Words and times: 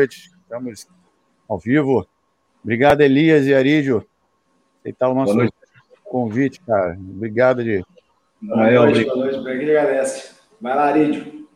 Noite. 0.00 0.30
Estamos 0.42 0.88
ao 1.46 1.58
vivo. 1.58 2.08
Obrigado, 2.64 3.02
Elias 3.02 3.46
e 3.46 3.54
Arídio, 3.54 4.06
aceitar 4.80 5.10
o 5.10 5.14
nosso 5.14 5.36
convite, 6.04 6.58
cara. 6.62 6.98
Obrigado 6.98 7.62
de. 7.62 7.84
Boa 8.40 8.70
noite, 8.70 9.04
boa 9.04 9.16
noite, 9.16 9.42
para 9.42 9.58
quem 9.58 9.68
agradece. 9.68 10.34
Vai 10.58 10.74
lá, 10.74 10.84
Arídio. 10.84 11.46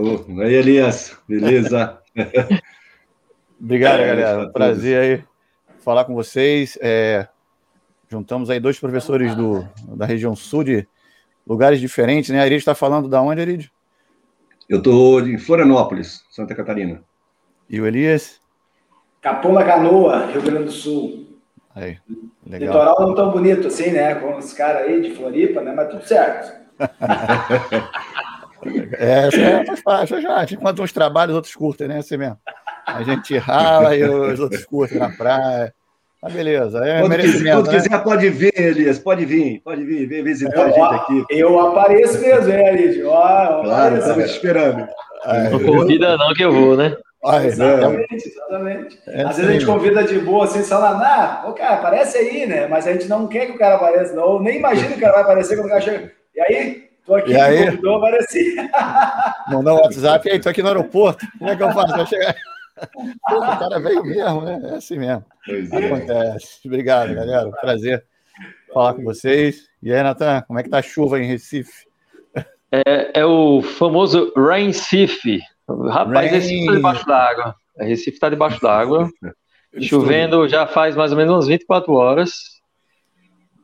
oh, 0.00 0.40
aí, 0.42 0.54
Elias, 0.54 1.18
beleza? 1.28 2.00
Obrigado, 3.60 4.00
é, 4.00 4.06
galera. 4.06 4.48
Prazer 4.50 5.00
aí 5.00 5.24
falar 5.80 6.04
com 6.04 6.14
vocês. 6.14 6.78
É, 6.80 7.26
juntamos 8.08 8.48
aí 8.48 8.60
dois 8.60 8.78
professores 8.78 9.34
do, 9.34 9.68
da 9.88 10.06
região 10.06 10.36
sul 10.36 10.62
de 10.62 10.86
lugares 11.44 11.80
diferentes, 11.80 12.30
né? 12.30 12.38
A 12.38 12.42
Arídio 12.42 12.58
está 12.58 12.76
falando 12.76 13.08
da 13.08 13.20
onde, 13.20 13.40
Arídio? 13.40 13.72
Eu 14.68 14.78
estou 14.78 15.20
em 15.26 15.36
Florianópolis, 15.36 16.24
Santa 16.30 16.54
Catarina. 16.54 17.02
E 17.68 17.80
o 17.80 17.86
Elias? 17.86 18.40
Capão 19.20 19.54
da 19.54 19.64
Canoa, 19.64 20.26
Rio 20.26 20.42
Grande 20.42 20.64
do 20.64 20.70
Sul. 20.70 21.26
Aí, 21.74 21.98
legal. 22.46 22.68
Litoral 22.68 23.00
não 23.00 23.14
tão 23.14 23.32
bonito 23.32 23.66
assim, 23.66 23.90
né? 23.90 24.14
Com 24.14 24.36
os 24.36 24.52
caras 24.52 24.82
aí 24.82 25.00
de 25.00 25.14
Floripa, 25.14 25.60
né? 25.60 25.72
Mas 25.74 25.90
tudo 25.90 26.06
certo. 26.06 26.54
é, 28.98 29.26
essa 29.26 29.40
é 29.40 29.76
fácil 29.76 30.22
já. 30.22 30.36
A 30.36 30.46
gente 30.46 30.58
conta 30.58 30.80
uns 30.80 30.92
trabalhos, 30.92 31.34
outros 31.34 31.54
curtem, 31.54 31.88
né? 31.88 31.98
Assim 31.98 32.16
mesmo. 32.16 32.38
A 32.86 33.02
gente 33.02 33.36
rala 33.36 33.96
e 33.96 34.04
os 34.04 34.38
outros 34.38 34.64
curtem 34.64 34.98
na 34.98 35.10
praia. 35.10 35.74
Ah, 36.22 36.30
beleza. 36.30 36.78
É 36.84 37.00
quando 37.00 37.16
quiser, 37.16 37.52
quando 37.52 37.66
né? 37.66 37.74
quiser, 37.74 38.02
pode 38.02 38.30
vir, 38.30 38.52
Elias. 38.56 38.98
Pode 38.98 39.26
vir, 39.26 39.60
pode 39.60 39.84
vir, 39.84 40.06
vem 40.06 40.22
visitar 40.22 40.56
eu, 40.56 40.62
a 40.62 40.70
gente 40.70 40.94
aqui. 40.94 41.24
Eu 41.30 41.60
apareço 41.60 42.20
mesmo, 42.20 42.52
hein, 42.52 42.66
Elias? 42.68 43.02
Claro, 43.02 43.98
estamos 43.98 44.24
esperando. 44.24 44.88
Não 45.50 45.60
convida 45.60 46.16
não 46.16 46.32
que 46.32 46.44
eu 46.44 46.52
vou, 46.52 46.76
né? 46.76 46.96
Exatamente, 47.44 48.28
exatamente. 48.28 48.98
É 49.06 49.22
Às 49.22 49.36
vezes 49.36 49.50
a 49.50 49.52
gente 49.52 49.66
convida 49.66 50.04
de 50.04 50.18
boa 50.18 50.44
assim, 50.44 50.62
falando, 50.62 51.02
ah, 51.02 51.44
o 51.48 51.52
cara, 51.52 51.74
aparece 51.74 52.18
aí, 52.18 52.46
né? 52.46 52.66
Mas 52.66 52.86
a 52.86 52.92
gente 52.92 53.08
não 53.08 53.26
quer 53.26 53.46
que 53.46 53.52
o 53.52 53.58
cara 53.58 53.76
apareça, 53.76 54.14
não. 54.14 54.24
Ou 54.24 54.42
nem 54.42 54.58
imagina 54.58 54.88
que 54.88 54.98
o 54.98 55.00
cara 55.00 55.12
vai 55.14 55.22
aparecer 55.22 55.56
quando 55.56 55.66
o 55.66 55.70
cara 55.70 55.80
chega. 55.80 56.12
E 56.34 56.40
aí, 56.40 56.90
tô 57.04 57.14
aqui, 57.14 57.32
e 57.32 57.40
aí? 57.40 57.64
convidou, 57.66 57.96
apareci. 57.96 58.56
Mandar 59.48 59.74
um 59.74 59.78
WhatsApp, 59.78 60.28
e 60.28 60.32
aí, 60.32 60.40
tô 60.40 60.48
aqui 60.48 60.62
no 60.62 60.68
aeroporto. 60.68 61.26
Como 61.38 61.50
é 61.50 61.56
que 61.56 61.62
eu 61.62 61.72
faço? 61.72 61.96
Vai 61.96 62.06
chegar. 62.06 62.36
Pô, 63.28 63.36
o 63.36 63.58
cara 63.58 63.80
veio 63.80 64.04
mesmo, 64.04 64.42
né? 64.42 64.60
É 64.64 64.76
assim 64.76 64.98
mesmo. 64.98 65.24
Pois 65.44 65.72
é. 65.72 65.86
Acontece. 65.86 66.60
É. 66.64 66.68
Obrigado, 66.68 67.14
galera. 67.14 67.50
Prazer 67.50 68.04
falar 68.72 68.92
com 68.92 69.02
vocês. 69.02 69.70
E 69.82 69.90
aí, 69.90 70.02
Natan, 70.02 70.42
como 70.42 70.58
é 70.58 70.62
que 70.62 70.68
tá 70.68 70.78
a 70.78 70.82
chuva 70.82 71.18
em 71.18 71.26
Recife? 71.26 71.86
É, 72.70 73.20
é 73.20 73.24
o 73.24 73.62
famoso 73.62 74.32
Rain 74.36 74.66
Recife. 74.66 75.40
Rapaz, 75.68 76.30
Rain. 76.30 76.38
Recife 76.38 76.60
está 76.60 76.72
debaixo 76.74 77.06
d'água. 77.06 77.54
Recife 77.78 78.10
está 78.10 78.28
debaixo 78.28 78.60
d'água. 78.60 79.10
Chovendo 79.80 80.48
já 80.48 80.66
faz 80.66 80.96
mais 80.96 81.12
ou 81.12 81.18
menos 81.18 81.34
umas 81.34 81.46
24 81.46 81.92
horas. 81.92 82.32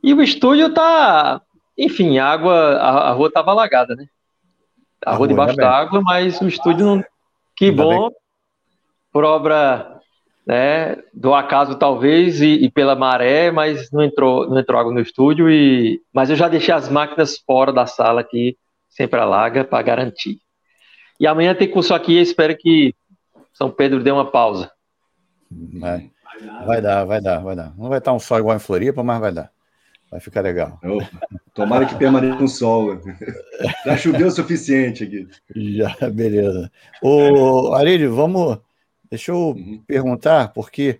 E 0.03 0.13
o 0.13 0.21
estúdio 0.21 0.73
tá. 0.73 1.41
Enfim, 1.77 2.19
a 2.19 2.27
água. 2.27 2.53
A, 2.53 3.09
a 3.09 3.11
rua 3.13 3.27
estava 3.27 3.51
alagada, 3.51 3.95
né? 3.95 4.05
A, 5.05 5.11
a 5.11 5.15
rua 5.15 5.27
debaixo 5.27 5.55
d'água, 5.55 6.01
mas 6.01 6.39
o 6.41 6.47
estúdio 6.47 6.85
não. 6.85 7.03
Que 7.55 7.65
Ainda 7.65 7.83
bom. 7.83 8.09
Bem 8.09 8.23
por 9.13 9.23
obra 9.23 9.99
né, 10.45 10.97
do 11.13 11.33
acaso 11.33 11.75
talvez 11.75 12.41
e, 12.41 12.65
e, 12.65 12.71
pela 12.71 12.95
maré, 12.95 13.51
mas 13.51 13.89
não 13.91 14.03
entrou, 14.03 14.49
não 14.49 14.59
entrou 14.59 14.79
água 14.79 14.91
no 14.91 14.99
estúdio 14.99 15.49
e 15.49 16.01
mas 16.11 16.31
eu 16.31 16.35
já 16.35 16.49
deixei 16.49 16.73
as 16.73 16.89
máquinas 16.89 17.37
fora 17.37 17.71
da 17.71 17.85
sala 17.85 18.19
aqui, 18.19 18.57
sempre 18.89 19.19
alaga 19.19 19.63
para 19.63 19.83
garantir. 19.83 20.39
E 21.23 21.27
amanhã 21.27 21.55
tem 21.55 21.71
curso 21.71 21.93
aqui, 21.93 22.19
espero 22.19 22.53
que 22.57 22.93
São 23.53 23.71
Pedro 23.71 24.03
dê 24.03 24.11
uma 24.11 24.29
pausa. 24.29 24.69
Vai, 25.79 26.11
vai 26.65 26.81
dar, 26.81 27.05
vai 27.05 27.21
dar, 27.21 27.39
vai 27.39 27.55
dar. 27.55 27.73
Não 27.77 27.87
vai 27.87 27.99
estar 27.99 28.11
um 28.11 28.19
sol 28.19 28.39
igual 28.39 28.57
em 28.57 28.59
Floripa, 28.59 29.01
mas 29.01 29.21
vai 29.21 29.31
dar. 29.31 29.49
Vai 30.11 30.19
ficar 30.19 30.41
legal. 30.41 30.77
tomara 31.53 31.85
que 31.85 31.95
permaneça 31.95 32.37
com 32.37 32.45
sol. 32.45 32.99
Já 33.85 33.95
choveu 33.95 34.27
o 34.27 34.31
suficiente 34.31 35.05
aqui. 35.05 35.25
Já, 35.55 35.95
beleza. 36.11 36.69
Ô, 37.01 37.73
Arílio, 37.73 38.13
vamos 38.13 38.59
Deixa 39.09 39.31
eu 39.31 39.51
uhum. 39.51 39.81
perguntar, 39.87 40.51
porque 40.51 40.99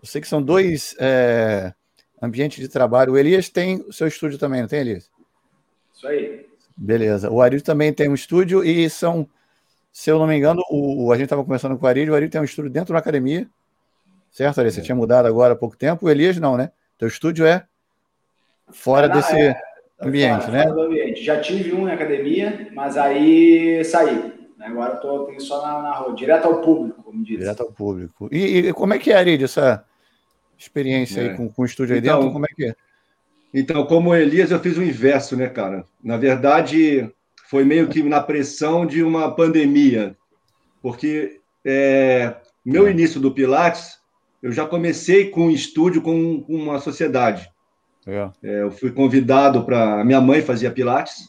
eu 0.00 0.06
sei 0.06 0.20
que 0.20 0.28
são 0.28 0.40
dois 0.40 0.94
é, 1.00 1.74
ambientes 2.22 2.60
de 2.60 2.68
trabalho. 2.68 3.14
O 3.14 3.18
Elias 3.18 3.48
tem 3.48 3.80
o 3.88 3.92
seu 3.92 4.06
estúdio 4.06 4.38
também, 4.38 4.60
não 4.60 4.68
tem, 4.68 4.78
Elias? 4.78 5.10
Isso 5.92 6.06
aí. 6.06 6.46
Beleza. 6.76 7.30
O 7.32 7.40
Arílio 7.40 7.64
também 7.64 7.92
tem 7.92 8.08
um 8.08 8.14
estúdio 8.14 8.62
e 8.62 8.88
são, 8.90 9.26
se 9.96 10.10
eu 10.10 10.18
não 10.18 10.26
me 10.26 10.36
engano, 10.36 10.62
o, 10.70 11.10
a 11.10 11.14
gente 11.16 11.24
estava 11.24 11.42
conversando 11.42 11.78
com 11.78 11.86
o 11.86 11.88
Arílio, 11.88 12.12
o 12.12 12.16
Arílio 12.16 12.30
tem 12.30 12.38
um 12.38 12.44
estúdio 12.44 12.70
dentro 12.70 12.92
da 12.92 12.98
academia, 12.98 13.48
certo, 14.30 14.58
Arílio? 14.58 14.74
Você 14.74 14.80
é. 14.80 14.82
tinha 14.82 14.94
mudado 14.94 15.24
agora 15.24 15.54
há 15.54 15.56
pouco 15.56 15.74
tempo, 15.74 16.04
o 16.04 16.10
Elias 16.10 16.36
não, 16.36 16.54
né? 16.54 16.70
Teu 16.98 17.08
estúdio 17.08 17.46
é 17.46 17.64
fora 18.68 19.06
é, 19.06 19.08
desse 19.08 19.40
é, 19.40 19.58
ambiente, 19.98 20.44
fora, 20.44 20.52
né? 20.52 20.62
Fora 20.64 20.74
do 20.74 20.82
ambiente. 20.82 21.24
Já 21.24 21.40
tive 21.40 21.72
um 21.72 21.88
em 21.88 21.92
academia, 21.92 22.68
mas 22.74 22.98
aí 22.98 23.82
saí. 23.86 24.34
Agora 24.60 24.96
eu 24.96 25.00
tô 25.00 25.24
tenho 25.24 25.40
só 25.40 25.66
na, 25.66 25.80
na 25.80 25.94
rua, 25.94 26.14
direto 26.14 26.44
ao 26.44 26.60
público, 26.60 27.02
como 27.02 27.24
diz. 27.24 27.38
Direto 27.38 27.62
ao 27.62 27.72
público. 27.72 28.28
E, 28.30 28.68
e 28.68 28.72
como 28.74 28.92
é 28.92 28.98
que 28.98 29.10
é, 29.10 29.16
Arid, 29.16 29.44
essa 29.44 29.82
experiência 30.58 31.22
é. 31.22 31.30
aí 31.30 31.36
com, 31.38 31.48
com 31.48 31.62
o 31.62 31.64
estúdio 31.64 31.94
aí 31.94 32.00
então, 32.00 32.18
dentro? 32.18 32.34
Como 32.34 32.44
é 32.44 32.48
que 32.54 32.66
é? 32.66 32.74
Então, 33.54 33.86
como 33.86 34.14
Elias, 34.14 34.50
eu 34.50 34.60
fiz 34.60 34.76
o 34.76 34.82
inverso, 34.82 35.38
né, 35.38 35.48
cara? 35.48 35.86
Na 36.04 36.18
verdade, 36.18 37.10
foi 37.48 37.64
meio 37.64 37.88
que 37.88 38.02
na 38.02 38.20
pressão 38.20 38.86
de 38.86 39.02
uma 39.02 39.34
pandemia, 39.34 40.16
porque 40.82 41.40
é, 41.64 42.36
meu 42.64 42.86
é. 42.86 42.90
início 42.90 43.20
do 43.20 43.32
Pilates, 43.32 43.98
eu 44.42 44.52
já 44.52 44.66
comecei 44.66 45.30
com 45.30 45.46
um 45.46 45.50
estúdio 45.50 46.02
com, 46.02 46.42
com 46.42 46.54
uma 46.54 46.78
sociedade. 46.78 47.50
É. 48.06 48.30
é 48.42 48.62
eu 48.62 48.70
fui 48.70 48.92
convidado 48.92 49.64
para. 49.64 50.04
Minha 50.04 50.20
mãe 50.20 50.42
fazia 50.42 50.70
Pilates, 50.70 51.28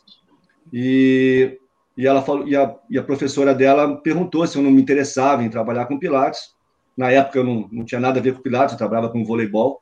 e 0.72 1.58
e 1.98 2.06
ela 2.06 2.22
falou, 2.22 2.48
e 2.48 2.56
a, 2.56 2.76
e 2.88 3.00
a, 3.00 3.04
professora 3.04 3.56
dela 3.56 3.98
perguntou 3.98 4.46
se 4.46 4.56
eu 4.56 4.62
não 4.62 4.70
me 4.70 4.80
interessava 4.80 5.44
em 5.44 5.50
trabalhar 5.50 5.88
com 5.88 5.98
Pilates. 5.98 6.56
Na 6.96 7.10
época 7.10 7.40
eu 7.40 7.44
não, 7.44 7.68
não 7.72 7.84
tinha 7.84 8.00
nada 8.00 8.20
a 8.20 8.22
ver 8.22 8.36
com 8.36 8.42
Pilates, 8.42 8.74
eu 8.74 8.78
trabalhava 8.78 9.10
com 9.10 9.26
voleibol. 9.26 9.82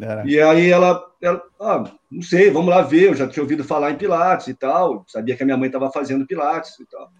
Era. 0.00 0.24
E 0.24 0.40
aí 0.40 0.70
ela, 0.70 1.04
ela 1.26 1.42
ah, 1.60 1.84
não 2.10 2.22
sei, 2.22 2.50
vamos 2.50 2.68
lá 2.68 2.82
ver, 2.82 3.08
eu 3.08 3.14
já 3.14 3.26
tinha 3.26 3.42
ouvido 3.42 3.64
falar 3.64 3.90
em 3.90 3.96
Pilates 3.96 4.48
e 4.48 4.54
tal, 4.54 5.04
sabia 5.08 5.36
que 5.36 5.42
a 5.42 5.46
minha 5.46 5.56
mãe 5.56 5.66
estava 5.66 5.90
fazendo 5.90 6.26
Pilates 6.26 6.78
e 6.78 6.86
tal. 6.86 7.10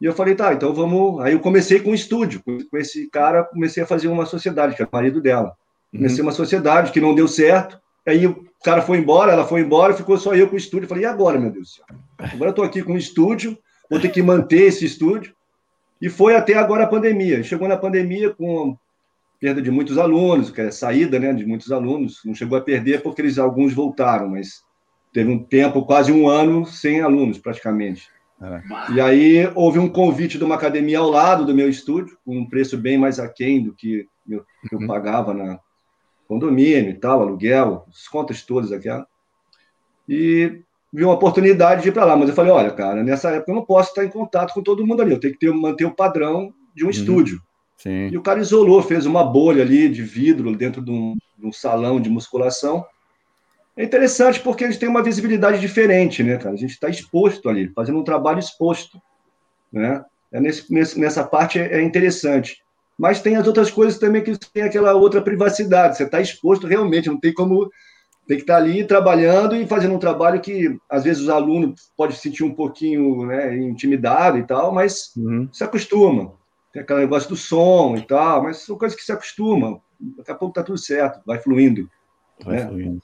E 0.00 0.04
eu 0.04 0.12
falei, 0.12 0.34
tá, 0.34 0.52
então 0.52 0.72
vamos. 0.72 1.20
Aí 1.22 1.32
eu 1.32 1.40
comecei 1.40 1.80
com 1.80 1.90
um 1.90 1.94
estúdio, 1.94 2.42
com 2.44 2.76
esse 2.78 3.08
cara, 3.10 3.42
comecei 3.42 3.82
a 3.82 3.86
fazer 3.86 4.06
uma 4.06 4.26
sociedade, 4.26 4.76
que 4.76 4.82
é 4.82 4.84
o 4.84 4.88
marido 4.92 5.20
dela. 5.20 5.56
Comecei 5.90 6.20
uhum. 6.20 6.26
uma 6.26 6.32
sociedade 6.32 6.92
que 6.92 7.00
não 7.00 7.14
deu 7.14 7.26
certo, 7.26 7.80
Aí 8.08 8.26
o 8.26 8.46
cara 8.64 8.80
foi 8.80 8.98
embora, 8.98 9.32
ela 9.32 9.46
foi 9.46 9.60
embora, 9.60 9.92
ficou 9.92 10.16
só 10.16 10.34
eu 10.34 10.48
com 10.48 10.54
o 10.54 10.58
estúdio. 10.58 10.84
Eu 10.84 10.88
falei, 10.88 11.04
e 11.04 11.06
agora, 11.06 11.38
meu 11.38 11.50
Deus 11.50 11.68
do 11.68 11.74
céu? 11.74 11.84
Agora 12.18 12.48
eu 12.48 12.50
estou 12.50 12.64
aqui 12.64 12.82
com 12.82 12.94
o 12.94 12.98
estúdio, 12.98 13.58
vou 13.90 14.00
ter 14.00 14.08
que 14.08 14.22
manter 14.22 14.62
esse 14.62 14.86
estúdio. 14.86 15.34
E 16.00 16.08
foi 16.08 16.34
até 16.34 16.54
agora 16.54 16.84
a 16.84 16.88
pandemia. 16.88 17.42
Chegou 17.42 17.68
na 17.68 17.76
pandemia 17.76 18.30
com 18.32 18.76
perda 19.40 19.62
de 19.62 19.70
muitos 19.70 19.98
alunos, 19.98 20.50
que 20.50 20.60
é 20.60 20.70
saída 20.70 21.18
né, 21.18 21.32
de 21.32 21.46
muitos 21.46 21.70
alunos. 21.70 22.20
Não 22.24 22.34
chegou 22.34 22.58
a 22.58 22.60
perder 22.60 23.02
porque 23.02 23.22
eles 23.22 23.38
alguns 23.38 23.72
voltaram, 23.72 24.28
mas 24.30 24.62
teve 25.12 25.30
um 25.30 25.42
tempo, 25.42 25.84
quase 25.84 26.12
um 26.12 26.28
ano, 26.28 26.66
sem 26.66 27.00
alunos, 27.00 27.38
praticamente. 27.38 28.08
É. 28.40 28.94
E 28.94 29.00
aí 29.00 29.50
houve 29.54 29.78
um 29.78 29.88
convite 29.88 30.38
de 30.38 30.44
uma 30.44 30.54
academia 30.54 30.98
ao 30.98 31.10
lado 31.10 31.44
do 31.44 31.54
meu 31.54 31.68
estúdio, 31.68 32.16
com 32.24 32.36
um 32.36 32.48
preço 32.48 32.76
bem 32.76 32.96
mais 32.96 33.18
aquém 33.18 33.62
do 33.62 33.74
que 33.74 34.06
eu, 34.28 34.44
eu 34.70 34.78
uhum. 34.78 34.86
pagava 34.86 35.34
na, 35.34 35.58
condomínio 36.28 36.90
e 36.90 36.94
tal, 36.94 37.22
aluguel, 37.22 37.86
as 37.88 38.06
contas 38.06 38.42
todas 38.42 38.70
aquela. 38.70 39.06
E 40.06 40.60
vi 40.92 41.04
uma 41.04 41.14
oportunidade 41.14 41.82
de 41.82 41.88
ir 41.88 41.92
para 41.92 42.04
lá, 42.04 42.14
mas 42.14 42.28
eu 42.28 42.34
falei, 42.34 42.52
olha, 42.52 42.70
cara, 42.70 43.02
nessa 43.02 43.30
época 43.30 43.50
eu 43.50 43.56
não 43.56 43.64
posso 43.64 43.88
estar 43.88 44.04
em 44.04 44.10
contato 44.10 44.52
com 44.52 44.62
todo 44.62 44.86
mundo 44.86 45.00
ali, 45.00 45.12
eu 45.12 45.20
tenho 45.20 45.32
que 45.32 45.40
ter, 45.40 45.52
manter 45.52 45.86
o 45.86 45.94
padrão 45.94 46.52
de 46.74 46.84
um 46.84 46.86
uhum. 46.86 46.90
estúdio. 46.90 47.40
Sim. 47.78 48.08
E 48.08 48.18
o 48.18 48.22
cara 48.22 48.40
isolou, 48.40 48.82
fez 48.82 49.06
uma 49.06 49.24
bolha 49.24 49.62
ali 49.62 49.88
de 49.88 50.02
vidro 50.02 50.54
dentro 50.54 50.82
de 50.82 50.90
um, 50.90 51.16
de 51.38 51.46
um, 51.46 51.52
salão 51.52 52.00
de 52.00 52.10
musculação. 52.10 52.84
É 53.76 53.84
interessante 53.84 54.40
porque 54.40 54.64
a 54.64 54.70
gente 54.70 54.80
tem 54.80 54.88
uma 54.88 55.02
visibilidade 55.02 55.60
diferente, 55.60 56.22
né, 56.24 56.36
cara? 56.36 56.54
A 56.54 56.58
gente 56.58 56.72
está 56.72 56.88
exposto 56.88 57.48
ali, 57.48 57.68
fazendo 57.68 58.00
um 58.00 58.04
trabalho 58.04 58.40
exposto, 58.40 59.00
né? 59.72 60.04
É 60.32 60.40
nesse, 60.40 60.72
nesse, 60.72 60.98
nessa 60.98 61.24
parte 61.24 61.58
é, 61.58 61.74
é 61.74 61.82
interessante. 61.82 62.60
Mas 62.98 63.22
tem 63.22 63.36
as 63.36 63.46
outras 63.46 63.70
coisas 63.70 63.96
também 63.96 64.24
que 64.24 64.36
tem 64.52 64.64
aquela 64.64 64.92
outra 64.94 65.22
privacidade. 65.22 65.96
Você 65.96 66.02
está 66.02 66.20
exposto 66.20 66.66
realmente, 66.66 67.08
não 67.08 67.18
tem 67.18 67.32
como. 67.32 67.70
Tem 68.26 68.36
que 68.36 68.42
estar 68.42 68.56
tá 68.56 68.60
ali 68.60 68.84
trabalhando 68.84 69.54
e 69.54 69.66
fazendo 69.66 69.94
um 69.94 70.00
trabalho 70.00 70.40
que, 70.40 70.76
às 70.90 71.04
vezes, 71.04 71.22
os 71.22 71.28
alunos 71.30 71.92
podem 71.96 72.14
se 72.14 72.22
sentir 72.22 72.44
um 72.44 72.52
pouquinho 72.52 73.24
né, 73.24 73.56
intimidado 73.56 74.36
e 74.36 74.42
tal, 74.42 74.74
mas 74.74 75.12
uhum. 75.16 75.48
se 75.50 75.64
acostuma. 75.64 76.32
Tem 76.78 76.82
aquele 76.84 77.00
negócio 77.00 77.28
do 77.28 77.36
som 77.36 77.96
e 77.96 78.02
tal, 78.02 78.44
mas 78.44 78.58
são 78.58 78.78
coisas 78.78 78.96
que 78.96 79.04
se 79.04 79.10
acostumam. 79.10 79.80
Daqui 79.98 80.30
a 80.30 80.34
pouco 80.34 80.52
está 80.52 80.62
tudo 80.62 80.78
certo, 80.78 81.20
vai 81.26 81.38
fluindo. 81.38 81.90
Vai 82.44 82.56
né? 82.56 82.66
fluindo. 82.66 83.02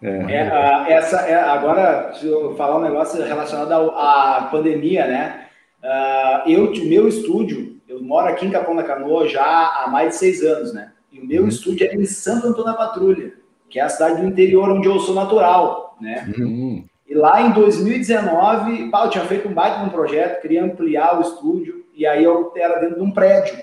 É. 0.00 0.08
É, 0.32 0.92
essa, 0.92 1.20
é, 1.22 1.34
agora, 1.34 2.10
deixa 2.10 2.26
eu 2.26 2.54
falar 2.56 2.78
um 2.78 2.82
negócio 2.82 3.22
relacionado 3.22 3.72
à 3.72 4.48
pandemia, 4.50 5.06
né? 5.06 5.46
Uh, 5.82 6.50
eu, 6.50 6.72
o 6.72 6.86
meu 6.86 7.08
estúdio, 7.08 7.80
eu 7.88 8.02
moro 8.02 8.28
aqui 8.28 8.46
em 8.46 8.50
Capão 8.50 8.76
da 8.76 8.84
Canoa 8.84 9.28
já 9.28 9.44
há 9.44 9.88
mais 9.90 10.10
de 10.10 10.16
seis 10.16 10.42
anos, 10.42 10.72
né? 10.72 10.92
E 11.10 11.18
o 11.18 11.26
meu 11.26 11.42
uhum. 11.42 11.48
estúdio 11.48 11.86
é 11.86 11.94
em 11.94 12.04
Santo 12.04 12.46
Antônio 12.46 12.72
da 12.72 12.74
Patrulha, 12.74 13.32
que 13.68 13.80
é 13.80 13.82
a 13.82 13.88
cidade 13.88 14.22
do 14.22 14.28
interior 14.28 14.70
onde 14.70 14.88
eu 14.88 15.00
sou 15.00 15.14
natural, 15.14 15.96
né? 16.00 16.32
Uhum. 16.38 16.84
E 17.08 17.14
lá 17.14 17.42
em 17.42 17.50
2019, 17.52 18.88
pá, 18.88 19.04
eu 19.04 19.10
tinha 19.10 19.24
feito 19.24 19.48
um 19.48 19.52
baita 19.52 19.82
um 19.82 19.88
projeto, 19.88 20.40
queria 20.40 20.64
ampliar 20.64 21.18
o 21.18 21.22
estúdio, 21.22 21.79
e 22.00 22.06
aí 22.06 22.24
eu 22.24 22.50
era 22.56 22.80
dentro 22.80 22.96
de 22.96 23.02
um 23.02 23.10
prédio. 23.10 23.54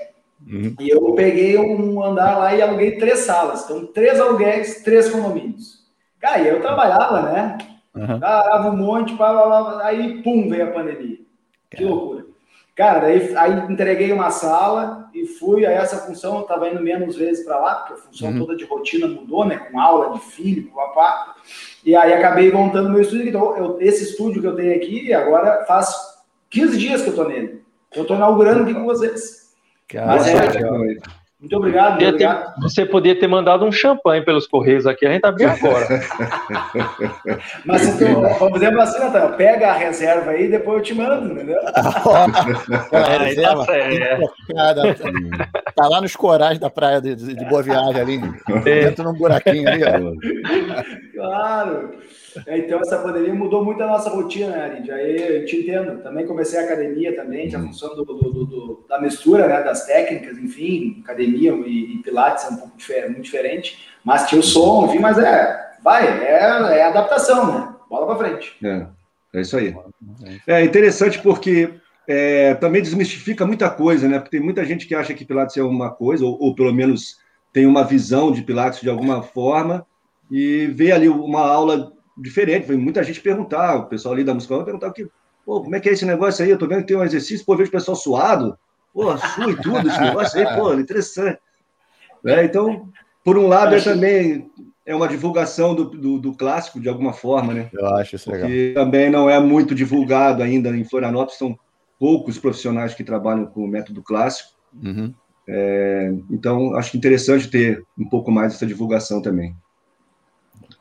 Uhum. 0.45 0.75
E 0.79 0.87
eu 0.87 1.11
peguei 1.13 1.57
um 1.57 2.03
andar 2.03 2.37
lá 2.37 2.53
e 2.53 2.61
aluguei 2.61 2.97
três 2.99 3.21
salas. 3.21 3.65
Então, 3.65 3.87
três 3.87 4.19
aluguéis, 4.19 4.83
três 4.83 5.09
condomínios. 5.09 5.83
Cara, 6.19 6.41
e 6.41 6.47
eu 6.47 6.61
trabalhava, 6.61 7.23
né? 7.23 7.57
Uhum. 7.95 8.19
Dava 8.19 8.69
um 8.69 8.77
monte, 8.77 9.17
pá, 9.17 9.33
pá, 9.33 9.49
pá, 9.49 9.85
aí 9.87 10.21
pum, 10.21 10.47
veio 10.47 10.65
a 10.65 10.71
pandemia. 10.71 11.17
Que 11.71 11.83
loucura. 11.83 12.27
Cara, 12.75 12.99
daí 12.99 13.35
aí 13.35 13.71
entreguei 13.71 14.13
uma 14.13 14.29
sala 14.29 15.09
e 15.15 15.25
fui 15.25 15.65
a 15.65 15.71
essa 15.71 15.97
função, 15.97 16.35
eu 16.35 16.41
estava 16.41 16.69
indo 16.69 16.79
menos 16.79 17.15
vezes 17.15 17.43
para 17.43 17.57
lá, 17.57 17.73
porque 17.73 17.93
a 17.93 17.97
função 17.97 18.29
uhum. 18.29 18.37
toda 18.37 18.55
de 18.55 18.65
rotina 18.65 19.07
mudou, 19.07 19.45
né? 19.45 19.57
Com 19.57 19.79
aula 19.79 20.13
de 20.13 20.19
filho, 20.19 20.69
papá. 20.75 21.37
E 21.83 21.95
aí 21.95 22.13
acabei 22.13 22.51
montando 22.51 22.91
meu 22.91 23.01
estúdio. 23.01 23.29
Então, 23.29 23.57
eu, 23.57 23.81
esse 23.81 24.03
estúdio 24.03 24.41
que 24.41 24.47
eu 24.47 24.55
tenho 24.55 24.75
aqui, 24.75 25.11
agora 25.11 25.65
faz 25.65 25.91
15 26.51 26.77
dias 26.77 27.01
que 27.01 27.07
eu 27.07 27.13
estou 27.13 27.27
nele. 27.27 27.56
Eu 27.95 28.01
estou 28.03 28.17
inaugurando 28.17 28.63
aqui 28.63 28.73
com 28.73 28.85
vocês. 28.85 29.47
Cara, 29.87 30.07
Mas, 30.07 30.27
é, 30.27 30.33
muito 31.39 31.55
obrigado, 31.55 31.91
muito 31.91 32.07
obrigado. 32.07 32.55
Ter, 32.55 32.61
você 32.61 32.83
podia 32.83 33.17
ter 33.17 33.27
mandado 33.27 33.63
um 33.63 33.71
champanhe 33.71 34.25
pelos 34.25 34.47
Correios 34.47 34.87
aqui, 34.87 35.05
a 35.05 35.11
gente 35.11 35.23
abriu 35.23 35.47
agora. 35.47 35.87
Mas 37.63 37.81
se 37.81 37.97
tu, 37.99 38.39
por 38.39 38.55
exemplo, 38.55 38.81
assim, 38.81 38.99
Natália, 38.99 39.29
pega 39.37 39.69
a 39.69 39.73
reserva 39.73 40.31
aí, 40.31 40.49
depois 40.49 40.77
eu 40.77 40.83
te 40.83 40.95
mando, 40.95 41.31
entendeu? 41.31 41.59
a 42.91 43.17
reserva, 43.19 43.67
tá, 43.67 44.73
tá, 45.75 45.87
lá 45.87 46.01
nos 46.01 46.15
corais 46.15 46.57
da 46.57 46.71
praia 46.71 46.99
de, 46.99 47.15
de 47.15 47.45
Boa 47.45 47.61
Viagem 47.61 48.01
ali, 48.01 48.19
é. 48.49 48.59
dentro 48.61 49.03
num 49.03 49.13
buraquinho 49.13 49.69
ali. 49.69 49.83
Ó. 49.83 50.97
Claro. 51.17 51.97
É, 52.45 52.59
então, 52.59 52.79
essa 52.79 52.99
pandemia 52.99 53.33
mudou 53.33 53.65
muito 53.65 53.81
a 53.81 53.87
nossa 53.87 54.09
rotina, 54.09 54.51
né, 54.51 54.63
Arid? 54.65 54.91
Aí 54.91 55.37
eu 55.39 55.45
te 55.45 55.57
entendo. 55.57 56.01
Também 56.03 56.27
comecei 56.27 56.59
a 56.59 56.63
academia 56.63 57.15
também, 57.15 57.53
a 57.53 57.59
função 57.59 57.95
do, 57.95 58.05
do, 58.05 58.45
do, 58.45 58.85
da 58.87 59.01
mistura, 59.01 59.47
né, 59.47 59.63
das 59.63 59.85
técnicas, 59.85 60.37
enfim, 60.37 61.01
academia 61.03 61.51
e, 61.65 61.95
e 61.95 61.97
pilates 62.03 62.45
é 62.45 62.49
um 62.49 62.57
pouco 62.57 62.77
diferente, 62.77 63.11
muito 63.11 63.23
diferente. 63.23 63.89
Mas 64.03 64.27
tinha 64.29 64.39
o 64.39 64.43
som, 64.43 64.85
enfim, 64.85 64.99
mas 64.99 65.17
é, 65.17 65.71
vai, 65.83 66.05
é, 66.23 66.77
é 66.77 66.83
adaptação, 66.83 67.53
né? 67.53 67.75
Bola 67.89 68.05
para 68.05 68.29
frente. 68.29 68.55
É, 68.63 68.85
é 69.33 69.41
isso 69.41 69.57
aí. 69.57 69.75
É 70.45 70.63
interessante 70.63 71.19
porque 71.19 71.73
é, 72.07 72.53
também 72.55 72.81
desmistifica 72.81 73.45
muita 73.45 73.69
coisa, 73.69 74.07
né? 74.07 74.19
Porque 74.19 74.37
tem 74.37 74.45
muita 74.45 74.63
gente 74.63 74.85
que 74.85 74.93
acha 74.93 75.13
que 75.13 75.25
pilates 75.25 75.57
é 75.57 75.63
uma 75.63 75.89
coisa, 75.89 76.23
ou, 76.23 76.37
ou 76.39 76.53
pelo 76.53 76.73
menos 76.73 77.17
tem 77.51 77.65
uma 77.65 77.83
visão 77.83 78.31
de 78.31 78.43
pilates 78.43 78.81
de 78.81 78.89
alguma 78.89 79.23
forma, 79.23 79.85
e 80.29 80.67
vê 80.67 80.91
ali 80.91 81.09
uma 81.09 81.41
aula 81.41 81.91
diferente. 82.17 82.67
Foi 82.67 82.77
muita 82.77 83.03
gente 83.03 83.21
perguntar, 83.21 83.75
o 83.75 83.85
pessoal 83.85 84.13
ali 84.13 84.23
da 84.23 84.33
música 84.33 84.55
o 84.55 84.93
que, 84.93 85.07
pô, 85.45 85.61
como 85.61 85.75
é 85.75 85.79
que 85.79 85.89
é 85.89 85.93
esse 85.93 86.05
negócio 86.05 86.43
aí? 86.43 86.51
Eu 86.51 86.57
tô 86.57 86.67
vendo 86.67 86.81
que 86.81 86.87
tem 86.87 86.97
um 86.97 87.03
exercício, 87.03 87.45
pô, 87.45 87.55
vejo 87.55 87.69
o 87.69 87.73
pessoal 87.73 87.95
suado, 87.95 88.57
pô, 88.93 89.15
sua 89.17 89.51
e 89.51 89.55
tudo 89.55 89.87
esse 89.87 89.99
negócio 89.99 90.39
aí, 90.39 90.55
pô, 90.55 90.73
interessante. 90.73 91.39
É, 92.25 92.43
então, 92.43 92.89
por 93.23 93.37
um 93.37 93.47
lado, 93.47 93.75
é 93.75 93.81
também 93.81 94.49
é 94.85 94.95
uma 94.95 95.07
divulgação 95.07 95.75
do, 95.75 95.85
do, 95.85 96.17
do, 96.17 96.33
clássico, 96.33 96.79
de 96.79 96.87
alguma 96.87 97.13
forma, 97.13 97.53
né? 97.53 97.69
Eu 97.73 97.85
acho 97.95 98.15
isso 98.15 98.31
legal. 98.31 98.47
Porque 98.47 98.71
também 98.73 99.09
não 99.09 99.29
é 99.29 99.39
muito 99.39 99.75
divulgado 99.75 100.41
ainda 100.41 100.69
em 100.69 100.85
Florianópolis, 100.85 101.37
são 101.37 101.57
poucos 101.99 102.37
profissionais 102.37 102.93
que 102.93 103.03
trabalham 103.03 103.45
com 103.45 103.63
o 103.63 103.67
método 103.67 104.01
clássico. 104.01 104.51
Uhum. 104.81 105.13
É, 105.47 106.13
então, 106.29 106.75
acho 106.75 106.95
interessante 106.95 107.49
ter 107.49 107.83
um 107.97 108.07
pouco 108.07 108.31
mais 108.31 108.53
essa 108.53 108.65
divulgação 108.65 109.21
também. 109.21 109.55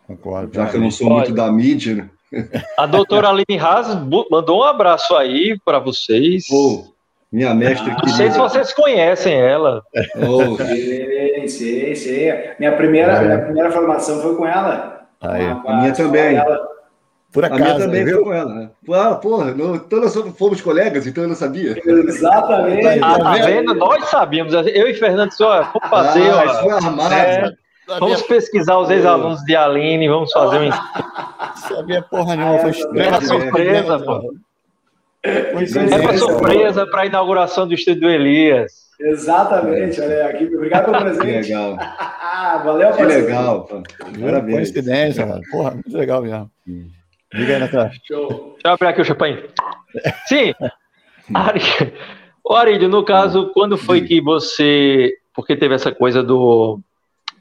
Concordo. 0.06 0.54
Já 0.54 0.66
que 0.66 0.76
eu 0.76 0.80
não 0.80 0.90
sou 0.90 1.10
muito 1.10 1.32
da 1.32 1.50
mídia, 1.50 1.94
né? 1.94 2.10
A 2.76 2.86
doutora 2.86 3.28
Aline 3.28 3.58
Haas 3.58 3.88
mandou 4.30 4.60
um 4.60 4.62
abraço 4.62 5.14
aí 5.16 5.58
para 5.64 5.78
vocês. 5.78 6.46
Pô, 6.48 6.92
minha 7.30 7.54
mestre. 7.54 7.90
Não 7.90 8.08
sei 8.08 8.30
se 8.30 8.38
vocês 8.38 8.72
conhecem 8.72 9.34
ela. 9.34 9.82
Oh, 10.16 10.56
sim, 10.56 11.48
sim, 11.48 11.94
sim. 11.94 12.32
Minha 12.58 12.72
primeira, 12.76 13.12
é. 13.12 13.24
minha 13.24 13.38
primeira 13.38 13.70
formação 13.70 14.20
foi 14.20 14.36
com 14.36 14.46
ela. 14.46 15.06
Aí. 15.20 15.54
Com 15.54 15.68
a, 15.68 15.76
minha 15.80 15.92
também. 15.92 16.40
Por 17.32 17.44
acaso, 17.44 17.62
a 17.62 17.64
minha 17.64 17.78
também 17.78 18.04
viu? 18.04 18.16
foi 18.16 18.24
com 18.24 18.32
ela, 18.32 18.54
né? 18.54 18.70
Ah, 18.92 19.14
porra, 19.14 19.52
não, 19.52 19.78
todos 19.78 20.14
fomos 20.38 20.60
colegas, 20.60 21.06
então 21.06 21.24
eu 21.24 21.28
não 21.28 21.36
sabia. 21.36 21.76
Exatamente. 21.84 23.00
Ah, 23.02 23.18
tá 23.18 23.32
vendo? 23.34 23.74
Nós 23.74 24.08
sabíamos. 24.08 24.52
Eu 24.54 24.88
e 24.88 24.94
Fernando 24.94 25.32
só 25.32 25.62
vamos 25.62 25.88
fazer. 25.90 26.30
Ah, 26.30 26.44
ó, 26.46 26.62
foi 26.62 26.72
armado. 26.72 27.14
É, 27.14 27.52
Vamos 27.86 28.22
pesquisar 28.22 28.78
os 28.78 28.90
ex-alunos 28.90 29.42
de 29.44 29.54
Aline, 29.54 30.08
vamos 30.08 30.32
fazer 30.32 30.58
um. 30.58 30.70
Sabia 31.68 32.02
porra 32.02 32.36
nenhuma, 32.36 32.58
foi 32.58 32.70
estranho. 32.70 33.00
Era 33.00 33.20
surpresa, 33.20 33.98
pô. 34.00 34.34
Foi 35.22 36.00
uma 36.00 36.18
surpresa 36.18 36.86
para 36.86 37.02
a 37.02 37.06
inauguração 37.06 37.66
do 37.66 37.74
estúdio 37.74 38.02
do 38.02 38.10
Elias. 38.10 38.86
Exatamente, 38.98 40.00
olha 40.00 40.26
aqui. 40.26 40.44
Obrigado 40.44 40.84
pelo 40.86 40.98
presente. 41.04 41.46
Que 41.46 41.54
legal. 41.54 41.76
Valeu, 42.64 42.92
Que 42.92 43.02
legal, 43.04 43.64
pô. 43.64 43.82
Parabéns. 44.20 44.56
Coincidência, 44.56 45.26
mano. 45.26 45.42
Porra, 45.50 45.72
muito 45.72 45.96
legal 45.96 46.22
mesmo. 46.22 46.50
Diga 47.34 47.54
aí, 47.54 47.58
Natan. 47.60 47.90
Show. 48.04 48.28
Deixa 48.28 48.60
eu 48.64 48.70
abrir 48.72 48.88
aqui 48.88 49.00
o 49.00 49.04
champanhe. 49.04 49.44
Sim. 50.26 50.54
Ari... 51.34 51.60
Arílio, 52.48 52.88
no 52.88 53.04
caso, 53.04 53.50
quando 53.52 53.76
foi 53.76 54.02
que 54.02 54.20
você. 54.20 55.12
Porque 55.34 55.56
teve 55.56 55.74
essa 55.74 55.92
coisa 55.92 56.22
do 56.22 56.80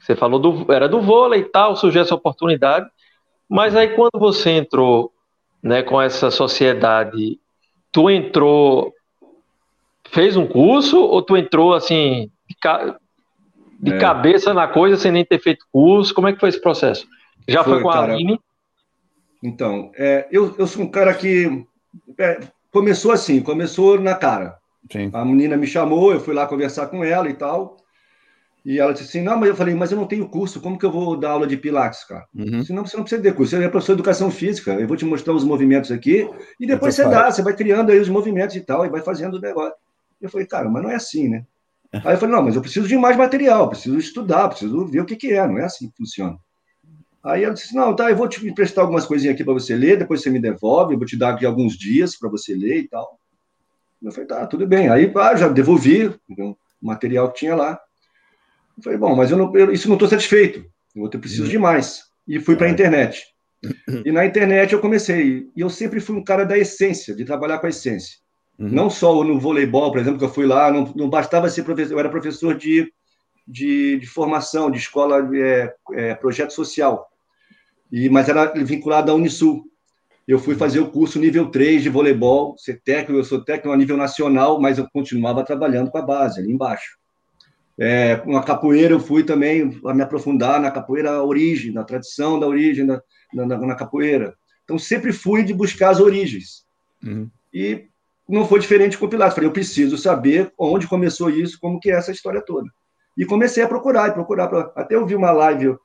você 0.06 0.14
falou 0.14 0.38
do 0.38 0.72
era 0.72 0.88
do 0.88 1.00
vôlei 1.00 1.40
e 1.40 1.44
tal, 1.44 1.74
surgiu 1.74 2.02
essa 2.02 2.14
oportunidade, 2.14 2.88
mas 3.48 3.74
aí 3.74 3.88
quando 3.88 4.18
você 4.18 4.50
entrou, 4.50 5.12
né, 5.62 5.82
com 5.82 6.00
essa 6.00 6.30
sociedade, 6.30 7.40
tu 7.90 8.08
entrou 8.08 8.94
fez 10.10 10.36
um 10.36 10.46
curso 10.46 11.00
ou 11.00 11.20
tu 11.20 11.36
entrou 11.36 11.74
assim 11.74 12.30
de, 12.48 12.56
ca... 12.60 12.96
de 13.80 13.92
é. 13.92 13.98
cabeça 13.98 14.54
na 14.54 14.68
coisa 14.68 14.96
sem 14.96 15.10
nem 15.10 15.24
ter 15.24 15.40
feito 15.40 15.66
curso? 15.72 16.14
Como 16.14 16.28
é 16.28 16.32
que 16.32 16.38
foi 16.38 16.50
esse 16.50 16.60
processo? 16.60 17.06
Já 17.48 17.64
foi, 17.64 17.74
foi 17.74 17.82
com 17.82 17.90
a 17.90 17.94
cara... 17.94 18.12
Aline? 18.12 18.40
Então, 19.42 19.90
é, 19.96 20.28
eu, 20.30 20.54
eu 20.56 20.66
sou 20.66 20.82
um 20.82 20.90
cara 20.90 21.12
que 21.12 21.66
é, 22.18 22.40
começou 22.70 23.10
assim, 23.10 23.42
começou 23.42 24.00
na 24.00 24.14
cara. 24.14 24.56
Sim. 24.90 25.10
A 25.12 25.24
menina 25.24 25.56
me 25.56 25.66
chamou, 25.66 26.12
eu 26.12 26.20
fui 26.20 26.32
lá 26.32 26.46
conversar 26.46 26.86
com 26.86 27.02
ela 27.04 27.28
e 27.28 27.34
tal. 27.34 27.76
E 28.66 28.80
ela 28.80 28.92
disse 28.92 29.04
assim: 29.04 29.22
Não, 29.22 29.38
mas 29.38 29.48
eu 29.48 29.54
falei, 29.54 29.76
mas 29.76 29.92
eu 29.92 29.96
não 29.96 30.08
tenho 30.08 30.28
curso, 30.28 30.60
como 30.60 30.76
que 30.76 30.84
eu 30.84 30.90
vou 30.90 31.16
dar 31.16 31.30
aula 31.30 31.46
de 31.46 31.56
Pilates, 31.56 32.02
cara? 32.02 32.26
Uhum. 32.34 32.64
Senão 32.64 32.84
você 32.84 32.96
não 32.96 33.04
precisa 33.04 33.22
ter 33.22 33.32
curso, 33.32 33.56
você 33.56 33.64
é 33.64 33.68
professor 33.68 33.94
de 33.94 34.00
educação 34.00 34.28
física, 34.28 34.74
eu 34.74 34.88
vou 34.88 34.96
te 34.96 35.04
mostrar 35.04 35.34
os 35.34 35.44
movimentos 35.44 35.92
aqui, 35.92 36.28
e 36.58 36.66
depois 36.66 36.96
você 36.96 37.04
dá, 37.04 37.30
você 37.30 37.42
vai 37.42 37.54
criando 37.54 37.92
aí 37.92 38.00
os 38.00 38.08
movimentos 38.08 38.56
e 38.56 38.60
tal, 38.60 38.84
e 38.84 38.88
vai 38.88 39.00
fazendo 39.02 39.34
o 39.34 39.40
negócio. 39.40 39.74
Eu 40.20 40.28
falei, 40.28 40.48
cara, 40.48 40.68
mas 40.68 40.82
não 40.82 40.90
é 40.90 40.96
assim, 40.96 41.28
né? 41.28 41.44
Aí 41.92 42.14
eu 42.14 42.18
falei, 42.18 42.34
não, 42.34 42.42
mas 42.42 42.56
eu 42.56 42.60
preciso 42.60 42.88
de 42.88 42.98
mais 42.98 43.16
material, 43.16 43.68
preciso 43.68 43.96
estudar, 43.98 44.48
preciso 44.48 44.84
ver 44.84 45.00
o 45.00 45.04
que, 45.04 45.14
que 45.14 45.32
é, 45.32 45.46
não 45.46 45.58
é 45.58 45.64
assim 45.64 45.88
que 45.88 45.96
funciona. 45.96 46.36
Aí 47.22 47.42
ela 47.42 47.54
disse: 47.54 47.74
Não, 47.74 47.94
tá, 47.94 48.08
eu 48.08 48.16
vou 48.16 48.28
te 48.28 48.46
emprestar 48.46 48.84
algumas 48.84 49.04
coisinhas 49.04 49.34
aqui 49.34 49.42
para 49.42 49.52
você 49.52 49.74
ler, 49.74 49.98
depois 49.98 50.22
você 50.22 50.30
me 50.30 50.38
devolve, 50.38 50.94
eu 50.94 50.98
vou 50.98 51.06
te 51.06 51.16
dar 51.16 51.30
aqui 51.30 51.44
alguns 51.44 51.76
dias 51.76 52.16
para 52.16 52.28
você 52.28 52.54
ler 52.54 52.78
e 52.78 52.88
tal. 52.88 53.18
Eu 54.00 54.12
falei: 54.12 54.28
Tá, 54.28 54.46
tudo 54.46 54.64
bem. 54.64 54.88
Aí 54.88 55.12
ah, 55.16 55.34
já 55.34 55.48
devolvi 55.48 56.06
o 56.06 56.56
material 56.80 57.32
que 57.32 57.40
tinha 57.40 57.56
lá. 57.56 57.80
Eu 58.76 58.82
falei, 58.82 58.98
bom, 58.98 59.14
mas 59.14 59.30
eu 59.30 59.36
não, 59.36 59.56
eu, 59.56 59.72
isso 59.72 59.88
não 59.88 59.96
estou 59.96 60.08
satisfeito, 60.08 60.60
eu 60.94 61.02
vou 61.02 61.08
ter 61.08 61.18
preciso 61.18 61.44
uhum. 61.44 61.48
de 61.48 61.58
mais. 61.58 62.04
E 62.26 62.40
fui 62.40 62.56
para 62.56 62.66
a 62.66 62.70
internet. 62.70 63.24
E 64.04 64.12
na 64.12 64.24
internet 64.24 64.72
eu 64.72 64.80
comecei. 64.80 65.48
E 65.56 65.60
eu 65.60 65.70
sempre 65.70 66.00
fui 66.00 66.16
um 66.16 66.24
cara 66.24 66.44
da 66.44 66.58
essência, 66.58 67.14
de 67.14 67.24
trabalhar 67.24 67.58
com 67.58 67.66
a 67.66 67.70
essência. 67.70 68.18
Uhum. 68.58 68.68
Não 68.68 68.90
só 68.90 69.22
no 69.22 69.38
voleibol, 69.38 69.90
por 69.90 70.00
exemplo, 70.00 70.18
que 70.18 70.24
eu 70.24 70.32
fui 70.32 70.46
lá, 70.46 70.70
não, 70.70 70.92
não 70.94 71.08
bastava 71.08 71.48
ser 71.48 71.62
professor, 71.62 71.94
eu 71.94 71.98
era 71.98 72.08
professor 72.08 72.54
de, 72.54 72.90
de, 73.46 73.98
de 73.98 74.06
formação, 74.06 74.70
de 74.70 74.78
escola, 74.78 75.28
é, 75.36 75.74
é, 75.92 76.14
projeto 76.14 76.52
social. 76.52 77.06
E, 77.90 78.08
mas 78.08 78.28
era 78.28 78.52
vinculado 78.64 79.10
à 79.10 79.14
Unisul. 79.14 79.64
Eu 80.26 80.38
fui 80.38 80.56
fazer 80.56 80.80
o 80.80 80.90
curso 80.90 81.20
nível 81.20 81.50
3 81.50 81.82
de 81.82 81.88
voleibol, 81.88 82.56
ser 82.58 82.80
técnico, 82.82 83.20
eu 83.20 83.24
sou 83.24 83.44
técnico 83.44 83.72
a 83.72 83.76
nível 83.76 83.96
nacional, 83.96 84.60
mas 84.60 84.76
eu 84.76 84.88
continuava 84.92 85.44
trabalhando 85.44 85.90
com 85.90 85.98
a 85.98 86.02
base, 86.02 86.40
ali 86.40 86.50
embaixo. 86.50 86.98
É, 87.78 88.16
com 88.16 88.36
a 88.36 88.42
capoeira 88.42 88.94
eu 88.94 89.00
fui 89.00 89.22
também 89.22 89.80
a 89.84 89.92
me 89.92 90.02
aprofundar 90.02 90.60
na 90.60 90.70
capoeira 90.70 91.10
a 91.10 91.22
origem, 91.22 91.72
na 91.72 91.84
tradição 91.84 92.40
da 92.40 92.46
origem 92.46 92.86
da, 92.86 93.02
na, 93.34 93.46
na, 93.46 93.74
capoeira. 93.74 94.34
Então 94.64 94.78
sempre 94.78 95.12
fui 95.12 95.42
de 95.42 95.52
buscar 95.52 95.90
as 95.90 96.00
origens. 96.00 96.64
Uhum. 97.04 97.30
E 97.52 97.86
não 98.28 98.46
foi 98.46 98.60
diferente 98.60 98.96
com 98.96 99.06
o 99.06 99.08
Pilates. 99.08 99.34
Falei, 99.34 99.48
eu 99.48 99.52
preciso 99.52 99.98
saber 99.98 100.52
onde 100.58 100.88
começou 100.88 101.28
isso, 101.30 101.58
como 101.60 101.78
que 101.78 101.90
é 101.90 101.94
essa 101.94 102.10
história 102.10 102.42
toda. 102.44 102.68
E 103.16 103.24
comecei 103.24 103.62
a 103.62 103.68
procurar, 103.68 104.08
e 104.08 104.12
procurar. 104.12 104.72
Até 104.74 104.94
eu 104.94 105.06
vi 105.06 105.14
uma 105.14 105.30
live, 105.30 105.76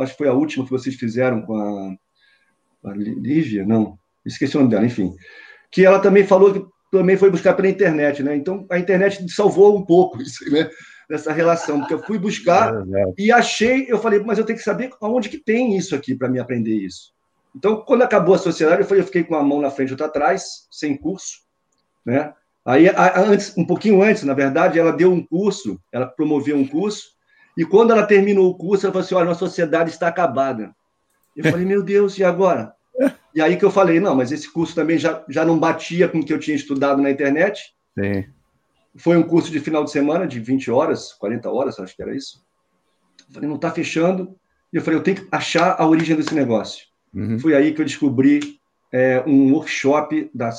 acho 0.00 0.12
que 0.12 0.18
foi 0.18 0.28
a 0.28 0.32
última 0.32 0.64
que 0.64 0.70
vocês 0.70 0.94
fizeram 0.94 1.42
com 1.42 1.56
a, 1.56 2.90
a 2.90 2.94
Lívia, 2.94 3.64
não, 3.64 3.98
esqueci 4.24 4.56
o 4.56 4.60
nome 4.60 4.70
dela, 4.70 4.86
enfim. 4.86 5.14
Que 5.70 5.84
ela 5.84 5.98
também 5.98 6.26
falou 6.26 6.52
que 6.52 6.64
também 6.90 7.16
foi 7.16 7.30
buscar 7.30 7.54
pela 7.54 7.68
internet, 7.68 8.22
né? 8.22 8.36
Então 8.36 8.66
a 8.70 8.78
internet 8.78 9.28
salvou 9.30 9.76
um 9.76 9.84
pouco 9.84 10.22
isso, 10.22 10.50
né? 10.50 10.70
Nessa 11.08 11.32
relação, 11.32 11.78
porque 11.78 11.94
eu 11.94 12.02
fui 12.02 12.18
buscar 12.18 12.74
é, 12.92 13.04
e 13.16 13.30
achei, 13.30 13.86
eu 13.88 13.98
falei, 13.98 14.20
mas 14.20 14.38
eu 14.38 14.44
tenho 14.44 14.58
que 14.58 14.64
saber 14.64 14.90
aonde 15.00 15.28
que 15.28 15.38
tem 15.38 15.76
isso 15.76 15.94
aqui 15.94 16.14
para 16.14 16.28
me 16.28 16.40
aprender 16.40 16.74
isso. 16.74 17.14
Então, 17.54 17.76
quando 17.82 18.02
acabou 18.02 18.34
a 18.34 18.38
sociedade, 18.38 18.82
eu, 18.82 18.86
falei, 18.86 19.02
eu 19.02 19.06
fiquei 19.06 19.24
com 19.24 19.34
a 19.34 19.42
mão 19.42 19.60
na 19.60 19.70
frente 19.70 19.90
e 19.90 19.92
outra 19.92 20.06
atrás, 20.06 20.66
sem 20.70 20.96
curso, 20.96 21.38
né? 22.04 22.34
Aí, 22.66 22.90
antes, 23.16 23.56
um 23.56 23.64
pouquinho 23.64 24.02
antes, 24.02 24.24
na 24.24 24.34
verdade, 24.34 24.78
ela 24.78 24.92
deu 24.92 25.12
um 25.12 25.24
curso, 25.24 25.80
ela 25.92 26.06
promoveu 26.06 26.56
um 26.56 26.66
curso, 26.66 27.16
e 27.56 27.64
quando 27.64 27.92
ela 27.92 28.04
terminou 28.04 28.50
o 28.50 28.54
curso, 28.54 28.84
ela 28.84 28.92
falou 28.92 29.04
assim: 29.04 29.14
olha, 29.14 29.30
a 29.30 29.34
sociedade 29.34 29.90
está 29.90 30.08
acabada. 30.08 30.74
Eu 31.36 31.44
falei, 31.44 31.64
meu 31.64 31.82
Deus, 31.82 32.18
e 32.18 32.24
agora? 32.24 32.74
E 33.34 33.40
aí 33.40 33.56
que 33.56 33.64
eu 33.64 33.70
falei, 33.70 34.00
não, 34.00 34.14
mas 34.14 34.32
esse 34.32 34.50
curso 34.50 34.74
também 34.74 34.98
já, 34.98 35.22
já 35.28 35.44
não 35.44 35.58
batia 35.58 36.08
com 36.08 36.18
o 36.18 36.24
que 36.24 36.32
eu 36.32 36.40
tinha 36.40 36.56
estudado 36.56 37.00
na 37.00 37.10
internet. 37.10 37.74
Sim. 37.98 38.24
Foi 38.98 39.16
um 39.16 39.22
curso 39.22 39.50
de 39.50 39.60
final 39.60 39.84
de 39.84 39.90
semana, 39.90 40.26
de 40.26 40.40
20 40.40 40.70
horas, 40.70 41.12
40 41.14 41.50
horas, 41.50 41.78
acho 41.78 41.94
que 41.94 42.02
era 42.02 42.14
isso. 42.14 42.44
Eu 43.28 43.34
falei, 43.34 43.48
não 43.48 43.56
está 43.56 43.70
fechando. 43.70 44.36
E 44.72 44.76
eu 44.76 44.82
falei, 44.82 44.98
eu 44.98 45.02
tenho 45.02 45.18
que 45.18 45.28
achar 45.30 45.76
a 45.78 45.86
origem 45.86 46.16
desse 46.16 46.34
negócio. 46.34 46.84
Uhum. 47.14 47.38
Foi 47.38 47.54
aí 47.54 47.72
que 47.72 47.80
eu 47.80 47.84
descobri 47.84 48.40
é, 48.92 49.22
um 49.26 49.52
workshop 49.52 50.30
da, 50.34 50.50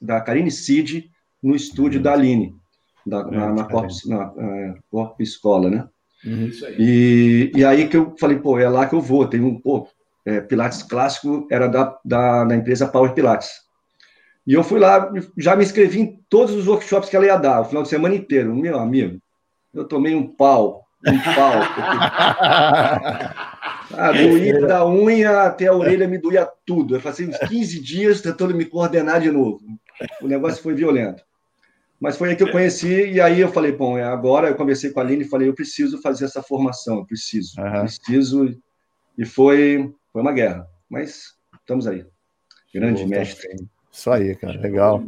da 0.00 0.20
Karine 0.20 0.50
Cid 0.50 1.10
no 1.42 1.54
estúdio 1.54 1.98
uhum. 1.98 2.04
da 2.04 2.12
Aline, 2.12 2.54
da, 3.06 3.20
é, 3.20 3.30
na, 3.30 3.52
na, 3.52 3.64
Corp, 3.64 3.90
na 4.06 4.30
uh, 4.30 4.74
Corp 4.90 5.20
Escola, 5.20 5.70
né? 5.70 5.88
Uhum. 6.24 6.50
E, 6.78 7.52
e 7.54 7.64
aí 7.64 7.86
que 7.88 7.96
eu 7.96 8.14
falei, 8.18 8.38
pô, 8.38 8.58
é 8.58 8.68
lá 8.68 8.86
que 8.86 8.94
eu 8.94 9.00
vou. 9.00 9.26
Tem 9.26 9.40
um, 9.40 9.60
pô, 9.60 9.86
é, 10.24 10.40
Pilates 10.40 10.82
clássico 10.82 11.46
era 11.50 11.68
da, 11.68 11.98
da, 12.04 12.44
da, 12.44 12.56
empresa 12.56 12.88
Power 12.88 13.12
Pilates. 13.12 13.50
E 14.46 14.52
eu 14.52 14.62
fui 14.62 14.78
lá, 14.78 15.10
já 15.38 15.56
me 15.56 15.64
inscrevi 15.64 16.00
em 16.00 16.20
todos 16.28 16.54
os 16.54 16.66
workshops 16.66 17.08
que 17.08 17.16
ela 17.16 17.26
ia 17.26 17.36
dar, 17.36 17.62
o 17.62 17.64
final 17.64 17.82
de 17.82 17.88
semana 17.88 18.14
inteiro. 18.14 18.54
Meu 18.54 18.78
amigo, 18.78 19.18
eu 19.72 19.84
tomei 19.84 20.14
um 20.14 20.26
pau, 20.26 20.84
um 21.06 21.18
pau. 21.18 21.52
ah, 23.96 24.12
doía 24.12 24.66
da 24.66 24.86
unha 24.86 25.44
até 25.44 25.66
a 25.66 25.74
orelha, 25.74 26.06
me 26.06 26.18
doía 26.18 26.46
tudo. 26.66 26.96
Eu 26.96 27.00
passei 27.00 27.26
uns 27.26 27.38
15 27.38 27.80
dias 27.80 28.20
tentando 28.20 28.54
me 28.54 28.66
coordenar 28.66 29.20
de 29.20 29.30
novo. 29.30 29.60
O 30.20 30.28
negócio 30.28 30.62
foi 30.62 30.74
violento. 30.74 31.24
Mas 31.98 32.18
foi 32.18 32.30
aí 32.30 32.36
que 32.36 32.42
eu 32.42 32.50
conheci, 32.50 33.12
e 33.12 33.20
aí 33.20 33.40
eu 33.40 33.50
falei, 33.50 33.72
bom, 33.72 33.96
é 33.96 34.04
agora 34.04 34.48
eu 34.48 34.56
conversei 34.56 34.90
com 34.90 35.00
a 35.00 35.02
Aline 35.02 35.24
e 35.24 35.28
falei, 35.28 35.48
eu 35.48 35.54
preciso 35.54 36.02
fazer 36.02 36.26
essa 36.26 36.42
formação, 36.42 36.98
eu 36.98 37.06
preciso, 37.06 37.58
uhum. 37.58 37.80
preciso. 37.80 38.60
E 39.16 39.24
foi, 39.24 39.90
foi 40.12 40.20
uma 40.20 40.32
guerra, 40.32 40.66
mas 40.86 41.32
estamos 41.58 41.86
aí. 41.86 42.04
Grande 42.74 43.00
Show, 43.00 43.08
mestre. 43.08 43.56
Isso 43.94 44.10
aí, 44.10 44.34
cara, 44.34 44.60
legal. 44.60 45.00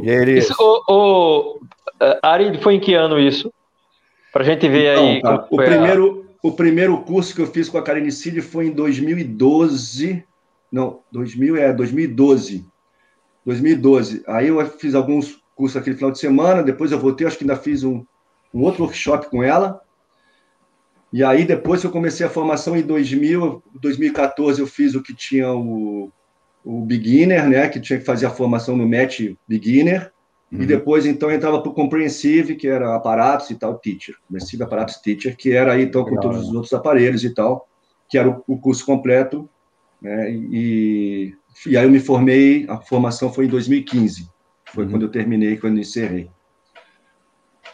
E 0.00 0.10
aí, 0.10 0.16
ele... 0.16 0.38
isso, 0.38 0.54
o, 0.58 0.82
o, 0.88 1.56
uh, 1.56 2.18
Ari, 2.22 2.58
foi 2.62 2.76
em 2.76 2.80
que 2.80 2.94
ano 2.94 3.20
isso? 3.20 3.52
Para 4.32 4.42
a 4.42 4.46
gente 4.46 4.66
ver 4.66 4.94
então, 4.94 5.06
aí. 5.06 5.20
Tá, 5.20 5.46
o, 5.50 5.56
primeiro, 5.56 6.26
a... 6.42 6.48
o 6.48 6.52
primeiro 6.52 6.98
curso 7.02 7.34
que 7.34 7.42
eu 7.42 7.46
fiz 7.46 7.68
com 7.68 7.76
a 7.76 7.82
Karine 7.82 8.10
Cid 8.10 8.40
foi 8.40 8.68
em 8.68 8.72
2012. 8.72 10.24
Não, 10.72 11.00
2000, 11.12 11.56
é, 11.58 11.74
2012. 11.74 12.64
2012. 13.44 14.24
Aí 14.26 14.48
eu 14.48 14.66
fiz 14.66 14.94
alguns 14.94 15.38
cursos 15.54 15.76
aquele 15.76 15.96
final 15.96 16.10
de 16.10 16.18
semana, 16.18 16.62
depois 16.62 16.90
eu 16.90 16.98
voltei, 16.98 17.26
acho 17.26 17.36
que 17.36 17.44
ainda 17.44 17.54
fiz 17.54 17.84
um, 17.84 18.02
um 18.52 18.62
outro 18.62 18.82
workshop 18.82 19.28
com 19.28 19.42
ela. 19.42 19.82
E 21.12 21.22
aí, 21.22 21.44
depois 21.44 21.84
eu 21.84 21.90
comecei 21.90 22.24
a 22.24 22.30
formação 22.30 22.74
em 22.74 22.82
2000, 22.82 23.62
2014, 23.74 24.58
eu 24.58 24.66
fiz 24.66 24.94
o 24.94 25.02
que 25.02 25.14
tinha 25.14 25.52
o, 25.52 26.10
o 26.64 26.80
beginner, 26.80 27.46
né? 27.48 27.68
Que 27.68 27.78
tinha 27.78 27.98
que 27.98 28.04
fazer 28.04 28.26
a 28.26 28.30
formação 28.30 28.76
no 28.76 28.88
MET 28.88 29.38
beginner. 29.46 30.12
Uhum. 30.50 30.62
E 30.62 30.66
depois, 30.66 31.04
então, 31.04 31.30
entrava 31.30 31.60
para 31.60 31.70
o 31.70 31.74
comprehensive, 31.74 32.56
que 32.56 32.66
era 32.66 32.94
aparatos 32.94 33.50
e 33.50 33.56
tal, 33.56 33.78
teacher. 33.78 34.16
Comprehensive 34.26 34.62
aparatos 34.62 34.96
teacher, 34.96 35.36
que 35.36 35.52
era 35.52 35.72
aí, 35.72 35.82
então, 35.82 36.02
com 36.04 36.10
Legal, 36.10 36.22
todos 36.22 36.38
né? 36.38 36.48
os 36.48 36.54
outros 36.54 36.72
aparelhos 36.72 37.24
e 37.24 37.34
tal, 37.34 37.68
que 38.08 38.16
era 38.16 38.28
o, 38.30 38.42
o 38.46 38.58
curso 38.58 38.86
completo. 38.86 39.48
Né? 40.00 40.30
E, 40.32 41.34
e 41.66 41.76
aí 41.76 41.84
eu 41.84 41.90
me 41.90 42.00
formei, 42.00 42.66
a 42.68 42.78
formação 42.78 43.32
foi 43.32 43.44
em 43.46 43.48
2015. 43.48 44.28
Foi 44.66 44.84
uhum. 44.84 44.90
quando 44.90 45.02
eu 45.02 45.10
terminei, 45.10 45.56
quando 45.56 45.76
eu 45.76 45.82
encerrei. 45.82 46.30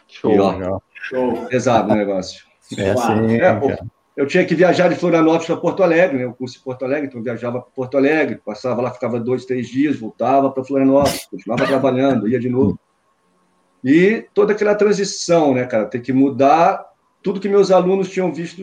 Show, 0.08 0.34
e, 0.34 0.38
ó, 0.38 0.80
Show. 0.94 1.46
Pesado 1.46 1.92
o 1.92 1.96
negócio. 1.96 2.44
É 2.76 2.90
assim, 2.90 3.36
é, 3.36 3.78
eu 4.20 4.26
tinha 4.26 4.44
que 4.44 4.54
viajar 4.54 4.88
de 4.88 4.96
Florianópolis 4.96 5.46
para 5.46 5.56
Porto 5.56 5.82
Alegre, 5.82 6.18
né? 6.18 6.26
O 6.26 6.34
curso 6.34 6.58
em 6.58 6.62
Porto 6.62 6.84
Alegre, 6.84 7.06
então 7.06 7.20
eu 7.20 7.24
viajava 7.24 7.58
para 7.58 7.70
Porto 7.70 7.96
Alegre, 7.96 8.38
passava 8.44 8.82
lá, 8.82 8.90
ficava 8.90 9.18
dois, 9.18 9.46
três 9.46 9.66
dias, 9.66 9.98
voltava 9.98 10.50
para 10.50 10.62
Florianópolis, 10.62 11.24
continuava 11.24 11.66
trabalhando, 11.66 12.28
ia 12.28 12.38
de 12.38 12.50
novo. 12.50 12.78
E 13.82 14.26
toda 14.34 14.52
aquela 14.52 14.74
transição, 14.74 15.54
né, 15.54 15.64
cara? 15.64 15.86
Tem 15.86 16.02
que 16.02 16.12
mudar 16.12 16.84
tudo 17.22 17.40
que 17.40 17.48
meus 17.48 17.70
alunos 17.70 18.10
tinham 18.10 18.30
visto 18.30 18.62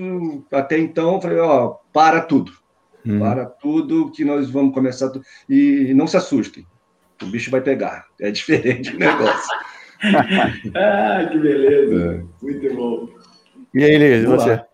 até 0.52 0.78
então. 0.78 1.16
Eu 1.16 1.22
falei, 1.22 1.40
ó, 1.40 1.78
para 1.92 2.22
tudo. 2.22 2.52
Hum. 3.04 3.18
Para 3.18 3.48
tudo 3.48 4.12
que 4.12 4.24
nós 4.24 4.52
vamos 4.52 4.76
começar. 4.76 5.12
E 5.50 5.92
não 5.96 6.06
se 6.06 6.18
assustem. 6.18 6.68
O 7.20 7.26
bicho 7.26 7.50
vai 7.50 7.62
pegar. 7.62 8.06
É 8.22 8.30
diferente 8.30 8.96
o 8.96 9.00
negócio. 9.00 9.58
ah, 10.76 11.28
que 11.32 11.40
beleza. 11.40 12.14
É. 12.14 12.46
Muito 12.46 12.76
bom. 12.76 13.10
E 13.74 13.84
aí, 13.84 13.98
Liz, 13.98 14.24
você? 14.24 14.67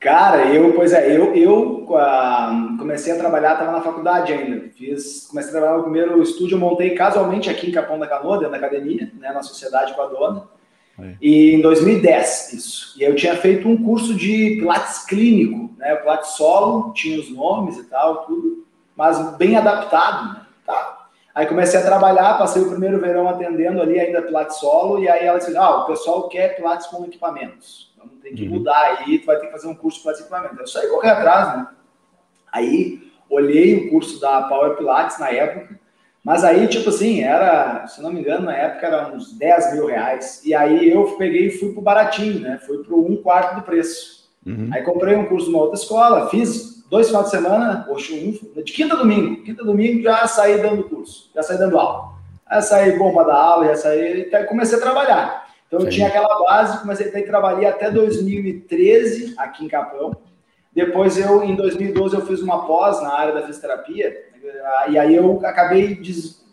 Cara, 0.00 0.46
eu, 0.46 0.72
pois 0.72 0.94
é, 0.94 1.14
eu, 1.14 1.34
eu 1.34 1.84
uh, 1.84 2.78
comecei 2.78 3.12
a 3.12 3.18
trabalhar, 3.18 3.52
estava 3.52 3.70
na 3.70 3.82
faculdade 3.82 4.32
ainda. 4.32 4.70
Fiz, 4.70 5.26
comecei 5.28 5.50
a 5.50 5.52
trabalhar 5.52 5.76
no 5.76 5.82
primeiro 5.82 6.22
estúdio, 6.22 6.58
montei 6.58 6.94
casualmente 6.94 7.50
aqui 7.50 7.68
em 7.68 7.72
Capão 7.72 7.98
da 7.98 8.06
Canoa, 8.06 8.38
dentro 8.38 8.52
da 8.52 8.56
academia, 8.56 9.12
né, 9.18 9.30
na 9.30 9.42
sociedade 9.42 9.92
com 9.92 10.00
a 10.00 10.06
dona. 10.06 10.48
Aí. 10.98 11.16
E 11.20 11.54
em 11.54 11.60
2010, 11.60 12.54
isso. 12.54 12.98
E 12.98 13.02
eu 13.02 13.14
tinha 13.14 13.36
feito 13.36 13.68
um 13.68 13.76
curso 13.82 14.14
de 14.14 14.56
Pilates 14.58 15.04
clínico, 15.04 15.70
né? 15.76 15.94
Pilates 15.96 16.30
solo, 16.30 16.94
tinha 16.94 17.20
os 17.20 17.30
nomes 17.30 17.76
e 17.76 17.84
tal, 17.84 18.24
tudo, 18.24 18.66
mas 18.96 19.36
bem 19.36 19.54
adaptado, 19.56 20.32
né? 20.32 20.46
Tá. 20.64 21.08
Aí 21.34 21.44
comecei 21.46 21.78
a 21.78 21.84
trabalhar, 21.84 22.38
passei 22.38 22.62
o 22.62 22.70
primeiro 22.70 22.98
verão 22.98 23.28
atendendo 23.28 23.82
ali 23.82 24.00
ainda 24.00 24.22
Pilates 24.22 24.56
solo, 24.56 24.98
e 24.98 25.08
aí 25.10 25.26
ela 25.26 25.38
disse, 25.38 25.54
ah, 25.58 25.82
o 25.82 25.86
pessoal 25.86 26.26
quer 26.28 26.56
Pilates 26.56 26.86
com 26.86 27.04
equipamentos. 27.04 27.89
Então 28.00 28.16
tem 28.22 28.34
que 28.34 28.44
uhum. 28.44 28.54
mudar 28.54 28.80
aí, 28.80 29.18
tu 29.18 29.26
vai 29.26 29.38
ter 29.38 29.46
que 29.46 29.52
fazer 29.52 29.68
um 29.68 29.74
curso 29.74 29.98
de 29.98 30.02
Pilates 30.02 30.20
equipamentos. 30.20 30.58
Eu 30.58 30.66
saí 30.66 30.88
correr 30.88 31.10
atrás, 31.10 31.58
né? 31.58 31.68
Aí 32.50 33.10
olhei 33.28 33.74
o 33.76 33.90
curso 33.90 34.20
da 34.20 34.42
Power 34.42 34.76
Pilates 34.76 35.18
na 35.18 35.30
época, 35.30 35.78
mas 36.24 36.44
aí, 36.44 36.66
tipo 36.66 36.88
assim, 36.88 37.22
era, 37.22 37.86
se 37.86 38.02
não 38.02 38.12
me 38.12 38.20
engano, 38.20 38.46
na 38.46 38.56
época 38.56 38.86
era 38.86 39.08
uns 39.08 39.32
10 39.38 39.74
mil 39.74 39.86
reais. 39.86 40.42
E 40.44 40.54
aí 40.54 40.90
eu 40.90 41.16
peguei 41.16 41.46
e 41.46 41.50
fui 41.50 41.72
pro 41.72 41.80
baratinho, 41.80 42.40
né? 42.40 42.58
Fui 42.66 42.82
pro 42.82 43.06
um 43.06 43.16
quarto 43.16 43.56
do 43.56 43.62
preço. 43.62 44.28
Uhum. 44.44 44.68
Aí 44.72 44.82
comprei 44.82 45.16
um 45.16 45.26
curso 45.26 45.50
numa 45.50 45.62
outra 45.62 45.78
escola, 45.78 46.28
fiz 46.28 46.84
dois 46.90 47.06
finais 47.06 47.26
de 47.26 47.30
semana, 47.30 47.84
poxa, 47.86 48.14
um, 48.14 48.32
de 48.62 48.72
quinta 48.72 48.94
a 48.94 48.98
domingo, 48.98 49.42
quinta 49.42 49.62
a 49.62 49.64
domingo 49.64 50.02
já 50.02 50.26
saí 50.26 50.60
dando 50.60 50.84
curso, 50.84 51.30
já 51.34 51.42
saí 51.42 51.56
dando 51.56 51.78
aula. 51.78 52.14
Aí 52.46 52.60
saí 52.60 52.98
bomba 52.98 53.24
da 53.24 53.34
aula, 53.34 53.66
já 53.66 53.76
saí, 53.76 54.28
comecei 54.48 54.76
a 54.76 54.80
trabalhar. 54.80 55.39
Então 55.70 55.82
eu 55.82 55.88
tinha 55.88 56.08
aquela 56.08 56.42
base, 56.42 56.80
comecei 56.80 57.06
a 57.06 57.26
trabalhar 57.26 57.70
até 57.70 57.88
2013 57.92 59.34
aqui 59.38 59.64
em 59.64 59.68
Capão. 59.68 60.16
Depois 60.74 61.16
eu, 61.16 61.44
em 61.44 61.54
2012, 61.54 62.16
eu 62.16 62.26
fiz 62.26 62.42
uma 62.42 62.66
pós 62.66 63.00
na 63.00 63.14
área 63.14 63.32
da 63.32 63.42
fisioterapia, 63.46 64.16
e 64.88 64.98
aí 64.98 65.14
eu 65.14 65.38
acabei 65.44 66.00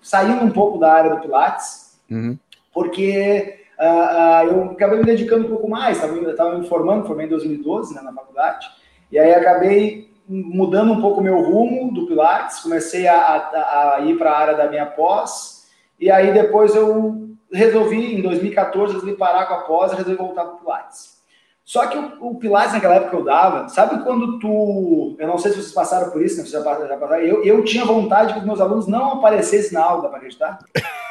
saindo 0.04 0.46
um 0.46 0.52
pouco 0.52 0.78
da 0.78 0.94
área 0.94 1.16
do 1.16 1.22
Pilates, 1.22 2.00
uhum. 2.12 2.38
porque 2.72 3.62
uh, 3.80 3.84
uh, 3.84 4.54
eu 4.54 4.64
acabei 4.72 5.00
me 5.00 5.06
dedicando 5.06 5.48
um 5.48 5.50
pouco 5.50 5.68
mais, 5.68 5.98
estava 5.98 6.60
me 6.60 6.68
formando, 6.68 7.08
formei 7.08 7.26
em 7.26 7.30
2012 7.30 7.96
né, 7.96 8.02
na 8.02 8.14
faculdade, 8.14 8.68
e 9.12 9.18
aí 9.18 9.34
acabei 9.34 10.12
mudando 10.28 10.94
um 10.94 11.02
pouco 11.02 11.22
meu 11.22 11.42
rumo 11.42 11.92
do 11.92 12.06
Pilates, 12.06 12.60
comecei 12.60 13.08
a, 13.08 13.18
a, 13.18 13.96
a 13.96 14.02
ir 14.02 14.16
para 14.16 14.32
a 14.32 14.38
área 14.38 14.58
da 14.58 14.70
minha 14.70 14.86
pós, 14.86 15.68
e 16.00 16.12
aí 16.12 16.32
depois 16.32 16.76
eu 16.76 17.27
resolvi, 17.52 18.16
em 18.16 18.22
2014, 18.22 18.94
resolvi 18.94 19.16
parar 19.16 19.46
com 19.46 19.54
a 19.54 19.62
pós 19.62 19.92
e 19.92 19.96
resolvi 19.96 20.18
voltar 20.18 20.46
para 20.46 20.54
o 20.56 20.58
Pilates. 20.58 21.18
Só 21.64 21.86
que 21.88 21.98
o, 21.98 22.30
o, 22.30 22.36
Pilates 22.36 22.74
naquela 22.74 22.96
época 22.96 23.10
que 23.10 23.16
eu 23.18 23.26
dava, 23.26 23.68
sabe 23.68 24.02
quando 24.04 24.40
tu. 24.40 25.18
Eu 25.20 25.28
não 25.28 25.38
sei 25.38 25.52
se 25.52 25.58
vocês 25.58 25.74
passaram 25.74 26.12
por 26.12 26.22
isso, 26.22 26.38
né? 26.38 26.44
Vocês 26.44 26.64
já 26.64 26.98
passaram, 26.98 27.22
eu, 27.22 27.44
eu 27.44 27.64
tinha 27.66 27.84
vontade 27.84 28.34
que 28.34 28.40
os 28.40 28.46
meus 28.46 28.62
alunos 28.62 28.88
não 28.88 29.14
aparecessem 29.14 29.74
na 29.74 29.84
aula, 29.84 30.04
dá 30.04 30.08
para 30.10 30.18
acreditar? 30.18 30.60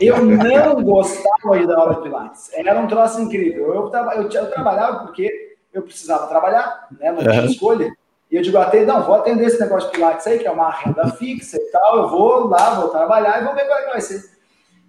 Eu 0.00 0.16
não 0.20 0.82
gostava 0.82 1.56
de 1.56 1.64
dar 1.64 1.78
aula 1.78 1.94
de 1.94 2.02
Pilates. 2.02 2.50
Era 2.52 2.80
um 2.80 2.88
troço 2.88 3.20
incrível. 3.20 3.72
Eu, 3.72 3.92
eu, 4.16 4.22
eu 4.32 4.50
trabalhava 4.50 5.04
porque 5.04 5.54
eu 5.72 5.80
precisava 5.80 6.26
trabalhar, 6.26 6.88
né? 6.98 7.12
Não 7.12 7.18
tinha 7.18 7.44
escolha. 7.44 7.94
E 8.28 8.34
eu 8.34 8.42
digo, 8.42 8.58
até, 8.58 8.84
não, 8.84 9.04
vou 9.04 9.14
atender 9.14 9.46
esse 9.46 9.60
negócio 9.60 9.88
de 9.88 9.94
Pilates 9.94 10.26
aí, 10.26 10.40
que 10.40 10.46
é 10.46 10.50
uma 10.50 10.70
renda 10.70 11.08
fixa 11.12 11.56
e 11.56 11.70
tal, 11.70 11.98
eu 11.98 12.08
vou 12.08 12.48
lá, 12.48 12.80
vou 12.80 12.88
trabalhar 12.88 13.40
e 13.40 13.44
vou 13.44 13.54
ver 13.54 13.62
como 13.62 13.74
é 13.74 13.82
que 13.82 13.90
vai 13.90 14.00
ser. 14.00 14.35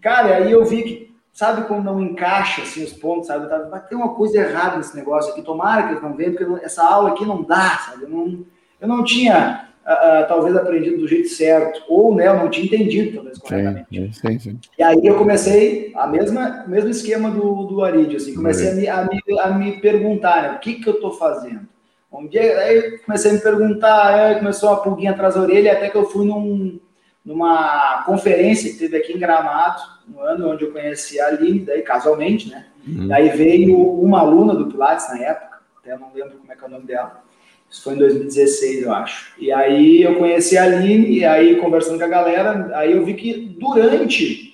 Cara, 0.02 0.36
aí 0.36 0.52
eu 0.52 0.64
vi 0.66 0.84
que, 0.84 1.16
sabe 1.34 1.68
como 1.68 1.84
não 1.84 2.02
encaixa 2.02 2.64
assim 2.64 2.84
os 2.84 2.94
pontos, 2.94 3.28
sabe? 3.28 3.46
Eu 3.46 3.50
tava, 3.50 3.80
tem 3.80 3.98
uma 3.98 4.16
coisa 4.16 4.38
errada 4.38 4.78
nesse 4.78 4.96
negócio 4.96 5.32
aqui, 5.32 5.42
tomara 5.42 5.84
que 5.84 5.90
eles 5.94 6.04
não 6.04 6.16
vejam, 6.16 6.36
porque 6.36 6.66
essa 6.66 6.84
aula 6.84 7.10
aqui 7.10 7.26
não 7.26 7.44
dá, 7.44 7.78
sabe? 7.86 8.04
Eu 8.04 8.10
não, 8.10 8.46
eu 8.82 8.88
não 8.88 9.04
tinha 9.04 9.68
uh, 9.88 10.28
talvez 10.28 10.56
aprendido 10.56 10.98
do 10.98 11.08
jeito 11.08 11.30
certo, 11.30 11.82
ou 11.88 12.14
né, 12.14 12.28
eu 12.28 12.38
não 12.38 12.50
tinha 12.50 12.66
entendido, 12.66 13.16
talvez, 13.16 13.38
corretamente. 13.38 14.14
Sim, 14.14 14.40
sim, 14.40 14.60
E 14.78 14.84
aí 14.84 15.00
eu 15.04 15.16
comecei, 15.16 15.92
a 15.96 16.06
mesma, 16.06 16.66
o 16.66 16.70
mesmo 16.70 16.90
esquema 16.90 17.32
do, 17.32 17.64
do 17.64 17.84
Arid, 17.84 18.16
assim, 18.16 18.36
comecei 18.36 18.70
a 18.70 18.74
me, 18.74 18.88
a, 18.88 19.04
me, 19.04 19.40
a 19.40 19.50
me 19.52 19.82
perguntar, 19.82 20.42
né, 20.42 20.52
o 20.56 20.60
que, 20.60 20.76
que 20.76 20.90
eu 20.90 20.96
estou 20.96 21.12
fazendo? 21.12 21.68
Um 22.12 22.28
dia, 22.28 22.58
aí 22.60 23.00
comecei 23.00 23.32
a 23.32 23.34
me 23.34 23.40
perguntar, 23.40 24.08
aí 24.08 24.36
começou 24.36 24.70
uma 24.70 24.82
pulguinha 24.82 25.12
atrás 25.12 25.36
da 25.36 25.42
orelha, 25.42 25.74
até 25.74 25.90
que 25.90 25.98
eu 25.98 26.06
fui 26.06 26.26
num, 26.26 26.80
numa 27.28 28.04
conferência 28.06 28.72
que 28.72 28.80
teve 28.80 28.96
aqui 28.96 29.12
em 29.12 29.20
Gramado, 29.20 29.82
no 30.08 30.22
ano 30.22 30.50
onde 30.50 30.64
eu 30.64 30.72
conheci 30.72 31.20
a 31.20 31.28
Aline, 31.28 31.60
daí 31.60 31.82
casualmente, 31.82 32.50
né? 32.50 32.68
Uhum. 32.88 33.10
Daí 33.10 33.28
veio 33.36 33.78
uma 33.78 34.22
aluna 34.22 34.56
do 34.56 34.68
Pilates 34.68 35.10
na 35.10 35.20
época, 35.20 35.58
até 35.78 35.98
não 35.98 36.10
lembro 36.16 36.38
como 36.38 36.50
é 36.50 36.56
que 36.56 36.64
é 36.64 36.68
o 36.68 36.72
nome 36.72 36.86
dela, 36.86 37.22
isso 37.70 37.84
foi 37.84 37.96
em 37.96 37.98
2016, 37.98 38.84
eu 38.84 38.94
acho. 38.94 39.34
E 39.38 39.52
aí 39.52 40.02
eu 40.02 40.16
conheci 40.16 40.58
a 40.58 40.64
Aline, 40.64 41.18
e 41.18 41.26
aí 41.26 41.58
conversando 41.58 41.98
com 41.98 42.06
a 42.06 42.08
galera, 42.08 42.72
aí 42.74 42.94
eu 42.94 43.04
vi 43.04 43.14
que 43.14 43.34
durante. 43.60 44.48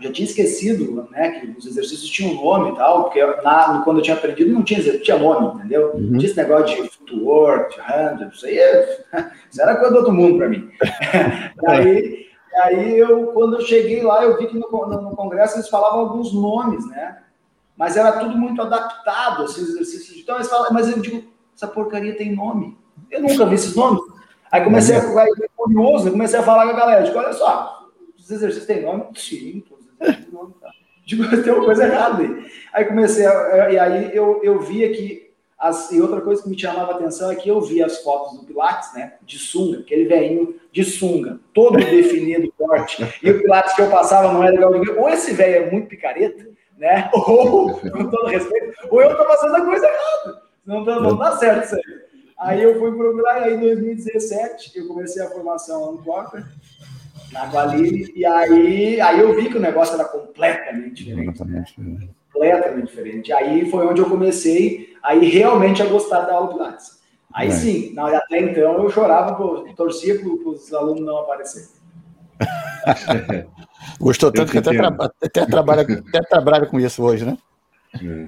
Já 0.00 0.10
tinha 0.10 0.26
esquecido, 0.26 1.08
né, 1.10 1.30
que 1.32 1.58
os 1.58 1.66
exercícios 1.66 2.08
tinham 2.10 2.34
nome 2.34 2.72
e 2.72 2.76
tal, 2.76 3.04
porque 3.04 3.24
na, 3.42 3.82
quando 3.82 3.98
eu 3.98 4.02
tinha 4.02 4.16
aprendido 4.16 4.52
não 4.52 4.62
tinha, 4.62 4.80
tinha 4.98 5.18
nome, 5.18 5.58
entendeu? 5.58 5.92
Uhum. 5.94 6.00
Não 6.00 6.18
tinha 6.18 6.30
esse 6.30 6.36
negócio 6.36 6.82
de 6.82 6.90
footwork, 7.06 7.78
hand, 7.80 8.28
isso 8.32 8.46
aí, 8.46 8.58
isso 9.50 9.62
era 9.62 9.76
coisa 9.76 9.92
do 9.92 9.98
outro 9.98 10.12
mundo 10.12 10.38
para 10.38 10.48
mim. 10.48 10.70
aí, 11.66 12.26
aí 12.54 12.98
eu, 12.98 13.28
quando 13.28 13.56
eu 13.56 13.60
cheguei 13.62 14.02
lá, 14.02 14.24
eu 14.24 14.36
vi 14.38 14.46
que 14.46 14.58
no, 14.58 14.68
no, 14.70 15.02
no 15.02 15.16
congresso 15.16 15.56
eles 15.56 15.68
falavam 15.68 16.00
alguns 16.00 16.32
nomes, 16.32 16.86
né? 16.88 17.18
Mas 17.76 17.96
era 17.96 18.12
tudo 18.12 18.36
muito 18.36 18.60
adaptado, 18.62 19.44
os 19.44 19.56
exercícios. 19.58 20.18
Então 20.18 20.36
eles 20.36 20.48
falam, 20.48 20.72
mas 20.72 20.88
eu 20.88 20.98
digo, 20.98 21.22
essa 21.54 21.68
porcaria 21.68 22.16
tem 22.16 22.34
nome. 22.34 22.76
Eu 23.10 23.20
nunca 23.20 23.44
vi 23.44 23.54
esses 23.54 23.76
nomes. 23.76 24.00
Aí 24.50 24.64
comecei 24.64 24.96
a 24.96 25.02
ficar 25.02 25.26
curioso, 25.54 26.10
comecei 26.10 26.38
a 26.38 26.42
falar 26.42 26.64
com 26.64 26.70
a 26.70 26.78
galera, 26.78 27.04
digo, 27.04 27.18
olha 27.18 27.32
só, 27.32 27.90
os 28.16 28.30
exercícios 28.30 28.66
têm 28.66 28.82
nome? 28.82 29.04
Sim, 29.14 29.62
todos 29.68 29.84
os 29.84 29.92
exercícios 29.92 30.24
têm 30.24 30.34
nome. 30.34 30.54
Tá. 30.60 30.70
Digo, 31.04 31.24
tem 31.42 31.52
uma 31.52 31.64
coisa 31.64 31.84
errada 31.84 32.22
aí. 32.22 32.50
Aí 32.72 32.84
comecei, 32.86 33.26
a, 33.26 33.70
e 33.70 33.78
aí 33.78 34.16
eu, 34.16 34.40
eu 34.42 34.60
via 34.60 34.90
que, 34.92 35.25
as, 35.58 35.90
e 35.90 36.00
outra 36.00 36.20
coisa 36.20 36.42
que 36.42 36.48
me 36.48 36.58
chamava 36.58 36.92
a 36.92 36.94
atenção 36.96 37.30
é 37.30 37.34
que 37.34 37.48
eu 37.48 37.60
via 37.60 37.86
as 37.86 37.98
fotos 38.02 38.38
do 38.38 38.44
Pilates, 38.44 38.92
né, 38.94 39.14
de 39.22 39.38
sunga, 39.38 39.80
aquele 39.80 40.04
velhinho 40.04 40.56
de 40.70 40.84
sunga, 40.84 41.40
todo 41.54 41.78
definido, 41.84 42.52
forte, 42.58 43.02
e 43.22 43.30
o 43.30 43.40
Pilates 43.40 43.74
que 43.74 43.82
eu 43.82 43.90
passava 43.90 44.32
não 44.32 44.42
era 44.42 44.68
legal, 44.68 44.98
ou 44.98 45.08
esse 45.08 45.32
velho 45.32 45.66
é 45.66 45.70
muito 45.70 45.88
picareta, 45.88 46.46
né, 46.76 47.10
ou, 47.14 47.78
com 47.78 48.10
todo 48.10 48.26
respeito, 48.26 48.74
ou 48.90 49.00
eu 49.00 49.16
tô 49.16 49.24
fazendo 49.24 49.56
a 49.56 49.64
coisa 49.64 49.86
errada. 49.86 50.42
Não, 50.66 50.84
não, 50.84 51.00
não 51.00 51.16
dá 51.16 51.36
certo 51.36 51.64
isso 51.64 51.76
aí. 51.76 52.06
Aí 52.38 52.62
eu 52.62 52.78
fui 52.78 52.94
procurar, 52.94 53.44
aí 53.44 53.54
em 53.54 53.60
2017 53.60 54.78
eu 54.78 54.88
comecei 54.88 55.22
a 55.22 55.30
formação 55.30 55.92
no 55.92 56.04
Copa, 56.04 56.46
na 57.32 57.50
Qualine, 57.50 58.12
e 58.14 58.26
aí, 58.26 59.00
aí 59.00 59.20
eu 59.20 59.34
vi 59.34 59.48
que 59.48 59.56
o 59.56 59.60
negócio 59.60 59.94
era 59.94 60.04
completamente 60.04 61.04
diferente. 61.04 61.42
Né? 61.80 62.08
Completamente 62.52 62.86
diferente. 62.86 63.32
Aí 63.32 63.70
foi 63.70 63.86
onde 63.86 64.00
eu 64.00 64.08
comecei 64.08 64.94
aí 65.02 65.28
realmente 65.28 65.82
a 65.82 65.86
gostar 65.86 66.20
da 66.22 66.34
aula 66.34 66.52
Pilates. 66.52 66.96
Aí 67.32 67.48
é. 67.48 67.50
sim, 67.50 67.92
não, 67.94 68.06
até 68.06 68.40
então 68.40 68.82
eu 68.82 68.90
chorava, 68.90 69.36
torcia 69.76 70.18
para 70.18 70.28
os 70.28 70.72
alunos 70.72 71.02
não 71.02 71.18
aparecerem. 71.18 71.68
Gostou 74.00 74.32
tanto 74.32 74.52
que 74.52 74.58
até, 74.58 74.70
tra 74.70 74.96
até, 75.22 75.46
trabalha, 75.46 75.82
até 75.82 76.20
trabalha 76.22 76.66
com 76.66 76.80
isso 76.80 77.02
hoje, 77.02 77.24
né? 77.24 77.36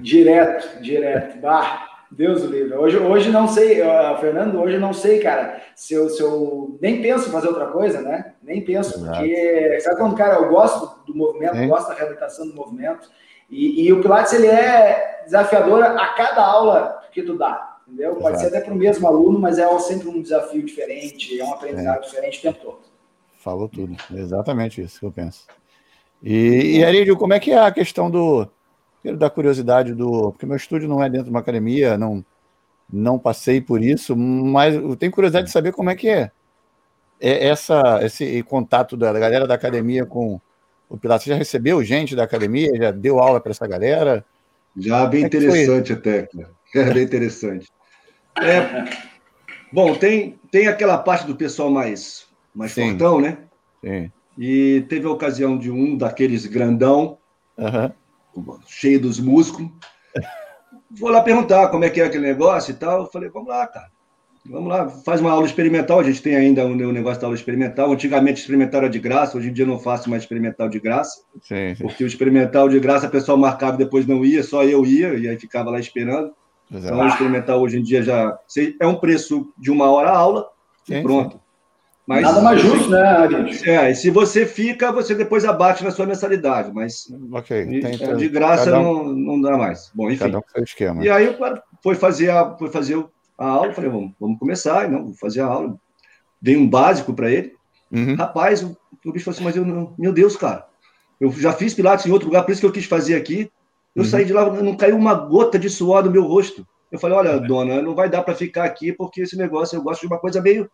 Direto, 0.01 0.81
direto. 0.81 1.39
Bah, 1.39 1.89
Deus 2.11 2.43
o 2.43 2.47
livre. 2.47 2.75
Hoje, 2.75 2.97
hoje 2.97 3.29
não 3.29 3.47
sei, 3.47 3.81
uh, 3.81 4.17
Fernando, 4.19 4.59
hoje 4.59 4.77
não 4.77 4.93
sei, 4.93 5.19
cara, 5.19 5.61
se 5.75 5.93
eu, 5.93 6.09
se 6.09 6.21
eu 6.21 6.77
nem 6.81 7.01
penso 7.01 7.29
em 7.29 7.31
fazer 7.31 7.47
outra 7.47 7.67
coisa, 7.67 8.01
né? 8.01 8.33
Nem 8.41 8.61
penso, 8.61 8.97
Exato. 8.97 9.17
porque 9.19 9.79
sabe 9.81 9.97
quando, 9.97 10.15
cara, 10.15 10.35
eu 10.35 10.49
gosto 10.49 11.05
do 11.05 11.15
movimento, 11.15 11.55
é. 11.55 11.67
gosto 11.67 11.89
da 11.89 11.93
reabilitação 11.93 12.47
do 12.47 12.55
movimento, 12.55 13.09
e, 13.49 13.87
e, 13.87 13.93
o 13.93 14.01
Pilates, 14.01 14.33
ele 14.33 14.47
é 14.47 15.23
desafiador 15.25 15.83
a 15.83 16.07
cada 16.09 16.45
aula 16.45 17.01
que 17.11 17.23
tu 17.23 17.37
dá, 17.37 17.77
entendeu? 17.87 18.11
Exato. 18.11 18.21
Pode 18.21 18.39
ser 18.39 18.47
até 18.47 18.61
para 18.61 18.73
o 18.73 18.77
mesmo 18.77 19.07
aluno, 19.07 19.39
mas 19.39 19.57
é 19.57 19.79
sempre 19.79 20.07
um 20.07 20.21
desafio 20.21 20.63
diferente, 20.63 21.39
é 21.39 21.43
um 21.43 21.53
aprendizado 21.53 21.97
é. 21.97 22.01
diferente 22.01 22.39
o 22.39 22.41
tempo 22.41 22.59
todo. 22.61 22.79
Falou 23.39 23.69
tudo, 23.69 23.95
exatamente 24.13 24.81
isso 24.81 24.99
que 24.99 25.05
eu 25.05 25.11
penso. 25.11 25.47
E, 26.21 26.77
e 26.77 26.83
Arídio, 26.83 27.17
como 27.17 27.33
é 27.33 27.39
que 27.39 27.51
é 27.51 27.57
a 27.57 27.71
questão 27.71 28.11
do 28.11 28.47
dar 29.17 29.29
curiosidade 29.29 29.93
do. 29.93 30.31
Porque 30.31 30.45
meu 30.45 30.57
estúdio 30.57 30.89
não 30.89 31.01
é 31.01 31.09
dentro 31.09 31.25
de 31.25 31.29
uma 31.31 31.39
academia, 31.39 31.97
não, 31.97 32.23
não 32.91 33.17
passei 33.17 33.61
por 33.61 33.81
isso, 33.81 34.15
mas 34.15 34.75
eu 34.75 34.95
tenho 34.95 35.11
curiosidade 35.11 35.47
de 35.47 35.53
saber 35.53 35.71
como 35.71 35.89
é 35.89 35.95
que 35.95 36.09
é, 36.09 36.31
é 37.19 37.47
essa, 37.47 37.99
esse 38.03 38.43
contato 38.43 38.97
da 38.97 39.11
galera 39.13 39.47
da 39.47 39.55
academia 39.55 40.05
com 40.05 40.39
o 40.89 40.97
Pilates. 40.97 41.25
Você 41.25 41.29
já 41.29 41.35
recebeu 41.37 41.83
gente 41.83 42.15
da 42.15 42.23
academia? 42.23 42.69
Já 42.75 42.91
deu 42.91 43.19
aula 43.19 43.39
para 43.39 43.51
essa 43.51 43.67
galera? 43.67 44.25
Já, 44.75 45.05
bem 45.05 45.23
é 45.23 45.27
interessante 45.27 45.93
até, 45.93 46.27
É 46.75 46.93
bem 46.93 47.03
interessante. 47.03 47.67
É, 48.41 48.85
bom, 49.71 49.95
tem, 49.95 50.39
tem 50.51 50.67
aquela 50.67 50.97
parte 50.97 51.25
do 51.27 51.35
pessoal 51.35 51.69
mais, 51.69 52.27
mais 52.53 52.71
Sim. 52.71 52.89
fortão, 52.89 53.21
né? 53.21 53.37
Sim. 53.83 54.11
E 54.37 54.85
teve 54.89 55.05
a 55.05 55.11
ocasião 55.11 55.57
de 55.57 55.69
um 55.69 55.97
daqueles 55.97 56.45
grandão. 56.45 57.17
Uhum 57.57 57.91
cheio 58.67 58.99
dos 58.99 59.19
músculos. 59.19 59.71
Vou 60.91 61.09
lá 61.09 61.21
perguntar 61.21 61.69
como 61.69 61.83
é 61.83 61.89
que 61.89 62.01
é 62.01 62.05
aquele 62.05 62.27
negócio 62.27 62.71
e 62.71 62.75
tal. 62.75 63.01
Eu 63.01 63.07
falei, 63.07 63.29
vamos 63.29 63.49
lá, 63.49 63.67
cara. 63.67 63.91
Vamos 64.45 64.69
lá, 64.69 64.89
faz 64.89 65.21
uma 65.21 65.31
aula 65.31 65.45
experimental. 65.45 65.99
A 65.99 66.03
gente 66.03 66.21
tem 66.21 66.35
ainda 66.35 66.65
o 66.65 66.69
um, 66.69 66.91
negócio 66.91 67.19
da 67.19 67.27
aula 67.27 67.35
experimental. 67.35 67.91
Antigamente, 67.91 68.39
experimental 68.39 68.81
era 68.81 68.89
de 68.89 68.99
graça. 68.99 69.37
Hoje 69.37 69.49
em 69.49 69.53
dia, 69.53 69.65
não 69.65 69.77
faço 69.77 70.09
mais 70.09 70.23
experimental 70.23 70.69
de 70.69 70.79
graça. 70.79 71.21
Sim, 71.41 71.75
sim. 71.75 71.83
Porque 71.83 72.03
o 72.03 72.07
experimental 72.07 72.69
de 72.69 72.79
graça, 72.79 73.07
o 73.07 73.11
pessoal 73.11 73.37
marcava 73.37 73.75
e 73.75 73.79
depois 73.79 74.07
não 74.07 74.23
ia, 74.23 74.41
só 74.43 74.63
eu 74.63 74.85
ia, 74.85 75.13
e 75.15 75.27
aí 75.27 75.37
ficava 75.37 75.69
lá 75.69 75.79
esperando. 75.79 76.31
Exato. 76.71 76.93
Então, 76.93 77.05
o 77.05 77.07
experimental 77.07 77.61
hoje 77.61 77.79
em 77.79 77.83
dia 77.83 78.01
já 78.01 78.37
é 78.79 78.87
um 78.87 78.95
preço 78.95 79.51
de 79.57 79.71
uma 79.71 79.89
hora 79.91 80.09
a 80.11 80.17
aula 80.17 80.47
sim, 80.85 80.95
e 80.95 81.01
pronto. 81.01 81.39
Mas, 82.05 82.23
Nada 82.23 82.41
mais 82.41 82.59
justo, 82.59 82.89
né, 82.89 83.01
Ariel? 83.01 83.45
É, 83.65 83.91
e 83.91 83.95
se 83.95 84.09
você 84.09 84.43
fica, 84.43 84.91
você 84.91 85.13
depois 85.13 85.45
abate 85.45 85.83
na 85.83 85.91
sua 85.91 86.07
mensalidade, 86.07 86.71
mas 86.73 87.05
okay, 87.31 87.67
tem, 87.67 87.85
é, 87.85 88.15
de 88.15 88.27
graça 88.27 88.79
um, 88.79 88.83
não, 88.83 89.13
não 89.13 89.41
dá 89.41 89.55
mais. 89.55 89.91
Bom, 89.93 90.09
enfim. 90.09 90.25
Cada 90.25 90.39
um 90.39 90.41
seu 90.51 90.63
esquema. 90.63 91.05
E 91.05 91.09
aí 91.09 91.27
eu 91.27 91.37
foi 91.83 91.93
fazer 91.93 92.31
a, 92.31 92.57
foi 92.57 92.69
fazer 92.69 92.95
a 93.39 93.47
aula, 93.47 93.73
falei, 93.73 93.89
vamos, 93.89 94.11
vamos 94.19 94.37
começar, 94.37 94.89
não, 94.89 95.05
vou 95.05 95.13
fazer 95.13 95.41
a 95.41 95.45
aula. 95.45 95.75
Dei 96.41 96.57
um 96.57 96.69
básico 96.69 97.13
para 97.13 97.31
ele. 97.31 97.53
Uhum. 97.91 98.15
Rapaz, 98.15 98.63
o, 98.63 98.77
o 99.05 99.11
bicho 99.11 99.25
falou 99.25 99.35
assim, 99.35 99.43
mas 99.43 99.55
eu 99.55 99.65
não, 99.65 99.93
meu 99.97 100.13
Deus, 100.13 100.35
cara, 100.35 100.65
eu 101.19 101.31
já 101.31 101.53
fiz 101.53 101.73
pilates 101.73 102.05
em 102.05 102.11
outro 102.11 102.27
lugar, 102.27 102.43
por 102.43 102.51
isso 102.51 102.61
que 102.61 102.67
eu 102.67 102.71
quis 102.71 102.85
fazer 102.85 103.15
aqui. 103.15 103.51
Eu 103.95 104.03
uhum. 104.03 104.09
saí 104.09 104.25
de 104.25 104.33
lá, 104.33 104.49
não 104.51 104.75
caiu 104.75 104.95
uma 104.95 105.13
gota 105.13 105.57
de 105.57 105.69
suor 105.69 106.03
no 106.03 106.11
meu 106.11 106.23
rosto. 106.23 106.67
Eu 106.91 106.99
falei, 106.99 107.17
olha, 107.17 107.37
uhum. 107.37 107.47
dona, 107.47 107.81
não 107.81 107.95
vai 107.95 108.09
dar 108.09 108.23
para 108.23 108.35
ficar 108.35 108.65
aqui, 108.65 108.93
porque 108.93 109.21
esse 109.21 109.37
negócio 109.37 109.75
eu 109.75 109.81
gosto 109.81 110.01
de 110.01 110.07
uma 110.07 110.19
coisa 110.19 110.41
meio 110.41 110.69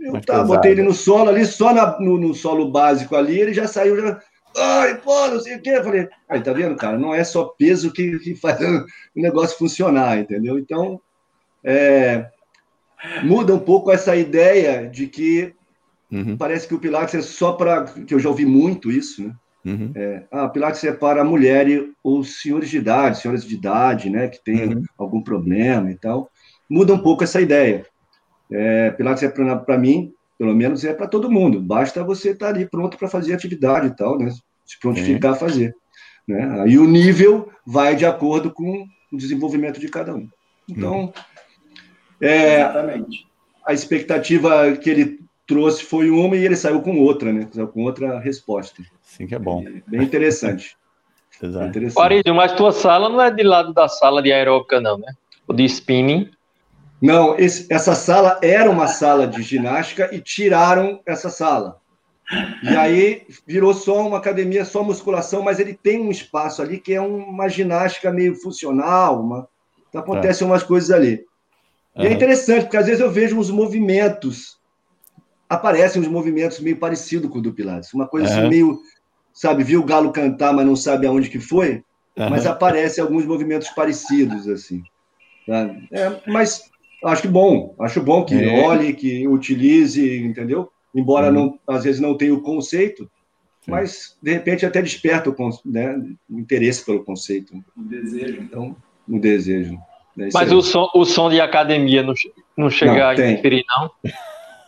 eu 0.00 0.20
tá, 0.20 0.42
botei 0.44 0.72
ele 0.72 0.82
no 0.82 0.94
solo 0.94 1.30
ali, 1.30 1.44
só 1.44 1.74
na, 1.74 1.98
no, 2.00 2.18
no, 2.18 2.34
solo 2.34 2.70
básico 2.70 3.16
ali, 3.16 3.38
ele 3.38 3.52
já 3.52 3.66
saiu, 3.66 4.00
já. 4.00 4.20
Ai, 4.56 5.00
pô, 5.00 5.28
não 5.28 5.40
sei 5.40 5.56
o 5.56 5.62
quê. 5.62 5.70
Eu 5.70 5.84
falei, 5.84 6.08
aí, 6.28 6.40
tá 6.40 6.52
vendo, 6.52 6.76
cara? 6.76 6.98
Não 6.98 7.14
é 7.14 7.24
só 7.24 7.44
peso 7.44 7.92
que, 7.92 8.18
que 8.18 8.34
faz 8.34 8.58
o 8.60 8.86
negócio 9.16 9.58
funcionar, 9.58 10.18
entendeu? 10.18 10.58
Então, 10.58 11.00
é, 11.64 12.26
muda 13.22 13.54
um 13.54 13.58
pouco 13.58 13.90
essa 13.90 14.16
ideia 14.16 14.88
de 14.88 15.06
que 15.06 15.54
uhum. 16.10 16.36
parece 16.36 16.66
que 16.66 16.74
o 16.74 16.78
Pilates 16.78 17.14
é 17.14 17.22
só 17.22 17.52
para. 17.52 17.84
que 17.84 18.14
eu 18.14 18.18
já 18.18 18.28
ouvi 18.28 18.46
muito 18.46 18.90
isso, 18.90 19.22
né? 19.22 19.34
Uhum. 19.64 19.92
É, 19.94 20.24
ah, 20.30 20.48
Pilates 20.48 20.82
é 20.82 20.92
para 20.92 21.22
mulher 21.22 21.66
ou 22.02 22.24
senhores 22.24 22.68
de 22.68 22.78
idade, 22.78 23.18
senhoras 23.18 23.44
de 23.44 23.54
idade, 23.54 24.10
né, 24.10 24.26
que 24.26 24.42
tem 24.42 24.74
uhum. 24.74 24.84
algum 24.98 25.22
problema 25.22 25.90
e 25.90 25.94
tal. 25.94 26.28
Muda 26.68 26.94
um 26.94 26.98
pouco 26.98 27.22
essa 27.22 27.40
ideia. 27.40 27.86
É, 28.50 28.90
Pilates 28.90 29.22
é 29.22 29.28
para 29.28 29.78
mim, 29.78 30.12
pelo 30.36 30.54
menos, 30.54 30.84
é 30.84 30.92
para 30.92 31.06
todo 31.06 31.30
mundo. 31.30 31.60
Basta 31.60 32.02
você 32.02 32.30
estar 32.30 32.46
tá 32.46 32.52
ali 32.52 32.68
pronto 32.68 32.98
para 32.98 33.08
fazer 33.08 33.34
atividade 33.34 33.86
e 33.86 33.96
tal, 33.96 34.18
né? 34.18 34.30
Se 34.66 34.80
prontificar 34.80 35.32
a 35.32 35.36
fazer. 35.36 35.74
Né? 36.26 36.60
Aí 36.62 36.78
o 36.78 36.86
nível 36.86 37.50
vai 37.66 37.94
de 37.94 38.04
acordo 38.04 38.50
com 38.50 38.84
o 39.12 39.16
desenvolvimento 39.16 39.78
de 39.78 39.88
cada 39.88 40.14
um. 40.14 40.28
Então, 40.68 41.12
é, 42.22 42.60
Exatamente. 42.60 43.26
a 43.66 43.72
expectativa 43.72 44.72
que 44.76 44.90
ele 44.90 45.20
trouxe 45.46 45.84
foi 45.84 46.10
uma 46.10 46.36
e 46.36 46.44
ele 46.44 46.56
saiu 46.56 46.80
com 46.80 46.98
outra, 46.98 47.32
né? 47.32 47.48
Saiu 47.52 47.68
com 47.68 47.82
outra 47.82 48.18
resposta. 48.20 48.82
Sim, 49.02 49.26
que 49.26 49.34
é 49.34 49.38
bom. 49.38 49.64
Bem 49.86 50.02
interessante. 50.02 50.76
Exato. 51.42 51.66
interessante. 51.66 52.30
mas 52.30 52.52
tua 52.52 52.70
sala 52.70 53.08
não 53.08 53.20
é 53.20 53.30
de 53.30 53.42
lado 53.42 53.72
da 53.72 53.88
sala 53.88 54.22
de 54.22 54.32
aeróbica, 54.32 54.80
não, 54.80 54.96
né? 54.96 55.12
O 55.48 55.52
de 55.52 55.64
spinning 55.64 56.30
não, 57.02 57.36
esse, 57.36 57.66
essa 57.68 57.96
sala 57.96 58.38
era 58.40 58.70
uma 58.70 58.86
sala 58.86 59.26
de 59.26 59.42
ginástica 59.42 60.08
e 60.14 60.20
tiraram 60.20 61.00
essa 61.04 61.28
sala. 61.28 61.78
E 62.62 62.68
aí 62.68 63.26
virou 63.44 63.74
só 63.74 64.06
uma 64.06 64.18
academia, 64.18 64.64
só 64.64 64.84
musculação, 64.84 65.42
mas 65.42 65.58
ele 65.58 65.74
tem 65.74 66.00
um 66.00 66.12
espaço 66.12 66.62
ali 66.62 66.78
que 66.78 66.94
é 66.94 67.00
uma 67.00 67.48
ginástica 67.48 68.12
meio 68.12 68.36
funcional, 68.36 69.20
uma, 69.20 69.48
então 69.88 70.00
acontecem 70.00 70.46
é. 70.46 70.50
umas 70.50 70.62
coisas 70.62 70.92
ali. 70.92 71.26
E 71.96 72.06
é 72.06 72.12
interessante, 72.12 72.62
porque 72.62 72.76
às 72.76 72.86
vezes 72.86 73.00
eu 73.00 73.10
vejo 73.10 73.38
uns 73.38 73.50
movimentos 73.50 74.58
aparecem 75.52 76.00
uns 76.00 76.08
movimentos 76.08 76.60
meio 76.60 76.78
parecidos 76.78 77.30
com 77.30 77.38
o 77.38 77.42
do 77.42 77.52
Pilates. 77.52 77.92
Uma 77.92 78.08
coisa 78.08 78.28
uhum. 78.28 78.40
assim, 78.40 78.48
meio, 78.48 78.80
sabe, 79.34 79.62
viu 79.62 79.80
o 79.80 79.84
galo 79.84 80.10
cantar, 80.10 80.52
mas 80.52 80.66
não 80.66 80.74
sabe 80.74 81.06
aonde 81.06 81.28
que 81.28 81.38
foi, 81.38 81.84
uhum. 82.16 82.30
mas 82.30 82.46
aparecem 82.46 83.04
alguns 83.04 83.26
movimentos 83.26 83.68
parecidos, 83.70 84.48
assim. 84.48 84.82
Tá? 85.46 85.74
É, 85.92 86.20
mas 86.26 86.70
acho 87.04 87.22
que 87.22 87.28
bom, 87.28 87.74
acho 87.80 88.00
bom 88.00 88.24
que 88.24 88.34
é. 88.34 88.64
olhe, 88.64 88.94
que 88.94 89.28
utilize, 89.28 90.24
entendeu? 90.24 90.70
Embora 90.94 91.26
uhum. 91.26 91.32
não, 91.66 91.76
às 91.76 91.84
vezes 91.84 92.00
não 92.00 92.16
tenha 92.16 92.32
o 92.32 92.40
conceito, 92.40 93.04
Sim. 93.60 93.72
mas 93.72 94.16
de 94.22 94.32
repente 94.32 94.64
até 94.64 94.80
desperta 94.80 95.28
o, 95.28 95.36
né, 95.66 96.00
o 96.30 96.38
interesse 96.38 96.82
pelo 96.84 97.04
conceito. 97.04 97.52
O 97.76 97.82
desejo. 97.82 98.40
Então, 98.40 98.74
o 99.06 99.18
desejo. 99.18 99.78
É 100.18 100.28
mas 100.32 100.52
o 100.52 100.60
som, 100.60 100.88
o 100.94 101.04
som 101.04 101.30
de 101.30 101.40
academia 101.40 102.02
não, 102.02 102.14
não 102.56 102.70
chega 102.70 102.94
não, 102.94 103.06
a 103.06 103.12
interferir, 103.14 103.64
não? 103.68 103.90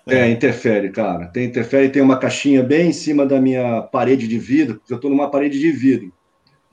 É, 0.07 0.29
interfere, 0.29 0.91
cara. 0.91 1.27
Tem 1.27 1.47
interfere, 1.47 1.89
tem 1.89 2.03
uma 2.03 2.19
caixinha 2.19 2.63
bem 2.63 2.89
em 2.89 2.93
cima 2.93 3.25
da 3.25 3.41
minha 3.41 3.83
parede 3.83 4.29
de 4.29 4.39
vidro, 4.39 4.77
porque 4.77 4.93
eu 4.93 4.97
estou 4.97 5.11
numa 5.11 5.31
parede 5.31 5.59
de 5.59 5.71
vidro. 5.71 6.13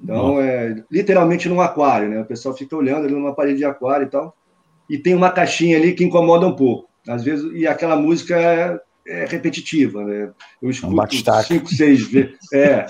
Então, 0.04 0.36
Nossa. 0.36 0.44
é 0.44 0.84
literalmente 0.90 1.48
num 1.48 1.62
aquário, 1.62 2.10
né? 2.10 2.22
O 2.22 2.26
pessoal 2.26 2.56
fica 2.56 2.76
olhando 2.76 3.06
ali 3.06 3.14
numa 3.14 3.34
parede 3.34 3.58
de 3.58 3.66
aquário 3.66 4.08
e 4.08 4.10
tal. 4.10 4.36
E 4.90 4.98
tem 4.98 5.14
uma 5.14 5.32
caixinha 5.32 5.78
ali 5.78 5.94
que 5.94 6.04
incomoda 6.04 6.46
um 6.46 6.56
pouco. 6.56 6.90
Às 7.08 7.24
vezes, 7.24 7.50
e 7.54 7.66
aquela 7.66 7.96
música 7.96 8.36
é, 8.38 8.80
é 9.08 9.26
repetitiva, 9.26 10.04
né? 10.04 10.32
Eu 10.62 10.70
é 10.70 10.72
escuto 10.72 11.02
um 11.02 11.44
cinco, 11.44 11.70
seis 11.70 12.06
vezes. 12.08 12.38
É, 12.54 12.86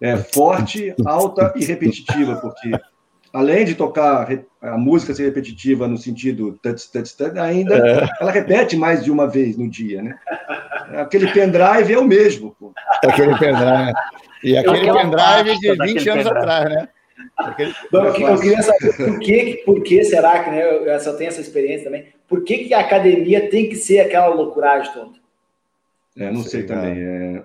é 0.00 0.16
forte, 0.16 0.94
alta 1.04 1.52
e 1.56 1.64
repetitiva, 1.64 2.36
porque 2.36 2.70
além 3.32 3.64
de 3.64 3.74
tocar 3.74 4.28
a 4.60 4.78
música 4.78 5.14
ser 5.14 5.24
repetitiva 5.24 5.86
no 5.86 5.96
sentido 5.96 6.58
tuts, 6.62 6.86
tuts, 6.86 7.12
tuts, 7.12 7.36
ainda 7.36 7.76
é. 7.76 8.08
ela 8.20 8.30
repete 8.30 8.76
mais 8.76 9.04
de 9.04 9.10
uma 9.10 9.26
vez 9.26 9.56
no 9.56 9.68
dia, 9.68 10.02
né? 10.02 10.18
Aquele 10.96 11.30
pendrive 11.32 11.92
é 11.92 11.98
o 11.98 12.04
mesmo. 12.04 12.56
Pô. 12.58 12.72
Aquele 13.04 13.36
pendrive. 13.38 13.92
E 14.42 14.56
aquele 14.56 14.92
pendrive 14.92 15.58
de 15.58 15.94
20 15.94 16.08
anos 16.08 16.26
atrás, 16.26 16.68
né? 16.68 16.88
Aquele... 17.36 17.74
Bom, 17.92 18.04
eu, 18.04 18.28
eu, 18.28 18.40
queria 18.40 18.62
saber 18.62 18.96
por 18.96 19.18
que, 19.18 19.62
por 19.64 19.82
que 19.82 20.04
será 20.04 20.42
que, 20.42 20.50
né? 20.50 20.94
Eu 20.94 21.00
só 21.00 21.14
tenho 21.14 21.28
essa 21.28 21.40
experiência 21.40 21.84
também. 21.84 22.06
Por 22.26 22.44
que, 22.44 22.58
que 22.58 22.74
a 22.74 22.80
academia 22.80 23.48
tem 23.48 23.68
que 23.68 23.76
ser 23.76 24.00
aquela 24.00 24.28
loucuragem 24.28 24.92
toda? 24.92 25.12
É, 26.16 26.30
não 26.30 26.42
sei, 26.42 26.60
sei 26.60 26.62
também. 26.64 26.98
É... 26.98 27.42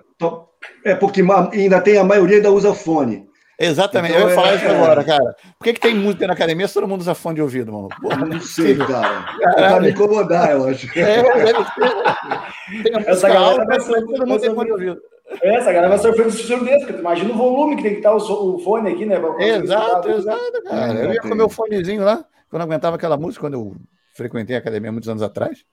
é 0.84 0.94
porque 0.94 1.22
ainda 1.52 1.80
tem 1.80 1.96
a 1.96 2.04
maioria 2.04 2.36
ainda 2.36 2.50
usa 2.50 2.74
fone. 2.74 3.28
Exatamente, 3.58 4.14
então, 4.14 4.24
eu 4.24 4.28
ia 4.30 4.34
falar 4.34 4.52
é... 4.52 4.56
isso 4.56 4.68
agora, 4.68 5.04
cara. 5.04 5.36
Por 5.58 5.64
que, 5.64 5.72
que 5.74 5.80
tem 5.80 5.94
música 5.94 6.26
na 6.26 6.32
academia 6.32 6.66
se 6.66 6.74
todo 6.74 6.88
mundo 6.88 7.00
usa 7.00 7.14
fone 7.14 7.36
de 7.36 7.42
ouvido, 7.42 7.72
mano? 7.72 7.88
Porra, 8.02 8.24
não 8.24 8.40
sei, 8.40 8.76
cara. 8.76 9.24
Pra 9.54 9.80
me 9.80 9.90
incomodar, 9.90 10.50
eu 10.50 10.68
acho. 10.68 10.86
É, 10.98 11.22
deve 11.22 11.64
ser. 11.64 12.82
Tem 12.82 12.94
a 12.94 13.00
música 13.08 13.38
alta, 13.38 13.64
mas 13.64 13.86
todo 13.86 14.26
mundo 14.26 14.40
tem 14.40 14.54
fone 14.54 14.66
de 14.66 14.72
ouvido. 14.72 15.00
Essa 15.42 15.72
galera 15.72 15.88
vai 15.88 15.98
sofrer 15.98 16.26
de 16.26 16.32
surdez, 16.32 16.84
porque 16.84 17.00
imagina 17.00 17.32
o 17.32 17.36
volume 17.36 17.76
que 17.76 17.82
tem 17.82 17.92
que 17.92 17.98
estar 17.98 18.14
o, 18.14 18.58
fone 18.58 18.90
aqui, 18.90 19.06
né? 19.06 19.16
Exato, 19.38 20.10
exato, 20.10 20.62
cara. 20.64 20.92
Eu 20.92 21.12
ia 21.12 21.20
com 21.20 21.34
meu 21.34 21.48
fonezinho 21.48 22.04
lá, 22.04 22.24
quando 22.50 22.62
eu 22.62 22.66
aguentava 22.66 22.96
aquela 22.96 23.16
música, 23.16 23.40
quando 23.40 23.54
eu 23.54 23.74
frequentei 24.14 24.54
a 24.54 24.58
academia 24.58 24.92
muitos 24.92 25.08
anos 25.08 25.22
atrás, 25.22 25.64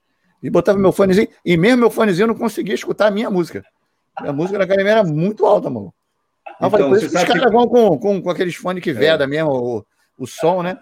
e 0.42 0.50
botava 0.50 0.78
meu 0.78 0.90
fonezinho, 0.90 1.28
e 1.44 1.56
mesmo 1.56 1.78
meu 1.78 1.90
fonezinho 1.90 2.24
eu 2.24 2.28
não 2.28 2.34
conseguia 2.34 2.74
escutar 2.74 3.08
a 3.08 3.10
minha 3.10 3.30
música. 3.30 3.62
A 4.16 4.32
música 4.32 4.58
da 4.58 4.64
academia 4.64 4.92
era 4.92 5.04
muito 5.04 5.44
alta, 5.44 5.68
mano. 5.68 5.92
Então, 6.66 6.70
falei, 6.70 6.86
por 6.88 6.96
isso 6.98 7.10
que 7.10 7.16
os 7.16 7.24
caras 7.24 7.44
que... 7.44 7.50
vão 7.50 7.68
com, 7.68 7.98
com, 7.98 8.22
com 8.22 8.30
aqueles 8.30 8.54
fones 8.54 8.82
que 8.82 8.92
veda 8.92 9.24
é. 9.24 9.26
mesmo 9.26 9.50
o, 9.50 9.86
o 10.18 10.26
som, 10.26 10.62
né? 10.62 10.78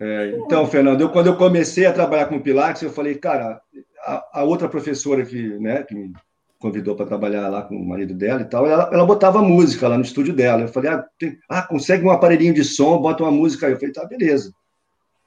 É, 0.00 0.34
então, 0.38 0.66
Fernando, 0.66 1.00
eu, 1.02 1.10
quando 1.10 1.26
eu 1.26 1.36
comecei 1.36 1.86
a 1.86 1.92
trabalhar 1.92 2.26
com 2.26 2.40
Pilates, 2.40 2.82
eu 2.82 2.90
falei, 2.90 3.14
cara, 3.14 3.60
a, 4.04 4.40
a 4.40 4.44
outra 4.44 4.68
professora 4.68 5.24
que, 5.24 5.58
né, 5.58 5.82
que 5.82 5.94
me 5.94 6.12
convidou 6.58 6.96
para 6.96 7.06
trabalhar 7.06 7.48
lá 7.48 7.62
com 7.62 7.76
o 7.76 7.86
marido 7.86 8.14
dela 8.14 8.40
e 8.40 8.44
tal, 8.44 8.66
ela, 8.66 8.88
ela 8.92 9.04
botava 9.04 9.42
música 9.42 9.86
lá 9.86 9.96
no 9.96 10.04
estúdio 10.04 10.34
dela. 10.34 10.62
Eu 10.62 10.68
falei, 10.68 10.90
ah, 10.90 11.04
tem, 11.18 11.38
ah, 11.48 11.62
consegue 11.62 12.04
um 12.04 12.10
aparelhinho 12.10 12.54
de 12.54 12.64
som, 12.64 12.98
bota 12.98 13.22
uma 13.22 13.30
música 13.30 13.66
aí. 13.66 13.72
Eu 13.72 13.78
falei, 13.78 13.92
tá, 13.92 14.04
beleza. 14.06 14.52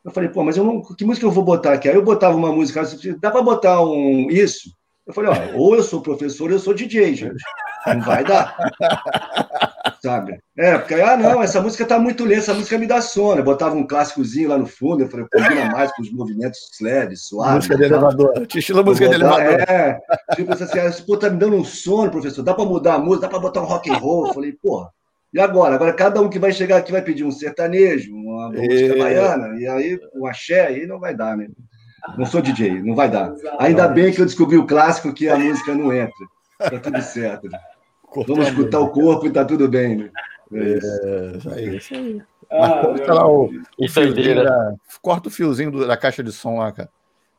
Eu 0.03 0.11
falei, 0.11 0.29
pô, 0.29 0.43
mas 0.43 0.57
eu 0.57 0.63
não, 0.63 0.81
que 0.81 1.05
música 1.05 1.25
eu 1.25 1.31
vou 1.31 1.43
botar 1.43 1.73
aqui? 1.73 1.87
Aí 1.87 1.95
eu 1.95 2.03
botava 2.03 2.35
uma 2.35 2.51
música, 2.51 2.81
dá 3.19 3.29
para 3.29 3.41
botar 3.41 3.81
um 3.83 4.29
isso? 4.29 4.71
Eu 5.05 5.13
falei, 5.13 5.31
ó, 5.31 5.57
ou 5.57 5.75
eu 5.75 5.83
sou 5.83 6.01
professor, 6.01 6.45
ou 6.45 6.55
eu 6.55 6.59
sou 6.59 6.73
DJ, 6.73 7.15
gente. 7.15 7.43
Não 7.95 8.01
vai 8.01 8.23
dar. 8.23 8.55
Sabe? 10.01 10.39
É, 10.57 10.77
porque, 10.77 10.93
ah, 10.95 11.17
não, 11.17 11.43
essa 11.43 11.61
música 11.61 11.85
tá 11.85 11.99
muito 11.99 12.23
lenta, 12.23 12.39
essa 12.39 12.53
música 12.53 12.77
me 12.77 12.87
dá 12.87 13.01
sono. 13.01 13.41
Eu 13.41 13.43
botava 13.43 13.75
um 13.75 13.85
clássicozinho 13.85 14.49
lá 14.49 14.57
no 14.57 14.65
fundo, 14.65 15.03
eu 15.03 15.09
falei, 15.09 15.25
combina 15.31 15.65
mais 15.71 15.91
com 15.91 16.01
os 16.01 16.11
movimentos 16.11 16.59
leves, 16.81 17.27
suaves. 17.27 17.55
Música 17.55 17.77
de 17.77 17.83
elevador. 17.83 18.47
Estilo 18.55 18.83
música 18.83 19.09
de 19.09 19.15
elevador. 19.15 19.43
É, 19.43 19.99
tipo 20.35 20.53
assim, 20.53 20.79
ah, 20.79 20.91
pô, 21.05 21.17
tá 21.17 21.29
me 21.29 21.37
dando 21.37 21.57
um 21.57 21.65
sono, 21.65 22.11
professor, 22.11 22.43
dá 22.43 22.53
pra 22.53 22.63
mudar 22.65 22.95
a 22.95 22.99
música, 22.99 23.27
dá 23.27 23.29
pra 23.29 23.39
botar 23.39 23.61
um 23.61 23.65
rock 23.65 23.89
and 23.91 23.97
roll. 23.97 24.27
Eu 24.27 24.33
falei, 24.33 24.53
porra. 24.53 24.89
E 25.33 25.39
agora? 25.39 25.75
Agora 25.75 25.93
cada 25.93 26.21
um 26.21 26.29
que 26.29 26.39
vai 26.39 26.51
chegar 26.51 26.77
aqui 26.77 26.91
vai 26.91 27.01
pedir 27.01 27.23
um 27.23 27.31
sertanejo, 27.31 28.11
uma 28.13 28.49
música 28.49 28.97
baiana, 28.97 29.59
e 29.59 29.67
aí 29.67 29.99
um 30.15 30.25
axé, 30.25 30.67
aí 30.67 30.87
não 30.87 30.99
vai 30.99 31.13
dar, 31.13 31.37
né? 31.37 31.47
Não 32.17 32.25
sou 32.25 32.41
DJ, 32.41 32.81
não 32.81 32.95
vai 32.95 33.09
dar. 33.09 33.33
Ainda 33.59 33.87
bem 33.87 34.11
que 34.11 34.21
eu 34.21 34.25
descobri 34.25 34.57
o 34.57 34.65
clássico 34.65 35.13
que 35.13 35.29
a 35.29 35.37
música 35.37 35.75
não 35.75 35.93
entra. 35.93 36.25
Tá 36.57 36.79
tudo 36.79 37.01
certo. 37.01 37.47
Vamos 38.15 38.47
escutar 38.47 38.79
o 38.79 38.89
corpo 38.89 39.27
e 39.27 39.31
tá 39.31 39.45
tudo 39.45 39.67
bem, 39.67 39.95
né? 39.97 40.09
É 40.53 41.37
isso 41.37 41.49
aí. 41.49 41.77
Isso 41.77 41.93
aí. 41.93 42.21
Ah, 42.51 42.81
corta 42.81 43.13
lá 43.13 43.27
o, 43.27 43.51
o 43.77 43.87
fiozinho 43.87 44.43
da, 44.43 44.73
corta 45.01 45.27
o 45.27 45.31
fiozinho 45.31 45.71
do, 45.71 45.87
da 45.87 45.95
caixa 45.95 46.23
de 46.23 46.31
som 46.31 46.57
lá, 46.57 46.71
cara. 46.71 46.89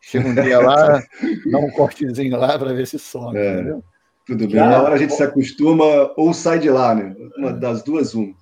Chega 0.00 0.28
um 0.28 0.34
dia 0.34 0.58
lá, 0.60 1.02
dá 1.50 1.58
um 1.58 1.70
cortezinho 1.70 2.36
lá 2.36 2.58
para 2.58 2.72
ver 2.72 2.86
se 2.86 2.98
some, 2.98 3.36
é, 3.36 3.54
entendeu? 3.54 3.84
Tudo 4.26 4.46
bem. 4.46 4.56
Na 4.56 4.82
hora 4.82 4.94
a 4.94 4.98
gente 4.98 5.12
se 5.12 5.22
acostuma 5.22 6.12
ou 6.16 6.32
sai 6.32 6.58
de 6.58 6.70
lá, 6.70 6.94
né? 6.94 7.14
Uma 7.36 7.52
das 7.52 7.82
duas, 7.82 8.14
uma. 8.14 8.32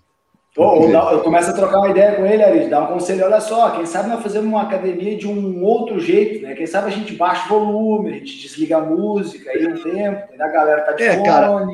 Ou, 0.56 0.82
ou 0.82 1.12
eu 1.12 1.20
começo 1.20 1.50
a 1.50 1.52
trocar 1.52 1.78
uma 1.78 1.90
ideia 1.90 2.16
com 2.16 2.26
ele, 2.26 2.42
Ari, 2.42 2.68
dá 2.68 2.82
um 2.82 2.86
conselho, 2.88 3.24
olha 3.24 3.40
só, 3.40 3.70
quem 3.70 3.86
sabe 3.86 4.08
nós 4.08 4.22
fazemos 4.22 4.48
uma 4.48 4.62
academia 4.62 5.16
de 5.16 5.26
um 5.26 5.62
outro 5.62 6.00
jeito, 6.00 6.44
né? 6.44 6.54
Quem 6.54 6.66
sabe 6.66 6.88
a 6.88 6.90
gente 6.90 7.14
baixa 7.14 7.52
o 7.52 7.60
volume, 7.60 8.10
a 8.10 8.14
gente 8.14 8.38
desliga 8.38 8.78
a 8.78 8.80
música 8.80 9.50
aí 9.50 9.66
um 9.66 9.82
tempo, 9.82 10.22
a 10.40 10.48
galera 10.48 10.82
tá 10.82 10.92
de 10.92 11.04
é, 11.04 11.14
fone. 11.14 11.26
Cara, 11.26 11.66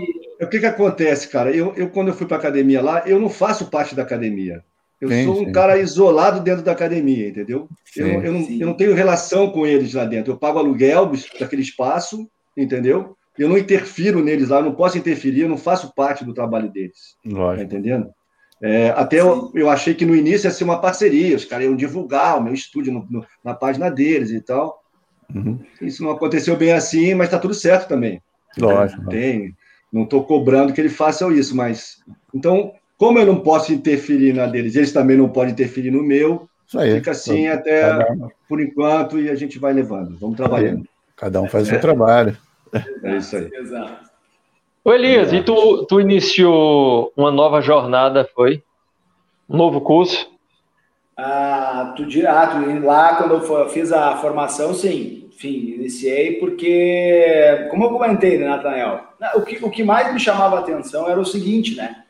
o 0.44 0.48
que 0.48 0.60
que 0.60 0.66
acontece, 0.66 1.28
cara? 1.28 1.50
Eu, 1.50 1.74
eu 1.76 1.88
quando 1.90 2.08
eu 2.08 2.14
fui 2.14 2.26
para 2.26 2.36
academia 2.36 2.82
lá, 2.82 3.02
eu 3.06 3.20
não 3.20 3.28
faço 3.28 3.70
parte 3.70 3.94
da 3.94 4.02
academia. 4.02 4.62
Eu 5.00 5.08
sim, 5.08 5.24
sou 5.24 5.34
um 5.34 5.44
sim. 5.46 5.52
cara 5.52 5.78
isolado 5.78 6.40
dentro 6.40 6.62
da 6.62 6.72
academia, 6.72 7.28
entendeu? 7.28 7.68
Sim, 7.84 8.02
eu, 8.02 8.22
eu, 8.22 8.32
não, 8.32 8.40
eu 8.40 8.66
não 8.66 8.74
tenho 8.74 8.94
relação 8.94 9.50
com 9.50 9.66
eles 9.66 9.92
lá 9.92 10.04
dentro. 10.04 10.32
Eu 10.32 10.38
pago 10.38 10.58
aluguel 10.58 11.12
daquele 11.38 11.62
espaço, 11.62 12.28
entendeu? 12.56 13.16
Eu 13.36 13.48
não 13.48 13.58
interfiro 13.58 14.22
neles 14.22 14.48
lá, 14.48 14.58
eu 14.58 14.64
não 14.64 14.74
posso 14.74 14.96
interferir, 14.96 15.42
eu 15.42 15.48
não 15.48 15.58
faço 15.58 15.92
parte 15.94 16.24
do 16.24 16.32
trabalho 16.32 16.70
deles. 16.70 17.16
Lógico. 17.24 17.68
Tá 17.68 17.76
entendendo? 17.76 18.08
É, 18.62 18.90
até 18.90 19.20
eu, 19.20 19.50
eu, 19.54 19.68
achei 19.68 19.92
que 19.94 20.06
no 20.06 20.14
início 20.14 20.46
ia 20.46 20.50
ser 20.50 20.64
uma 20.64 20.80
parceria, 20.80 21.36
os 21.36 21.44
caras 21.44 21.66
iam 21.66 21.76
divulgar 21.76 22.38
o 22.38 22.42
meu 22.42 22.54
estúdio 22.54 22.92
no, 22.92 23.06
no, 23.10 23.26
na 23.44 23.52
página 23.52 23.90
deles 23.90 24.30
e 24.30 24.40
tal. 24.40 24.80
Uhum. 25.34 25.58
Isso 25.82 26.02
não 26.02 26.10
aconteceu 26.10 26.56
bem 26.56 26.72
assim, 26.72 27.14
mas 27.14 27.26
está 27.26 27.38
tudo 27.38 27.52
certo 27.52 27.88
também. 27.88 28.22
Lógico. 28.56 29.08
Tem, 29.08 29.54
não 29.94 30.02
estou 30.02 30.24
cobrando 30.24 30.72
que 30.72 30.80
ele 30.80 30.88
faça 30.88 31.32
isso, 31.32 31.56
mas. 31.56 32.02
Então, 32.34 32.72
como 32.98 33.16
eu 33.18 33.24
não 33.24 33.38
posso 33.38 33.72
interferir 33.72 34.34
na 34.34 34.46
deles, 34.46 34.74
eles 34.74 34.92
também 34.92 35.16
não 35.16 35.28
podem 35.28 35.52
interferir 35.52 35.92
no 35.92 36.02
meu, 36.02 36.48
aí, 36.74 36.96
fica 36.96 37.12
assim 37.12 37.46
até 37.46 38.04
por 38.48 38.60
enquanto 38.60 39.20
e 39.20 39.30
a 39.30 39.36
gente 39.36 39.56
vai 39.56 39.72
levando. 39.72 40.18
Vamos 40.18 40.36
trabalhando. 40.36 40.84
Cada 41.16 41.40
um 41.40 41.48
faz 41.48 41.68
o 41.68 41.70
seu 41.70 41.80
trabalho. 41.80 42.36
É 43.04 43.16
isso 43.16 43.36
aí. 43.36 43.48
Exato. 43.54 44.10
Ô 44.84 44.92
Elias, 44.92 45.32
e 45.32 45.40
tu, 45.42 45.86
tu 45.86 46.00
iniciou 46.00 47.12
uma 47.16 47.30
nova 47.30 47.60
jornada, 47.60 48.28
foi? 48.34 48.62
Um 49.48 49.56
novo 49.56 49.80
curso? 49.80 50.28
Ah, 51.16 51.94
tu, 51.96 52.02
ah, 52.26 52.46
tu, 52.48 52.84
lá 52.84 53.14
quando 53.14 53.34
eu 53.34 53.68
fiz 53.68 53.92
a 53.92 54.16
formação, 54.16 54.74
sim. 54.74 55.23
Enfim, 55.44 55.74
iniciei 55.74 56.38
porque, 56.38 57.68
como 57.70 57.84
eu 57.84 57.90
comentei, 57.90 58.38
né, 58.38 58.46
Nathanael, 58.46 59.08
o 59.34 59.42
que, 59.42 59.62
o 59.62 59.70
que 59.70 59.84
mais 59.84 60.12
me 60.12 60.18
chamava 60.18 60.56
a 60.56 60.60
atenção 60.60 61.06
era 61.06 61.20
o 61.20 61.26
seguinte, 61.26 61.76
né? 61.76 62.04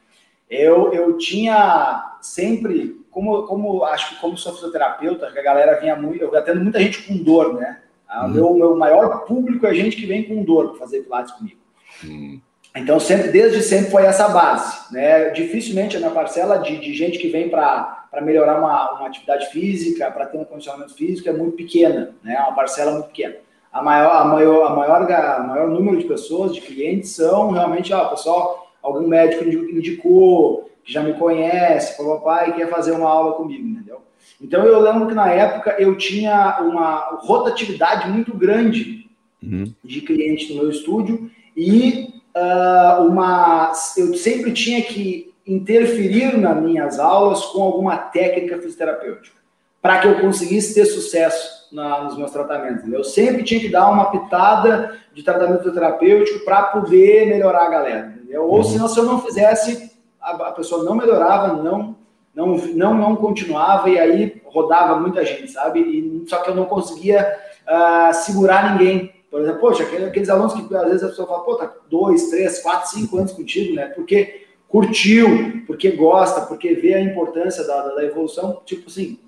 Eu, 0.49 0.93
eu 0.93 1.19
tinha 1.19 2.17
sempre, 2.21 3.05
como, 3.11 3.43
como 3.43 3.85
acho 3.85 4.11
que 4.11 4.21
como 4.21 4.39
sou 4.39 4.53
fisioterapeuta, 4.55 5.33
que 5.33 5.39
a 5.39 5.43
galera 5.43 5.81
vinha 5.81 5.97
muito, 5.97 6.23
eu 6.23 6.37
atendo 6.37 6.61
muita 6.61 6.79
gente 6.79 7.03
com 7.03 7.17
dor, 7.17 7.55
né? 7.55 7.81
O 8.09 8.27
uhum. 8.27 8.29
meu, 8.29 8.55
meu 8.55 8.77
maior 8.77 9.25
público 9.25 9.67
é 9.67 9.75
gente 9.75 9.97
que 9.97 10.07
vem 10.07 10.23
com 10.23 10.45
dor 10.45 10.71
para 10.71 10.79
fazer 10.79 11.03
pilates 11.03 11.33
comigo. 11.33 11.59
Uhum. 12.05 12.41
Então, 12.77 12.99
sempre, 12.99 13.29
desde 13.29 13.63
sempre 13.63 13.91
foi 13.91 14.05
essa 14.05 14.29
base. 14.29 14.93
Né? 14.93 15.31
Dificilmente 15.31 15.97
a 15.97 16.01
minha 16.01 16.11
parcela 16.11 16.59
de, 16.59 16.79
de 16.79 16.93
gente 16.93 17.19
que 17.19 17.29
vem 17.29 17.49
para 17.49 18.07
melhorar 18.21 18.59
uma, 18.59 18.99
uma 18.99 19.07
atividade 19.07 19.47
física, 19.51 20.11
para 20.11 20.27
ter 20.27 20.39
um 20.39 20.45
condicionamento 20.45 20.95
físico, 20.95 21.29
é 21.29 21.33
muito 21.33 21.57
pequena, 21.57 22.15
né? 22.23 22.35
É 22.35 22.41
uma 22.41 22.55
parcela 22.55 22.93
muito 22.93 23.07
pequena. 23.07 23.37
A 23.73 23.83
maior, 23.83 24.17
a 24.17 24.25
maior, 24.25 24.67
a 24.67 24.71
maior, 24.75 25.13
a 25.13 25.41
maior 25.41 25.69
número 25.69 25.99
de 25.99 26.05
pessoas, 26.05 26.55
de 26.55 26.61
clientes, 26.61 27.11
são 27.11 27.51
realmente, 27.51 27.93
ó, 27.93 28.09
pessoal, 28.09 28.73
algum 28.83 29.07
médico 29.07 29.45
indicou, 29.45 30.71
que 30.85 30.93
já 30.93 31.03
me 31.03 31.15
conhece, 31.15 31.97
papai, 31.97 32.55
quer 32.55 32.69
fazer 32.69 32.93
uma 32.93 33.09
aula 33.09 33.33
comigo, 33.33 33.67
entendeu? 33.67 34.01
Então, 34.41 34.65
eu 34.65 34.81
lembro 34.81 35.07
que 35.07 35.15
na 35.15 35.31
época 35.31 35.77
eu 35.79 35.97
tinha 35.97 36.61
uma 36.61 37.19
rotatividade 37.23 38.09
muito 38.11 38.37
grande 38.37 39.09
uhum. 39.43 39.73
de 39.83 40.01
cliente 40.01 40.53
no 40.53 40.63
meu 40.63 40.71
estúdio 40.71 41.31
e 41.57 42.15
uh, 42.37 43.03
uma, 43.03 43.73
eu 43.97 44.15
sempre 44.15 44.53
tinha 44.53 44.83
que 44.83 45.35
interferir 45.47 46.37
nas 46.39 46.57
minhas 46.63 46.99
aulas 46.99 47.45
com 47.47 47.63
alguma 47.63 47.97
técnica 47.97 48.57
fisioterapêutica 48.57 49.45
para 49.85 49.99
que 49.99 50.09
eu 50.09 50.19
conseguisse 50.19 50.75
ter 50.75 50.87
sucesso 50.87 51.69
na, 51.71 52.05
nos 52.05 52.17
meus 52.17 52.31
tratamentos. 52.31 52.91
Eu 52.91 53.05
sempre 53.05 53.43
tinha 53.43 53.61
que 53.61 53.69
dar 53.69 53.91
uma 53.91 54.11
pitada 54.11 54.97
de 55.13 55.23
tratamento 55.23 55.71
terapêutico 55.71 56.43
para 56.43 56.63
poder 56.63 57.27
melhorar 57.27 57.67
a 57.67 57.71
galera. 57.71 58.15
Entendeu? 58.17 58.45
Ou 58.45 58.57
uhum. 58.57 58.65
senão, 58.65 58.89
se 58.89 58.99
eu 58.99 59.05
não 59.05 59.21
fizesse, 59.21 59.93
a, 60.19 60.31
a, 60.31 60.53
pessoa 60.53 60.85
não 60.85 60.95
melhorava, 60.95 61.63
não, 61.63 61.95
não, 62.35 62.57
não, 62.57 62.95
não 62.95 63.17
continuava 63.17 63.91
e 63.91 63.99
aí 63.99 64.41
rodava 64.47 64.99
muita 64.99 65.23
gente, 65.23 65.51
sabe? 65.51 65.81
E, 65.81 66.25
só 66.31 66.39
que 66.39 66.49
eu 66.49 66.55
não 66.55 66.65
conseguia 66.65 67.37
uh, 67.69 68.15
segurar 68.15 68.73
ninguém. 68.73 69.13
Por 69.35 69.41
exemplo, 69.41 69.61
poxa, 69.63 69.83
aqueles 69.83 70.29
alunos 70.29 70.55
que 70.55 70.77
às 70.77 70.85
vezes 70.85 71.03
a 71.03 71.09
pessoa 71.09 71.27
fala, 71.27 71.43
pô, 71.43 71.57
tá 71.57 71.75
dois, 71.91 72.31
três, 72.31 72.61
quatro, 72.63 72.89
cinco 72.91 73.19
anos 73.19 73.33
contigo, 73.33 73.75
né? 73.75 73.87
Porque 73.87 74.47
curtiu, 74.69 75.65
porque 75.67 75.91
gosta, 75.91 76.43
porque 76.43 76.73
vê 76.75 76.95
a 76.95 77.01
importância 77.01 77.67
da, 77.67 77.97
da 77.97 78.05
evolução, 78.05 78.63
tipo 78.65 78.89
assim, 78.89 79.19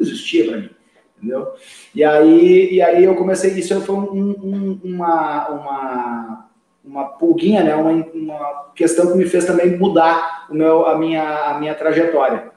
existia 0.00 0.48
para 0.48 0.56
mim, 0.62 0.70
entendeu? 1.18 1.52
E 1.94 2.02
aí, 2.02 2.72
e 2.72 2.80
aí 2.80 3.04
eu 3.04 3.14
comecei, 3.14 3.50
isso 3.50 3.78
foi 3.82 3.96
um, 3.96 4.30
um, 4.30 4.80
uma, 4.82 5.48
uma, 5.50 6.50
uma 6.82 7.04
pulguinha, 7.18 7.62
né? 7.62 7.76
Uma, 7.76 7.90
uma 8.14 8.72
questão 8.74 9.12
que 9.12 9.18
me 9.18 9.26
fez 9.26 9.44
também 9.44 9.76
mudar 9.76 10.46
o 10.48 10.54
meu, 10.54 10.86
a, 10.86 10.96
minha, 10.96 11.50
a 11.50 11.60
minha 11.60 11.74
trajetória. 11.74 12.50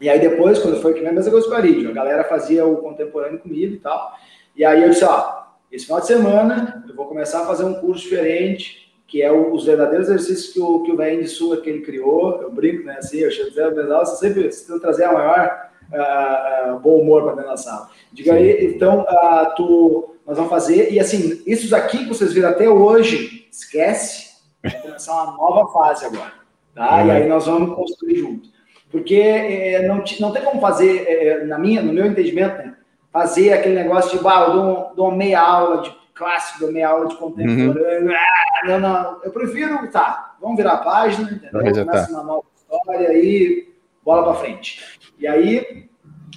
E 0.00 0.08
aí 0.08 0.18
depois, 0.18 0.58
quando 0.60 0.80
foi 0.80 0.94
que 0.94 1.06
a 1.06 1.12
mesma 1.12 1.30
coisa 1.30 1.46
com 1.46 1.54
a 1.54 1.60
Lídio, 1.60 1.90
a 1.90 1.92
galera 1.92 2.24
fazia 2.24 2.64
o 2.64 2.78
contemporâneo 2.78 3.38
comigo 3.38 3.74
e 3.74 3.80
tal, 3.80 4.14
e 4.56 4.64
aí 4.64 4.82
eu 4.82 4.88
disse, 4.88 5.04
ó, 5.04 5.37
esse 5.70 5.84
final 5.84 6.00
de 6.00 6.06
semana 6.06 6.84
eu 6.88 6.94
vou 6.94 7.06
começar 7.06 7.42
a 7.42 7.46
fazer 7.46 7.64
um 7.64 7.74
curso 7.74 8.02
diferente, 8.02 8.92
que 9.06 9.22
é 9.22 9.32
os 9.32 9.64
verdadeiros 9.64 10.08
exercícios 10.08 10.52
que 10.52 10.60
o, 10.60 10.82
que 10.82 10.92
o 10.92 10.96
Vem 10.96 11.20
de 11.20 11.28
Sul 11.28 11.56
que 11.58 11.70
ele 11.70 11.80
criou. 11.80 12.42
Eu 12.42 12.50
brinco, 12.50 12.84
né? 12.84 12.96
Assim, 12.98 13.18
eu 13.18 13.30
chego 13.30 13.50
dizer, 13.50 13.74
você 13.74 14.16
sempre 14.16 14.52
se 14.52 14.80
trazer 14.80 15.04
a 15.04 15.12
maior 15.12 15.70
uh, 15.92 16.74
uh, 16.74 16.78
bom 16.80 17.00
humor 17.00 17.22
para 17.24 17.34
dentro 17.34 17.50
da 17.50 17.56
sala. 17.56 17.90
Diga 18.12 18.34
aí, 18.34 18.66
então, 18.66 19.00
uh, 19.00 19.54
tu, 19.56 20.16
nós 20.26 20.36
vamos 20.36 20.50
fazer, 20.50 20.92
e 20.92 21.00
assim, 21.00 21.42
isso 21.46 21.74
aqui 21.74 21.98
que 21.98 22.08
vocês 22.08 22.32
viram 22.32 22.50
até 22.50 22.68
hoje, 22.68 23.46
esquece, 23.50 24.36
vai 24.62 24.78
começar 24.82 25.12
uma 25.12 25.36
nova 25.36 25.72
fase 25.72 26.04
agora, 26.04 26.32
tá? 26.74 27.04
E 27.04 27.10
aí 27.10 27.28
nós 27.28 27.46
vamos 27.46 27.74
construir 27.74 28.16
junto. 28.16 28.48
Porque 28.90 29.16
é, 29.16 29.86
não, 29.86 30.02
não 30.20 30.32
tem 30.32 30.42
como 30.42 30.60
fazer, 30.60 31.04
é, 31.06 31.44
na 31.44 31.58
minha, 31.58 31.82
no 31.82 31.92
meu 31.92 32.06
entendimento, 32.06 32.56
né, 32.56 32.74
fazer 33.12 33.52
aquele 33.52 33.74
negócio 33.74 34.16
de, 34.16 34.22
bah, 34.22 34.46
eu 34.48 34.52
dou, 34.52 34.92
dou 34.94 35.08
uma 35.08 35.16
meia 35.16 35.40
aula 35.40 35.82
de 35.82 35.96
clássico, 36.14 36.60
dou 36.60 36.72
meia 36.72 36.88
aula 36.88 37.06
de 37.06 37.16
contemporâneo, 37.16 38.08
uhum. 38.08 38.14
ah, 38.14 38.66
não, 38.66 38.80
não, 38.80 39.20
eu 39.22 39.30
prefiro, 39.30 39.88
tá, 39.90 40.36
vamos 40.40 40.56
virar 40.56 40.74
a 40.74 40.78
página, 40.78 41.30
entendeu? 41.30 41.84
Começa 41.84 42.10
uma 42.10 42.22
nova 42.24 42.44
história 42.56 43.08
aí, 43.08 43.68
bola 44.04 44.24
para 44.24 44.34
frente. 44.34 44.98
E 45.18 45.26
aí 45.26 45.88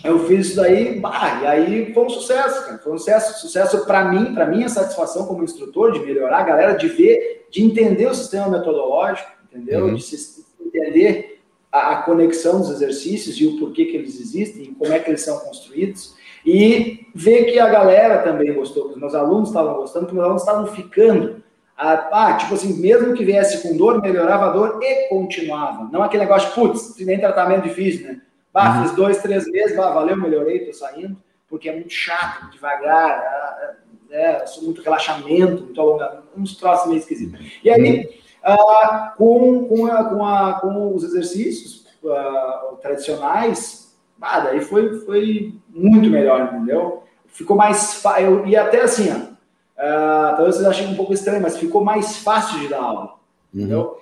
eu 0.03 0.25
fiz 0.27 0.47
isso 0.47 0.55
daí, 0.55 0.99
bah, 0.99 1.41
e 1.43 1.47
aí 1.47 1.93
foi 1.93 2.05
um 2.05 2.09
sucesso, 2.09 2.65
cara. 2.65 2.77
Foi 2.79 2.93
um 2.93 2.97
sucesso, 2.97 3.39
sucesso 3.41 3.85
para 3.85 4.05
mim, 4.05 4.33
para 4.33 4.47
minha 4.47 4.67
satisfação 4.67 5.27
como 5.27 5.43
instrutor 5.43 5.91
de 5.91 5.99
melhorar 5.99 6.39
a 6.39 6.43
galera, 6.43 6.73
de 6.73 6.87
ver, 6.87 7.47
de 7.51 7.63
entender 7.63 8.07
o 8.07 8.15
sistema 8.15 8.49
metodológico, 8.49 9.29
entendeu? 9.45 9.85
Uhum. 9.85 9.95
De 9.95 10.01
se, 10.01 10.45
entender 10.59 11.41
a, 11.71 11.91
a, 11.91 12.01
conexão 12.03 12.59
dos 12.59 12.71
exercícios 12.71 13.39
e 13.39 13.45
o 13.45 13.59
porquê 13.59 13.85
que 13.85 13.97
eles 13.97 14.19
existem, 14.19 14.63
e 14.63 14.75
como 14.75 14.91
é 14.91 14.99
que 14.99 15.09
eles 15.09 15.21
são 15.21 15.37
construídos. 15.39 16.15
E 16.45 17.07
ver 17.13 17.45
que 17.45 17.59
a 17.59 17.67
galera 17.67 18.19
também 18.19 18.53
gostou, 18.53 18.85
que 18.85 18.93
os 18.93 18.99
meus 18.99 19.13
alunos 19.13 19.49
estavam 19.49 19.75
gostando, 19.75 20.05
que 20.05 20.11
os 20.11 20.15
meus 20.15 20.25
alunos 20.25 20.41
estavam 20.41 20.67
ficando. 20.67 21.41
Ah, 21.77 22.37
tipo 22.39 22.53
assim, 22.53 22.79
mesmo 22.79 23.13
que 23.15 23.25
viesse 23.25 23.67
com 23.67 23.75
dor, 23.75 24.01
melhorava 24.01 24.47
a 24.47 24.51
dor 24.51 24.79
e 24.83 25.07
continuava. 25.09 25.89
Não 25.91 26.03
aquele 26.03 26.23
negócio, 26.23 26.53
putz, 26.53 26.95
nem 26.99 27.19
tratamento 27.19 27.63
difícil, 27.63 28.07
né? 28.07 28.21
Bah, 28.53 28.77
uhum. 28.77 28.83
fiz 28.83 28.95
dois, 28.95 29.17
três 29.21 29.49
meses, 29.49 29.75
bah, 29.75 29.91
valeu, 29.91 30.17
melhorei, 30.17 30.65
tô 30.65 30.73
saindo, 30.73 31.17
porque 31.49 31.69
é 31.69 31.73
muito 31.73 31.91
chato, 31.91 32.51
devagar, 32.51 33.75
é, 34.11 34.17
é, 34.17 34.45
muito 34.61 34.81
relaxamento, 34.81 35.63
muito 35.63 35.81
alongamento, 35.81 36.23
uns 36.37 36.55
troços 36.55 36.87
meio 36.87 36.99
esquisitos. 36.99 37.39
E 37.63 37.69
aí, 37.69 38.09
uh, 38.45 39.15
com, 39.17 39.65
com, 39.65 39.85
a, 39.87 40.03
com, 40.03 40.25
a, 40.25 40.53
com 40.59 40.93
os 40.93 41.03
exercícios 41.03 41.87
uh, 42.03 42.75
tradicionais, 42.81 43.80
bah, 44.21 44.39
daí 44.41 44.61
foi, 44.61 44.99
foi 44.99 45.55
muito 45.67 46.07
melhor, 46.07 46.53
entendeu? 46.53 47.01
Ficou 47.25 47.57
mais 47.57 47.95
fácil, 47.95 48.45
e 48.45 48.55
até 48.55 48.81
assim, 48.81 49.11
ó, 49.11 49.15
uh, 49.15 50.35
talvez 50.35 50.55
vocês 50.55 50.67
achem 50.67 50.89
um 50.89 50.95
pouco 50.95 51.11
estranho, 51.11 51.41
mas 51.41 51.57
ficou 51.57 51.83
mais 51.83 52.17
fácil 52.17 52.59
de 52.59 52.67
dar 52.67 52.81
aula, 52.81 53.15
uhum. 53.51 53.61
entendeu? 53.61 53.97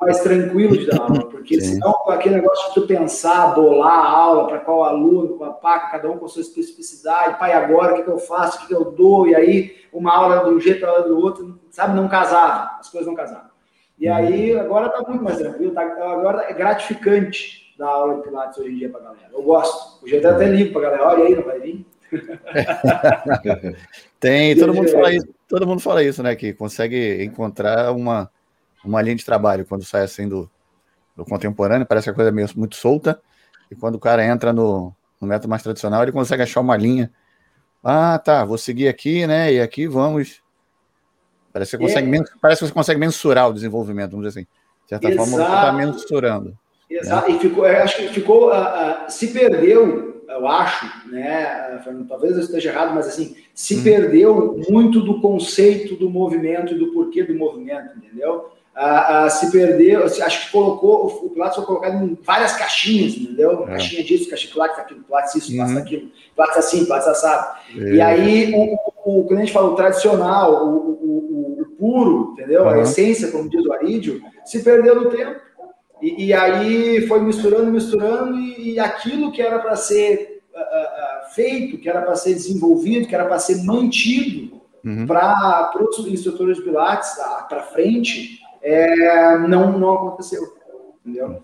mais 0.00 0.20
tranquilo 0.20 0.76
de 0.76 0.86
dar 0.86 1.00
aula, 1.00 1.26
porque 1.30 1.60
Sim. 1.60 1.74
senão 1.74 1.94
aquele 2.08 2.34
negócio 2.34 2.68
de 2.68 2.74
tu 2.74 2.86
pensar, 2.88 3.54
bolar 3.54 4.04
a 4.04 4.08
aula 4.08 4.48
para 4.48 4.58
qual 4.58 4.82
aluno, 4.82 5.38
papá, 5.38 5.78
cada 5.78 6.10
um 6.10 6.18
com 6.18 6.26
a 6.26 6.28
sua 6.28 6.42
especificidade, 6.42 7.38
pai, 7.38 7.52
agora 7.52 7.92
o 7.92 7.96
que, 7.96 8.02
que 8.02 8.10
eu 8.10 8.18
faço, 8.18 8.58
o 8.58 8.60
que, 8.62 8.66
que 8.66 8.74
eu 8.74 8.90
dou, 8.90 9.28
e 9.28 9.34
aí 9.34 9.76
uma 9.92 10.12
aula 10.12 10.44
de 10.44 10.50
um 10.50 10.60
jeito, 10.60 10.84
a 10.84 10.88
aula 10.88 11.02
do 11.08 11.18
outro, 11.18 11.56
sabe, 11.70 11.94
não 11.94 12.08
casava, 12.08 12.78
as 12.80 12.88
coisas 12.88 13.06
não 13.06 13.14
casavam. 13.14 13.52
E 13.96 14.08
uhum. 14.08 14.14
aí 14.14 14.58
agora 14.58 14.88
tá 14.88 15.02
muito 15.08 15.22
mais 15.22 15.38
tranquilo, 15.38 15.72
tá, 15.72 15.82
agora 15.82 16.50
é 16.50 16.52
gratificante 16.52 17.61
dar 17.78 17.88
aula 17.88 18.16
de 18.16 18.22
Pilates 18.22 18.58
hoje 18.58 18.70
em 18.70 18.76
dia 18.76 18.88
pra 18.90 19.00
galera. 19.00 19.28
Eu 19.32 19.42
gosto. 19.42 20.04
O 20.04 20.08
jeito 20.08 20.26
é 20.26 20.30
até 20.30 20.46
livre 20.46 20.72
pra 20.72 20.82
galera, 20.82 21.08
olha 21.08 21.24
aí, 21.24 21.34
não 21.34 21.42
vai 21.42 21.60
vir. 21.60 21.86
Tem, 24.20 24.56
todo 24.56 24.74
mundo 24.74 24.90
fala 24.90 25.14
isso, 25.14 25.28
todo 25.48 25.66
mundo 25.66 25.80
fala 25.80 26.04
isso, 26.04 26.22
né? 26.22 26.36
Que 26.36 26.52
consegue 26.52 27.24
encontrar 27.24 27.92
uma 27.92 28.30
uma 28.84 29.00
linha 29.00 29.16
de 29.16 29.24
trabalho 29.24 29.64
quando 29.64 29.84
sai 29.84 30.02
assim 30.02 30.28
do, 30.28 30.50
do 31.16 31.24
contemporâneo, 31.24 31.86
parece 31.86 32.04
que 32.04 32.10
a 32.10 32.14
coisa 32.14 32.30
é 32.30 32.32
meio, 32.32 32.48
muito 32.56 32.76
solta, 32.76 33.20
e 33.70 33.76
quando 33.76 33.94
o 33.94 34.00
cara 34.00 34.24
entra 34.24 34.52
no, 34.52 34.94
no 35.20 35.28
método 35.28 35.48
mais 35.48 35.62
tradicional, 35.62 36.02
ele 36.02 36.12
consegue 36.12 36.42
achar 36.42 36.60
uma 36.60 36.76
linha. 36.76 37.10
Ah, 37.82 38.18
tá, 38.18 38.44
vou 38.44 38.58
seguir 38.58 38.88
aqui, 38.88 39.26
né? 39.26 39.52
E 39.52 39.60
aqui 39.60 39.86
vamos. 39.86 40.42
Parece 41.52 41.76
que, 41.76 41.82
você 41.82 42.00
consegue, 42.00 42.16
é. 42.16 42.24
parece 42.40 42.60
que 42.60 42.66
você 42.66 42.72
consegue 42.72 43.00
mensurar 43.00 43.48
o 43.48 43.52
desenvolvimento, 43.52 44.12
vamos 44.12 44.26
dizer 44.26 44.40
assim. 44.40 44.48
De 44.84 44.88
certa 44.88 45.08
Exato. 45.08 45.30
forma, 45.30 45.44
você 45.44 45.54
está 45.54 45.72
mensurando. 45.72 46.58
Exato, 46.98 47.30
e 47.30 47.38
ficou, 47.38 47.64
acho 47.64 47.96
que 47.96 48.08
ficou, 48.08 48.48
uh, 48.48 48.52
uh, 48.52 49.10
se 49.10 49.28
perdeu, 49.28 50.22
eu 50.28 50.48
acho, 50.48 50.86
né, 51.10 51.80
Fernando, 51.84 52.08
talvez 52.08 52.36
eu 52.36 52.42
esteja 52.42 52.70
errado, 52.70 52.94
mas 52.94 53.06
assim, 53.06 53.36
se 53.54 53.76
hum. 53.76 53.82
perdeu 53.82 54.60
muito 54.68 55.00
do 55.00 55.20
conceito 55.20 55.96
do 55.96 56.08
movimento 56.08 56.74
e 56.74 56.78
do 56.78 56.92
porquê 56.92 57.22
do 57.22 57.34
movimento, 57.34 57.96
entendeu? 57.96 58.50
ah, 58.74 59.24
ah, 59.24 59.30
se 59.30 59.50
perdeu, 59.50 60.04
acho 60.04 60.46
que 60.46 60.52
colocou, 60.52 61.06
o 61.06 61.30
Pilates 61.30 61.56
foi 61.56 61.66
colocado 61.66 62.04
em 62.04 62.18
várias 62.22 62.54
caixinhas, 62.54 63.14
entendeu? 63.16 63.64
É. 63.64 63.66
Caixinha 63.66 64.02
disso, 64.02 64.30
caixinha 64.30 64.52
Pilates 64.52 64.78
aquilo, 64.78 65.02
Pilates 65.02 65.34
isso, 65.34 65.48
Pilates 65.48 65.74
uhum. 65.74 65.80
aquilo, 65.80 66.10
Pilates 66.34 66.56
assim, 66.56 66.84
Pilates 66.84 67.08
assado. 67.08 67.58
É. 67.76 67.94
E 67.94 68.00
aí, 68.00 68.54
o, 68.54 68.74
o, 69.04 69.24
quando 69.24 69.40
a 69.40 69.42
gente 69.42 69.52
fala 69.52 69.68
o 69.68 69.76
tradicional, 69.76 70.64
o, 70.64 70.76
o, 70.76 71.62
o 71.62 71.66
puro, 71.78 72.32
entendeu? 72.32 72.62
Uhum. 72.62 72.68
A 72.70 72.80
essência, 72.80 73.30
como 73.30 73.48
diz 73.48 73.64
o 73.64 73.72
Arídio, 73.74 74.22
se 74.44 74.62
perdeu 74.62 74.94
no 74.94 75.10
tempo. 75.10 75.38
E, 76.02 76.26
e 76.26 76.34
aí 76.34 77.06
foi 77.06 77.20
misturando, 77.20 77.70
misturando, 77.70 78.36
e, 78.36 78.72
e 78.72 78.80
aquilo 78.80 79.30
que 79.30 79.40
era 79.40 79.60
para 79.60 79.76
ser 79.76 80.42
uh, 80.52 80.58
uh, 80.58 81.32
feito, 81.32 81.78
que 81.78 81.88
era 81.88 82.02
para 82.02 82.16
ser 82.16 82.34
desenvolvido, 82.34 83.06
que 83.06 83.14
era 83.14 83.24
para 83.24 83.38
ser 83.38 83.62
mantido 83.62 84.60
uhum. 84.84 85.06
para 85.06 85.72
os 85.80 86.06
instrutores 86.08 86.56
de 86.56 86.64
Pilates 86.64 87.14
para 87.48 87.62
frente, 87.62 88.40
é, 88.60 89.38
não, 89.38 89.78
não 89.78 89.94
aconteceu. 89.94 90.42
Entendeu? 91.04 91.42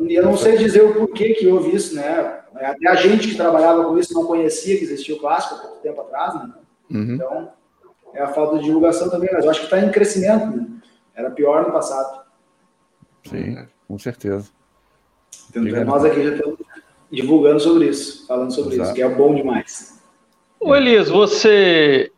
E 0.00 0.14
eu 0.14 0.24
não 0.24 0.36
sei 0.36 0.56
dizer 0.56 0.82
o 0.82 0.94
porquê 0.94 1.34
que 1.34 1.46
houve 1.48 1.74
isso, 1.74 1.94
né? 1.94 2.40
Até 2.54 2.88
a 2.88 2.94
gente 2.94 3.28
que 3.28 3.36
trabalhava 3.36 3.84
com 3.84 3.98
isso 3.98 4.14
não 4.14 4.24
conhecia 4.24 4.76
que 4.78 4.84
existia 4.84 5.14
o 5.14 5.20
clássico 5.20 5.56
há 5.56 5.58
pouco 5.58 5.82
tempo 5.82 6.00
atrás, 6.00 6.34
né? 6.34 6.52
Uhum. 6.90 7.14
Então, 7.14 7.52
é 8.14 8.22
a 8.22 8.28
falta 8.28 8.58
de 8.58 8.64
divulgação 8.64 9.10
também, 9.10 9.28
mas 9.32 9.44
eu 9.44 9.50
acho 9.50 9.60
que 9.60 9.66
está 9.66 9.80
em 9.80 9.90
crescimento, 9.90 10.56
né? 10.56 10.66
Era 11.14 11.30
pior 11.30 11.66
no 11.66 11.72
passado. 11.72 12.22
Sim, 13.28 13.58
com 13.88 13.98
certeza. 13.98 14.48
Então, 15.50 15.84
nós 15.84 16.04
aqui 16.04 16.22
já 16.22 16.34
estamos 16.34 16.58
divulgando 17.10 17.58
sobre 17.58 17.88
isso, 17.88 18.26
falando 18.26 18.54
sobre 18.54 18.74
Exato. 18.74 18.90
isso, 18.90 18.94
que 18.94 19.02
é 19.02 19.08
bom 19.08 19.34
demais. 19.34 19.98
Ô 20.60 20.76
Elias, 20.76 21.08
você 21.08 22.12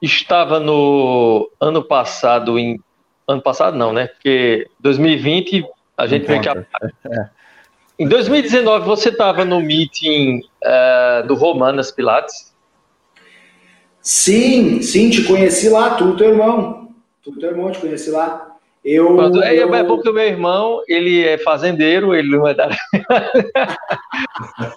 estava 0.00 0.60
no 0.60 1.50
ano 1.60 1.82
passado 1.82 2.58
em 2.58 2.80
ano 3.26 3.42
passado 3.42 3.76
não, 3.76 3.92
né? 3.92 4.08
Porque 4.08 4.68
2020 4.80 5.64
a 5.96 6.06
gente 6.06 6.26
vê 6.26 6.38
que 6.38 6.48
a... 6.48 6.54
É. 7.04 7.42
Em 7.98 8.08
2019 8.08 8.86
você 8.86 9.10
estava 9.10 9.44
no 9.44 9.60
meeting 9.60 10.40
uh, 10.64 11.26
do 11.26 11.34
Romanas 11.34 11.90
Pilates? 11.90 12.52
Sim, 14.00 14.82
sim, 14.82 15.10
te 15.10 15.24
conheci 15.24 15.68
lá, 15.68 15.94
tu 15.94 16.16
teu 16.16 16.30
irmão. 16.30 16.88
Tu 17.22 17.38
teu 17.38 17.50
irmão, 17.50 17.70
te 17.70 17.78
conheci 17.78 18.10
lá. 18.10 18.51
Eu, 18.84 19.42
é, 19.42 19.62
eu... 19.62 19.74
é 19.74 19.84
porque 19.84 20.08
o 20.08 20.12
meu 20.12 20.24
irmão, 20.24 20.82
ele 20.88 21.24
é 21.24 21.38
fazendeiro, 21.38 22.12
ele 22.14 22.36
não 22.36 22.48
é 22.48 22.54
da... 22.54 22.68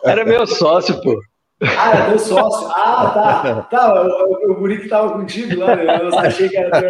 Era 0.04 0.24
meu 0.24 0.46
sócio, 0.46 1.02
pô. 1.02 1.20
Ah, 1.62 1.98
é 1.98 2.10
teu 2.10 2.20
sócio. 2.20 2.68
Ah, 2.68 3.12
tá. 3.14 3.62
Tá, 3.64 4.04
o, 4.04 4.52
o 4.52 4.56
guri 4.56 4.82
que 4.82 4.90
tava 4.90 5.14
contigo 5.14 5.58
lá, 5.60 5.76
né? 5.76 6.02
eu 6.02 6.20
achei 6.20 6.50
que 6.50 6.58
era 6.58 6.82
teu. 6.82 6.90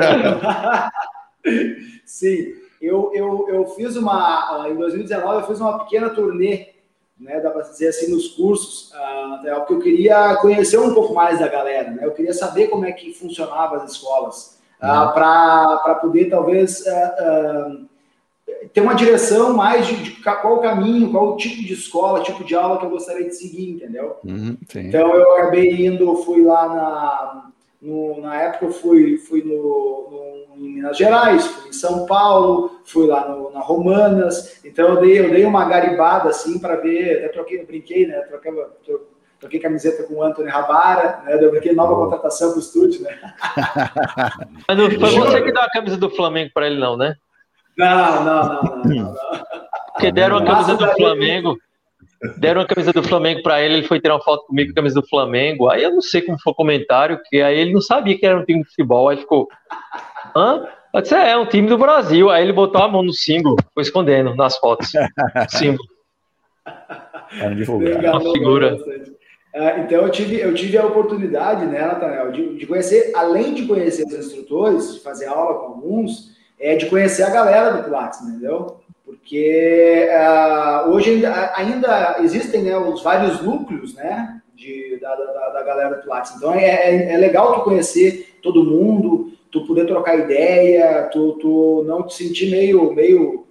Sim, 2.06 2.54
eu, 2.82 3.12
eu, 3.14 3.46
eu 3.50 3.68
fiz 3.68 3.96
uma. 3.96 4.68
Em 4.70 4.76
2019, 4.76 5.42
eu 5.42 5.48
fiz 5.48 5.60
uma 5.60 5.80
pequena 5.80 6.10
turnê, 6.10 6.70
né? 7.20 7.40
Dá 7.40 7.52
para 7.52 7.62
dizer 7.62 7.90
assim, 7.90 8.12
nos 8.12 8.30
cursos, 8.30 8.92
uh, 8.92 9.56
porque 9.58 9.74
eu 9.74 9.80
queria 9.80 10.36
conhecer 10.38 10.80
um 10.80 10.94
pouco 10.94 11.14
mais 11.14 11.40
da 11.40 11.48
galera, 11.48 11.92
né? 11.92 12.04
Eu 12.04 12.12
queria 12.12 12.34
saber 12.34 12.68
como 12.68 12.86
é 12.86 12.92
que 12.92 13.14
funcionava 13.14 13.78
as 13.78 13.92
escolas, 13.92 14.55
uh, 14.86 15.08
uhum. 15.08 15.14
para 15.14 15.96
poder, 16.02 16.30
talvez. 16.30 16.82
Uh, 16.82 17.86
ter 18.74 18.82
uma 18.82 18.94
direção 18.94 19.54
mais 19.54 19.88
de, 19.88 19.96
de, 19.96 20.12
qual 20.22 20.58
o 20.58 20.62
caminho, 20.62 21.12
qual 21.12 21.34
o 21.34 21.38
tipo 21.38 21.64
de 21.64 21.74
escola, 21.74 22.22
tipo 22.24 22.44
de 22.44 22.56
aula 22.56 22.78
que 22.78 22.86
eu 22.86 22.90
gostaria 22.90 23.28
de 23.28 23.36
seguir, 23.36 23.72
entendeu? 23.72 24.18
Uhum, 24.24 24.58
então 24.76 25.16
eu 25.16 25.32
acabei 25.34 25.86
indo, 25.86 26.16
fui 26.18 26.44
lá 26.44 26.68
na, 26.68 27.52
no, 27.82 28.22
na 28.22 28.42
época 28.42 28.66
eu 28.66 28.72
fui, 28.72 29.18
fui 29.18 29.44
no, 29.44 30.56
no, 30.56 30.66
em 30.66 30.76
Minas 30.76 30.98
Gerais, 30.98 31.46
fui 31.46 31.70
em 31.70 31.74
São 31.74 32.06
Paulo, 32.06 32.80
fui 32.86 33.08
lá 33.08 33.28
no, 33.30 33.52
na 33.52 33.62
Romanas, 33.62 34.60
então 34.64 34.90
eu 34.90 35.02
dei, 35.02 35.20
eu 35.20 35.30
dei 35.30 35.46
uma 35.46 35.66
garibada 35.66 36.30
assim 36.30 36.60
para 36.60 36.76
ver, 36.76 37.18
até 37.18 37.30
troquei, 37.30 37.66
brinquei, 37.66 38.06
né? 38.06 38.20
Troquei, 38.22 38.52
troquei 39.46 39.60
camiseta 39.60 40.04
com 40.04 40.16
o 40.16 40.24
Anthony 40.24 40.50
Rabara, 40.50 41.22
né? 41.24 41.38
Eu 41.40 41.52
brinquei 41.52 41.74
nova 41.74 41.96
contratação 41.96 42.50
para 42.50 42.58
o 42.58 42.62
estúdio, 42.62 43.04
né? 43.04 43.18
Mas 44.68 44.78
não 44.78 44.90
foi 44.92 45.12
você 45.12 45.42
que 45.42 45.52
deu 45.52 45.62
a 45.62 45.70
camisa 45.70 45.98
do 45.98 46.10
Flamengo 46.10 46.52
para 46.54 46.68
ele, 46.68 46.80
não, 46.80 46.98
né? 46.98 47.16
Não, 47.78 48.24
não, 48.24 48.44
não, 48.44 48.64
não. 48.64 48.84
não. 48.84 49.16
Porque 49.94 50.12
deram 50.12 50.38
a 50.38 50.46
camisa 50.46 50.76
do 50.76 50.88
Flamengo. 50.94 51.58
Deram 52.38 52.62
a 52.62 52.66
camisa 52.66 52.92
do 52.92 53.04
Flamengo 53.04 53.44
para 53.44 53.62
ele, 53.62 53.76
ele 53.76 53.88
foi 53.88 54.00
tirar 54.00 54.16
uma 54.16 54.24
foto 54.24 54.48
comigo 54.48 54.70
com 54.70 54.74
a 54.74 54.82
camisa 54.82 55.00
do 55.00 55.08
Flamengo. 55.08 55.70
Aí 55.70 55.84
eu 55.84 55.92
não 55.92 56.02
sei 56.02 56.22
como 56.22 56.40
foi 56.42 56.54
o 56.54 56.56
comentário, 56.56 57.20
que 57.26 57.42
aí 57.42 57.60
ele 57.60 57.74
não 57.74 57.82
sabia 57.82 58.18
que 58.18 58.26
era 58.26 58.40
um 58.40 58.46
time 58.46 58.64
de 58.64 58.70
futebol. 58.70 59.10
Aí 59.10 59.18
ficou. 59.18 59.48
Hã? 60.36 60.66
Eu 60.94 61.02
disse, 61.02 61.14
é, 61.14 61.32
é 61.32 61.38
um 61.38 61.46
time 61.46 61.68
do 61.68 61.78
Brasil. 61.78 62.30
Aí 62.32 62.42
ele 62.44 62.54
botou 62.54 62.82
a 62.82 62.88
mão 62.88 63.04
no 63.04 63.14
símbolo, 63.14 63.58
foi 63.74 63.84
escondendo 63.84 64.34
nas 64.34 64.58
fotos. 64.58 64.92
símbolo. 65.50 65.88
Uma 68.04 68.22
figura. 68.34 68.76
Uh, 68.76 69.15
então 69.80 70.02
eu 70.02 70.10
tive, 70.10 70.40
eu 70.40 70.54
tive 70.54 70.78
a 70.78 70.86
oportunidade, 70.86 71.66
né, 71.66 71.80
Nathanael, 71.80 72.32
de, 72.32 72.58
de 72.58 72.66
conhecer, 72.66 73.12
além 73.16 73.54
de 73.54 73.66
conhecer 73.66 74.06
os 74.06 74.14
instrutores, 74.14 74.96
de 74.96 75.00
fazer 75.00 75.28
aula 75.28 75.60
com 75.60 75.66
alguns, 75.68 76.36
é 76.60 76.76
de 76.76 76.88
conhecer 76.88 77.24
a 77.24 77.30
galera 77.30 77.72
do 77.72 77.84
Pilates, 77.84 78.22
entendeu? 78.22 78.78
Porque 79.06 80.10
uh, 80.12 80.90
hoje 80.90 81.12
ainda, 81.12 81.54
ainda, 81.56 82.18
existem 82.20 82.64
né, 82.64 82.78
os 82.78 83.02
vários 83.02 83.42
núcleos 83.42 83.96
né, 83.96 84.42
de, 84.54 84.98
da, 85.00 85.16
da, 85.16 85.50
da 85.50 85.64
galera 85.64 85.96
do 85.96 86.02
Pilates. 86.02 86.36
Então 86.36 86.54
é, 86.54 86.66
é, 86.66 87.14
é, 87.14 87.18
legal 87.18 87.54
tu 87.54 87.62
conhecer 87.62 88.38
todo 88.42 88.64
mundo, 88.64 89.32
tu 89.52 89.66
poder 89.66 89.86
trocar 89.86 90.20
ideia, 90.20 91.10
tu, 91.14 91.34
tu 91.40 91.84
não 91.88 92.04
te 92.04 92.16
sentir 92.16 92.52
meio, 92.52 92.94
meio 92.94 93.45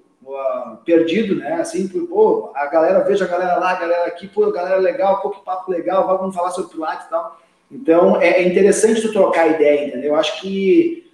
perdido, 0.85 1.37
né? 1.37 1.55
Assim, 1.55 1.89
pô, 1.89 2.51
a 2.55 2.67
galera, 2.67 3.01
veja 3.01 3.25
a 3.25 3.29
galera 3.29 3.57
lá, 3.59 3.71
a 3.71 3.81
galera 3.81 4.07
aqui, 4.07 4.27
pô, 4.29 4.45
a 4.45 4.53
galera 4.53 4.77
legal, 4.77 5.21
pô, 5.21 5.31
que 5.31 5.45
papo 5.45 5.71
legal, 5.71 6.07
vamos 6.07 6.35
falar 6.35 6.51
sobre 6.51 6.73
Pilates 6.73 7.07
e 7.07 7.11
tal. 7.11 7.41
Então 7.71 8.21
é, 8.21 8.43
é 8.43 8.49
interessante 8.49 9.03
tu 9.03 9.13
trocar 9.13 9.49
ideia, 9.49 9.89
entendeu? 9.89 10.13
Eu 10.13 10.17
acho 10.17 10.41
que 10.41 11.11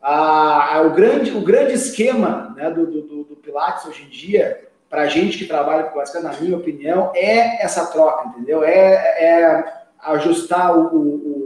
ah, 0.00 0.82
o, 0.84 0.90
grande, 0.90 1.30
o 1.30 1.40
grande 1.42 1.74
esquema 1.74 2.52
né, 2.56 2.70
do, 2.70 2.86
do, 2.86 3.24
do 3.24 3.36
Pilates 3.36 3.86
hoje 3.86 4.04
em 4.04 4.08
dia, 4.08 4.68
para 4.90 5.02
a 5.02 5.06
gente 5.06 5.38
que 5.38 5.46
trabalha 5.46 5.84
com 5.84 5.90
Pilates, 5.92 6.20
na 6.20 6.32
minha 6.32 6.56
opinião, 6.56 7.12
é 7.14 7.62
essa 7.62 7.86
troca, 7.86 8.28
entendeu? 8.28 8.64
É, 8.64 8.72
é 8.72 9.64
ajustar 10.02 10.76
o, 10.76 10.96
o, 10.96 11.41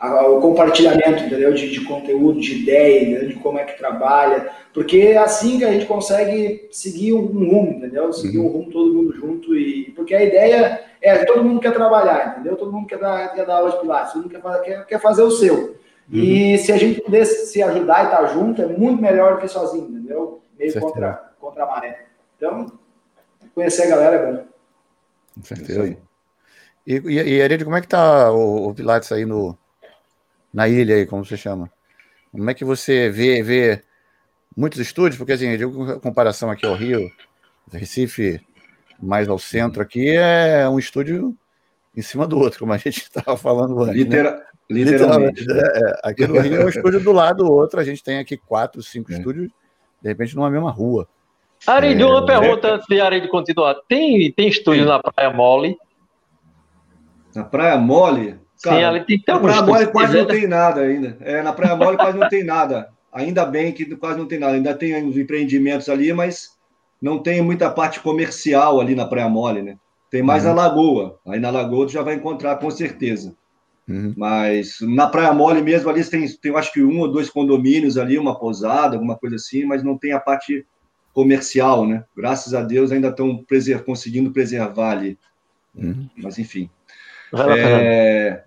o, 0.00 0.40
compartilhamento, 0.40 1.24
entendeu? 1.24 1.52
De, 1.52 1.70
de, 1.70 1.84
conteúdo, 1.84 2.40
de 2.40 2.62
ideia, 2.62 3.02
entendeu? 3.02 3.28
de 3.28 3.34
como 3.34 3.58
é 3.58 3.64
que 3.64 3.76
trabalha, 3.76 4.50
porque 4.72 4.98
é 4.98 5.18
assim 5.18 5.58
que 5.58 5.64
a 5.64 5.72
gente 5.72 5.86
consegue 5.86 6.68
seguir 6.70 7.12
um 7.12 7.26
rumo, 7.26 7.72
entendeu? 7.72 8.12
Seguir 8.12 8.38
uhum. 8.38 8.46
um 8.46 8.52
rumo 8.52 8.70
todo 8.70 8.94
mundo 8.94 9.12
junto 9.12 9.54
e 9.54 9.90
porque 9.90 10.14
a 10.14 10.24
ideia 10.24 10.84
é 11.02 11.24
todo 11.24 11.44
mundo 11.44 11.60
quer 11.60 11.74
trabalhar, 11.74 12.32
entendeu? 12.32 12.56
Todo 12.56 12.72
mundo 12.72 12.86
quer 12.86 12.98
dar, 12.98 13.34
quer 13.34 13.44
dar 13.44 13.56
aula 13.56 13.72
de 13.72 13.80
pilates, 13.80 14.12
todo 14.12 14.22
mundo 14.22 14.30
quer, 14.30 14.62
quer, 14.62 14.86
quer 14.86 15.00
fazer 15.00 15.22
o 15.22 15.30
seu. 15.30 15.76
E 16.10 16.52
uhum. 16.52 16.58
se 16.58 16.72
a 16.72 16.76
gente 16.76 17.00
pudesse 17.02 17.46
se 17.46 17.62
ajudar 17.62 18.02
e 18.02 18.04
estar 18.06 18.26
junto, 18.26 18.62
é 18.62 18.66
muito 18.66 19.00
melhor 19.00 19.34
do 19.34 19.40
que 19.40 19.48
sozinho, 19.48 19.88
entendeu? 19.88 20.40
Meio 20.58 20.80
contra, 20.80 21.30
contra 21.38 21.62
a 21.62 21.66
maré. 21.66 22.06
Então, 22.36 22.72
conhecer 23.54 23.84
a 23.84 23.90
galera 23.90 24.16
é 24.16 24.32
bom. 24.32 24.44
Com 25.36 25.42
certeza. 25.44 25.96
E, 26.86 26.94
e, 26.94 27.42
e 27.42 27.64
como 27.64 27.76
é 27.76 27.80
que 27.80 27.88
tá 27.88 28.32
o, 28.32 28.68
o, 28.68 28.74
Pilates 28.74 29.12
aí 29.12 29.24
no, 29.24 29.56
na 30.52 30.68
ilha 30.68 30.96
aí, 30.96 31.06
como 31.06 31.24
você 31.24 31.36
chama? 31.36 31.70
Como 32.32 32.48
é 32.48 32.54
que 32.54 32.64
você 32.64 33.10
vê, 33.10 33.42
vê 33.42 33.82
muitos 34.56 34.78
estúdios? 34.78 35.16
Porque 35.16 35.32
assim, 35.32 35.56
de 35.56 35.64
comparação 36.00 36.50
aqui 36.50 36.66
ao 36.66 36.74
Rio, 36.74 37.10
Recife, 37.72 38.40
mais 39.00 39.28
ao 39.28 39.38
centro 39.38 39.82
aqui, 39.82 40.16
é 40.16 40.68
um 40.68 40.78
estúdio 40.78 41.36
em 41.96 42.02
cima 42.02 42.26
do 42.26 42.38
outro, 42.38 42.60
como 42.60 42.72
a 42.72 42.76
gente 42.76 43.02
estava 43.02 43.36
falando 43.36 43.80
antes. 43.82 43.96
Litera 43.96 44.36
né? 44.36 44.42
Literalmente. 44.70 45.40
Literalmente. 45.40 45.76
É, 45.76 45.90
é. 45.90 46.10
Aqui 46.10 46.26
no 46.26 46.40
Rio 46.40 46.60
é 46.60 46.64
um 46.64 46.68
estúdio 46.68 47.00
do 47.00 47.12
lado 47.12 47.44
do 47.44 47.52
outro, 47.52 47.80
a 47.80 47.84
gente 47.84 48.02
tem 48.02 48.18
aqui 48.18 48.36
quatro, 48.36 48.82
cinco 48.82 49.12
é. 49.12 49.16
estúdios, 49.16 49.50
de 50.00 50.08
repente 50.08 50.36
numa 50.36 50.50
mesma 50.50 50.70
rua. 50.70 51.08
Ari, 51.66 52.00
é, 52.00 52.06
uma 52.06 52.24
pergunta 52.24 52.74
antes 52.74 52.86
de 52.86 53.00
Ari 53.00 53.20
de 53.20 53.28
continuar. 53.28 53.74
Tem, 53.88 54.32
tem 54.32 54.48
estúdio 54.48 54.86
na 54.86 55.00
Praia 55.00 55.30
Mole? 55.30 55.76
Na 57.34 57.44
Praia 57.44 57.76
Mole? 57.76 58.38
Cara, 58.62 58.76
Sim, 58.76 58.84
ali 58.84 59.04
tem 59.04 59.18
que 59.18 59.24
ter 59.24 59.32
Na 59.32 59.40
Praia 59.40 59.62
Mole 59.62 59.86
quase 59.86 60.16
não 60.16 60.26
tem 60.26 60.46
nada 60.46 60.80
ainda. 60.82 61.16
É, 61.20 61.42
na 61.42 61.52
Praia 61.52 61.76
Mole 61.76 61.96
quase 61.96 62.18
não 62.18 62.28
tem 62.28 62.44
nada. 62.44 62.88
Ainda 63.12 63.44
bem 63.44 63.72
que 63.72 63.84
quase 63.96 64.18
não 64.18 64.26
tem 64.26 64.38
nada. 64.38 64.54
Ainda 64.54 64.74
tem 64.74 65.02
uns 65.02 65.16
empreendimentos 65.16 65.88
ali, 65.88 66.12
mas 66.12 66.50
não 67.00 67.18
tem 67.18 67.40
muita 67.40 67.70
parte 67.70 68.00
comercial 68.00 68.80
ali 68.80 68.94
na 68.94 69.06
Praia 69.06 69.28
Mole, 69.28 69.62
né? 69.62 69.76
Tem 70.10 70.22
mais 70.22 70.44
uhum. 70.44 70.50
a 70.50 70.54
Lagoa. 70.54 71.18
Aí 71.26 71.40
na 71.40 71.50
Lagoa 71.50 71.86
tu 71.86 71.92
já 71.92 72.02
vai 72.02 72.14
encontrar 72.14 72.56
com 72.56 72.70
certeza. 72.70 73.34
Uhum. 73.88 74.12
Mas 74.16 74.76
na 74.80 75.06
Praia 75.06 75.32
Mole 75.32 75.62
mesmo, 75.62 75.88
ali 75.88 76.04
tem, 76.04 76.28
tem, 76.36 76.54
acho 76.54 76.72
que 76.72 76.82
um 76.82 77.00
ou 77.00 77.10
dois 77.10 77.30
condomínios 77.30 77.96
ali, 77.96 78.18
uma 78.18 78.38
pousada, 78.38 78.96
alguma 78.96 79.16
coisa 79.16 79.36
assim, 79.36 79.64
mas 79.64 79.82
não 79.82 79.96
tem 79.96 80.12
a 80.12 80.20
parte 80.20 80.66
comercial, 81.12 81.86
né? 81.86 82.04
Graças 82.16 82.54
a 82.54 82.62
Deus 82.62 82.92
ainda 82.92 83.08
estão 83.08 83.38
preser 83.44 83.82
conseguindo 83.84 84.30
preservar 84.30 84.92
ali. 84.92 85.18
Uhum. 85.74 86.08
Mas 86.16 86.38
enfim. 86.38 86.68
É, 87.56 88.44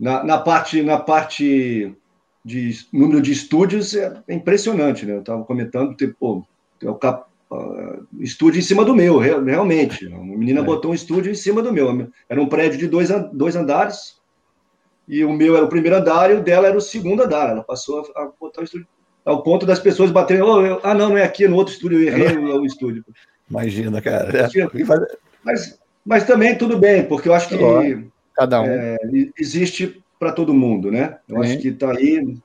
na, 0.00 0.24
na, 0.24 0.38
parte, 0.38 0.82
na 0.82 0.96
parte 0.96 1.94
de 2.42 2.74
número 2.90 3.20
de 3.20 3.32
estúdios 3.32 3.94
é 3.94 4.22
impressionante, 4.30 5.04
né? 5.04 5.16
Eu 5.16 5.20
estava 5.20 5.44
comentando, 5.44 5.94
tipo, 5.94 6.46
o 6.82 6.94
cap, 6.94 7.26
uh, 7.50 8.06
estúdio 8.18 8.58
em 8.58 8.62
cima 8.62 8.82
do 8.82 8.94
meu, 8.94 9.18
realmente. 9.18 10.06
A 10.06 10.18
menina 10.18 10.60
é. 10.60 10.64
botou 10.64 10.92
um 10.92 10.94
estúdio 10.94 11.30
em 11.30 11.34
cima 11.34 11.60
do 11.60 11.70
meu. 11.70 12.10
Era 12.30 12.40
um 12.40 12.48
prédio 12.48 12.78
de 12.78 12.88
dois, 12.88 13.10
dois 13.30 13.54
andares, 13.54 14.18
e 15.06 15.22
o 15.22 15.32
meu 15.34 15.54
era 15.54 15.66
o 15.66 15.68
primeiro 15.68 15.98
andar 15.98 16.30
e 16.30 16.34
o 16.34 16.42
dela 16.42 16.68
era 16.68 16.78
o 16.78 16.80
segundo 16.80 17.22
andar. 17.22 17.50
Ela 17.50 17.62
passou 17.62 18.10
a, 18.16 18.30
botar 18.40 18.62
o 18.62 18.64
estúdio 18.64 18.86
ao 19.22 19.42
ponto 19.42 19.66
das 19.66 19.78
pessoas 19.78 20.10
baterem. 20.10 20.42
Oh, 20.42 20.64
eu, 20.64 20.80
ah, 20.82 20.94
não, 20.94 21.10
não 21.10 21.18
é 21.18 21.24
aqui, 21.24 21.44
é 21.44 21.48
no 21.48 21.56
outro 21.56 21.74
estúdio, 21.74 22.00
eu 22.00 22.08
errei 22.08 22.38
o, 22.38 22.62
o 22.62 22.64
estúdio. 22.64 23.04
Imagina, 23.50 24.00
cara. 24.00 24.48
Mas, 25.44 25.78
mas 26.06 26.24
também 26.24 26.56
tudo 26.56 26.78
bem, 26.78 27.04
porque 27.04 27.28
eu 27.28 27.34
acho 27.34 27.48
que 27.48 27.56
cada 28.40 28.62
um 28.62 28.66
é, 28.66 28.96
existe 29.38 30.02
para 30.18 30.32
todo 30.32 30.54
mundo, 30.54 30.90
né? 30.90 31.18
Eu 31.28 31.36
uhum. 31.36 31.42
acho 31.42 31.58
que 31.58 31.68
está 31.68 31.92
aí. 31.92 32.38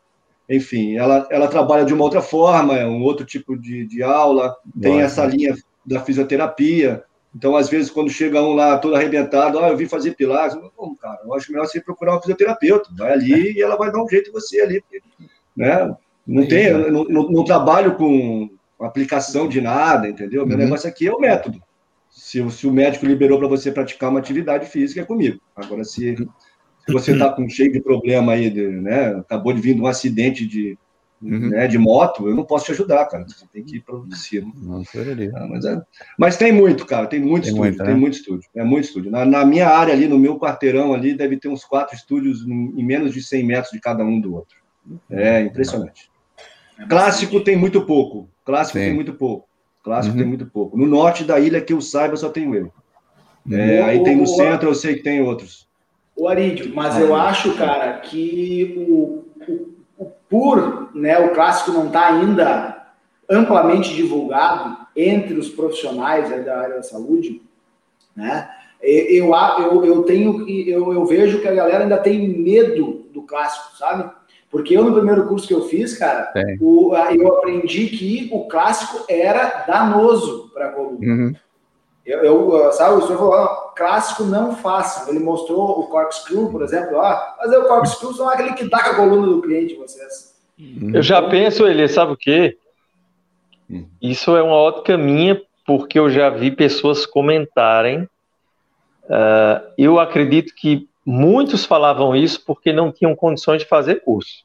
Enfim, 0.49 0.95
ela, 0.95 1.25
ela 1.31 1.47
trabalha 1.47 1.85
de 1.85 1.93
uma 1.93 2.03
outra 2.03 2.21
forma, 2.21 2.77
é 2.77 2.85
um 2.85 3.01
outro 3.01 3.25
tipo 3.25 3.57
de, 3.57 3.87
de 3.87 4.03
aula, 4.03 4.55
tem 4.79 5.01
essa 5.01 5.25
linha 5.25 5.55
da 5.85 6.01
fisioterapia. 6.01 7.03
Então, 7.33 7.55
às 7.55 7.69
vezes, 7.69 7.89
quando 7.89 8.09
chega 8.09 8.41
um 8.41 8.53
lá 8.53 8.77
todo 8.77 8.95
arrebentado, 8.95 9.57
ah, 9.59 9.69
eu 9.69 9.77
vim 9.77 9.87
fazer 9.87 10.15
pilates, 10.15 10.55
não, 10.55 10.95
cara, 10.95 11.19
eu 11.23 11.33
acho 11.33 11.51
melhor 11.51 11.65
você 11.65 11.81
procurar 11.81 12.17
um 12.17 12.21
fisioterapeuta. 12.21 12.89
Vai 12.95 13.13
ali 13.13 13.53
e 13.53 13.61
ela 13.61 13.75
vai 13.77 13.91
dar 13.91 14.03
um 14.03 14.07
jeito 14.07 14.29
em 14.29 14.33
você 14.33 14.61
ali. 14.61 14.83
Né? 15.55 15.95
Não, 16.27 16.47
tem, 16.47 16.71
não, 16.71 17.05
não, 17.05 17.31
não, 17.31 17.43
trabalho 17.43 17.95
com 17.95 18.49
aplicação 18.79 19.47
de 19.47 19.61
nada, 19.61 20.07
entendeu? 20.07 20.45
Meu 20.45 20.57
uhum. 20.57 20.63
negócio 20.63 20.87
aqui 20.87 21.07
é 21.07 21.13
o 21.13 21.19
método. 21.19 21.61
Se, 22.15 22.49
se 22.49 22.65
o 22.65 22.71
médico 22.71 23.05
liberou 23.05 23.37
para 23.37 23.49
você 23.49 23.69
praticar 23.69 24.09
uma 24.09 24.19
atividade 24.19 24.67
física, 24.67 25.01
é 25.01 25.05
comigo. 25.05 25.37
Agora, 25.53 25.83
se, 25.83 26.15
se 26.15 26.93
você 26.93 27.11
está 27.11 27.29
com 27.29 27.47
cheio 27.49 27.73
de 27.73 27.81
problema 27.81 28.31
aí, 28.31 28.49
de, 28.49 28.65
né? 28.65 29.07
Acabou 29.17 29.51
de 29.51 29.59
vir 29.59 29.75
de 29.75 29.81
um 29.81 29.85
acidente 29.85 30.47
de, 30.47 30.77
uhum. 31.21 31.49
né, 31.49 31.67
de 31.67 31.77
moto, 31.77 32.29
eu 32.29 32.33
não 32.33 32.45
posso 32.45 32.67
te 32.67 32.71
ajudar, 32.71 33.05
cara. 33.07 33.25
Você 33.27 33.45
tem 33.51 33.65
que 33.65 33.81
produzir. 33.81 34.45
Né? 34.45 34.51
Nossa, 34.55 34.97
ah, 35.35 35.47
mas, 35.49 35.65
é, 35.65 35.81
mas 36.17 36.37
tem 36.37 36.53
muito, 36.53 36.85
cara, 36.85 37.05
tem 37.05 37.19
muito 37.19 37.43
tem 37.43 37.51
estúdio, 37.51 37.63
muito, 37.63 37.77
tem 37.83 37.93
né? 37.93 37.99
muito 37.99 38.13
estúdio. 38.13 38.49
É 38.55 38.63
muito 38.63 38.85
estúdio. 38.85 39.11
Na, 39.11 39.25
na, 39.25 39.45
minha 39.45 39.67
área 39.67 39.93
ali, 39.93 40.07
no 40.07 40.17
meu 40.17 40.39
quarteirão 40.39 40.93
ali, 40.93 41.13
deve 41.13 41.35
ter 41.35 41.49
uns 41.49 41.65
quatro 41.65 41.97
estúdios 41.97 42.47
em 42.47 42.83
menos 42.83 43.13
de 43.13 43.21
100 43.21 43.43
metros 43.43 43.73
de 43.73 43.81
cada 43.81 44.05
um 44.05 44.21
do 44.21 44.35
outro. 44.35 44.55
É 45.09 45.41
impressionante. 45.41 46.09
Clássico 46.87 47.41
tem 47.41 47.57
muito 47.57 47.85
pouco. 47.85 48.29
Clássico 48.45 48.79
Sim. 48.79 48.85
tem 48.85 48.93
muito 48.93 49.13
pouco. 49.15 49.49
Clássico 49.85 50.15
uhum. 50.15 50.19
tem 50.19 50.27
muito 50.27 50.47
pouco. 50.47 50.75
No 50.75 50.87
norte 50.87 51.23
da 51.23 51.39
ilha, 51.39 51.61
que 51.61 51.71
eu 51.71 51.79
saiba, 51.79 52.17
só 52.17 52.27
tenho 52.27 52.55
eu. 52.55 52.73
É, 53.51 53.83
aí 53.83 54.03
tem 54.03 54.15
no 54.15 54.25
centro, 54.25 54.67
eu 54.67 54.73
sei 54.73 54.95
que 54.95 55.03
tem 55.03 55.21
outros. 55.21 55.67
O 56.17 56.27
Arídio, 56.27 56.73
mas 56.73 56.99
eu 56.99 57.15
acho, 57.15 57.53
cara, 57.55 57.93
que 57.99 58.73
o, 58.75 59.25
o, 59.47 59.75
o 59.99 60.05
PUR, 60.27 60.89
né, 60.95 61.19
o 61.19 61.35
clássico 61.35 61.71
não 61.71 61.85
está 61.85 62.07
ainda 62.07 62.87
amplamente 63.29 63.93
divulgado 63.93 64.75
entre 64.95 65.35
os 65.35 65.49
profissionais 65.49 66.29
da 66.43 66.59
área 66.59 66.75
da 66.77 66.83
saúde, 66.83 67.43
né? 68.15 68.49
Eu, 68.81 69.31
eu, 69.31 69.85
eu 69.85 70.03
tenho 70.03 70.47
eu, 70.49 70.93
eu 70.93 71.05
vejo 71.05 71.41
que 71.41 71.47
a 71.47 71.53
galera 71.53 71.83
ainda 71.83 71.97
tem 71.97 72.27
medo 72.27 73.05
do 73.11 73.21
clássico, 73.21 73.77
sabe? 73.77 74.11
Porque 74.55 74.77
eu, 74.77 74.85
no 74.85 74.93
primeiro 74.93 75.27
curso 75.27 75.45
que 75.45 75.53
eu 75.53 75.67
fiz, 75.67 75.97
cara, 75.97 76.31
o, 76.61 76.95
eu 76.95 77.27
aprendi 77.35 77.87
que 77.87 78.29
o 78.31 78.47
clássico 78.47 79.03
era 79.09 79.65
danoso 79.67 80.49
para 80.53 80.67
a 80.67 80.71
coluna. 80.71 80.97
Uhum. 81.01 81.35
Eu, 82.05 82.23
eu, 82.23 82.71
sabe, 82.71 82.95
o 82.95 83.05
senhor 83.05 83.17
falou, 83.17 83.47
clássico 83.75 84.23
não 84.23 84.55
façam. 84.55 85.09
Ele 85.09 85.19
mostrou 85.19 85.81
o 85.81 85.87
corkscrew, 85.87 86.49
por 86.49 86.61
exemplo, 86.61 86.95
ó, 86.95 87.35
fazer 87.35 87.57
o 87.57 87.67
corkscrew 87.67 88.13
são 88.13 88.29
aquele 88.29 88.53
que 88.53 88.69
dá 88.69 88.81
com 88.81 88.89
a 88.91 88.95
coluna 88.95 89.27
do 89.27 89.41
cliente, 89.41 89.75
vocês. 89.75 90.33
Eu 90.93 91.03
já 91.03 91.21
penso, 91.21 91.67
ele 91.67 91.85
sabe 91.89 92.13
o 92.13 92.17
quê? 92.17 92.57
Hum. 93.69 93.85
Isso 94.01 94.37
é 94.37 94.41
uma 94.41 94.55
ótica 94.55 94.97
minha, 94.97 95.41
porque 95.67 95.99
eu 95.99 96.09
já 96.09 96.29
vi 96.29 96.49
pessoas 96.49 97.05
comentarem. 97.05 98.03
Uh, 99.03 99.67
eu 99.77 99.99
acredito 99.99 100.55
que 100.55 100.87
muitos 101.05 101.65
falavam 101.65 102.15
isso 102.15 102.41
porque 102.45 102.71
não 102.71 102.89
tinham 102.89 103.13
condições 103.13 103.63
de 103.63 103.67
fazer 103.67 103.95
curso. 103.95 104.44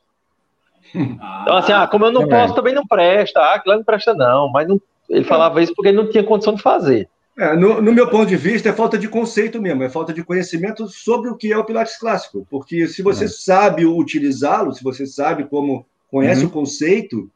Ah, 1.20 1.40
então, 1.42 1.56
assim, 1.56 1.72
ah, 1.72 1.86
como 1.86 2.06
eu 2.06 2.12
não 2.12 2.22
também. 2.22 2.40
posso, 2.40 2.54
também 2.54 2.74
não 2.74 2.86
presta. 2.86 3.40
Ah, 3.40 3.54
aquilo 3.54 3.76
não 3.76 3.84
presta, 3.84 4.14
não. 4.14 4.50
Mas 4.50 4.68
não, 4.68 4.80
ele 5.08 5.24
falava 5.24 5.62
isso 5.62 5.74
porque 5.74 5.88
ele 5.88 5.96
não 5.96 6.10
tinha 6.10 6.24
condição 6.24 6.54
de 6.54 6.62
fazer. 6.62 7.08
É, 7.38 7.56
no, 7.56 7.80
no, 7.80 7.92
meu 7.92 8.08
ponto 8.08 8.26
de 8.26 8.36
vista, 8.36 8.68
é 8.68 8.72
falta 8.72 8.98
de 8.98 9.08
conceito 9.08 9.62
mesmo, 9.62 9.82
é 9.82 9.88
falta 9.88 10.12
de 10.12 10.22
conhecimento 10.22 10.86
sobre 10.88 11.30
o 11.30 11.36
que 11.36 11.52
é 11.52 11.56
o 11.56 11.64
Pilates 11.64 11.98
clássico. 11.98 12.46
Porque 12.50 12.86
se 12.86 13.02
você 13.02 13.24
é. 13.24 13.28
sabe 13.28 13.86
utilizá-lo, 13.86 14.72
se 14.72 14.84
você 14.84 15.06
sabe 15.06 15.44
como 15.44 15.86
conhece 16.10 16.42
uhum. 16.42 16.48
o 16.48 16.52
conceito, 16.52 17.30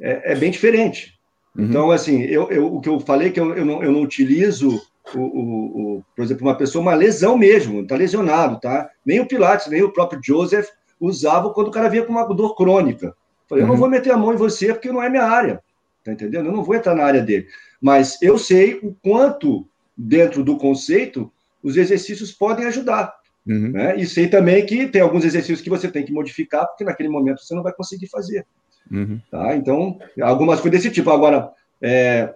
é, 0.00 0.32
é 0.32 0.34
bem 0.34 0.50
diferente. 0.50 1.18
Uhum. 1.56 1.64
Então, 1.64 1.90
assim, 1.90 2.22
eu, 2.22 2.50
eu, 2.50 2.74
o 2.74 2.80
que 2.80 2.88
eu 2.88 3.00
falei 3.00 3.28
é 3.28 3.30
que 3.32 3.40
eu, 3.40 3.54
eu, 3.54 3.64
não, 3.64 3.82
eu 3.82 3.92
não 3.92 4.02
utilizo, 4.02 4.80
o, 5.14 5.18
o, 5.18 5.98
o, 5.98 6.04
por 6.16 6.24
exemplo, 6.24 6.46
uma 6.46 6.56
pessoa, 6.56 6.80
uma 6.80 6.94
lesão 6.94 7.36
mesmo, 7.36 7.80
está 7.82 7.96
lesionado, 7.96 8.58
tá? 8.60 8.88
Nem 9.04 9.20
o 9.20 9.26
Pilates, 9.26 9.66
nem 9.66 9.82
o 9.82 9.92
próprio 9.92 10.20
Joseph 10.24 10.68
usavam 11.00 11.52
quando 11.52 11.68
o 11.68 11.70
cara 11.72 11.88
vinha 11.88 12.04
com 12.04 12.12
uma 12.12 12.24
dor 12.34 12.54
crônica. 12.54 13.14
Falei, 13.48 13.64
uhum. 13.64 13.68
eu 13.70 13.72
não 13.72 13.74
uhum. 13.74 13.80
vou 13.80 13.90
meter 13.90 14.12
a 14.12 14.16
mão 14.16 14.32
em 14.32 14.36
você 14.36 14.72
porque 14.72 14.92
não 14.92 15.02
é 15.02 15.08
minha 15.08 15.24
área, 15.24 15.62
tá 16.04 16.12
entendendo? 16.12 16.46
Eu 16.46 16.52
não 16.52 16.62
vou 16.62 16.74
entrar 16.74 16.94
na 16.94 17.04
área 17.04 17.22
dele. 17.22 17.46
Mas 17.80 18.20
eu 18.20 18.38
sei 18.38 18.74
o 18.82 18.94
quanto, 19.02 19.66
dentro 19.96 20.44
do 20.44 20.56
conceito, 20.56 21.32
os 21.62 21.76
exercícios 21.76 22.30
podem 22.30 22.66
ajudar. 22.66 23.14
Uhum. 23.46 23.70
Né? 23.72 23.96
E 23.96 24.06
sei 24.06 24.28
também 24.28 24.64
que 24.66 24.86
tem 24.86 25.00
alguns 25.00 25.24
exercícios 25.24 25.62
que 25.62 25.70
você 25.70 25.88
tem 25.88 26.04
que 26.04 26.12
modificar, 26.12 26.66
porque 26.66 26.84
naquele 26.84 27.08
momento 27.08 27.42
você 27.42 27.54
não 27.54 27.62
vai 27.62 27.72
conseguir 27.72 28.08
fazer. 28.08 28.46
Uhum. 28.90 29.20
Tá? 29.30 29.56
Então, 29.56 29.98
algumas 30.20 30.60
coisas 30.60 30.82
desse 30.82 30.94
tipo. 30.94 31.10
Agora, 31.10 31.50
é, 31.80 32.34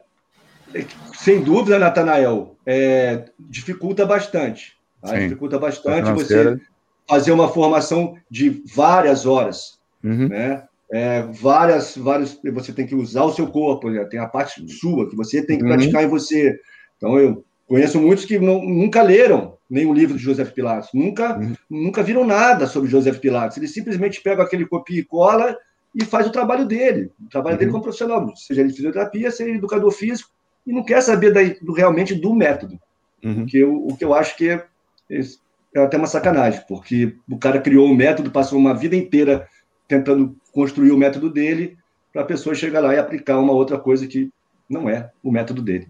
sem 1.15 1.43
dúvida, 1.43 1.79
Natanael, 1.79 2.57
é, 2.65 3.25
dificulta 3.39 4.07
bastante. 4.07 4.77
Tá? 5.03 5.19
Dificulta 5.19 5.59
bastante 5.59 6.11
você 6.13 6.59
fazer 7.09 7.33
uma 7.33 7.49
formação 7.49 8.17
de 8.31 8.63
várias 8.75 9.27
horas. 9.27 9.79
Uhum. 10.03 10.29
Né? 10.29 10.63
É, 10.93 11.23
várias, 11.23 11.97
várias, 11.97 12.39
você 12.53 12.73
tem 12.73 12.87
que 12.87 12.95
usar 12.95 13.25
o 13.25 13.33
seu 13.33 13.47
corpo, 13.49 13.91
né? 13.91 14.05
tem 14.05 14.21
a 14.21 14.29
parte 14.29 14.67
sua 14.73 15.09
que 15.09 15.17
você 15.17 15.45
tem 15.45 15.59
que 15.59 15.65
uhum. 15.65 15.71
praticar 15.71 16.05
em 16.05 16.09
você. 16.09 16.59
Então, 16.97 17.19
eu 17.19 17.45
conheço 17.67 18.01
muitos 18.01 18.25
que 18.25 18.39
não, 18.39 18.63
nunca 18.63 19.03
leram 19.03 19.57
nenhum 19.69 19.93
livro 19.93 20.17
de 20.17 20.23
Joseph 20.23 20.53
Pilates, 20.53 20.91
nunca, 20.93 21.39
uhum. 21.39 21.55
nunca 21.69 22.03
viram 22.03 22.25
nada 22.25 22.67
sobre 22.67 22.91
Joseph 22.91 23.19
Pilates. 23.19 23.57
Eles 23.57 23.73
simplesmente 23.73 24.21
pegam 24.21 24.45
aquele 24.45 24.67
copia 24.67 25.01
e 25.01 25.05
cola 25.05 25.57
e 25.95 26.05
faz 26.05 26.27
o 26.27 26.33
trabalho 26.33 26.67
dele, 26.67 27.11
o 27.25 27.29
trabalho 27.29 27.55
uhum. 27.55 27.59
dele 27.61 27.71
como 27.71 27.83
profissional, 27.83 28.37
seja 28.37 28.61
ele 28.61 28.71
de 28.71 28.77
fisioterapia, 28.77 29.31
seja 29.31 29.49
ele 29.49 29.59
educador 29.59 29.91
físico, 29.91 30.31
e 30.67 30.73
não 30.73 30.85
quer 30.85 31.01
saber 31.03 31.59
do, 31.63 31.73
realmente 31.73 32.15
do 32.15 32.35
método. 32.35 32.79
Uhum. 33.23 33.47
Que 33.47 33.59
eu, 33.59 33.75
o 33.75 33.97
que 33.97 34.05
eu 34.05 34.13
acho 34.13 34.37
que 34.37 34.51
é, 34.51 34.65
é 35.75 35.81
até 35.81 35.97
uma 35.97 36.07
sacanagem, 36.07 36.63
porque 36.69 37.17
o 37.29 37.37
cara 37.37 37.61
criou 37.61 37.87
um 37.87 37.95
método, 37.95 38.31
passou 38.31 38.59
uma 38.59 38.75
vida 38.75 38.95
inteira 38.95 39.49
tentando 39.89 40.37
construir 40.53 40.93
o 40.93 40.97
método 40.97 41.29
dele, 41.29 41.77
para 42.13 42.23
a 42.23 42.27
pessoa 42.27 42.55
chegar 42.55 42.81
lá 42.81 42.95
e 42.95 42.99
aplicar 42.99 43.39
uma 43.39 43.53
outra 43.53 43.77
coisa 43.77 44.07
que 44.07 44.31
não 44.71 44.89
é 44.89 45.11
o 45.23 45.33
método 45.33 45.61
dele. 45.61 45.89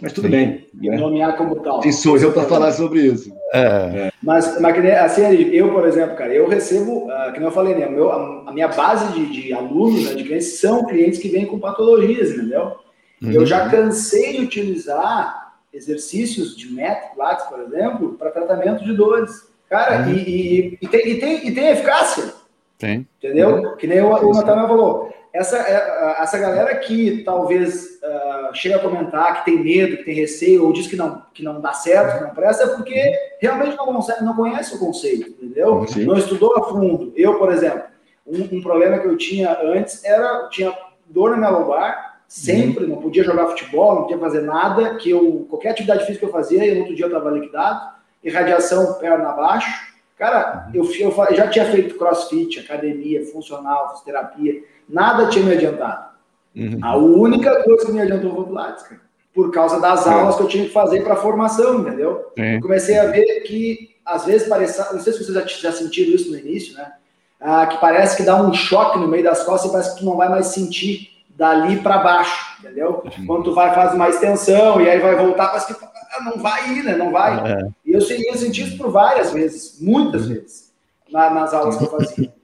Mas 0.00 0.12
tudo 0.12 0.26
Sim, 0.26 0.30
bem. 0.30 0.66
E 0.80 0.90
né? 0.90 0.96
nomear 0.96 1.36
como 1.36 1.56
tal. 1.56 1.80
Quem 1.80 1.90
sou 1.90 2.18
eu 2.18 2.32
para 2.32 2.44
falar 2.44 2.70
sobre 2.72 3.00
isso? 3.00 3.34
É. 3.52 3.60
é. 3.60 4.12
Mas, 4.22 4.60
mas 4.60 4.94
assim, 5.02 5.22
eu, 5.52 5.72
por 5.72 5.86
exemplo, 5.86 6.14
cara, 6.14 6.32
eu 6.34 6.46
recebo, 6.46 7.06
uh, 7.06 7.32
que 7.32 7.42
eu 7.42 7.50
falei, 7.50 7.74
né, 7.74 7.88
meu, 7.88 8.12
a, 8.12 8.52
minha 8.52 8.68
base 8.68 9.12
de, 9.14 9.26
de 9.32 9.52
alunos, 9.52 10.04
né, 10.04 10.14
de 10.14 10.24
clientes, 10.24 10.60
são 10.60 10.84
clientes 10.84 11.18
que 11.18 11.28
vêm 11.28 11.46
com 11.46 11.58
patologias, 11.58 12.30
entendeu? 12.30 12.76
Uhum. 13.22 13.32
Eu 13.32 13.46
já 13.46 13.68
cansei 13.70 14.36
de 14.36 14.44
utilizar 14.44 15.45
exercícios 15.76 16.56
de 16.56 16.72
método, 16.72 17.16
por 17.48 17.60
exemplo, 17.60 18.14
para 18.14 18.30
tratamento 18.30 18.84
de 18.84 18.94
dores. 18.94 19.48
Cara, 19.68 20.06
uhum. 20.06 20.14
e, 20.14 20.18
e, 20.18 20.78
e, 20.80 20.88
tem, 20.88 21.08
e, 21.08 21.20
tem, 21.20 21.48
e 21.48 21.54
tem 21.54 21.68
eficácia. 21.68 22.32
Tem. 22.78 23.06
Entendeu? 23.18 23.56
Uhum. 23.56 23.76
Que 23.76 23.86
nem 23.86 24.00
o, 24.00 24.12
o 24.12 24.34
falou. 24.34 25.12
Essa, 25.32 25.58
é, 25.58 26.22
essa 26.22 26.38
galera 26.38 26.74
que 26.76 27.22
talvez 27.22 27.98
uh, 28.02 28.54
chega 28.54 28.76
a 28.76 28.82
comentar 28.82 29.38
que 29.38 29.50
tem 29.50 29.62
medo, 29.62 29.98
que 29.98 30.04
tem 30.04 30.14
receio, 30.14 30.64
ou 30.64 30.72
diz 30.72 30.86
que 30.86 30.96
não, 30.96 31.22
que 31.34 31.42
não 31.42 31.60
dá 31.60 31.74
certo, 31.74 32.18
que 32.18 32.24
não 32.24 32.34
presta, 32.34 32.64
é 32.64 32.68
porque 32.68 33.12
realmente 33.38 33.76
não, 33.76 33.84
consegue, 33.84 34.24
não 34.24 34.34
conhece 34.34 34.74
o 34.74 34.78
conceito, 34.78 35.28
entendeu? 35.28 35.86
Sim. 35.86 36.04
Não 36.04 36.16
estudou 36.16 36.56
a 36.56 36.64
fundo. 36.64 37.12
Eu, 37.14 37.38
por 37.38 37.52
exemplo, 37.52 37.82
um, 38.26 38.56
um, 38.56 38.62
problema 38.62 38.98
que 38.98 39.06
eu 39.06 39.16
tinha 39.16 39.58
antes 39.62 40.02
era, 40.04 40.48
tinha 40.48 40.72
dor 41.04 41.32
na 41.32 41.36
minha 41.36 41.50
lombar, 41.50 42.15
sempre, 42.28 42.84
uhum. 42.84 42.90
não 42.90 43.02
podia 43.02 43.24
jogar 43.24 43.46
futebol, 43.48 43.94
não 43.94 44.02
podia 44.02 44.18
fazer 44.18 44.42
nada, 44.42 44.96
que 44.96 45.10
eu, 45.10 45.46
qualquer 45.48 45.70
atividade 45.70 46.06
física 46.06 46.26
que 46.26 46.30
eu 46.30 46.32
fazia, 46.32 46.64
e 46.66 46.74
no 46.74 46.80
outro 46.80 46.94
dia 46.94 47.04
eu 47.04 47.08
estava 47.08 47.30
liquidado, 47.30 47.96
irradiação 48.22 48.94
perna 48.94 49.30
abaixo, 49.30 49.86
Cara, 50.16 50.70
eu, 50.72 50.82
eu, 50.98 51.14
já 51.34 51.48
tinha 51.48 51.66
feito 51.66 51.96
crossfit, 51.96 52.58
academia, 52.58 53.24
funcional, 53.26 53.90
fisioterapia, 53.90 54.62
nada 54.88 55.28
tinha 55.28 55.44
me 55.44 55.52
adiantado. 55.52 56.06
Uhum. 56.54 56.78
A 56.82 56.96
única 56.96 57.62
coisa 57.62 57.84
que 57.84 57.92
me 57.92 58.00
adiantou 58.00 58.34
foi 58.34 58.44
o 58.44 58.46
Pilates, 58.46 58.82
cara, 58.84 59.00
por 59.34 59.50
causa 59.50 59.78
das 59.78 60.06
é. 60.06 60.10
aulas 60.10 60.36
que 60.36 60.42
eu 60.42 60.48
tinha 60.48 60.64
que 60.64 60.72
fazer 60.72 61.04
para 61.04 61.16
formação, 61.16 61.80
entendeu? 61.80 62.32
É. 62.34 62.58
comecei 62.60 62.98
a 62.98 63.10
ver 63.10 63.42
que, 63.42 63.94
às 64.06 64.24
vezes, 64.24 64.48
parece, 64.48 64.78
não 64.90 65.00
sei 65.00 65.12
se 65.12 65.22
vocês 65.22 65.34
já, 65.34 65.44
já 65.44 65.72
sentiram 65.72 66.14
isso 66.14 66.30
no 66.30 66.38
início, 66.38 66.74
né? 66.74 66.92
Ah, 67.38 67.66
que 67.66 67.78
parece 67.78 68.16
que 68.16 68.22
dá 68.22 68.40
um 68.40 68.54
choque 68.54 68.98
no 68.98 69.06
meio 69.06 69.22
das 69.22 69.42
costas 69.42 69.68
e 69.68 69.72
parece 69.72 69.92
que 69.92 69.98
tu 69.98 70.06
não 70.06 70.16
vai 70.16 70.30
mais 70.30 70.46
sentir 70.46 71.10
dali 71.36 71.78
para 71.80 71.98
baixo, 71.98 72.56
entendeu? 72.58 73.04
Quando 73.26 73.44
tu 73.44 73.54
vai 73.54 73.74
faz 73.74 73.94
uma 73.94 74.08
extensão 74.08 74.80
e 74.80 74.88
aí 74.88 74.98
vai 74.98 75.14
voltar, 75.16 75.48
parece 75.48 75.66
que 75.66 75.86
não 76.24 76.38
vai 76.38 76.72
ir, 76.72 76.82
né? 76.82 76.96
Não 76.96 77.12
vai. 77.12 77.52
É. 77.52 77.68
E 77.84 77.92
eu, 77.92 78.00
eu 78.00 78.36
senti 78.36 78.62
isso 78.62 78.78
por 78.78 78.90
várias 78.90 79.32
vezes, 79.32 79.78
muitas 79.80 80.22
uhum. 80.22 80.34
vezes, 80.34 80.72
na, 81.10 81.30
nas 81.30 81.52
aulas 81.52 81.76
que 81.76 81.84
eu 81.84 81.90
fazia. 81.90 82.34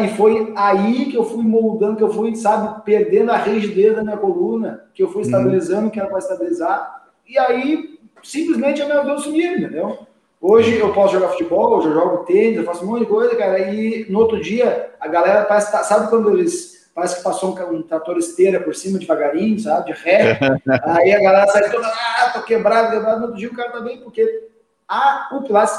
E 0.00 0.08
foi 0.16 0.52
aí 0.56 1.06
que 1.06 1.16
eu 1.16 1.24
fui 1.24 1.44
moldando, 1.44 1.96
que 1.96 2.02
eu 2.02 2.12
fui, 2.12 2.34
sabe, 2.34 2.82
perdendo 2.84 3.30
a 3.30 3.36
rigidez 3.36 3.94
da 3.94 4.02
minha 4.02 4.16
coluna, 4.16 4.84
que 4.94 5.02
eu 5.02 5.08
fui 5.08 5.22
uhum. 5.22 5.26
estabilizando, 5.28 5.90
que 5.90 5.98
era 5.98 6.08
para 6.08 6.18
estabilizar. 6.18 7.06
E 7.28 7.38
aí, 7.38 7.98
simplesmente, 8.22 8.82
a 8.82 8.86
minha 8.86 9.02
dor 9.02 9.18
sumiu, 9.18 9.56
entendeu? 9.56 9.98
Hoje 10.40 10.78
eu 10.78 10.92
posso 10.92 11.14
jogar 11.14 11.30
futebol, 11.30 11.76
hoje 11.76 11.88
eu 11.88 11.94
jogo 11.94 12.24
tênis, 12.24 12.58
eu 12.58 12.64
faço 12.64 12.84
um 12.84 12.88
monte 12.88 13.00
de 13.00 13.06
coisa, 13.06 13.34
cara. 13.34 13.58
E 13.58 14.06
no 14.08 14.20
outro 14.20 14.40
dia, 14.40 14.90
a 15.00 15.08
galera 15.08 15.44
parece, 15.44 15.72
tá, 15.72 15.82
sabe 15.82 16.08
quando 16.08 16.30
eles 16.30 16.77
parece 16.98 17.18
que 17.18 17.22
passou 17.22 17.56
um, 17.56 17.76
um 17.76 17.82
trator 17.82 18.18
esteira 18.18 18.58
por 18.58 18.74
cima 18.74 18.98
devagarinho, 18.98 19.56
sabe? 19.60 19.92
De 19.92 20.02
ré. 20.02 20.36
aí 20.82 21.12
a 21.12 21.22
galera 21.22 21.46
sai 21.46 21.70
toda, 21.70 21.86
ah, 21.86 22.30
tô 22.34 22.42
quebrado, 22.42 22.90
quebrado. 22.90 23.20
No 23.20 23.26
outro 23.26 23.38
dia 23.38 23.48
o 23.48 23.54
cara 23.54 23.70
tá 23.70 23.80
bem, 23.80 24.00
porque 24.00 24.48
a, 24.88 25.28
o 25.30 25.42
Pilates 25.42 25.78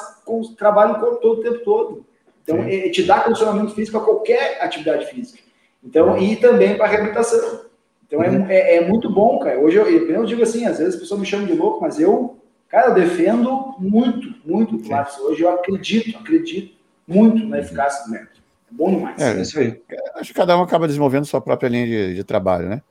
trabalha 0.57 0.93
o 0.93 0.99
corpo 1.01 1.17
todo 1.17 1.39
o 1.39 1.43
tempo 1.43 1.59
todo. 1.65 2.05
Então, 2.41 2.63
é, 2.63 2.88
te 2.88 3.03
dá 3.03 3.20
condicionamento 3.20 3.76
físico 3.76 3.97
a 3.97 4.05
qualquer 4.05 4.63
atividade 4.63 5.07
física. 5.07 5.43
Então, 5.84 6.17
e 6.17 6.38
também 6.38 6.78
para 6.78 6.88
reabilitação. 6.88 7.65
Então, 8.07 8.24
é, 8.24 8.30
uhum. 8.30 8.45
é, 8.47 8.76
é, 8.78 8.88
muito 8.88 9.11
bom, 9.11 9.39
cara. 9.39 9.59
Hoje 9.59 9.76
eu, 9.76 9.89
eu 9.89 10.24
digo 10.24 10.41
assim, 10.41 10.65
às 10.65 10.78
vezes 10.78 10.93
as 10.93 11.01
pessoas 11.01 11.20
me 11.20 11.26
chamam 11.26 11.47
de 11.47 11.53
louco, 11.53 11.82
mas 11.82 11.99
eu, 11.99 12.38
cara, 12.70 12.88
eu 12.88 12.93
defendo 12.93 13.76
muito, 13.78 14.36
muito 14.45 14.78
o 14.78 14.80
Pilates. 14.80 15.20
Hoje 15.20 15.41
eu 15.41 15.49
acredito, 15.49 16.17
acredito 16.17 16.74
muito 17.05 17.45
na 17.45 17.59
eficácia 17.59 18.05
do 18.05 18.11
método. 18.11 18.39
É 18.70 18.74
bom 18.74 18.95
demais. 18.95 19.22
É, 19.22 19.41
isso 19.41 19.59
aí. 19.59 19.82
Acho 20.15 20.32
que 20.32 20.38
cada 20.38 20.57
um 20.57 20.61
acaba 20.61 20.88
desenvolvendo 20.88 21.26
sua 21.26 21.41
própria 21.41 21.70
linha 21.70 21.86
de, 21.86 22.15
de 22.15 22.24
trabalho, 22.24 22.70
né? 22.70 22.82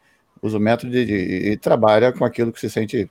Usa 0.42 0.56
o 0.56 0.60
método 0.60 0.92
de, 0.92 1.04
de, 1.04 1.50
e 1.50 1.56
trabalha 1.56 2.12
com 2.12 2.24
aquilo 2.24 2.52
que 2.52 2.60
se 2.60 2.70
sente 2.70 3.10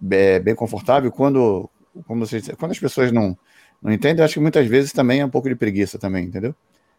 bem, 0.00 0.40
bem 0.40 0.54
confortável. 0.54 1.10
Quando, 1.10 1.68
como 2.06 2.24
você, 2.24 2.40
quando 2.56 2.72
as 2.72 2.78
pessoas 2.78 3.10
não, 3.10 3.36
não 3.82 3.92
entendem, 3.92 4.24
acho 4.24 4.34
que 4.34 4.40
muitas 4.40 4.66
vezes 4.66 4.92
também 4.92 5.20
é 5.20 5.26
um 5.26 5.30
pouco 5.30 5.48
de 5.48 5.56
preguiça 5.56 5.98
também, 5.98 6.24
entendeu? 6.24 6.54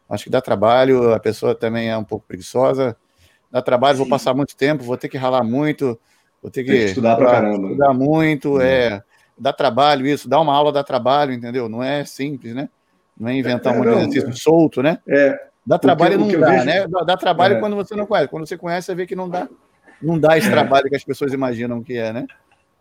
Acho 0.10 0.24
que 0.24 0.30
dá 0.30 0.42
trabalho, 0.42 1.14
a 1.14 1.20
pessoa 1.20 1.54
também 1.54 1.90
é 1.90 1.98
um 1.98 2.04
pouco 2.04 2.26
preguiçosa. 2.26 2.96
Dá 3.52 3.62
trabalho, 3.62 3.98
Sim. 3.98 4.04
vou 4.04 4.10
passar 4.10 4.34
muito 4.34 4.56
tempo, 4.56 4.84
vou 4.84 4.98
ter 4.98 5.10
que 5.10 5.18
ralar 5.18 5.44
muito, 5.44 6.00
vou 6.42 6.52
ter 6.52 6.64
que, 6.64 6.74
estudar 6.74 7.16
para 7.16 7.32
caramba. 7.32 7.68
Estudar 7.68 7.94
muito, 7.94 8.62
é. 8.62 9.02
dá 9.38 9.54
trabalho 9.54 10.06
isso, 10.06 10.28
dá 10.28 10.40
uma 10.40 10.54
aula 10.54 10.72
dá 10.72 10.84
trabalho, 10.84 11.34
entendeu? 11.34 11.70
Não 11.70 11.84
é 11.84 12.04
simples, 12.06 12.54
né? 12.54 12.70
Não 13.20 13.30
é 13.30 13.36
inventar 13.36 13.76
é, 13.76 13.80
um 13.80 13.84
não, 13.84 14.00
exercício 14.00 14.30
é. 14.30 14.34
solto, 14.34 14.82
né? 14.82 15.00
É. 15.08 15.40
Dá 15.66 15.78
trabalho 15.78 16.14
e 16.14 16.18
não 16.18 16.28
dá, 16.40 16.50
vejo... 16.50 16.66
né? 16.66 16.88
Dá, 16.88 17.02
dá 17.02 17.18
trabalho 17.18 17.56
é. 17.56 17.60
quando 17.60 17.76
você 17.76 17.96
não 17.96 18.06
conhece. 18.06 18.30
Quando 18.30 18.48
você 18.48 18.58
conhece, 18.58 18.86
você 18.86 18.96
vê 18.96 19.06
que 19.06 19.16
não 19.16 19.28
dá, 19.30 19.50
não 20.02 20.18
dá 20.18 20.38
esse 20.38 20.50
trabalho 20.50 20.90
que 20.90 20.96
as 20.96 21.04
pessoas 21.04 21.34
imaginam 21.34 21.84
que 21.84 21.98
é, 21.98 22.14
né? 22.14 22.26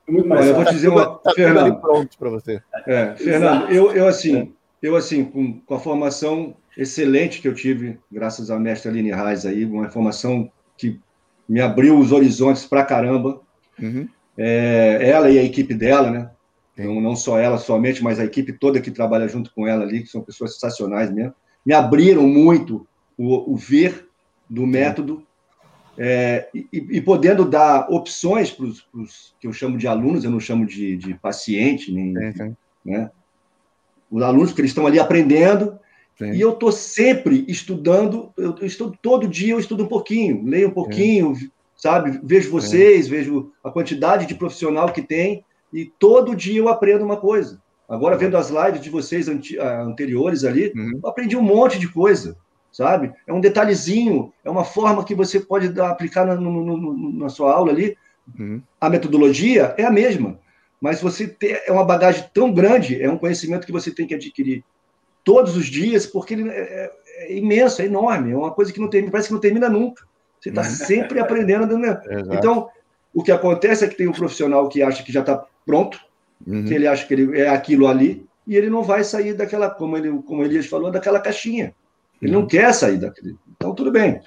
Muito 0.09 0.29
mais. 0.29 0.47
eu 0.47 0.55
vou 0.55 0.65
te 0.65 0.73
dizer 0.73 0.89
uma. 0.89 1.17
Tá 1.19 1.33
Fernando, 1.33 1.81
pronto 1.81 2.17
para 2.17 2.31
você. 2.31 2.63
É, 2.87 3.15
Fernando, 3.17 3.71
eu, 3.71 3.93
eu 3.93 4.07
assim, 4.07 4.53
eu 4.81 4.95
assim, 4.95 5.25
com, 5.25 5.61
com 5.61 5.75
a 5.75 5.81
formação 5.81 6.55
excelente 6.77 7.41
que 7.41 7.49
eu 7.49 7.55
tive, 7.55 7.99
graças 8.13 8.51
à 8.51 8.59
mestra 8.59 8.91
Aline 8.91 9.13
Reis 9.13 9.45
aí, 9.47 9.65
uma 9.65 9.89
formação 9.91 10.51
que 10.77 11.01
me 11.49 11.61
abriu 11.61 11.99
os 11.99 12.13
horizontes 12.13 12.65
para 12.67 12.85
caramba. 12.85 13.41
Uhum. 13.81 14.09
É, 14.39 14.99
ela 15.01 15.31
e 15.31 15.39
a 15.39 15.43
equipe 15.43 15.75
dela, 15.75 16.11
né? 16.11 16.31
Não, 16.77 17.01
não 17.01 17.17
só 17.17 17.39
ela 17.39 17.59
somente, 17.59 18.03
mas 18.03 18.21
a 18.21 18.25
equipe 18.25 18.53
toda 18.53 18.81
que 18.81 18.91
trabalha 18.91 19.29
junto 19.29 19.53
com 19.55 19.67
ela 19.67 19.83
ali, 19.83 20.03
que 20.03 20.09
são 20.09 20.21
pessoas 20.21 20.55
sensacionais 20.55 21.11
mesmo, 21.13 21.35
me 21.65 21.73
abriram 21.73 22.27
muito 22.27 22.87
o, 23.17 23.53
o 23.53 23.57
ver 23.57 24.09
do 24.49 24.67
método 24.67 25.27
é, 25.99 26.49
e, 26.55 26.67
e, 26.73 27.01
podendo 27.01 27.45
dar 27.45 27.91
opções 27.91 28.51
para 28.51 28.67
os 28.67 29.35
que 29.41 29.47
eu 29.47 29.53
chamo 29.53 29.79
de 29.79 29.89
alunos, 29.89 30.25
eu 30.25 30.31
não 30.31 30.39
chamo 30.39 30.67
de, 30.67 30.97
de 30.97 31.15
paciente, 31.15 31.91
nem, 31.91 32.13
né? 32.85 33.11
os 34.11 34.23
alunos, 34.23 34.53
que 34.53 34.61
eles 34.61 34.71
estão 34.71 34.87
ali 34.87 34.99
aprendendo, 34.99 35.79
Sim. 36.19 36.33
e 36.33 36.41
eu 36.41 36.51
estou 36.51 36.71
sempre 36.71 37.47
estudando, 37.49 38.31
eu, 38.37 38.55
estudo 38.63 38.97
todo 39.01 39.27
dia, 39.27 39.55
eu 39.55 39.59
estudo 39.59 39.85
um 39.85 39.89
pouquinho, 39.89 40.45
leio 40.45 40.69
um 40.69 40.73
pouquinho, 40.73 41.35
Sim. 41.35 41.51
sabe? 41.75 42.21
Vejo 42.23 42.51
vocês, 42.51 43.07
Sim. 43.07 43.11
vejo 43.11 43.53
a 43.65 43.71
quantidade 43.71 44.27
de 44.27 44.35
profissional 44.35 44.93
que 44.93 45.01
tem, 45.01 45.46
e 45.81 45.93
todo 45.99 46.35
dia 46.35 46.59
eu 46.59 46.69
aprendo 46.69 47.05
uma 47.05 47.17
coisa. 47.17 47.61
Agora, 47.89 48.17
vendo 48.17 48.37
as 48.37 48.51
lives 48.51 48.81
de 48.81 48.91
vocês 48.91 49.29
ah, 49.29 49.83
anteriores 49.83 50.45
ali, 50.45 50.73
uhum. 50.75 51.01
eu 51.03 51.09
aprendi 51.09 51.37
um 51.37 51.43
monte 51.43 51.79
de 51.79 51.89
coisa 51.89 52.37
sabe? 52.77 53.11
É 53.27 53.33
um 53.33 53.41
detalhezinho, 53.41 54.35
é 54.45 54.51
uma 54.51 54.63
forma 54.63 55.03
que 55.03 55.15
você 55.15 55.41
pode 55.41 55.71
dar, 55.71 55.89
aplicar 55.89 56.27
no, 56.27 56.39
no, 56.39 56.77
no, 56.77 57.13
na 57.15 57.31
sua 57.31 57.51
aula 57.55 57.73
ali. 57.73 57.97
Uhum. 58.39 58.61
A 58.79 58.91
metodologia 58.91 59.75
é 59.79 59.85
a 59.85 59.91
mesma, 59.91 60.39
mas 60.79 61.01
você 61.01 61.27
tem, 61.27 61.57
é 61.67 61.73
uma 61.73 61.87
bagagem 61.87 62.29
tão 62.35 62.53
grande, 62.53 63.03
é 63.03 63.11
um 63.11 63.17
conhecimento 63.17 63.65
que 63.65 63.73
você 63.73 63.91
tem 63.91 64.07
que 64.07 64.15
adquirir 64.15 64.63
todos 65.25 65.57
os 65.57 65.65
dias, 65.65 66.07
porque 66.07 66.35
ele 66.35 66.51
é, 66.51 66.61
é, 66.61 66.93
é 67.17 67.37
imenso, 67.39 67.81
é 67.81 67.87
enorme, 67.87 68.33
é 68.33 68.37
uma 68.37 68.51
coisa 68.51 68.71
que 68.71 68.81
não 68.81 68.91
termina, 68.91 69.11
parece 69.11 69.29
que 69.29 69.35
não 69.35 69.41
termina 69.41 69.71
nunca. 69.71 70.05
Você 70.39 70.51
está 70.51 70.63
sempre 70.69 71.19
aprendendo. 71.19 71.79
Né? 71.79 71.99
Então, 72.31 72.69
o 73.15 73.23
que 73.23 73.33
acontece 73.33 73.87
é 73.87 73.89
que 73.89 73.97
tem 73.97 74.07
um 74.07 74.13
profissional 74.13 74.69
que 74.69 74.83
acha 74.83 75.03
que 75.03 75.13
já 75.13 75.21
está 75.21 75.47
pronto, 75.67 76.01
uhum. 76.47 76.65
que 76.65 76.73
ele 76.73 76.87
acha 76.87 77.05
que 77.07 77.13
ele 77.13 77.39
é 77.39 77.49
aquilo 77.49 77.89
ali, 77.89 78.25
e 78.47 78.57
ele 78.57 78.71
não 78.71 78.83
vai 78.83 79.03
sair 79.03 79.35
daquela, 79.35 79.69
como 79.69 79.97
ele, 79.97 80.23
como 80.23 80.45
Elias 80.45 80.67
falou, 80.67 80.91
daquela 80.91 81.21
caixinha. 81.21 81.75
Ele 82.23 82.33
não 82.33 82.47
quer 82.47 82.73
sair 82.73 82.97
daquele. 82.97 83.37
Então, 83.57 83.75
tudo 83.75 83.91
bem. 83.91 84.21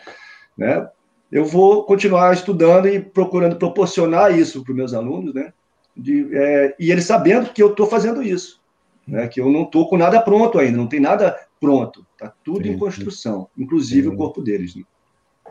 Né? 0.57 0.87
Eu 1.31 1.45
vou 1.45 1.85
continuar 1.85 2.33
estudando 2.33 2.87
e 2.87 2.99
procurando 2.99 3.55
proporcionar 3.55 4.37
isso 4.37 4.63
para 4.63 4.71
os 4.71 4.77
meus 4.77 4.93
alunos, 4.93 5.33
né? 5.33 5.53
De, 5.95 6.29
é, 6.35 6.75
e 6.79 6.91
eles 6.91 7.05
sabendo 7.05 7.51
que 7.51 7.61
eu 7.61 7.71
estou 7.71 7.87
fazendo 7.87 8.21
isso, 8.21 8.61
né? 9.07 9.27
que 9.27 9.41
eu 9.41 9.49
não 9.49 9.63
estou 9.63 9.89
com 9.89 9.97
nada 9.97 10.21
pronto 10.21 10.57
ainda, 10.57 10.77
não 10.77 10.87
tem 10.87 10.99
nada 10.99 11.37
pronto, 11.59 12.05
está 12.13 12.33
tudo 12.41 12.63
sim, 12.63 12.69
em 12.69 12.77
construção, 12.77 13.49
inclusive 13.57 14.07
sim. 14.07 14.13
o 14.13 14.15
corpo 14.15 14.41
deles. 14.41 14.75
Né? 14.75 14.83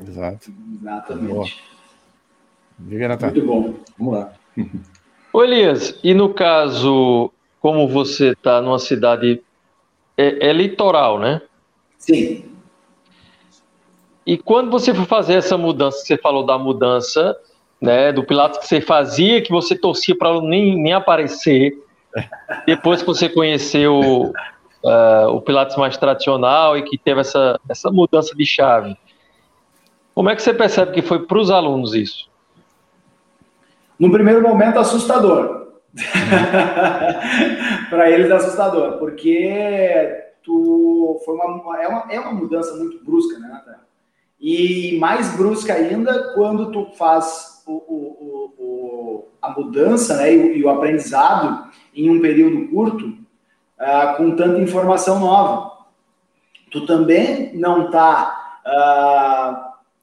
Exato. 0.01 0.51
Exatamente. 0.81 1.63
Diga, 2.79 3.09
Natan. 3.09 3.27
Muito 3.27 3.47
bom. 3.47 3.75
Vamos 3.99 4.15
lá. 4.15 4.33
Ô 5.39 5.45
Elias, 5.45 5.97
e 6.03 6.15
no 6.15 6.35
caso, 6.35 7.31
como 7.61 7.87
você 7.87 8.31
está 8.31 8.61
numa 8.61 8.81
cidade 8.81 9.41
é, 10.17 10.49
é 10.49 10.53
litoral, 10.53 11.17
né? 11.17 11.41
Sim. 11.97 12.45
E 14.27 14.37
quando 14.37 14.69
você 14.69 14.93
for 14.93 15.07
fazer 15.07 15.35
essa 15.35 15.57
mudança, 15.57 15.99
você 15.99 16.19
falou 16.19 16.45
da 16.45 16.59
mudança, 16.59 17.37
né, 17.81 18.11
do 18.11 18.25
Pilatos 18.25 18.59
que 18.59 18.67
você 18.67 18.81
fazia, 18.81 19.41
que 19.41 19.53
você 19.53 19.79
torcia 19.79 20.19
para 20.19 20.41
nem, 20.41 20.77
nem 20.77 20.93
aparecer, 20.93 21.73
depois 22.67 23.03
que 23.03 23.07
você 23.07 23.29
conheceu 23.29 24.01
uh, 24.01 25.29
o 25.29 25.41
Pilates 25.41 25.77
mais 25.77 25.97
tradicional 25.97 26.77
e 26.77 26.83
que 26.83 26.99
teve 26.99 27.21
essa, 27.21 27.61
essa 27.69 27.93
mudança 27.93 28.35
de 28.35 28.45
chave, 28.45 28.97
como 30.17 30.31
é 30.31 30.35
que 30.35 30.43
você 30.43 30.53
percebe 30.53 30.91
que 30.91 31.01
foi 31.01 31.25
para 31.25 31.39
os 31.39 31.49
alunos 31.49 31.95
isso? 31.95 32.29
No 33.99 34.13
primeiro 34.13 34.43
momento, 34.43 34.79
assustador. 34.79 35.59
para 37.91 38.11
eles, 38.11 38.31
assustador, 38.31 38.99
porque 38.99 40.29
tu 40.45 41.21
foi 41.25 41.35
uma, 41.35 41.79
é, 41.79 41.89
uma, 41.89 42.05
é 42.11 42.21
uma 42.21 42.33
mudança 42.33 42.77
muito 42.77 43.03
brusca, 43.05 43.39
né, 43.39 43.49
Natan? 43.49 43.79
E 44.41 44.97
mais 45.01 45.37
brusca 45.37 45.75
ainda 45.75 46.33
quando 46.35 46.71
tu 46.71 46.87
faz 46.97 47.65
o, 47.67 47.73
o, 47.73 48.55
o, 48.59 49.29
a 49.43 49.51
mudança 49.51 50.17
né, 50.19 50.33
e, 50.33 50.39
o, 50.39 50.57
e 50.57 50.65
o 50.65 50.71
aprendizado 50.71 51.69
em 51.95 52.09
um 52.09 52.21
período 52.21 52.69
curto, 52.69 53.07
uh, 53.09 54.17
com 54.17 54.37
tanta 54.37 54.61
informação 54.61 55.19
nova. 55.19 55.73
Tu 56.71 56.87
também 56.87 57.53
não 57.55 57.91
tá, 57.91 58.61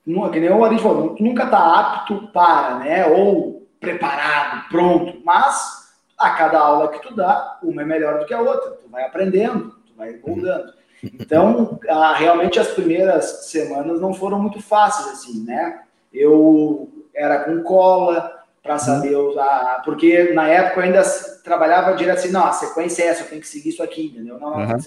uh, 0.05 0.31
que 0.31 0.39
nem 0.39 0.49
o 0.49 0.65
Aris 0.65 0.81
falou, 0.81 1.15
tu 1.15 1.23
nunca 1.23 1.45
tá 1.45 1.79
apto 1.79 2.27
para, 2.33 2.79
né, 2.79 3.05
ou 3.07 3.54
preparado, 3.85 4.67
pronto, 4.69 5.21
mas 5.23 5.93
a 6.17 6.31
cada 6.31 6.59
aula 6.59 6.89
que 6.89 7.01
tu 7.01 7.15
dá, 7.15 7.59
uma 7.61 7.81
é 7.81 7.85
melhor 7.85 8.19
do 8.19 8.25
que 8.25 8.33
a 8.33 8.41
outra, 8.41 8.71
tu 8.71 8.89
vai 8.89 9.03
aprendendo, 9.03 9.75
vai 9.95 10.19
moldando. 10.25 10.73
Então, 11.03 11.79
a, 11.87 12.13
realmente 12.13 12.59
as 12.59 12.69
primeiras 12.69 13.45
semanas 13.45 14.01
não 14.01 14.13
foram 14.13 14.39
muito 14.39 14.61
fáceis, 14.61 15.07
assim, 15.09 15.43
né? 15.45 15.81
Eu 16.11 16.89
era 17.13 17.43
com 17.43 17.61
cola 17.61 18.43
para 18.63 18.79
saber 18.79 19.15
usar, 19.15 19.83
porque 19.85 20.33
na 20.33 20.47
época 20.47 20.79
eu 20.79 20.83
ainda 20.85 21.03
trabalhava 21.43 21.95
direto 21.95 22.17
assim, 22.17 22.31
não, 22.31 22.45
a 22.45 22.51
sequência 22.51 23.03
é 23.03 23.07
essa, 23.07 23.23
eu 23.23 23.27
tenho 23.27 23.41
que 23.41 23.47
seguir 23.47 23.69
isso 23.69 23.83
aqui, 23.83 24.07
entendeu? 24.07 24.39
Não, 24.39 24.49
não, 24.49 24.59
uhum. 24.59 24.79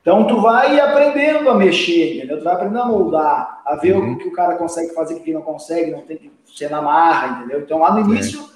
Então 0.00 0.26
tu 0.26 0.40
vai 0.40 0.80
aprendendo 0.80 1.50
a 1.50 1.54
mexer, 1.54 2.16
entendeu? 2.16 2.38
Tu 2.38 2.44
vai 2.44 2.54
aprendendo 2.54 2.82
a 2.82 2.86
moldar, 2.86 3.62
a 3.66 3.76
ver 3.76 3.96
uhum. 3.96 4.12
o 4.12 4.18
que 4.18 4.28
o 4.28 4.32
cara 4.32 4.56
consegue 4.56 4.94
fazer, 4.94 5.14
o 5.14 5.20
que 5.20 5.32
não 5.32 5.42
consegue, 5.42 5.90
não 5.90 6.02
tem 6.02 6.16
que 6.16 6.30
ser 6.54 6.70
na 6.70 6.80
marra, 6.80 7.38
entendeu? 7.38 7.60
Então 7.60 7.78
lá 7.78 7.92
no 7.92 8.00
início, 8.00 8.48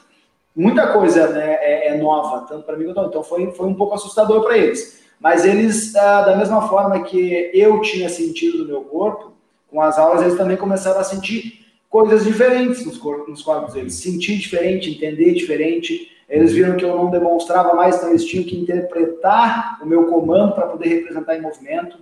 muita 0.56 0.92
coisa 0.92 1.28
né, 1.28 1.54
é, 1.60 1.88
é 1.88 1.98
nova, 1.98 2.46
tanto 2.46 2.64
para 2.64 2.76
mim 2.76 2.92
quanto 2.92 3.08
Então 3.08 3.22
foi, 3.22 3.50
foi 3.52 3.66
um 3.66 3.74
pouco 3.74 3.94
assustador 3.94 4.42
para 4.42 4.56
eles. 4.56 5.04
Mas 5.20 5.44
eles, 5.44 5.94
ah, 5.96 6.22
da 6.22 6.36
mesma 6.36 6.68
forma 6.68 7.02
que 7.02 7.50
eu 7.52 7.80
tinha 7.80 8.08
sentido 8.08 8.58
no 8.58 8.66
meu 8.66 8.82
corpo, 8.82 9.32
com 9.70 9.80
as 9.80 9.98
aulas, 9.98 10.22
eles 10.22 10.36
também 10.36 10.56
começaram 10.56 11.00
a 11.00 11.04
sentir 11.04 11.64
coisas 11.90 12.24
diferentes 12.24 12.84
nos 12.86 12.98
corpos, 12.98 13.28
nos 13.28 13.42
corpos 13.42 13.74
deles. 13.74 13.94
Sentir 13.94 14.36
diferente, 14.38 14.90
entender 14.90 15.32
diferente. 15.34 16.10
Eles 16.28 16.52
viram 16.52 16.76
que 16.76 16.84
eu 16.84 16.96
não 16.96 17.10
demonstrava 17.10 17.74
mais, 17.74 17.96
então 17.96 18.10
eles 18.10 18.24
tinham 18.24 18.44
que 18.44 18.58
interpretar 18.58 19.78
o 19.82 19.86
meu 19.86 20.06
comando 20.06 20.54
para 20.54 20.66
poder 20.66 20.88
representar 20.88 21.36
em 21.36 21.42
movimento. 21.42 21.98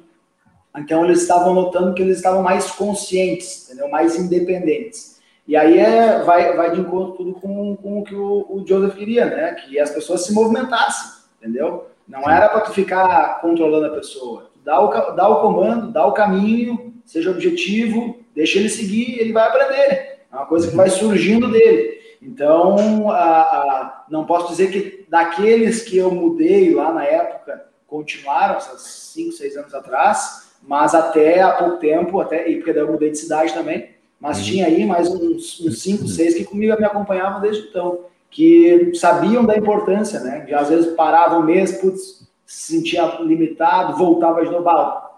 Então 0.77 1.05
eles 1.05 1.23
estavam 1.23 1.55
notando 1.55 1.95
que 1.95 2.03
eles 2.03 2.17
estavam 2.17 2.43
mais 2.43 2.71
conscientes, 2.71 3.67
entendeu? 3.67 3.89
mais 3.89 4.19
independentes. 4.19 5.21
E 5.47 5.57
aí 5.57 5.79
é, 5.79 6.23
vai, 6.23 6.57
vai 6.57 6.73
de 6.73 6.81
encontro 6.81 7.17
tudo 7.17 7.35
com, 7.35 7.77
com 7.77 8.01
o 8.01 8.05
que 8.05 8.15
o, 8.15 8.47
o 8.49 8.65
Joseph 8.67 8.95
queria, 8.95 9.27
né? 9.27 9.55
Que 9.55 9.79
as 9.79 9.91
pessoas 9.91 10.25
se 10.25 10.33
movimentassem, 10.33 11.25
entendeu? 11.39 11.89
Não 12.07 12.31
era 12.31 12.49
para 12.49 12.61
tu 12.61 12.73
ficar 12.73 13.41
controlando 13.41 13.87
a 13.87 13.91
pessoa. 13.91 14.51
Dá 14.65 14.81
o, 14.81 15.13
dá 15.13 15.29
o 15.29 15.41
comando, 15.41 15.93
dá 15.93 16.07
o 16.07 16.13
caminho, 16.13 16.95
seja 17.05 17.31
objetivo, 17.31 18.21
deixa 18.35 18.59
ele 18.59 18.69
seguir, 18.69 19.19
ele 19.19 19.33
vai 19.33 19.49
aprender. 19.49 20.21
É 20.33 20.37
uma 20.37 20.47
coisa 20.47 20.71
que 20.71 20.77
vai 20.77 20.89
surgindo 20.89 21.51
dele. 21.51 22.01
Então, 22.23 23.11
a, 23.11 23.41
a, 23.41 24.05
não 24.09 24.25
posso 24.25 24.49
dizer 24.49 24.71
que 24.71 25.05
daqueles 25.09 25.83
que 25.83 25.99
eu 25.99 26.11
mudei 26.11 26.73
lá 26.73 26.93
na 26.93 27.05
época 27.05 27.67
continuaram, 27.87 28.57
essas 28.57 28.83
5, 29.13 29.33
6 29.33 29.57
anos 29.57 29.75
atrás, 29.75 30.53
mas 30.63 30.95
até 30.95 31.43
há 31.43 31.53
pouco 31.53 31.79
tempo, 31.79 32.21
até, 32.21 32.49
e 32.49 32.57
porque 32.57 32.73
daí 32.73 32.83
eu 32.83 32.93
mudei 32.93 33.11
de 33.11 33.19
cidade 33.19 33.53
também, 33.53 33.91
mas 34.21 34.39
uhum. 34.39 34.45
tinha 34.45 34.67
aí 34.67 34.87
mais 34.87 35.09
uns 35.09 35.59
5, 35.83 36.07
6 36.07 36.35
que 36.37 36.45
comigo 36.45 36.77
me 36.79 36.85
acompanhavam 36.85 37.41
desde 37.41 37.69
então 37.69 38.07
que 38.31 38.93
sabiam 38.95 39.45
da 39.45 39.59
importância, 39.59 40.21
né? 40.21 40.41
De 40.41 40.55
às 40.55 40.71
vezes 40.71 40.95
parava 40.95 41.37
um 41.37 41.43
mês, 41.43 41.73
putz, 41.73 42.27
se 42.47 42.77
sentia 42.77 43.05
limitado, 43.21 43.99
voltava 43.99 44.43
de 44.43 44.51
novo, 44.51 44.69
ah, 44.71 45.17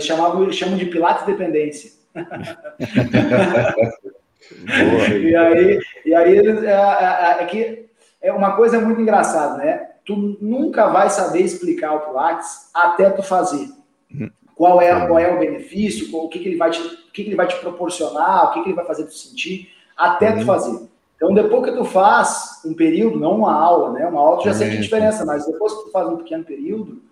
chamavam, 0.00 0.44
eles 0.44 0.54
chamam 0.54 0.76
de 0.76 0.86
pilates 0.86 1.26
dependência. 1.26 1.90
e 5.20 5.36
aí, 5.36 5.80
e 6.04 6.14
aí 6.14 6.38
é, 6.38 6.50
é, 6.66 7.42
é, 7.42 7.44
que 7.46 7.86
é 8.22 8.32
uma 8.32 8.56
coisa 8.56 8.80
muito 8.80 9.00
engraçada, 9.00 9.56
né? 9.58 9.90
Tu 10.04 10.38
nunca 10.40 10.88
vai 10.88 11.10
saber 11.10 11.40
explicar 11.40 11.94
o 11.94 12.00
pilates 12.00 12.70
até 12.72 13.10
tu 13.10 13.22
fazer. 13.22 13.68
Qual 14.54 14.80
é, 14.80 15.06
qual 15.06 15.18
é 15.18 15.32
o 15.32 15.38
benefício, 15.38 16.16
o 16.16 16.28
que, 16.28 16.38
que 16.38 16.48
ele 16.48 16.56
vai 16.56 16.70
te, 16.70 16.80
o 16.80 17.12
que, 17.12 17.22
que 17.22 17.28
ele 17.28 17.36
vai 17.36 17.46
te 17.46 17.56
proporcionar, 17.56 18.44
o 18.44 18.52
que, 18.52 18.62
que 18.62 18.68
ele 18.68 18.76
vai 18.76 18.86
fazer 18.86 19.04
tu 19.04 19.14
sentir, 19.14 19.68
até 19.96 20.32
tu 20.32 20.38
uhum. 20.38 20.46
fazer. 20.46 20.88
Então, 21.16 21.32
depois 21.32 21.64
que 21.64 21.76
tu 21.76 21.84
faz 21.84 22.60
um 22.64 22.74
período, 22.74 23.18
não 23.18 23.36
uma 23.36 23.52
aula, 23.52 23.92
né? 23.92 24.06
Uma 24.06 24.20
aula 24.20 24.38
tu 24.38 24.44
já 24.44 24.50
é, 24.50 24.54
sente 24.54 24.76
a 24.76 24.80
diferença, 24.80 25.24
mas 25.24 25.46
depois 25.46 25.72
que 25.72 25.84
tu 25.84 25.90
faz 25.90 26.08
um 26.08 26.18
pequeno 26.18 26.44
período, 26.44 27.02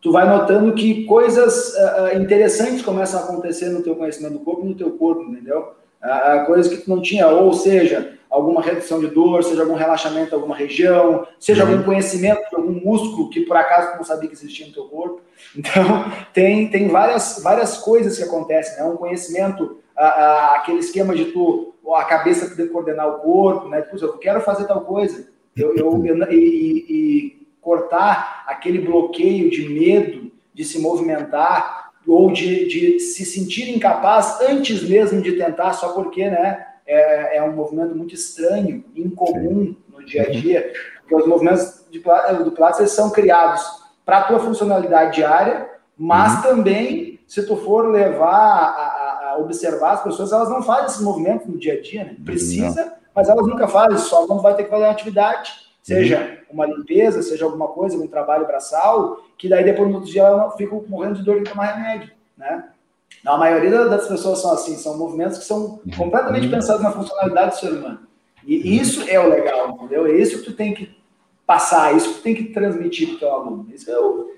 tu 0.00 0.12
vai 0.12 0.28
notando 0.28 0.72
que 0.74 1.04
coisas 1.04 1.74
uh, 1.74 2.16
interessantes 2.16 2.82
começam 2.82 3.20
a 3.20 3.24
acontecer 3.24 3.70
no 3.70 3.82
teu 3.82 3.96
conhecimento 3.96 4.34
do 4.34 4.40
corpo 4.40 4.64
e 4.64 4.68
no 4.68 4.74
teu 4.74 4.90
corpo, 4.92 5.22
entendeu? 5.22 5.74
Uh, 6.06 6.46
coisas 6.46 6.72
que 6.72 6.82
tu 6.82 6.88
não 6.88 7.02
tinha, 7.02 7.26
ou 7.26 7.52
seja, 7.52 8.16
alguma 8.30 8.62
redução 8.62 9.00
de 9.00 9.08
dor, 9.08 9.42
seja 9.42 9.62
algum 9.62 9.74
relaxamento 9.74 10.30
em 10.30 10.34
alguma 10.34 10.54
região, 10.54 11.26
seja 11.38 11.64
uhum. 11.64 11.72
algum 11.72 11.84
conhecimento 11.84 12.48
de 12.48 12.56
algum 12.56 12.72
músculo 12.72 13.30
que 13.30 13.40
por 13.40 13.56
acaso 13.56 13.92
tu 13.92 13.96
não 13.96 14.04
sabia 14.04 14.28
que 14.28 14.34
existia 14.34 14.66
no 14.66 14.72
teu 14.72 14.84
corpo. 14.84 15.20
Então, 15.56 16.04
tem, 16.32 16.68
tem 16.70 16.88
várias, 16.88 17.40
várias 17.42 17.78
coisas 17.78 18.16
que 18.16 18.24
acontecem, 18.24 18.76
né? 18.76 18.84
Um 18.84 18.96
conhecimento, 18.96 19.78
uh, 19.96 20.54
aquele 20.54 20.78
esquema 20.78 21.14
de 21.14 21.26
tu, 21.26 21.74
a 21.94 22.04
cabeça 22.04 22.48
poder 22.48 22.70
coordenar 22.70 23.08
o 23.08 23.18
corpo, 23.18 23.68
né? 23.68 23.82
Puxa, 23.82 24.04
eu 24.04 24.18
quero 24.18 24.40
fazer 24.40 24.66
tal 24.66 24.82
coisa. 24.82 25.28
Eu, 25.56 25.76
eu, 25.76 26.04
eu 26.06 26.32
e, 26.32 26.86
e 26.88 27.46
cortar 27.60 28.44
aquele 28.46 28.78
bloqueio 28.78 29.50
de 29.50 29.68
medo 29.68 30.30
de 30.54 30.64
se 30.64 30.78
movimentar 30.78 31.85
ou 32.06 32.30
de, 32.30 32.66
de 32.66 33.00
se 33.00 33.24
sentir 33.24 33.74
incapaz 33.74 34.40
antes 34.42 34.88
mesmo 34.88 35.20
de 35.20 35.32
tentar, 35.32 35.72
só 35.72 35.88
porque 35.88 36.28
né, 36.30 36.66
é, 36.86 37.38
é 37.38 37.42
um 37.42 37.52
movimento 37.52 37.94
muito 37.94 38.14
estranho, 38.14 38.84
incomum 38.94 39.74
no 39.88 40.04
dia 40.04 40.22
a 40.22 40.30
dia, 40.30 40.72
porque 41.00 41.14
os 41.14 41.26
movimentos 41.26 41.84
de, 41.90 41.98
do 42.44 42.52
Pilates 42.52 42.90
são 42.92 43.10
criados 43.10 43.62
para 44.04 44.18
a 44.18 44.22
tua 44.24 44.38
funcionalidade 44.38 45.16
diária, 45.16 45.68
mas 45.98 46.36
uhum. 46.36 46.42
também, 46.42 47.20
se 47.26 47.44
tu 47.44 47.56
for 47.56 47.90
levar 47.90 48.28
a, 48.28 49.30
a, 49.32 49.38
observar 49.38 49.94
as 49.94 50.02
pessoas, 50.04 50.32
elas 50.32 50.48
não 50.48 50.62
fazem 50.62 50.86
esses 50.86 51.00
movimentos 51.00 51.46
no 51.46 51.58
dia 51.58 51.74
a 51.74 51.80
dia, 51.80 52.04
né? 52.04 52.16
Precisa, 52.24 52.84
não. 52.84 52.92
mas 53.14 53.28
elas 53.28 53.46
nunca 53.46 53.66
fazem, 53.66 53.98
só 53.98 54.26
quando 54.26 54.42
vai 54.42 54.54
ter 54.54 54.64
que 54.64 54.70
fazer 54.70 54.84
uma 54.84 54.92
atividade 54.92 55.65
seja 55.86 56.40
uma 56.50 56.66
limpeza, 56.66 57.22
seja 57.22 57.44
alguma 57.44 57.68
coisa, 57.68 57.94
algum 57.94 58.08
trabalho 58.08 58.44
braçal, 58.44 59.24
que 59.38 59.48
daí 59.48 59.62
depois 59.62 59.88
no 59.88 59.96
outro 59.96 60.10
dia 60.10 60.24
eu 60.24 60.50
fico 60.52 60.84
morrendo 60.88 61.14
de 61.14 61.22
dor 61.22 61.40
e 61.40 61.44
tomar 61.44 61.74
remédio, 61.74 62.10
né? 62.36 62.70
A 63.24 63.36
maioria 63.36 63.84
das 63.84 64.08
pessoas 64.08 64.40
são 64.40 64.52
assim, 64.52 64.76
são 64.76 64.98
movimentos 64.98 65.38
que 65.38 65.44
são 65.44 65.80
completamente 65.96 66.48
pensados 66.48 66.82
na 66.82 66.90
funcionalidade 66.90 67.50
do 67.52 67.60
ser 67.60 67.72
humano. 67.72 68.00
E 68.44 68.76
isso 68.76 69.08
é 69.08 69.20
o 69.20 69.28
legal, 69.28 69.70
entendeu? 69.70 70.06
É 70.06 70.12
isso 70.12 70.38
que 70.38 70.46
tu 70.46 70.54
tem 70.54 70.74
que 70.74 70.96
passar, 71.46 71.92
é 71.92 71.96
isso 71.96 72.08
que 72.08 72.14
tu 72.16 72.22
tem 72.22 72.34
que 72.34 72.44
transmitir 72.46 73.08
para 73.08 73.16
o 73.16 73.18
teu 73.20 73.32
aluno. 73.32 73.66
Isso 73.72 73.88
é 73.88 73.98
o... 73.98 74.32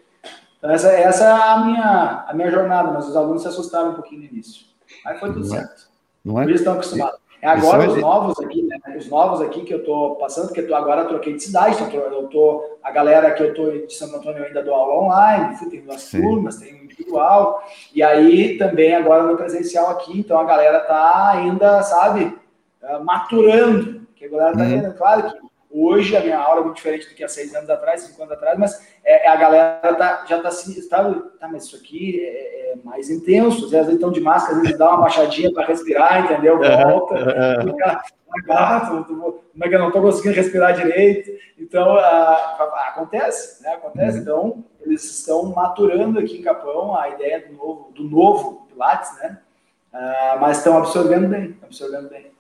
Então, 0.59 0.71
essa, 0.71 0.91
essa 0.91 1.25
é 1.25 1.33
a 1.33 1.65
minha, 1.65 2.25
a 2.29 2.35
minha 2.35 2.51
jornada, 2.51 2.93
mas 2.93 3.09
os 3.09 3.17
alunos 3.17 3.41
se 3.41 3.49
assustaram 3.49 3.93
um 3.93 3.95
pouquinho 3.95 4.21
no 4.21 4.27
início. 4.27 4.67
Aí 5.07 5.19
foi 5.19 5.33
tudo 5.33 5.47
certo. 5.47 5.88
É? 6.29 6.33
Não 6.33 6.41
é? 6.41 6.45
Eles 6.45 6.61
estão 6.61 6.75
acostumados. 6.75 7.19
É 7.41 7.47
agora 7.47 7.85
é 7.85 7.89
os 7.89 7.97
novos 7.99 8.41
aqui, 8.41 8.63
né? 8.63 8.77
Os 8.97 9.09
novos 9.09 9.41
aqui 9.41 9.61
que 9.63 9.73
eu 9.73 9.85
tô 9.85 10.17
passando, 10.17 10.47
porque 10.47 10.61
eu 10.61 10.67
tô, 10.67 10.75
agora 10.75 11.03
eu 11.03 11.09
troquei 11.09 11.35
de 11.35 11.43
cidade, 11.43 11.81
então 11.81 12.01
eu 12.01 12.27
tô, 12.27 12.79
a 12.83 12.91
galera 12.91 13.31
que 13.31 13.43
eu 13.43 13.55
tô 13.55 13.71
de 13.71 13.95
Santo 13.95 14.17
Antônio 14.17 14.45
ainda 14.45 14.63
dou 14.63 14.75
aula 14.75 15.05
online, 15.05 15.57
tem 15.71 15.81
duas 15.83 16.03
Sim. 16.03 16.21
turmas, 16.21 16.57
tem 16.57 16.83
individual, 16.83 17.63
e 17.95 18.03
aí 18.03 18.59
também 18.59 18.93
agora 18.93 19.23
no 19.23 19.37
presencial 19.37 19.89
aqui, 19.91 20.19
então 20.19 20.41
a 20.41 20.45
galera 20.45 20.81
tá 20.81 21.29
ainda, 21.29 21.81
sabe, 21.83 22.37
eh, 22.83 22.99
maturando, 22.99 24.01
que 24.17 24.25
a 24.25 24.29
galera 24.29 24.53
tá 24.53 24.65
uhum. 24.65 24.71
ainda, 24.71 24.91
claro 24.91 25.31
que 25.31 25.38
Hoje 25.71 26.17
a 26.17 26.21
minha 26.21 26.39
aula 26.39 26.61
é 26.61 26.65
muito 26.65 26.77
diferente 26.77 27.09
do 27.09 27.15
que 27.15 27.23
há 27.23 27.29
seis 27.29 27.55
anos 27.55 27.69
atrás, 27.69 28.01
cinco 28.03 28.23
anos 28.23 28.35
atrás, 28.35 28.59
mas 28.59 28.89
é, 29.05 29.27
é 29.27 29.29
a 29.29 29.37
galera 29.37 29.95
tá, 29.95 30.25
já 30.27 30.39
está 30.39 30.49
assim, 30.49 30.81
sabe, 30.83 31.21
tá, 31.39 31.47
mas 31.47 31.65
isso 31.65 31.77
aqui 31.77 32.25
é, 32.25 32.73
é 32.73 32.77
mais 32.83 33.11
intenso, 33.11 33.67
às 33.67 33.71
vezes 33.71 33.95
estão 33.95 34.11
de 34.11 34.21
máscara, 34.21 34.57
às 34.57 34.63
vezes 34.63 34.79
dá 34.79 34.89
uma 34.89 35.03
baixadinha 35.03 35.53
para 35.53 35.67
respirar, 35.67 36.25
entendeu? 36.25 36.59
Volta, 36.59 37.17
fica, 37.63 38.03
como 39.53 39.65
é 39.65 39.69
que 39.69 39.75
eu 39.75 39.79
não 39.79 39.89
estou 39.89 40.03
conseguindo 40.03 40.37
respirar 40.37 40.75
direito? 40.75 41.31
Então, 41.59 41.99
acontece, 41.99 43.63
né? 43.63 43.75
Acontece. 43.75 44.17
Uhum. 44.17 44.23
Então, 44.23 44.65
eles 44.81 45.05
estão 45.05 45.45
maturando 45.53 46.19
aqui 46.19 46.39
em 46.39 46.43
Capão 46.43 46.97
a 46.97 47.09
ideia 47.11 47.47
do 47.47 47.55
novo, 47.55 47.93
do 47.93 48.05
novo 48.05 48.67
Pilates, 48.69 49.17
né? 49.19 49.39
Uh, 49.93 50.41
mas 50.41 50.59
estão 50.59 50.77
absorvendo 50.77 51.29
bem, 51.29 51.57
absorvendo 51.63 52.09
bem. 52.09 52.31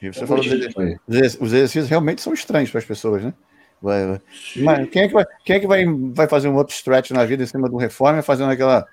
E 0.00 0.12
você 0.12 0.24
é 0.24 0.26
falou 0.26 0.42
dos 0.42 1.36
os 1.40 1.52
exercícios 1.52 1.88
realmente 1.88 2.22
são 2.22 2.32
estranhos 2.32 2.70
para 2.70 2.78
as 2.78 2.84
pessoas, 2.84 3.22
né? 3.22 3.34
Vai. 3.80 4.20
Mas 4.56 4.88
quem 4.90 5.02
é 5.02 5.08
que, 5.08 5.14
vai, 5.14 5.24
quem 5.44 5.56
é 5.56 5.60
que 5.60 5.66
vai, 5.66 5.84
vai 5.86 6.28
fazer 6.28 6.48
um 6.48 6.58
upstretch 6.58 7.10
na 7.10 7.24
vida 7.24 7.42
em 7.42 7.46
cima 7.46 7.68
do 7.68 7.76
reforma 7.76 8.22
fazendo 8.22 8.50
aquela. 8.50 8.86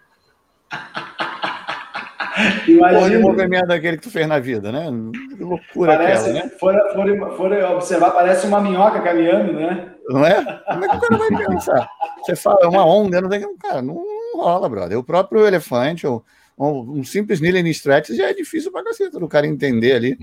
Imagina. 2.67 3.19
o 3.19 3.21
movimento 3.21 3.67
daquele 3.67 3.97
que 3.97 4.03
tu 4.03 4.11
fez 4.11 4.27
na 4.27 4.39
vida, 4.39 4.71
né? 4.71 4.87
Que 5.37 5.43
loucura 5.43 5.95
parece, 5.95 6.29
aquela, 6.31 6.45
né? 6.45 7.65
Observar, 7.75 8.11
parece 8.11 8.45
uma 8.45 8.59
minhoca 8.59 9.01
caminhando, 9.01 9.53
né? 9.53 9.93
Não 10.09 10.25
é? 10.25 10.43
Como 10.67 10.85
é 10.85 10.89
que 10.89 10.97
o 10.97 10.99
cara 10.99 11.17
vai 11.17 11.45
pensar? 11.45 11.87
Você 12.19 12.35
fala, 12.35 12.59
é 12.63 12.67
uma 12.67 12.85
onda, 12.85 13.21
não 13.21 13.29
tem 13.29 13.41
Cara, 13.57 13.81
não 13.81 14.03
rola, 14.35 14.67
brother. 14.67 14.97
O 14.97 15.03
próprio 15.03 15.47
elefante, 15.47 16.05
ou 16.05 16.25
um, 16.57 16.99
um 16.99 17.03
simples 17.03 17.39
kneeling 17.39 17.69
stretch 17.69 18.09
já 18.09 18.29
é 18.29 18.33
difícil 18.33 18.71
pra 18.71 18.83
caceta 18.83 19.17
do 19.19 19.27
cara 19.27 19.47
entender 19.47 19.93
ali. 19.93 20.17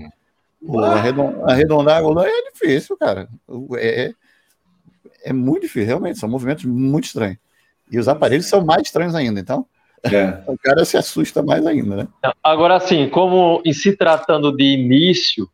Pô, 0.65 0.79
arredondar 0.79 1.97
a 1.97 2.01
coluna 2.01 2.25
é 2.25 2.51
difícil, 2.51 2.97
cara. 2.97 3.27
É, 3.77 4.05
é, 4.05 4.13
é 5.25 5.33
muito 5.33 5.63
difícil, 5.63 5.87
realmente. 5.87 6.19
São 6.19 6.29
movimentos 6.29 6.63
muito 6.65 7.05
estranhos. 7.05 7.37
E 7.91 7.99
os 7.99 8.07
aparelhos 8.07 8.45
são 8.45 8.63
mais 8.63 8.83
estranhos 8.83 9.15
ainda, 9.15 9.39
então. 9.39 9.65
É. 10.03 10.41
O 10.47 10.57
cara 10.57 10.85
se 10.85 10.97
assusta 10.97 11.41
mais 11.43 11.65
ainda, 11.65 11.95
né? 11.95 12.07
Agora, 12.43 12.75
assim, 12.75 13.09
como 13.09 13.61
em 13.65 13.73
se 13.73 13.95
tratando 13.95 14.55
de 14.55 14.63
início, 14.63 15.49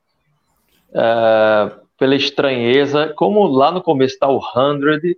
é, 0.94 1.72
pela 1.98 2.16
estranheza, 2.16 3.14
como 3.16 3.46
lá 3.48 3.72
no 3.72 3.82
começo 3.82 4.14
está 4.14 4.28
o 4.28 4.42
100, 4.42 5.16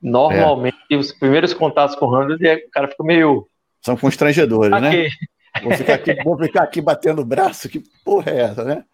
normalmente 0.00 0.76
é. 0.90 0.96
os 0.96 1.12
primeiros 1.12 1.52
contatos 1.52 1.96
com 1.96 2.06
o 2.06 2.36
100, 2.36 2.46
é, 2.46 2.56
o 2.56 2.70
cara 2.70 2.88
fica 2.88 3.04
meio. 3.04 3.46
São 3.80 3.96
constrangedores, 3.96 4.72
aqui. 4.72 5.02
né? 5.02 5.08
Vou 5.62 5.72
ficar, 5.72 5.94
aqui, 5.94 6.14
vou 6.24 6.38
ficar 6.38 6.62
aqui 6.62 6.80
batendo 6.80 7.20
o 7.20 7.26
braço, 7.26 7.68
que 7.68 7.82
porra 8.04 8.30
é 8.30 8.40
essa, 8.40 8.64
né? 8.64 8.84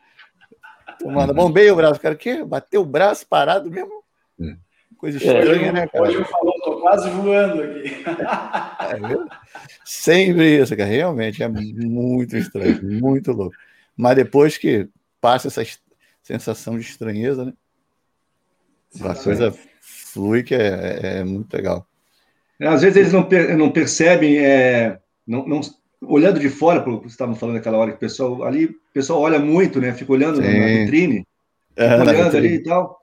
Tomando, 0.99 1.35
bombei 1.35 1.71
o 1.71 1.77
braço, 1.77 2.01
cara, 2.01 2.15
que 2.15 2.45
bateu 2.45 2.83
o 2.83 2.87
braço 2.87 3.27
parado 3.27 3.71
mesmo. 3.71 4.03
É. 4.41 4.57
Coisa 4.97 5.17
estranha, 5.19 5.69
é, 5.69 5.73
né, 5.73 5.87
cara? 5.87 6.05
Hoje 6.05 6.17
eu 6.17 6.25
falo, 6.25 6.53
tô 6.65 6.81
quase 6.81 7.09
voando 7.11 7.63
aqui. 7.63 8.05
É, 8.81 9.39
Sempre 9.85 10.61
isso, 10.61 10.77
cara. 10.77 10.89
Realmente 10.89 11.43
é 11.43 11.49
muito 11.49 12.37
estranho, 12.37 12.81
muito 12.83 13.31
louco. 13.33 13.55
Mas 13.97 14.17
depois 14.17 14.59
que 14.59 14.89
passa 15.21 15.49
essa 15.49 15.63
sensação 16.23 16.77
de 16.77 16.85
estranheza, 16.85 17.45
né? 17.45 17.53
A 19.03 19.15
coisa 19.15 19.55
flui 19.81 20.43
que 20.43 20.55
é, 20.55 21.19
é 21.19 21.25
muito 21.25 21.53
legal. 21.55 21.87
Às 22.61 22.83
vezes 22.83 22.97
eles 22.97 23.13
não, 23.13 23.23
per 23.23 23.57
não 23.57 23.71
percebem, 23.71 24.39
é, 24.39 24.99
não, 25.27 25.47
não, 25.47 25.61
olhando 26.03 26.39
de 26.39 26.49
fora, 26.49 26.81
porque 26.81 27.09
você 27.09 27.15
estava 27.15 27.35
falando 27.35 27.57
naquela 27.57 27.79
hora 27.79 27.91
que 27.91 27.97
o 27.97 28.01
pessoal 28.01 28.43
ali, 28.45 28.67
o 28.67 28.75
pessoal 28.93 29.21
olha 29.21 29.39
muito, 29.39 29.81
né? 29.81 29.93
Fica 29.93 30.13
olhando 30.13 30.37
Sim. 30.37 30.43
na 30.43 30.67
vitrine, 30.67 31.27
é, 31.77 31.95
olhando 31.95 32.25
vitrine. 32.25 32.47
ali 32.47 32.55
e 32.55 32.63
tal. 32.63 32.99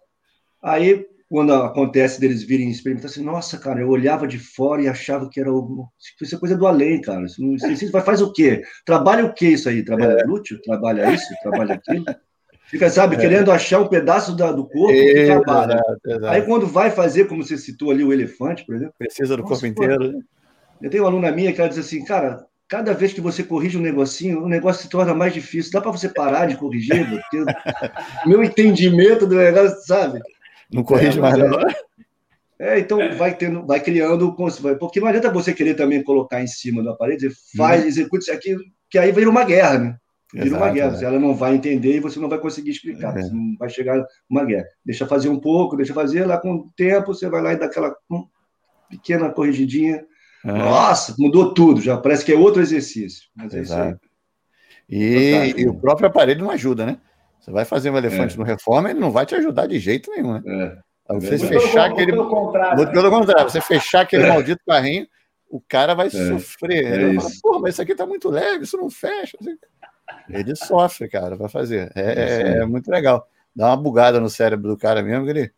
Aí, 0.62 1.06
quando 1.30 1.54
acontece 1.54 2.20
deles 2.20 2.44
virem 2.44 2.70
experimentar 2.70 3.10
assim, 3.10 3.24
nossa, 3.24 3.58
cara, 3.58 3.82
eu 3.82 3.90
olhava 3.90 4.28
de 4.28 4.40
fora 4.40 4.82
e 4.82 4.88
achava 4.88 5.30
que 5.30 5.40
era 5.40 5.52
o... 5.52 5.88
isso 6.22 6.36
é 6.36 6.40
coisa 6.40 6.56
do 6.56 6.68
além, 6.68 7.02
cara. 7.02 7.26
Isso, 7.26 7.42
isso 7.68 7.92
vai 7.92 8.02
faz 8.02 8.22
o 8.22 8.32
quê? 8.32 8.64
Trabalha 8.86 9.26
o 9.26 9.34
quê 9.34 9.50
isso 9.50 9.68
aí? 9.68 9.84
Trabalha 9.84 10.20
é. 10.20 10.24
glúteo? 10.24 10.62
Trabalha 10.62 11.12
isso? 11.14 11.28
Trabalha 11.42 11.76
aquilo? 11.76 12.06
Fica, 12.68 12.90
sabe, 12.90 13.16
é. 13.16 13.20
querendo 13.20 13.52
achar 13.52 13.80
um 13.80 13.88
pedaço 13.88 14.36
da, 14.36 14.52
do 14.52 14.68
corpo 14.68 14.94
trabalha. 15.26 15.74
Exato, 15.74 16.00
exato. 16.06 16.26
Aí 16.28 16.42
quando 16.42 16.66
vai 16.66 16.90
fazer, 16.90 17.26
como 17.28 17.44
você 17.44 17.58
citou 17.58 17.92
ali, 17.92 18.04
o 18.04 18.12
elefante, 18.12 18.66
por 18.66 18.76
exemplo. 18.76 18.94
Precisa 18.98 19.36
do 19.36 19.44
nossa, 19.44 19.54
corpo 19.54 19.68
inteiro. 19.68 20.14
Né? 20.14 20.20
Eu 20.82 20.90
tenho 20.90 21.04
uma 21.04 21.10
aluna 21.10 21.32
minha 21.32 21.54
que 21.54 21.62
ela 21.62 21.70
diz 21.70 21.78
assim, 21.78 22.04
cara, 22.04 22.46
cada 22.68 22.94
vez 22.94 23.14
que 23.14 23.22
você 23.22 23.44
corrige 23.44 23.78
um 23.78 23.82
negocinho, 23.82 24.44
o 24.44 24.50
negócio 24.50 24.84
se 24.84 24.90
torna 24.90 25.14
mais 25.14 25.34
difícil. 25.34 25.72
Dá 25.72 25.82
para 25.82 25.92
você 25.92 26.10
parar 26.10 26.48
de 26.48 26.58
corrigir? 26.58 27.08
Porque 27.10 27.44
meu 28.26 28.44
entendimento 28.44 29.28
do 29.28 29.36
negócio, 29.36 29.78
sabe? 29.86 30.20
Não 30.72 30.84
corrige 30.84 31.18
é, 31.20 31.22
mais, 31.22 31.38
não. 31.38 31.60
É, 32.58 32.80
então 32.80 33.16
vai 33.18 33.36
tendo, 33.36 33.66
vai 33.66 33.80
criando, 33.80 34.34
porque 34.80 35.00
não 35.00 35.08
adianta 35.08 35.30
você 35.30 35.54
querer 35.54 35.76
também 35.76 36.04
colocar 36.04 36.42
em 36.42 36.48
cima 36.48 36.82
do 36.82 36.90
aparelho, 36.90 37.20
dizer, 37.20 37.36
faz, 37.56 37.84
hum. 37.84 37.88
executa 37.88 38.20
isso 38.20 38.32
aqui, 38.32 38.56
que 38.90 38.98
aí 38.98 39.12
vira 39.12 39.30
uma 39.30 39.44
guerra, 39.44 39.78
né? 39.78 39.98
Vira 40.34 40.48
Exato, 40.48 40.64
uma 40.64 40.72
guerra. 40.72 40.98
É. 41.00 41.06
Ela 41.06 41.20
não 41.20 41.36
vai 41.36 41.54
entender 41.54 41.96
e 41.96 42.00
você 42.00 42.20
não 42.20 42.30
vai 42.30 42.40
conseguir 42.40 42.72
explicar. 42.72 43.16
É. 43.18 43.22
Você 43.22 43.34
não 43.34 43.56
vai 43.60 43.70
chegar 43.70 44.04
uma 44.30 44.44
guerra. 44.44 44.66
Deixa 44.84 45.06
fazer 45.06 45.30
um 45.30 45.40
pouco, 45.40 45.78
deixa 45.78 45.94
fazer, 45.94 46.26
lá 46.26 46.38
com 46.38 46.54
o 46.56 46.72
tempo 46.76 47.14
você 47.14 47.30
vai 47.30 47.42
lá 47.42 47.54
e 47.54 47.60
dá 47.60 47.66
aquela 47.66 47.96
pequena 48.90 49.30
corrigidinha 49.30 50.04
nossa, 50.54 51.16
mudou 51.18 51.54
tudo, 51.54 51.82
já 51.82 51.98
parece 51.98 52.24
que 52.24 52.32
é 52.32 52.36
outro 52.36 52.62
exercício. 52.62 53.30
Mas 53.36 53.54
é 53.54 53.60
Exato. 53.60 54.00
E, 54.88 55.54
e, 55.58 55.68
o 55.68 55.74
próprio 55.74 56.08
aparelho 56.08 56.44
não 56.44 56.52
ajuda, 56.52 56.86
né? 56.86 57.00
Você 57.40 57.52
vai 57.52 57.66
fazer 57.66 57.90
um 57.90 57.98
elefante 57.98 58.36
é. 58.36 58.38
no 58.38 58.44
reforma, 58.44 58.90
ele 58.90 59.00
não 59.00 59.12
vai 59.12 59.26
te 59.26 59.36
ajudar 59.36 59.68
de 59.68 59.80
jeito 59.80 60.12
nenhum, 60.12 60.34
né? 60.34 60.44
É. 60.48 61.14
Você 61.20 61.38
fechar 61.38 61.92
aquele. 61.92 62.12
Pelo 62.12 62.30
contrário. 62.30 62.92
Pelo 62.92 63.10
contrário, 63.10 63.50
você 63.50 63.62
fechar 63.62 64.02
aquele 64.02 64.24
é. 64.24 64.30
maldito 64.30 64.62
carrinho, 64.68 65.08
o 65.50 65.62
cara 65.62 65.94
vai 65.94 66.08
é. 66.08 66.10
sofrer. 66.10 66.86
É 66.86 66.96
ele 66.96 67.06
vai 67.06 67.16
falar, 67.16 67.36
pô, 67.42 67.60
mas 67.60 67.74
isso 67.74 67.82
aqui 67.82 67.96
tá 67.96 68.06
muito 68.06 68.30
leve, 68.30 68.64
isso 68.64 68.78
não 68.78 68.90
fecha. 68.90 69.38
Ele 70.30 70.56
sofre, 70.56 71.08
cara, 71.08 71.38
para 71.38 71.48
fazer. 71.48 71.92
É, 71.96 72.60
é, 72.60 72.66
muito 72.66 72.90
legal. 72.90 73.28
dá 73.56 73.68
uma 73.68 73.78
bugada 73.78 74.20
no 74.20 74.30
cérebro 74.30 74.70
do 74.70 74.78
cara 74.78 75.04
mesmo, 75.04 75.30
ele. 75.30 75.52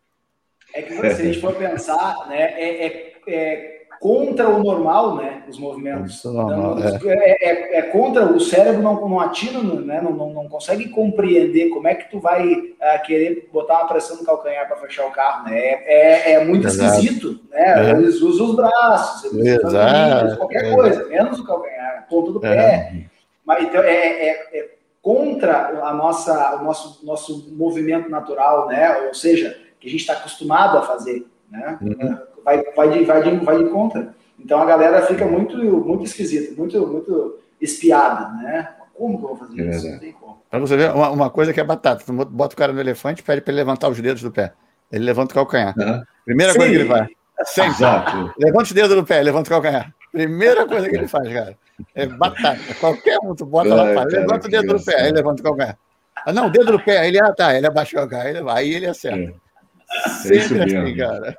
É 0.74 0.82
que 0.82 0.94
se 0.94 1.06
a 1.06 1.14
gente 1.14 1.40
for 1.40 1.54
pensar, 1.54 2.28
né, 2.28 2.42
é, 2.52 2.86
é, 2.86 3.14
é 3.26 3.77
contra 4.00 4.48
o 4.48 4.62
normal, 4.62 5.16
né? 5.16 5.42
Os 5.48 5.58
movimentos. 5.58 6.22
Normal, 6.24 6.78
então, 6.78 7.10
é. 7.10 7.14
É, 7.14 7.48
é. 7.48 7.78
é. 7.78 7.82
contra 7.82 8.24
o 8.26 8.40
cérebro 8.40 8.82
não, 8.82 9.08
não 9.08 9.20
atina, 9.20 9.60
né? 9.80 10.00
Não, 10.00 10.12
não, 10.12 10.32
não 10.32 10.48
consegue 10.48 10.88
compreender 10.88 11.70
como 11.70 11.88
é 11.88 11.94
que 11.94 12.10
tu 12.10 12.20
vai 12.20 12.52
uh, 12.52 13.02
querer 13.04 13.48
botar 13.52 13.78
uma 13.78 13.88
pressão 13.88 14.16
no 14.16 14.24
calcanhar 14.24 14.66
para 14.66 14.76
fechar 14.76 15.06
o 15.06 15.10
carro, 15.10 15.44
né? 15.44 15.58
É, 15.58 16.32
é, 16.32 16.32
é 16.34 16.44
muito 16.44 16.66
Exato. 16.66 17.00
esquisito, 17.00 17.40
né? 17.50 17.88
É. 17.88 17.90
Eles 17.90 18.20
usam 18.20 18.46
os 18.46 18.56
braços, 18.56 19.32
eles 19.32 19.62
usam 19.64 20.36
qualquer 20.36 20.74
coisa, 20.74 21.06
menos 21.06 21.38
o 21.40 21.44
calcanhar, 21.44 22.06
ponto 22.08 22.32
do 22.32 22.40
pé. 22.40 23.06
Mas 23.44 23.64
então 23.64 23.82
é, 23.82 24.68
contra 25.02 25.68
a 25.82 25.94
nossa, 25.94 26.56
o 26.56 26.64
nosso, 26.64 27.04
nosso 27.04 27.52
movimento 27.52 28.08
natural, 28.08 28.68
né? 28.68 29.06
Ou 29.08 29.14
seja, 29.14 29.58
que 29.80 29.88
a 29.88 29.90
gente 29.90 30.00
está 30.00 30.12
acostumado 30.12 30.78
a 30.78 30.82
fazer, 30.82 31.26
né? 31.50 31.78
Uhum 31.80 32.27
vai, 32.44 32.62
vai, 32.74 32.90
de, 32.90 33.04
vai, 33.04 33.22
de, 33.22 33.44
vai 33.44 33.64
de 33.64 33.70
conta. 33.70 34.14
Então 34.38 34.60
a 34.60 34.64
galera 34.64 35.02
fica 35.02 35.24
muito, 35.24 35.56
muito 35.56 36.04
esquisita, 36.04 36.54
muito, 36.56 36.86
muito 36.86 37.38
espiada, 37.60 38.28
né? 38.34 38.68
Como 38.94 39.18
que 39.18 39.24
eu 39.24 39.28
vou 39.28 39.36
fazer 39.36 39.60
é 39.60 39.70
isso? 39.70 39.90
Não 39.90 39.98
tem 39.98 40.12
como. 40.12 40.42
Pra 40.50 40.58
você 40.58 40.76
ver, 40.76 40.90
uma, 40.92 41.10
uma, 41.10 41.30
coisa 41.30 41.52
que 41.52 41.60
é 41.60 41.64
batata. 41.64 42.04
Tu 42.04 42.12
bota 42.12 42.54
o 42.54 42.58
cara 42.58 42.72
no 42.72 42.80
elefante, 42.80 43.22
pede 43.22 43.40
para 43.40 43.52
ele 43.52 43.60
levantar 43.60 43.88
os 43.88 44.00
dedos 44.00 44.22
do 44.22 44.32
pé. 44.32 44.52
Ele 44.90 45.04
levanta 45.04 45.32
o 45.32 45.34
calcanhar. 45.34 45.74
Uhum. 45.78 46.02
Primeira 46.24 46.52
Sim. 46.52 46.58
coisa 46.58 46.72
que 46.72 46.80
ele 46.80 46.88
faz. 46.88 47.08
Sempre. 47.44 47.70
Exato. 47.70 48.34
Levanta 48.38 48.64
os 48.64 48.72
dedos 48.72 48.96
do 48.96 49.04
pé, 49.04 49.22
levanta 49.22 49.48
o 49.48 49.50
calcanhar. 49.50 49.94
Primeira 50.10 50.66
coisa 50.66 50.88
que 50.88 50.96
ele 50.96 51.06
faz, 51.06 51.32
cara. 51.32 51.56
É 51.94 52.06
batata. 52.06 52.74
Qualquer 52.80 53.18
um, 53.22 53.34
tu 53.34 53.46
bota 53.46 53.72
lá, 53.72 53.94
faz. 53.94 54.12
levanta 54.12 54.48
o 54.48 54.50
dedo 54.50 54.78
do 54.78 54.84
pé, 54.84 55.02
aí 55.02 55.12
levanta 55.12 55.40
o 55.40 55.44
calcanhar. 55.44 55.78
Ah, 56.26 56.32
não, 56.32 56.46
o 56.46 56.50
dedo 56.50 56.72
do 56.72 56.80
pé, 56.80 57.06
ele, 57.06 57.20
ah, 57.20 57.32
tá, 57.32 57.54
ele 57.54 57.66
abaixa 57.66 57.92
o 57.96 58.00
calcanhar, 58.00 58.48
aí 58.48 58.74
ele 58.74 58.86
acerta. 58.86 59.18
É. 59.18 59.47
É 59.90 60.08
Sempre 60.08 60.62
assim, 60.62 60.96
cara. 60.96 61.36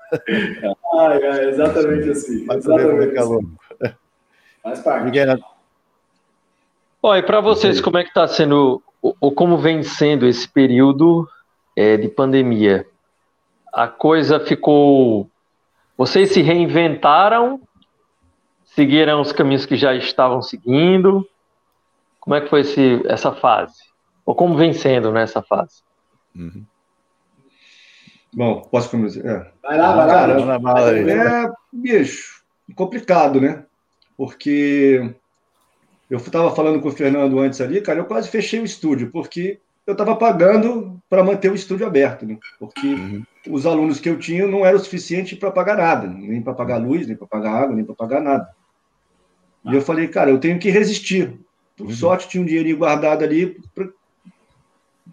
Ai, 1.00 1.24
é 1.24 1.50
exatamente 1.50 2.10
assim. 2.10 2.46
Mas 2.46 2.58
exatamente 2.58 3.18
assim. 3.18 3.56
Faz 4.64 4.80
parte. 4.82 5.06
Miguel. 5.06 5.40
Bom, 7.02 7.16
e 7.16 7.24
para 7.24 7.40
vocês, 7.40 7.80
como 7.80 7.98
é 7.98 8.04
que 8.04 8.10
está 8.10 8.28
sendo, 8.28 8.82
ou 9.02 9.32
como 9.32 9.58
vem 9.58 9.84
sendo 9.84 10.26
esse 10.28 10.48
período 10.50 11.30
é, 11.76 11.96
de 11.96 12.10
pandemia? 12.10 12.86
A 13.72 13.88
coisa 13.88 14.40
ficou. 14.40 15.30
Vocês 15.98 16.32
se 16.32 16.42
reinventaram? 16.42 17.62
Seguiram 18.66 19.22
os 19.22 19.32
caminhos 19.32 19.66
que 19.66 19.76
já 19.76 19.94
estavam 19.96 20.42
seguindo? 20.42 21.28
Como 22.20 22.36
é 22.36 22.42
que 22.42 22.50
foi 22.50 22.62
esse, 22.62 23.02
essa 23.06 23.32
fase? 23.32 23.82
Ou 24.26 24.36
como 24.36 24.58
vem 24.58 24.74
sendo 24.74 25.12
nessa 25.12 25.42
fase? 25.42 25.82
Uhum. 26.36 26.64
Bom, 28.34 28.62
posso 28.62 28.90
começar? 28.90 29.20
É. 29.22 29.52
Vai 29.64 29.78
lá, 29.78 29.96
vai 29.96 30.08
lá. 30.08 30.60
Cara, 30.62 31.12
é, 31.12 31.52
bicho, 31.72 32.44
complicado, 32.76 33.42
né? 33.42 33.66
Porque 34.16 35.14
eu 36.10 36.18
estava 36.18 36.54
falando 36.56 36.82
com 36.82 36.90
o 36.90 36.92
Fernando 36.92 37.40
antes 37.40 37.62
ali, 37.62 37.82
cara, 37.82 38.00
eu 38.00 38.06
quase 38.06 38.30
fechei 38.30 38.60
o 38.60 38.66
estúdio, 38.66 39.12
porque 39.12 39.60
eu 39.86 39.94
estava 39.94 40.16
pagando 40.16 41.02
para 41.10 41.24
manter 41.24 41.52
o 41.52 41.56
estúdio 41.56 41.88
aberto, 41.88 42.26
né? 42.26 42.38
Porque 42.60 42.88
uhum. 42.88 43.24
os 43.50 43.66
alunos 43.66 44.00
que 44.00 44.10
eu 44.10 44.20
tinha 44.20 44.46
não 44.46 44.66
era 44.66 44.78
o 44.78 44.80
suficiente 44.80 45.36
para 45.36 45.52
pagar 45.52 45.78
nada, 45.78 46.08
nem 46.08 46.42
para 46.42 46.54
pagar 46.54 46.78
luz, 46.78 47.08
nem 47.08 47.16
para 47.16 47.28
pagar 47.28 47.64
água, 47.64 47.76
nem 47.76 47.86
para 47.86 47.96
pagar 47.96 48.22
nada. 48.22 48.50
E 49.66 49.76
eu 49.76 49.82
falei, 49.82 50.08
cara, 50.08 50.30
eu 50.30 50.40
tenho 50.40 50.60
que 50.60 50.70
resistir. 50.70 51.40
Por 51.76 51.88
uhum. 51.88 51.94
sorte, 51.94 52.28
tinha 52.28 52.42
um 52.42 52.46
dinheirinho 52.46 52.78
guardado 52.78 53.24
ali 53.24 53.60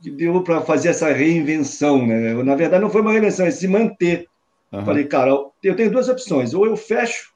que 0.03 0.11
deu 0.11 0.43
para 0.43 0.61
fazer 0.61 0.89
essa 0.89 1.13
reinvenção, 1.13 2.07
né? 2.07 2.35
Na 2.43 2.55
verdade, 2.55 2.83
não 2.83 2.91
foi 2.91 3.01
uma 3.01 3.13
reinvenção, 3.13 3.47
é 3.47 3.51
se 3.51 3.67
manter. 3.67 4.27
Uhum. 4.73 4.85
Falei, 4.85 5.05
cara, 5.05 5.31
eu 5.63 5.77
tenho 5.77 5.91
duas 5.91 6.09
opções: 6.09 6.55
ou 6.55 6.67
eu 6.67 6.77
fecho, 6.77 7.33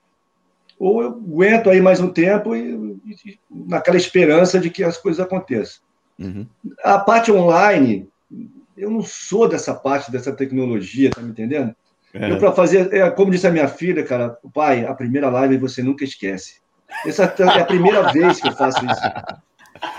ou 0.78 1.02
eu 1.02 1.08
aguento 1.08 1.70
aí 1.70 1.80
mais 1.80 2.00
um 2.00 2.08
tempo 2.08 2.54
e, 2.54 2.98
e 3.06 3.38
naquela 3.50 3.96
esperança 3.96 4.58
de 4.58 4.70
que 4.70 4.82
as 4.82 4.96
coisas 4.96 5.20
aconteçam. 5.20 5.82
Uhum. 6.18 6.46
A 6.82 6.98
parte 6.98 7.32
online, 7.32 8.08
eu 8.76 8.90
não 8.90 9.02
sou 9.02 9.48
dessa 9.48 9.74
parte 9.74 10.10
dessa 10.10 10.32
tecnologia, 10.32 11.10
tá 11.10 11.22
me 11.22 11.30
entendendo? 11.30 11.74
É. 12.12 12.30
Eu 12.30 12.38
para 12.38 12.52
fazer, 12.52 12.92
é, 12.92 13.08
como 13.10 13.30
disse 13.30 13.46
a 13.46 13.52
minha 13.52 13.68
filha, 13.68 14.04
cara, 14.04 14.36
pai, 14.52 14.84
a 14.84 14.94
primeira 14.94 15.30
live 15.30 15.58
você 15.58 15.82
nunca 15.82 16.04
esquece. 16.04 16.60
Essa 17.06 17.24
é 17.24 17.60
a 17.60 17.64
primeira 17.64 18.12
vez 18.12 18.40
que 18.40 18.48
eu 18.48 18.52
faço 18.52 18.84
isso. 18.84 19.00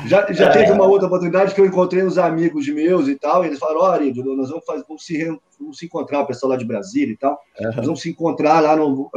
Já, 0.06 0.32
já 0.32 0.48
é. 0.48 0.52
teve 0.52 0.72
uma 0.72 0.86
outra 0.86 1.08
oportunidade 1.08 1.54
que 1.54 1.62
eu 1.62 1.66
encontrei 1.66 2.04
uns 2.04 2.18
amigos 2.18 2.68
meus 2.68 3.08
e 3.08 3.16
tal, 3.16 3.44
e 3.44 3.48
eles 3.48 3.60
falaram: 3.60 3.82
oh, 3.82 4.36
nós 4.36 4.50
vamos, 4.50 4.66
fazer, 4.66 4.84
vamos, 4.88 5.06
se, 5.06 5.40
vamos 5.60 5.78
se 5.78 5.86
encontrar, 5.86 6.22
o 6.22 6.28
pessoal 6.28 6.52
lá 6.52 6.58
de 6.58 6.66
Brasília 6.66 7.14
e 7.14 7.18
tal, 7.18 7.40
uhum. 7.60 7.76
nós 7.76 7.86
vamos 7.86 8.02
se 8.02 8.10
encontrar 8.10 8.60
lá 8.60 8.76
no. 8.76 9.10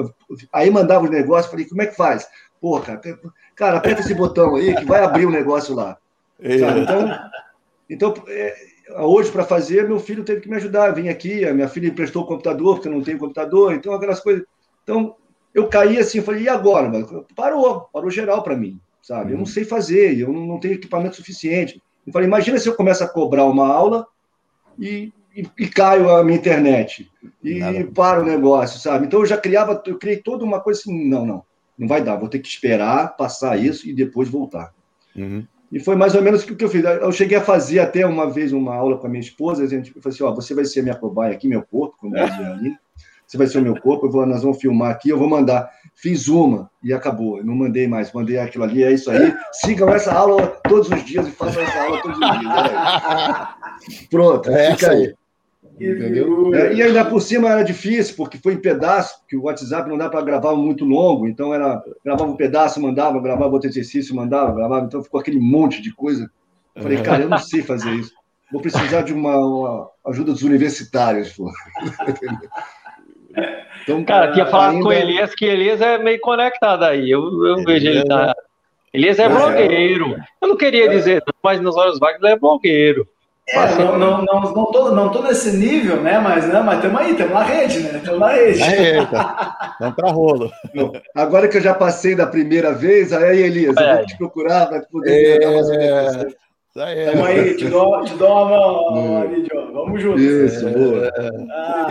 Aí 0.52 0.70
mandava 0.70 1.04
os 1.04 1.10
negócios, 1.10 1.50
falei: 1.50 1.66
como 1.66 1.82
é 1.82 1.86
que 1.86 1.96
faz? 1.96 2.26
Pô, 2.60 2.80
cara, 2.80 3.00
cara, 3.54 3.76
aperta 3.78 4.00
esse 4.00 4.14
botão 4.14 4.56
aí 4.56 4.74
que 4.74 4.84
vai 4.84 5.02
abrir 5.02 5.26
o 5.26 5.28
um 5.28 5.32
negócio 5.32 5.74
lá. 5.74 5.96
É. 6.40 6.56
Então, 6.56 7.20
então 7.88 8.14
é, 8.26 8.54
hoje, 8.98 9.30
para 9.30 9.44
fazer, 9.44 9.88
meu 9.88 10.00
filho 10.00 10.24
teve 10.24 10.40
que 10.40 10.50
me 10.50 10.56
ajudar. 10.56 10.92
Vim 10.92 11.08
aqui, 11.08 11.44
a 11.44 11.54
minha 11.54 11.68
filha 11.68 11.86
emprestou 11.86 12.24
o 12.24 12.26
computador, 12.26 12.74
porque 12.74 12.88
eu 12.88 12.92
não 12.92 13.02
tenho 13.02 13.18
computador, 13.18 13.72
então 13.72 13.94
aquelas 13.94 14.18
coisas. 14.18 14.44
Então, 14.82 15.14
eu 15.54 15.68
caí 15.68 15.96
assim, 15.96 16.20
falei: 16.20 16.42
e 16.42 16.48
agora? 16.48 16.90
Parou, 17.36 17.88
parou 17.92 18.10
geral 18.10 18.42
para 18.42 18.56
mim 18.56 18.80
sabe? 19.04 19.32
Eu 19.32 19.36
não 19.36 19.40
uhum. 19.40 19.46
sei 19.46 19.64
fazer, 19.64 20.18
eu 20.18 20.32
não 20.32 20.58
tenho 20.58 20.74
equipamento 20.74 21.16
suficiente. 21.16 21.80
Eu 22.06 22.12
falei, 22.12 22.26
imagina 22.26 22.58
se 22.58 22.66
eu 22.66 22.74
começo 22.74 23.04
a 23.04 23.08
cobrar 23.08 23.44
uma 23.44 23.68
aula 23.68 24.06
e, 24.78 25.12
e, 25.36 25.46
e 25.58 25.68
caio 25.68 26.08
a 26.08 26.24
minha 26.24 26.38
internet 26.38 27.10
e 27.42 27.58
Nada. 27.58 27.86
para 27.94 28.22
o 28.22 28.24
negócio, 28.24 28.80
sabe? 28.80 29.04
Então 29.04 29.20
eu 29.20 29.26
já 29.26 29.36
criava, 29.36 29.82
eu 29.86 29.98
criei 29.98 30.16
toda 30.16 30.42
uma 30.42 30.58
coisa 30.58 30.80
assim, 30.80 31.06
não, 31.06 31.26
não, 31.26 31.44
não 31.78 31.86
vai 31.86 32.02
dar, 32.02 32.16
vou 32.16 32.30
ter 32.30 32.38
que 32.38 32.48
esperar 32.48 33.14
passar 33.14 33.62
isso 33.62 33.86
e 33.86 33.92
depois 33.92 34.30
voltar. 34.30 34.72
Uhum. 35.14 35.46
E 35.70 35.78
foi 35.80 35.96
mais 35.96 36.14
ou 36.14 36.22
menos 36.22 36.42
o 36.42 36.56
que 36.56 36.64
eu 36.64 36.68
fiz. 36.70 36.82
Eu 36.82 37.12
cheguei 37.12 37.36
a 37.36 37.42
fazer 37.42 37.80
até 37.80 38.06
uma 38.06 38.30
vez 38.30 38.54
uma 38.54 38.74
aula 38.74 38.96
com 38.96 39.06
a 39.06 39.10
minha 39.10 39.20
esposa, 39.20 39.64
a 39.64 39.66
gente 39.66 39.92
falou 39.92 40.14
assim, 40.14 40.24
ó, 40.24 40.34
você 40.34 40.54
vai 40.54 40.64
ser 40.64 40.82
minha 40.82 40.94
cobaia 40.94 41.34
aqui, 41.34 41.46
meu 41.46 41.62
corpo, 41.62 41.96
como 41.98 42.14
dizia 42.14 42.52
ali, 42.52 42.74
você 43.26 43.36
vai 43.36 43.46
ser 43.46 43.58
o 43.58 43.62
meu 43.62 43.78
corpo, 43.78 44.08
vou, 44.08 44.24
nós 44.24 44.42
vamos 44.42 44.58
filmar 44.58 44.92
aqui, 44.92 45.10
eu 45.10 45.18
vou 45.18 45.28
mandar. 45.28 45.70
Fiz 45.94 46.28
uma 46.28 46.70
e 46.82 46.92
acabou. 46.92 47.38
Eu 47.38 47.44
não 47.44 47.54
mandei 47.54 47.86
mais, 47.86 48.12
mandei 48.12 48.38
aquilo 48.38 48.64
ali, 48.64 48.82
é 48.82 48.92
isso 48.92 49.10
aí. 49.10 49.34
Sigam 49.52 49.88
essa 49.88 50.12
aula 50.12 50.46
todos 50.68 50.90
os 50.90 51.04
dias 51.04 51.26
e 51.26 51.30
façam 51.30 51.62
essa 51.62 51.82
aula 51.82 52.02
todos 52.02 52.18
os 52.18 52.40
dias. 52.40 52.52
É 52.54 54.06
Pronto, 54.10 54.50
é 54.50 54.72
fica 54.72 54.90
aí. 54.90 55.14
Entendeu? 55.80 56.54
É, 56.54 56.74
e 56.74 56.82
ainda 56.82 57.04
por 57.04 57.20
cima 57.20 57.48
era 57.48 57.62
difícil, 57.62 58.14
porque 58.16 58.38
foi 58.38 58.54
em 58.54 58.60
pedaço, 58.60 59.24
que 59.28 59.36
o 59.36 59.44
WhatsApp 59.44 59.88
não 59.88 59.98
dá 59.98 60.08
para 60.08 60.22
gravar 60.22 60.54
muito 60.54 60.84
longo, 60.84 61.26
então 61.26 61.52
era 61.52 61.82
gravava 62.04 62.30
um 62.30 62.36
pedaço, 62.36 62.80
mandava, 62.80 63.20
gravava 63.20 63.52
outro 63.52 63.68
exercício, 63.68 64.14
mandava, 64.14 64.54
gravava, 64.54 64.86
então 64.86 65.02
ficou 65.02 65.18
aquele 65.18 65.40
monte 65.40 65.82
de 65.82 65.92
coisa. 65.92 66.30
Eu 66.76 66.82
falei, 66.82 67.02
cara, 67.02 67.24
eu 67.24 67.28
não 67.28 67.38
sei 67.38 67.62
fazer 67.62 67.92
isso. 67.92 68.12
Vou 68.52 68.60
precisar 68.60 69.02
de 69.02 69.12
uma, 69.12 69.36
uma 69.36 69.90
ajuda 70.06 70.32
dos 70.32 70.42
universitários, 70.42 71.32
pô. 71.32 71.50
Então, 73.84 74.02
cara, 74.04 74.32
tinha 74.32 74.46
falado 74.46 74.72
ainda... 74.72 74.82
com 74.82 74.88
o 74.88 74.92
Elias 74.92 75.34
que 75.34 75.44
Elias 75.44 75.80
é 75.80 75.98
meio 75.98 76.18
conectado 76.20 76.84
aí. 76.84 77.10
Eu, 77.10 77.22
eu 77.22 77.58
Elias 77.58 77.64
vejo 77.64 77.86
ele 77.88 78.04
tá. 78.04 78.34
Elias 78.92 79.18
é, 79.18 79.24
é 79.24 79.28
blogueiro. 79.28 80.16
Eu 80.40 80.48
não 80.48 80.56
queria 80.56 80.88
dizer, 80.88 81.22
mas 81.42 81.60
nos 81.60 81.76
olhos 81.76 81.98
vagos 81.98 82.22
ele 82.22 82.32
é 82.32 82.38
blogueiro. 82.38 83.06
É, 83.46 83.74
não, 83.74 83.98
não, 83.98 84.24
não, 84.24 84.40
não, 84.40 84.72
tô, 84.72 84.90
não 84.92 85.10
tô 85.10 85.22
nesse 85.22 85.54
nível, 85.54 86.00
né? 86.00 86.18
Mas 86.18 86.48
não, 86.48 86.62
mas 86.62 86.76
estamos 86.76 87.00
aí, 87.00 87.10
estamos 87.10 87.34
na 87.34 87.42
rede, 87.42 87.80
né? 87.80 87.98
Estamos 87.98 88.20
na 88.20 88.28
rede. 88.28 88.62
Aí, 88.62 89.06
Vamos 89.78 89.96
para 89.96 90.10
rolo. 90.10 90.50
Agora 91.14 91.46
que 91.46 91.58
eu 91.58 91.60
já 91.60 91.74
passei 91.74 92.14
da 92.14 92.26
primeira 92.26 92.72
vez, 92.72 93.12
aí, 93.12 93.42
Elias, 93.42 93.76
é. 93.76 93.82
eu 93.82 93.96
vou 93.96 94.06
te 94.06 94.16
procurar 94.16 94.66
para 94.66 94.80
poder 94.80 95.42
é... 95.42 96.26
Aí, 96.76 97.04
Tamo 97.04 97.24
aí, 97.24 97.56
te 97.56 97.68
dou, 97.68 98.04
te 98.04 98.14
dou 98.14 98.28
uma 98.28 98.44
mão, 98.46 98.94
hum. 98.94 99.72
Vamos 99.72 100.02
juntos. 100.02 100.22
Isso, 100.22 100.68
boa. 100.70 101.08
Ah, 101.52 101.86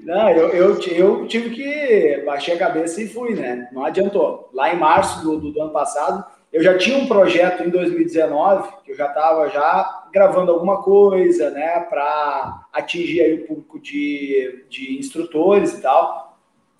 não, 0.00 0.30
eu, 0.30 0.48
eu, 0.48 0.80
eu 0.80 1.26
tive 1.28 1.50
que 1.50 2.22
baixar 2.26 2.54
a 2.54 2.58
cabeça 2.58 3.00
e 3.00 3.08
fui, 3.08 3.34
né? 3.34 3.68
Não 3.72 3.84
adiantou. 3.84 4.50
Lá 4.52 4.74
em 4.74 4.78
março 4.78 5.22
do, 5.22 5.38
do, 5.38 5.52
do 5.52 5.62
ano 5.62 5.70
passado, 5.70 6.24
eu 6.52 6.60
já 6.60 6.76
tinha 6.76 6.98
um 6.98 7.06
projeto 7.06 7.62
em 7.62 7.70
2019, 7.70 8.68
que 8.84 8.90
eu 8.90 8.96
já 8.96 9.06
estava 9.06 9.48
já 9.48 10.04
gravando 10.12 10.50
alguma 10.50 10.82
coisa, 10.82 11.50
né, 11.50 11.80
para 11.80 12.66
atingir 12.72 13.20
aí 13.22 13.34
o 13.34 13.46
público 13.46 13.80
de, 13.80 14.64
de 14.68 14.98
instrutores 14.98 15.72
e 15.72 15.82
tal. 15.82 16.38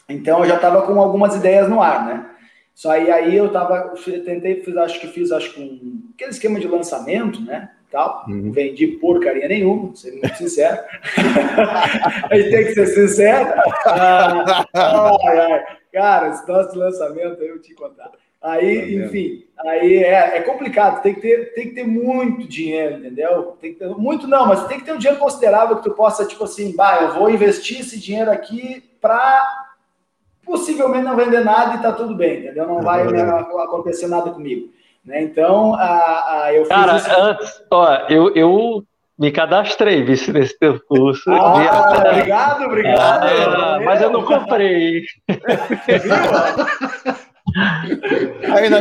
Então 0.08 0.40
eu 0.40 0.46
já 0.46 0.56
estava 0.56 0.82
com 0.82 1.00
algumas 1.00 1.36
ideias 1.36 1.68
no 1.68 1.80
ar, 1.80 2.06
né? 2.06 2.30
Só 2.74 2.90
aí, 2.90 3.10
aí 3.10 3.36
eu 3.36 3.52
tava, 3.52 3.94
tentei, 4.24 4.62
fiz, 4.62 4.76
acho 4.76 5.00
que 5.00 5.06
fiz, 5.06 5.30
acho 5.30 5.54
que 5.54 5.60
um, 5.60 6.03
aquele 6.14 6.30
esquema 6.30 6.58
de 6.58 6.68
lançamento, 6.68 7.40
né? 7.42 7.70
Tal. 7.90 8.24
Uhum. 8.28 8.50
Vendi 8.50 8.86
porcaria 8.86 9.46
nenhuma, 9.46 9.94
ser 9.94 10.12
muito 10.12 10.36
sincero. 10.36 10.80
a 12.30 12.36
gente 12.36 12.50
tem 12.50 12.64
que 12.64 12.74
ser 12.74 12.86
sincero. 12.88 13.54
Ah, 13.86 14.66
ai, 14.74 15.38
ai. 15.38 15.64
Cara, 15.92 16.30
esse 16.30 16.48
nosso 16.48 16.76
lançamento 16.76 17.40
aí 17.40 17.48
eu 17.48 17.60
te 17.60 17.72
contar. 17.74 18.10
Aí, 18.42 18.98
tá 18.98 19.06
enfim, 19.06 19.44
aí 19.58 20.04
é, 20.04 20.36
é, 20.36 20.40
complicado, 20.42 21.00
tem 21.00 21.14
que, 21.14 21.20
ter, 21.22 21.54
tem 21.54 21.68
que 21.68 21.74
ter 21.76 21.86
muito 21.86 22.46
dinheiro, 22.46 22.98
entendeu? 22.98 23.56
Tem 23.58 23.72
que 23.72 23.78
ter, 23.78 23.88
muito 23.88 24.26
não, 24.26 24.46
mas 24.46 24.66
tem 24.66 24.78
que 24.78 24.84
ter 24.84 24.92
um 24.92 24.98
dinheiro 24.98 25.18
considerável 25.18 25.76
que 25.76 25.84
tu 25.84 25.92
possa, 25.92 26.26
tipo 26.26 26.44
assim, 26.44 26.76
bah, 26.76 26.98
eu 27.00 27.14
vou 27.14 27.30
investir 27.30 27.80
esse 27.80 27.98
dinheiro 27.98 28.30
aqui 28.30 28.82
para 29.00 29.64
possivelmente 30.44 31.04
não 31.04 31.16
vender 31.16 31.42
nada 31.42 31.76
e 31.76 31.82
tá 31.82 31.90
tudo 31.90 32.14
bem, 32.14 32.40
entendeu? 32.40 32.66
Não 32.66 32.82
vai 32.82 33.06
uhum. 33.06 33.60
acontecer 33.60 34.08
nada 34.08 34.30
comigo. 34.30 34.73
Né? 35.04 35.22
Então, 35.22 35.74
a, 35.74 36.44
a, 36.44 36.54
eu 36.54 36.62
fiz 36.62 36.68
Cara, 36.68 36.96
isso... 36.96 37.10
antes, 37.10 37.62
ó, 37.70 37.94
eu, 38.08 38.34
eu 38.34 38.82
me 39.18 39.30
cadastrei 39.30 40.02
vice, 40.02 40.32
nesse 40.32 40.58
teu 40.58 40.80
curso. 40.88 41.30
Ah, 41.30 41.98
obrigado, 41.98 42.64
obrigado. 42.64 43.24
Ah, 43.24 43.80
mas 43.84 44.00
eu 44.00 44.10
não 44.10 44.24
comprei. 44.24 45.04
Aí 48.50 48.68
não 48.68 48.78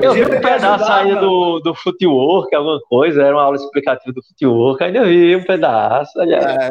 Eu 0.00 0.12
vi 0.12 0.24
um 0.24 0.40
pedaço 0.40 0.92
aí 0.92 1.18
do, 1.18 1.58
do 1.60 1.74
footwork, 1.74 2.54
alguma 2.54 2.78
coisa, 2.88 3.22
era 3.22 3.34
uma 3.34 3.42
aula 3.42 3.56
explicativa 3.56 4.12
do 4.12 4.22
footwork, 4.22 4.84
ainda 4.84 5.04
vi 5.04 5.34
um 5.34 5.42
pedaço. 5.42 6.20
É, 6.20 6.68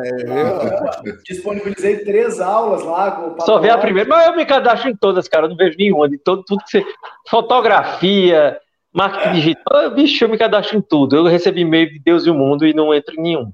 eu 1.06 1.18
disponibilizei 1.26 2.06
três 2.06 2.40
aulas 2.40 2.84
lá. 2.84 3.36
Só 3.42 3.60
vi 3.60 3.70
a 3.70 3.78
primeira, 3.78 4.08
mas 4.08 4.28
eu 4.28 4.36
me 4.36 4.46
cadastro 4.46 4.90
em 4.90 4.96
todas, 4.96 5.28
cara, 5.28 5.46
eu 5.46 5.50
não 5.50 5.58
vejo 5.58 5.76
nenhuma, 5.78 6.08
de 6.08 6.18
todo, 6.18 6.44
tudo 6.44 6.64
que 6.64 6.70
você. 6.70 6.86
Fotografia, 7.28 8.58
marketing 8.96 9.34
digital, 9.34 9.92
bicho, 9.92 10.24
eu 10.24 10.30
me 10.30 10.38
cadastro 10.38 10.78
em 10.78 10.82
tudo. 10.82 11.18
Eu 11.18 11.26
recebi 11.26 11.62
e-mail 11.62 11.92
de 11.92 12.00
Deus 12.00 12.26
e 12.26 12.30
o 12.30 12.34
mundo 12.34 12.66
e 12.66 12.74
não 12.74 12.94
entro 12.94 13.14
em 13.16 13.22
nenhum. 13.22 13.52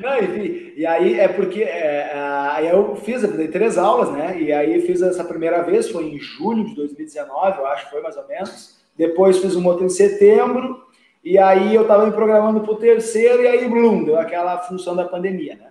Não, 0.00 0.18
enfim, 0.18 0.72
e 0.76 0.84
aí 0.84 1.20
é 1.20 1.28
porque 1.28 1.62
é, 1.62 2.10
é, 2.12 2.72
eu 2.72 2.96
fiz, 2.96 3.22
eu 3.22 3.36
dei 3.36 3.46
três 3.46 3.78
aulas, 3.78 4.10
né? 4.10 4.40
E 4.40 4.52
aí 4.52 4.80
fiz 4.80 5.00
essa 5.00 5.22
primeira 5.22 5.62
vez, 5.62 5.90
foi 5.90 6.06
em 6.06 6.18
julho 6.18 6.64
de 6.64 6.74
2019, 6.74 7.58
eu 7.58 7.66
acho 7.66 7.84
que 7.84 7.90
foi 7.90 8.02
mais 8.02 8.16
ou 8.16 8.26
menos. 8.26 8.80
Depois 8.96 9.38
fiz 9.38 9.54
uma 9.54 9.70
outra 9.70 9.86
em 9.86 9.90
setembro, 9.90 10.84
e 11.22 11.38
aí 11.38 11.72
eu 11.74 11.82
estava 11.82 12.04
me 12.04 12.12
programando 12.12 12.62
para 12.62 12.72
o 12.72 12.76
terceiro, 12.76 13.42
e 13.42 13.46
aí, 13.46 13.68
blum, 13.68 14.04
deu 14.04 14.18
aquela 14.18 14.58
função 14.58 14.96
da 14.96 15.04
pandemia, 15.04 15.54
né? 15.54 15.68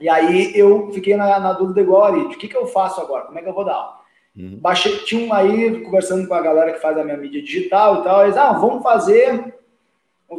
E 0.00 0.08
aí 0.08 0.52
eu 0.58 0.90
fiquei 0.92 1.16
na, 1.16 1.38
na 1.38 1.52
dúvida 1.52 1.80
igual 1.80 2.06
ali, 2.06 2.20
o 2.22 2.28
que, 2.30 2.48
que 2.48 2.56
eu 2.56 2.66
faço 2.66 3.00
agora? 3.00 3.26
Como 3.26 3.38
é 3.38 3.42
que 3.42 3.48
eu 3.48 3.54
vou 3.54 3.64
dar 3.64 3.74
aula? 3.74 4.05
Uhum. 4.36 4.58
Baixei, 4.60 4.96
tinha 4.98 5.26
um 5.26 5.32
aí, 5.32 5.80
conversando 5.82 6.26
com 6.28 6.34
a 6.34 6.42
galera 6.42 6.72
que 6.72 6.80
faz 6.80 6.98
a 6.98 7.04
minha 7.04 7.16
mídia 7.16 7.42
digital 7.42 8.00
e 8.00 8.04
tal, 8.04 8.24
eles, 8.24 8.36
ah, 8.36 8.52
vamos 8.52 8.82
fazer 8.82 9.54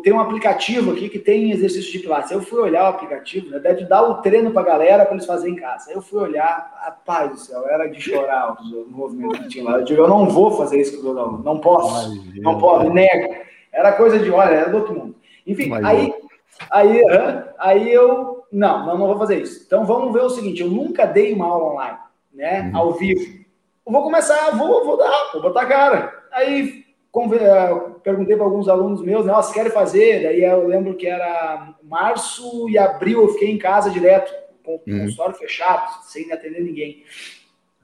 tem 0.03 0.11
um 0.11 0.19
aplicativo 0.19 0.91
aqui 0.91 1.07
que 1.07 1.17
tem 1.17 1.51
exercício 1.51 1.91
de 1.91 1.99
pilates. 1.99 2.29
Eu 2.29 2.41
fui 2.41 2.59
olhar 2.59 2.83
o 2.83 2.87
aplicativo, 2.87 3.49
né? 3.49 3.59
Deve 3.59 3.85
dar 3.85 4.03
o 4.03 4.15
treino 4.15 4.51
para 4.51 4.61
a 4.61 4.65
galera 4.65 5.05
para 5.05 5.13
eles 5.13 5.25
fazerem 5.25 5.55
em 5.55 5.59
casa. 5.59 5.91
Eu 5.91 6.01
fui 6.01 6.19
olhar, 6.19 6.73
rapaz 6.83 7.31
do 7.31 7.37
céu, 7.37 7.65
era 7.67 7.87
de 7.87 7.99
chorar 8.01 8.57
o 8.61 8.85
movimento 8.89 9.43
que 9.43 9.47
tinha 9.47 9.63
lá. 9.63 9.77
Eu 9.77 9.85
digo, 9.85 10.01
eu 10.01 10.07
não 10.07 10.27
vou 10.27 10.51
fazer 10.57 10.81
isso 10.81 11.01
com 11.01 11.09
o 11.09 11.13
não, 11.13 11.37
não 11.37 11.59
posso, 11.59 12.21
não 12.35 12.57
posso, 12.57 12.89
nego. 12.89 13.35
Era 13.71 13.93
coisa 13.93 14.19
de, 14.19 14.29
olha, 14.29 14.55
era 14.55 14.69
do 14.69 14.77
outro 14.77 14.93
mundo. 14.93 15.15
Enfim, 15.45 15.71
aí, 15.83 16.13
aí, 16.69 17.01
aí 17.57 17.93
eu, 17.93 18.43
não, 18.51 18.85
não, 18.85 18.97
não 18.97 19.07
vou 19.07 19.17
fazer 19.17 19.41
isso. 19.41 19.63
Então 19.65 19.85
vamos 19.85 20.11
ver 20.13 20.21
o 20.21 20.29
seguinte, 20.29 20.61
eu 20.61 20.69
nunca 20.69 21.05
dei 21.05 21.33
uma 21.33 21.45
aula 21.45 21.73
online, 21.73 21.97
né, 22.33 22.69
uhum. 22.73 22.77
ao 22.77 22.93
vivo. 22.93 23.36
Eu 23.87 23.93
vou 23.93 24.03
começar, 24.03 24.51
vou, 24.51 24.83
vou 24.83 24.97
dar, 24.97 25.31
vou 25.31 25.41
botar 25.41 25.61
a 25.61 25.65
cara. 25.65 26.23
Aí 26.29 26.83
é, 27.39 27.73
perguntei 28.03 28.35
para 28.35 28.43
alguns 28.43 28.67
alunos 28.67 29.01
meus, 29.01 29.25
né, 29.25 29.33
querem 29.53 29.71
fazer? 29.71 30.23
Daí 30.23 30.43
eu 30.43 30.67
lembro 30.67 30.93
que 30.95 31.07
era 31.07 31.73
março 31.81 32.69
e 32.69 32.77
abril 32.77 33.21
eu 33.21 33.29
fiquei 33.29 33.49
em 33.49 33.57
casa 33.57 33.89
direto, 33.89 34.29
com 34.61 34.73
o 34.73 34.81
uhum. 34.85 34.99
consultório 35.03 35.35
fechado, 35.35 36.03
sem 36.03 36.29
atender 36.33 36.61
ninguém. 36.61 37.05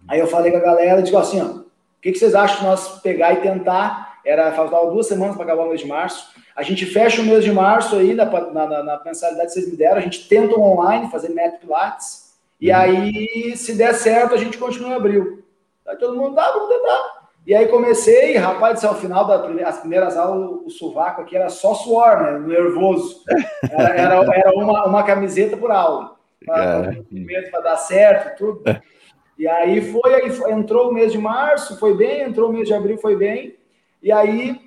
Aí 0.06 0.20
eu 0.20 0.28
falei 0.28 0.52
com 0.52 0.58
a 0.58 0.62
galera 0.62 1.00
e 1.00 1.04
digo 1.04 1.18
assim, 1.18 1.42
ó, 1.42 1.46
o 1.46 1.66
que, 2.02 2.12
que 2.12 2.20
vocês 2.20 2.36
acham 2.36 2.58
de 2.58 2.66
nós 2.66 3.00
pegar 3.00 3.32
e 3.32 3.38
tentar? 3.38 4.20
Era, 4.26 4.52
faltava 4.52 4.92
duas 4.92 5.08
semanas 5.08 5.38
para 5.38 5.46
acabar 5.46 5.64
o 5.64 5.70
mês 5.70 5.80
de 5.80 5.88
março. 5.88 6.34
A 6.54 6.64
gente 6.64 6.86
fecha 6.86 7.22
o 7.22 7.26
mês 7.26 7.46
de 7.46 7.52
março 7.52 7.96
aí, 7.96 8.14
na, 8.14 8.26
na, 8.26 8.84
na 8.84 9.02
mensalidade 9.06 9.48
que 9.48 9.54
vocês 9.54 9.72
me 9.72 9.78
deram, 9.78 10.00
a 10.00 10.02
gente 10.02 10.28
tenta 10.28 10.60
online 10.60 11.10
fazer 11.10 11.30
método 11.30 11.62
Pilates, 11.62 12.34
e 12.60 12.70
uhum. 12.70 12.78
aí, 12.78 13.58
se 13.58 13.74
der 13.74 13.94
certo, 13.94 14.34
a 14.34 14.38
gente 14.38 14.58
continua 14.58 14.92
em 14.92 14.96
abril. 14.96 15.43
Aí 15.88 15.96
todo 15.98 16.16
mundo, 16.16 16.36
tá, 16.36 16.52
vamos 16.52 16.70
tentar. 16.70 17.24
E 17.46 17.54
aí 17.54 17.68
comecei, 17.68 18.38
rapaz, 18.38 18.84
ao 18.86 18.96
final 18.96 19.26
das 19.26 19.80
primeiras 19.80 20.16
aulas, 20.16 20.62
o 20.66 20.70
sovaco 20.70 21.22
aqui 21.22 21.36
era 21.36 21.50
só 21.50 21.74
suor, 21.74 22.22
né? 22.22 22.40
Nervoso. 22.40 23.22
Era, 23.70 23.96
era, 23.96 24.36
era 24.36 24.52
uma, 24.54 24.86
uma 24.86 25.04
camiseta 25.04 25.58
por 25.58 25.70
aula. 25.70 26.16
Para 26.46 27.60
dar 27.62 27.78
certo, 27.78 28.38
tudo. 28.38 28.82
E 29.38 29.48
aí 29.48 29.82
foi, 29.82 30.14
aí 30.14 30.30
foi, 30.30 30.52
entrou 30.54 30.90
o 30.90 30.94
mês 30.94 31.12
de 31.12 31.18
março, 31.18 31.78
foi 31.78 31.96
bem, 31.96 32.22
entrou 32.22 32.50
o 32.50 32.54
mês 32.54 32.68
de 32.68 32.74
abril, 32.74 32.98
foi 32.98 33.16
bem. 33.16 33.58
E 34.02 34.12
aí 34.12 34.62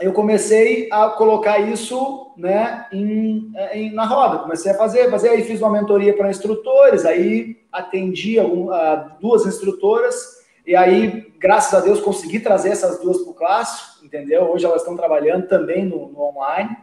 eu 0.00 0.12
comecei 0.12 0.88
a 0.90 1.08
colocar 1.10 1.58
isso 1.58 2.32
né, 2.36 2.86
em, 2.92 3.52
em, 3.72 3.94
na 3.94 4.04
roda, 4.04 4.38
comecei 4.40 4.72
a 4.72 4.76
fazer, 4.76 5.08
fazer, 5.10 5.30
aí 5.30 5.44
fiz 5.44 5.60
uma 5.60 5.70
mentoria 5.70 6.14
para 6.16 6.30
instrutores, 6.30 7.04
aí 7.04 7.56
atendi 7.70 8.38
algum, 8.38 8.70
uh, 8.70 9.10
duas 9.20 9.46
instrutoras 9.46 10.33
e 10.66 10.74
aí, 10.74 11.32
graças 11.38 11.74
a 11.74 11.80
Deus, 11.80 12.00
consegui 12.00 12.40
trazer 12.40 12.70
essas 12.70 12.98
duas 12.98 13.18
para 13.18 13.30
o 13.30 13.34
clássico, 13.34 14.04
entendeu? 14.04 14.44
Hoje 14.44 14.64
elas 14.64 14.80
estão 14.80 14.96
trabalhando 14.96 15.46
também 15.46 15.84
no, 15.84 16.08
no 16.08 16.20
online. 16.22 16.74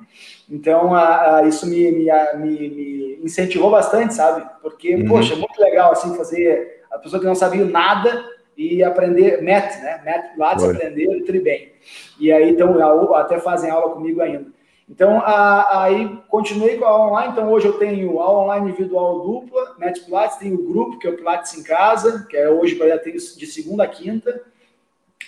Então, 0.49 0.93
a, 0.93 1.37
a, 1.37 1.47
isso 1.47 1.67
me, 1.67 1.91
me, 1.91 2.05
me, 2.37 2.69
me, 2.69 3.19
incentivou 3.23 3.71
bastante, 3.71 4.13
sabe? 4.13 4.47
Porque, 4.61 4.95
uhum. 4.95 5.07
poxa, 5.07 5.33
é 5.33 5.37
muito 5.37 5.59
legal 5.59 5.91
assim 5.91 6.15
fazer 6.15 6.83
a 6.91 6.99
pessoa 6.99 7.19
que 7.19 7.25
não 7.25 7.33
sabia 7.33 7.65
nada 7.65 8.23
e 8.55 8.83
aprender 8.83 9.41
MET, 9.41 9.81
né? 9.81 10.01
MET 10.05 10.33
Pilates, 10.33 10.63
aprender 10.63 11.07
o 11.07 11.25
tri 11.25 11.39
bem. 11.39 11.71
E 12.19 12.31
aí, 12.31 12.51
então, 12.51 13.15
até 13.15 13.39
fazem 13.39 13.71
aula 13.71 13.93
comigo 13.93 14.21
ainda. 14.21 14.45
Então, 14.91 15.21
a, 15.21 15.83
aí 15.83 16.19
continuei 16.27 16.77
com 16.77 16.83
a 16.83 17.07
online. 17.07 17.31
Então, 17.31 17.49
hoje 17.49 17.65
eu 17.65 17.79
tenho 17.79 18.19
a 18.19 18.29
online 18.29 18.67
individual 18.67 19.21
dupla, 19.21 19.75
Net 19.79 20.01
Pilates, 20.01 20.35
tenho 20.35 20.55
o 20.55 20.67
grupo, 20.67 20.99
que 20.99 21.07
é 21.07 21.09
o 21.09 21.15
Pilates 21.15 21.57
em 21.57 21.63
Casa, 21.63 22.27
que 22.29 22.35
é 22.35 22.49
hoje 22.49 22.77
já 22.77 22.97
tenho 22.97 23.15
de 23.15 23.45
segunda 23.45 23.85
a 23.85 23.87
quinta. 23.87 24.43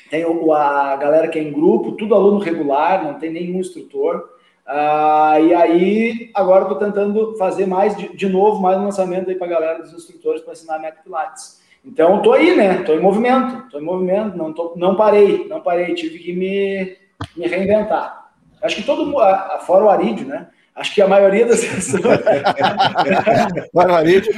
Tenho 0.09 0.51
a 0.51 0.97
galera 0.97 1.29
que 1.29 1.39
é 1.39 1.41
em 1.41 1.53
grupo, 1.53 1.93
tudo 1.93 2.13
aluno 2.13 2.39
regular, 2.39 3.05
não 3.05 3.13
tem 3.13 3.31
nenhum 3.31 3.61
instrutor. 3.61 4.31
Ah, 4.67 5.39
e 5.39 5.53
aí, 5.53 6.29
agora 6.33 6.63
estou 6.63 6.77
tentando 6.77 7.37
fazer 7.37 7.65
mais, 7.65 7.95
de, 7.95 8.13
de, 8.13 8.27
novo, 8.27 8.61
mais 8.61 8.77
um 8.77 8.83
lançamento 8.83 9.29
aí 9.29 9.35
para 9.35 9.47
a 9.47 9.49
galera 9.49 9.79
dos 9.81 9.93
instrutores 9.93 10.41
para 10.41 10.51
ensinar 10.51 10.77
Net 10.77 10.97
Pilates. 11.01 11.61
Então, 11.85 12.17
estou 12.17 12.33
aí, 12.33 12.53
né? 12.53 12.81
Estou 12.81 12.95
em 12.95 13.01
movimento, 13.01 13.63
estou 13.65 13.79
em 13.79 13.85
movimento, 13.85 14.37
não, 14.37 14.51
tô, 14.51 14.73
não 14.75 14.97
parei, 14.97 15.47
não 15.47 15.61
parei, 15.61 15.93
tive 15.93 16.19
que 16.19 16.33
me, 16.33 16.97
me 17.37 17.47
reinventar. 17.47 18.22
Acho 18.63 18.77
que 18.77 18.83
todo 18.83 19.05
mundo, 19.05 19.19
fora 19.65 19.85
o 19.85 19.89
Arídio, 19.89 20.27
né? 20.27 20.47
Acho 20.75 20.95
que 20.95 21.01
a 21.01 21.07
maioria 21.07 21.45
das 21.45 21.63
pessoas. 21.65 22.19
fora 23.71 23.91
o 23.91 23.95
Arídio. 23.95 24.31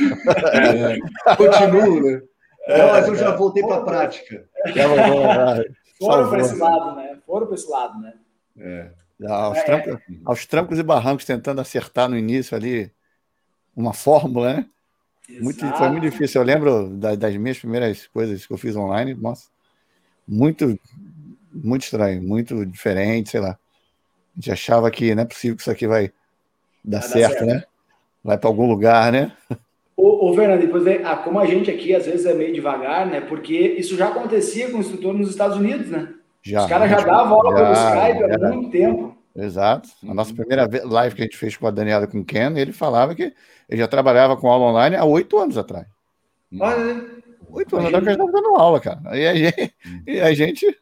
É, 0.54 1.36
continuo, 1.36 2.02
né? 2.02 2.22
Não, 2.68 2.88
mas 2.92 3.08
eu 3.08 3.16
já 3.16 3.36
voltei 3.36 3.64
para 3.64 3.78
a 3.78 3.84
prática. 3.84 4.44
Foram 6.00 6.30
para 6.30 6.40
esse 6.42 6.56
lado, 6.56 6.96
né? 6.96 7.18
Foram 7.26 7.48
para 7.48 7.56
esse 7.56 7.70
lado, 7.70 8.02
né? 8.02 8.14
É. 8.58 8.90
Aos, 9.28 9.58
é. 9.58 9.64
trancos, 9.64 9.98
aos 10.26 10.46
trancos 10.46 10.80
e 10.80 10.84
barrancos, 10.84 11.26
tentando 11.26 11.62
acertar 11.62 12.10
no 12.10 12.18
início 12.18 12.58
ali 12.58 12.92
uma 13.76 13.94
fórmula, 13.94 14.56
né? 14.56 14.66
Muito, 15.40 15.66
foi 15.78 15.90
muito 15.90 16.04
difícil. 16.04 16.42
Eu 16.42 16.46
lembro 16.46 16.90
das, 16.90 17.18
das 17.18 17.36
minhas 17.38 17.58
primeiras 17.58 18.08
coisas 18.08 18.46
que 18.46 18.54
eu 18.54 18.58
fiz 18.58 18.76
online, 18.76 19.14
nossa, 19.14 19.48
muito, 20.28 20.78
muito 21.52 21.84
estranho, 21.84 22.22
muito 22.22 22.66
diferente, 22.66 23.30
sei 23.30 23.40
lá. 23.40 23.58
A 24.36 24.42
gente 24.42 24.52
achava 24.52 24.92
que 24.92 25.16
não 25.16 25.24
é 25.24 25.26
possível 25.26 25.56
que 25.56 25.62
isso 25.62 25.72
aqui 25.72 25.88
vai 25.88 26.12
dar, 26.84 27.00
vai 27.00 27.10
certo, 27.10 27.32
certo, 27.32 27.46
né? 27.46 27.64
Vai 28.24 28.38
para 28.38 28.50
algum 28.50 28.68
lugar, 28.68 29.12
né? 29.12 29.32
Ô, 29.96 30.30
ô 30.30 30.36
Fernando, 30.36 30.60
depois 30.60 30.84
ah, 31.06 31.16
como 31.16 31.40
a 31.40 31.46
gente 31.46 31.72
aqui 31.72 31.96
às 31.96 32.06
vezes 32.06 32.26
é 32.26 32.34
meio 32.34 32.54
devagar, 32.54 33.06
né? 33.06 33.22
Porque 33.22 33.56
isso 33.56 33.96
já 33.96 34.10
acontecia 34.10 34.70
com 34.70 34.78
o 34.78 34.82
instrutor 34.82 35.14
nos 35.14 35.30
Estados 35.30 35.58
Unidos, 35.58 35.90
né? 35.90 36.14
Já, 36.44 36.64
Os 36.64 36.70
caras 36.70 36.90
já 36.90 37.00
davam 37.00 37.38
aula 37.38 37.56
pelo 37.56 37.72
Skype 37.72 38.46
há 38.46 38.50
muito 38.52 38.72
tempo. 38.72 39.18
Exato. 39.36 39.90
A 40.08 40.14
nossa 40.14 40.34
primeira 40.34 40.70
live 40.84 41.16
que 41.16 41.22
a 41.22 41.26
gente 41.26 41.38
fez 41.38 41.58
com 41.58 41.68
a 41.68 41.72
Daniela 41.72 42.08
com 42.08 42.20
o 42.20 42.26
Ken, 42.26 42.54
ele 42.58 42.72
falava 42.72 43.16
que 43.16 43.34
ele 43.70 43.82
já 43.82 43.88
trabalhava 43.88 44.38
com 44.38 44.50
aula 44.50 44.66
online 44.66 44.96
há 44.96 45.04
oito 45.04 45.38
anos 45.38 45.58
atrás. 45.58 45.88
Olha, 46.60 47.04
Oito 47.50 47.76
anos 47.78 47.88
atrás 47.88 48.04
que 48.04 48.10
a 48.10 48.14
gente 48.14 48.22
estava 48.22 48.32
dando 48.32 48.56
aula, 48.56 48.80
cara. 48.80 49.02
E 49.18 49.26
a 49.26 49.34
gente. 49.34 49.74
E 50.06 50.20
a 50.20 50.34
gente... 50.34 50.78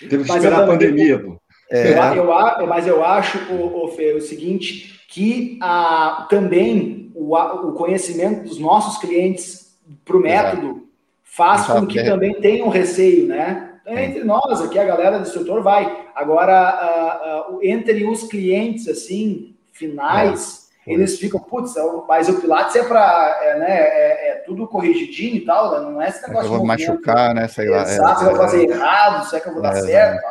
Teve 0.00 0.24
que 0.24 0.30
esperar 0.30 0.64
a 0.64 0.66
pandemia, 0.66 1.18
pô. 1.18 1.40
É. 1.70 1.92
Eu, 1.92 2.24
eu, 2.24 2.66
mas 2.66 2.86
eu 2.86 3.04
acho, 3.04 3.38
o, 3.52 3.84
o, 3.84 3.88
Fer, 3.88 4.16
o 4.16 4.20
seguinte, 4.20 5.00
que 5.08 5.58
a, 5.60 6.26
também 6.30 7.10
o, 7.14 7.34
o 7.36 7.72
conhecimento 7.72 8.44
dos 8.48 8.58
nossos 8.58 8.98
clientes 8.98 9.76
para 10.04 10.16
o 10.16 10.20
método 10.20 10.88
faz 11.24 11.66
com 11.66 11.86
que 11.86 12.02
também 12.02 12.34
tenham 12.40 12.68
receio, 12.68 13.26
né? 13.26 13.64
Entre 13.86 14.22
nós 14.22 14.60
aqui, 14.60 14.78
a 14.78 14.84
galera 14.84 15.18
do 15.18 15.26
setor 15.26 15.62
vai. 15.62 16.06
Agora, 16.14 17.48
uh, 17.48 17.54
uh, 17.54 17.58
entre 17.62 18.04
os 18.04 18.24
clientes, 18.24 18.86
assim, 18.86 19.56
finais, 19.72 20.68
eles 20.86 21.18
ficam, 21.18 21.40
putz, 21.40 21.76
é 21.76 21.82
mas 22.06 22.28
o 22.28 22.40
Pilates 22.40 22.76
é 22.76 22.82
para, 22.82 23.38
é, 23.42 23.58
né, 23.58 23.78
é, 23.78 24.30
é, 24.30 24.34
tudo 24.46 24.66
corrigidinho 24.66 25.36
e 25.36 25.40
tal, 25.40 25.72
né? 25.72 25.80
não 25.80 26.02
é 26.02 26.08
esse 26.08 26.26
negócio 26.26 26.50
é 26.50 26.54
eu 26.54 26.56
vou 26.56 26.66
machucar, 26.66 27.34
né, 27.34 27.46
sei 27.46 27.68
lá. 27.68 27.82
Exato, 27.82 28.24
é, 28.24 28.24
eu 28.24 28.30
vou 28.30 28.36
fazer 28.38 28.68
errado, 28.68 29.28
será 29.28 29.42
que 29.42 29.48
eu 29.48 29.52
vou 29.52 29.62
dar 29.62 29.74
certo. 29.74 30.22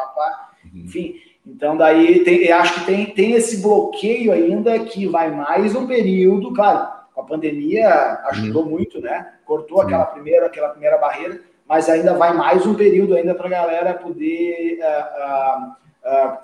Uhum. 0.65 0.81
enfim. 0.81 1.15
Então, 1.47 1.77
daí, 1.77 2.23
tem, 2.25 2.43
eu 2.43 2.57
acho 2.57 2.73
que 2.75 2.85
tem, 2.85 3.05
tem 3.05 3.31
esse 3.31 3.61
bloqueio 3.61 4.33
ainda 4.33 4.77
que 4.79 5.07
vai 5.07 5.31
mais 5.31 5.73
um 5.73 5.87
período, 5.87 6.53
claro, 6.53 6.89
a 7.15 7.23
pandemia 7.23 8.19
ajudou 8.25 8.63
uhum. 8.63 8.69
muito, 8.69 8.99
né? 8.99 9.33
Cortou 9.45 9.81
aquela 9.81 10.05
primeira, 10.05 10.47
aquela 10.47 10.69
primeira 10.69 10.97
barreira, 10.97 11.39
mas 11.67 11.87
ainda 11.89 12.13
vai 12.13 12.33
mais 12.33 12.65
um 12.65 12.75
período 12.75 13.15
ainda 13.15 13.33
para 13.33 13.47
a 13.47 13.49
galera 13.49 13.93
poder 13.93 14.77
uh, 14.79 15.65
uh, 15.65 16.33
uh, 16.33 16.37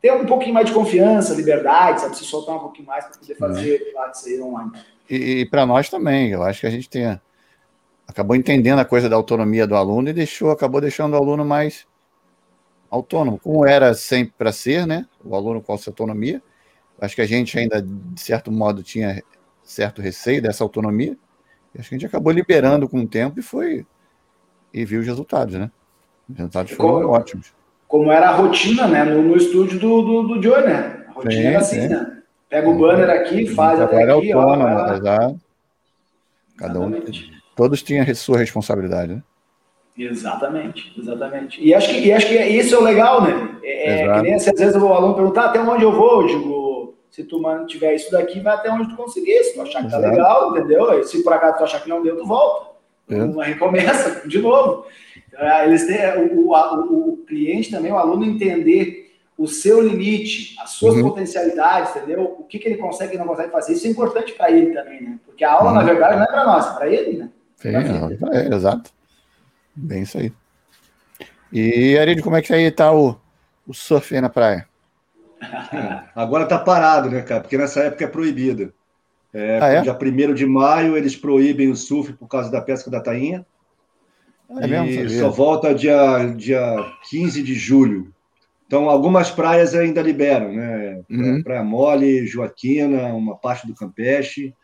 ter 0.00 0.12
um 0.12 0.26
pouquinho 0.26 0.54
mais 0.54 0.66
de 0.66 0.74
confiança, 0.74 1.34
liberdade, 1.34 2.02
sabe? 2.02 2.16
Se 2.16 2.24
soltar 2.24 2.56
um 2.56 2.60
pouquinho 2.60 2.86
mais 2.86 3.06
para 3.06 3.18
poder 3.18 3.34
fazer 3.36 3.80
uhum. 3.80 3.86
Pilates 3.86 4.26
aí 4.26 4.40
online. 4.40 4.72
E, 5.08 5.16
e 5.40 5.46
para 5.46 5.64
nós 5.64 5.88
também, 5.88 6.30
eu 6.30 6.42
acho 6.42 6.60
que 6.60 6.66
a 6.66 6.70
gente 6.70 6.88
tem, 6.88 7.18
acabou 8.06 8.36
entendendo 8.36 8.78
a 8.78 8.84
coisa 8.84 9.08
da 9.08 9.16
autonomia 9.16 9.66
do 9.66 9.74
aluno 9.74 10.10
e 10.10 10.12
deixou, 10.12 10.50
acabou 10.50 10.82
deixando 10.82 11.14
o 11.14 11.16
aluno 11.16 11.44
mais 11.46 11.86
autônomo, 12.94 13.38
como 13.38 13.66
era 13.66 13.92
sempre 13.94 14.34
para 14.36 14.52
ser, 14.52 14.86
né? 14.86 15.06
O 15.24 15.34
aluno 15.34 15.60
com 15.60 15.72
a 15.72 15.78
sua 15.78 15.90
autonomia. 15.90 16.42
Acho 17.00 17.16
que 17.16 17.22
a 17.22 17.26
gente 17.26 17.58
ainda, 17.58 17.82
de 17.82 18.20
certo 18.20 18.52
modo, 18.52 18.82
tinha 18.82 19.22
certo 19.62 20.00
receio 20.00 20.40
dessa 20.40 20.62
autonomia. 20.62 21.16
E 21.74 21.80
acho 21.80 21.88
que 21.88 21.94
a 21.94 21.98
gente 21.98 22.06
acabou 22.06 22.32
liberando 22.32 22.88
com 22.88 23.00
o 23.00 23.06
tempo 23.06 23.40
e 23.40 23.42
foi. 23.42 23.84
E 24.72 24.84
viu 24.84 25.00
os 25.00 25.06
resultados, 25.06 25.54
né? 25.54 25.70
Os 26.28 26.36
resultados 26.36 26.72
foram 26.72 27.02
como, 27.02 27.14
ótimos. 27.14 27.52
Como 27.88 28.12
era 28.12 28.30
a 28.30 28.36
rotina, 28.36 28.86
né? 28.86 29.04
No, 29.04 29.22
no 29.22 29.36
estúdio 29.36 29.78
do, 29.78 30.02
do, 30.02 30.22
do 30.34 30.42
Joe, 30.42 30.62
né? 30.62 31.04
A 31.08 31.12
rotina 31.12 31.32
sim, 31.32 31.46
era 31.46 31.58
assim, 31.58 31.80
sim. 31.82 31.88
né? 31.88 32.22
Pega 32.48 32.68
o 32.68 32.78
banner 32.78 33.10
aqui, 33.10 33.46
faz 33.48 33.80
até 33.80 34.02
aqui, 34.02 34.32
autônomo, 34.32 34.64
ó. 34.64 35.34
Cada 36.56 36.80
um. 36.80 37.02
Todos 37.56 37.82
tinham 37.82 38.04
a 38.08 38.14
sua 38.14 38.38
responsabilidade, 38.38 39.14
né? 39.14 39.22
Exatamente, 39.96 40.92
exatamente. 40.98 41.64
E 41.64 41.72
acho 41.72 41.88
que, 41.88 42.00
e 42.00 42.12
acho 42.12 42.26
que 42.26 42.34
isso 42.34 42.74
é 42.74 42.78
o 42.78 42.82
legal, 42.82 43.22
né? 43.22 43.58
É, 43.62 44.02
é 44.02 44.14
que 44.14 44.22
nem 44.22 44.34
assim, 44.34 44.50
às 44.50 44.58
vezes 44.58 44.74
o 44.74 44.92
aluno 44.92 45.14
perguntar 45.14 45.46
até 45.46 45.60
onde 45.60 45.84
eu 45.84 45.92
vou, 45.92 46.22
eu 46.22 46.26
digo, 46.26 46.94
se 47.14 47.22
tu 47.22 47.40
mantiver 47.40 47.94
isso 47.94 48.10
daqui, 48.10 48.40
vai 48.40 48.54
até 48.54 48.68
onde 48.72 48.88
tu 48.88 48.96
conseguir. 48.96 49.44
Se 49.44 49.54
tu 49.54 49.62
achar 49.62 49.84
que 49.84 49.90
tá 49.90 49.98
legal, 49.98 50.50
entendeu? 50.50 50.98
E 50.98 51.04
se 51.04 51.22
por 51.22 51.32
acaso 51.32 51.58
tu 51.58 51.64
achar 51.64 51.80
que 51.80 51.88
não 51.88 52.02
deu, 52.02 52.16
tu 52.16 52.26
volta. 52.26 52.74
É. 53.08 53.44
recomeça 53.44 54.22
de 54.26 54.38
novo. 54.38 54.86
Então, 55.28 55.46
eles 55.64 55.86
têm 55.86 56.34
o, 56.34 56.48
o, 56.48 57.12
o, 57.12 57.16
cliente 57.18 57.70
também, 57.70 57.92
o 57.92 57.98
aluno 57.98 58.24
entender 58.24 59.12
o 59.38 59.46
seu 59.46 59.80
limite, 59.80 60.56
as 60.60 60.70
suas 60.70 60.96
uhum. 60.96 61.10
potencialidades, 61.10 61.94
entendeu? 61.94 62.36
O 62.38 62.44
que, 62.44 62.58
que 62.58 62.68
ele 62.68 62.78
consegue 62.78 63.14
e 63.14 63.18
não 63.18 63.26
consegue 63.26 63.52
fazer. 63.52 63.74
Isso 63.74 63.86
é 63.86 63.90
importante 63.90 64.32
para 64.32 64.50
ele 64.50 64.72
também, 64.72 65.00
né? 65.00 65.18
Porque 65.24 65.44
a 65.44 65.52
aula, 65.52 65.70
uhum. 65.70 65.76
na 65.76 65.82
verdade, 65.84 66.16
não 66.16 66.24
é 66.24 66.26
para 66.26 66.44
nós, 66.44 66.66
é 66.66 66.74
para 66.74 66.88
ele, 66.88 67.18
né? 67.18 67.30
Sim, 67.56 67.68
é 67.68 68.54
exato. 68.54 68.90
Bem 69.74 70.02
isso 70.02 70.18
aí. 70.18 70.32
E, 71.52 71.96
Aridio, 71.98 72.24
como 72.24 72.36
é 72.36 72.42
que 72.42 72.52
aí 72.52 72.70
tá 72.70 72.92
o, 72.92 73.16
o 73.66 73.72
surf 73.74 74.14
aí 74.14 74.20
na 74.20 74.28
praia? 74.28 74.66
Agora 76.14 76.46
tá 76.46 76.58
parado, 76.58 77.10
né, 77.10 77.22
cara? 77.22 77.40
Porque 77.40 77.58
nessa 77.58 77.80
época 77.80 78.04
é 78.04 78.08
proibido. 78.08 78.72
É, 79.32 79.58
ah, 79.60 79.68
é? 79.68 79.80
Dia 79.82 79.98
1 80.00 80.34
de 80.34 80.46
maio 80.46 80.96
eles 80.96 81.16
proíbem 81.16 81.68
o 81.68 81.76
surf 81.76 82.12
por 82.12 82.28
causa 82.28 82.50
da 82.50 82.60
pesca 82.60 82.90
da 82.90 83.00
tainha. 83.00 83.44
É 84.48 84.86
e 84.86 85.08
só 85.08 85.30
volta 85.30 85.74
dia, 85.74 86.32
dia 86.36 86.62
15 87.10 87.42
de 87.42 87.54
julho. 87.54 88.12
Então, 88.66 88.88
algumas 88.88 89.30
praias 89.30 89.74
ainda 89.74 90.00
liberam, 90.00 90.52
né? 90.52 91.02
Uhum. 91.10 91.42
Praia 91.42 91.62
Mole, 91.62 92.26
Joaquina, 92.26 93.08
uma 93.14 93.36
parte 93.36 93.66
do 93.66 93.74
Campeche. 93.74 94.54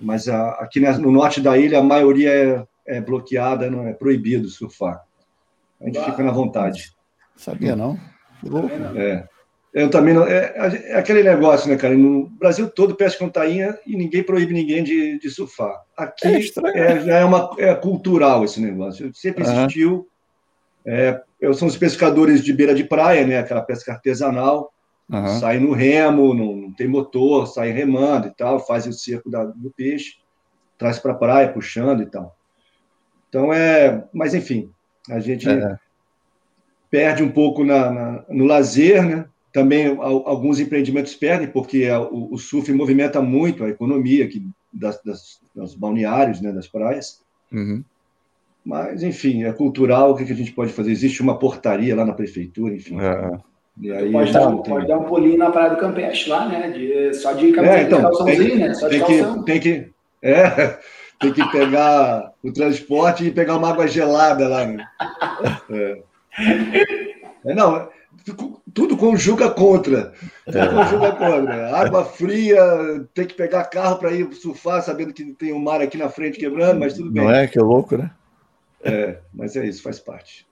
Mas 0.00 0.28
a, 0.28 0.50
aqui 0.52 0.80
no 0.80 1.10
norte 1.10 1.40
da 1.40 1.56
ilha, 1.56 1.78
a 1.78 1.82
maioria 1.82 2.66
é, 2.88 3.00
bloqueada, 3.00 3.70
não 3.70 3.86
é 3.86 3.92
proibido 3.92 4.48
surfar. 4.48 5.04
A 5.80 5.84
gente 5.84 6.02
fica 6.02 6.22
na 6.22 6.32
vontade. 6.32 6.92
Sabia 7.36 7.76
não? 7.76 7.98
É. 8.96 9.28
Eu 9.72 9.90
também 9.90 10.14
não. 10.14 10.26
É, 10.26 10.54
é, 10.86 10.96
aquele 10.96 11.22
negócio, 11.22 11.68
né, 11.68 11.76
cara? 11.76 11.94
No 11.94 12.28
Brasil 12.30 12.68
todo 12.68 12.96
pesca 12.96 13.18
com 13.18 13.28
tainha 13.28 13.78
e 13.86 13.94
ninguém 13.96 14.22
proíbe 14.22 14.52
ninguém 14.52 14.82
de, 14.82 15.18
de 15.18 15.30
surfar. 15.30 15.82
Aqui 15.96 16.26
é, 16.26 16.80
é 16.80 17.00
já 17.00 17.18
é, 17.18 17.24
uma, 17.24 17.54
é 17.58 17.74
cultural 17.74 18.44
esse 18.44 18.60
negócio. 18.60 19.14
Sempre 19.14 19.44
existiu. 19.44 20.08
É, 20.84 21.20
são 21.54 21.68
os 21.68 21.76
pescadores 21.76 22.42
de 22.42 22.52
beira 22.52 22.74
de 22.74 22.82
praia, 22.82 23.26
né? 23.26 23.38
Aquela 23.38 23.62
pesca 23.62 23.92
artesanal. 23.92 24.72
Uhum. 25.10 25.38
Sai 25.38 25.58
no 25.58 25.72
remo, 25.72 26.34
não, 26.34 26.54
não, 26.54 26.72
tem 26.72 26.86
motor, 26.86 27.46
sai 27.46 27.70
remando 27.70 28.26
e 28.26 28.30
tal, 28.30 28.60
faz 28.60 28.86
o 28.86 28.92
cerco 28.92 29.30
da, 29.30 29.42
do 29.42 29.70
peixe, 29.70 30.16
traz 30.76 30.98
para 30.98 31.12
a 31.12 31.16
praia, 31.16 31.50
puxando 31.50 32.02
e 32.02 32.06
tal. 32.06 32.37
Então 33.28 33.52
é. 33.52 34.04
Mas 34.12 34.34
enfim, 34.34 34.70
a 35.08 35.20
gente 35.20 35.48
é. 35.48 35.76
perde 36.90 37.22
um 37.22 37.30
pouco 37.30 37.64
na, 37.64 37.90
na, 37.90 38.24
no 38.28 38.44
lazer, 38.44 39.04
né? 39.04 39.26
Também 39.52 39.86
alguns 39.98 40.60
empreendimentos 40.60 41.14
perdem, 41.14 41.48
porque 41.48 41.90
o, 41.90 42.34
o 42.34 42.38
surf 42.38 42.70
movimenta 42.72 43.20
muito 43.20 43.64
a 43.64 43.68
economia 43.68 44.24
aqui 44.24 44.46
das, 44.72 45.02
das, 45.02 45.40
dos 45.54 45.74
balneários, 45.74 46.40
né, 46.40 46.52
das 46.52 46.68
praias. 46.68 47.22
Uhum. 47.50 47.82
Mas, 48.64 49.02
enfim, 49.02 49.44
é 49.44 49.52
cultural, 49.52 50.12
o 50.12 50.16
que, 50.16 50.30
a 50.30 50.36
gente 50.36 50.52
pode 50.52 50.72
fazer? 50.72 50.90
Existe 50.90 51.22
uma 51.22 51.38
portaria 51.38 51.96
lá 51.96 52.04
na 52.04 52.12
prefeitura, 52.12 52.74
enfim. 52.74 53.00
É. 53.00 53.38
E 53.80 53.92
aí 53.92 54.12
pode, 54.12 54.32
dar, 54.32 54.46
tem... 54.46 54.62
pode 54.74 54.86
dar 54.86 54.98
um 54.98 55.04
pulinho 55.04 55.38
na 55.38 55.50
Praia 55.50 55.70
do 55.70 55.76
Campeche 55.76 56.28
lá, 56.28 56.46
né? 56.48 56.70
De, 56.70 57.14
só 57.14 57.32
de 57.32 57.50
camiseta 57.52 57.78
é, 57.78 57.82
então, 57.84 57.98
de 57.98 58.04
calçãozinho, 58.04 58.48
tem, 58.48 58.58
né? 58.58 58.74
Só 58.74 58.88
de 58.88 58.98
tem 58.98 59.00
calção. 59.00 59.38
Que, 59.38 59.44
tem 59.46 59.60
que, 59.60 59.90
é, 60.22 60.78
tem 61.18 61.32
que 61.32 61.44
pegar 61.50 62.32
o 62.42 62.52
transporte 62.52 63.24
e 63.24 63.32
pegar 63.32 63.56
uma 63.56 63.70
água 63.70 63.86
gelada 63.86 64.48
lá. 64.48 64.66
Né? 64.66 64.88
É. 65.70 66.02
É, 67.44 67.54
não, 67.54 67.88
tudo 68.72 68.96
conjuga 68.96 69.50
contra. 69.50 70.12
Tudo 70.44 70.58
é. 70.58 70.68
conjuga 70.68 71.12
contra. 71.12 71.76
Água 71.76 72.04
fria, 72.04 72.62
tem 73.14 73.26
que 73.26 73.34
pegar 73.34 73.64
carro 73.64 73.98
para 73.98 74.12
ir 74.12 74.32
surfar, 74.34 74.82
sabendo 74.82 75.12
que 75.12 75.24
tem 75.34 75.52
um 75.52 75.58
mar 75.58 75.80
aqui 75.80 75.96
na 75.96 76.08
frente 76.08 76.38
quebrando, 76.38 76.80
mas 76.80 76.94
tudo 76.94 77.10
bem. 77.10 77.24
Não 77.24 77.30
é? 77.30 77.46
Que 77.46 77.58
é 77.58 77.62
louco, 77.62 77.96
né? 77.96 78.10
É, 78.82 79.18
mas 79.34 79.56
é 79.56 79.66
isso, 79.66 79.82
faz 79.82 79.98
parte. 79.98 80.46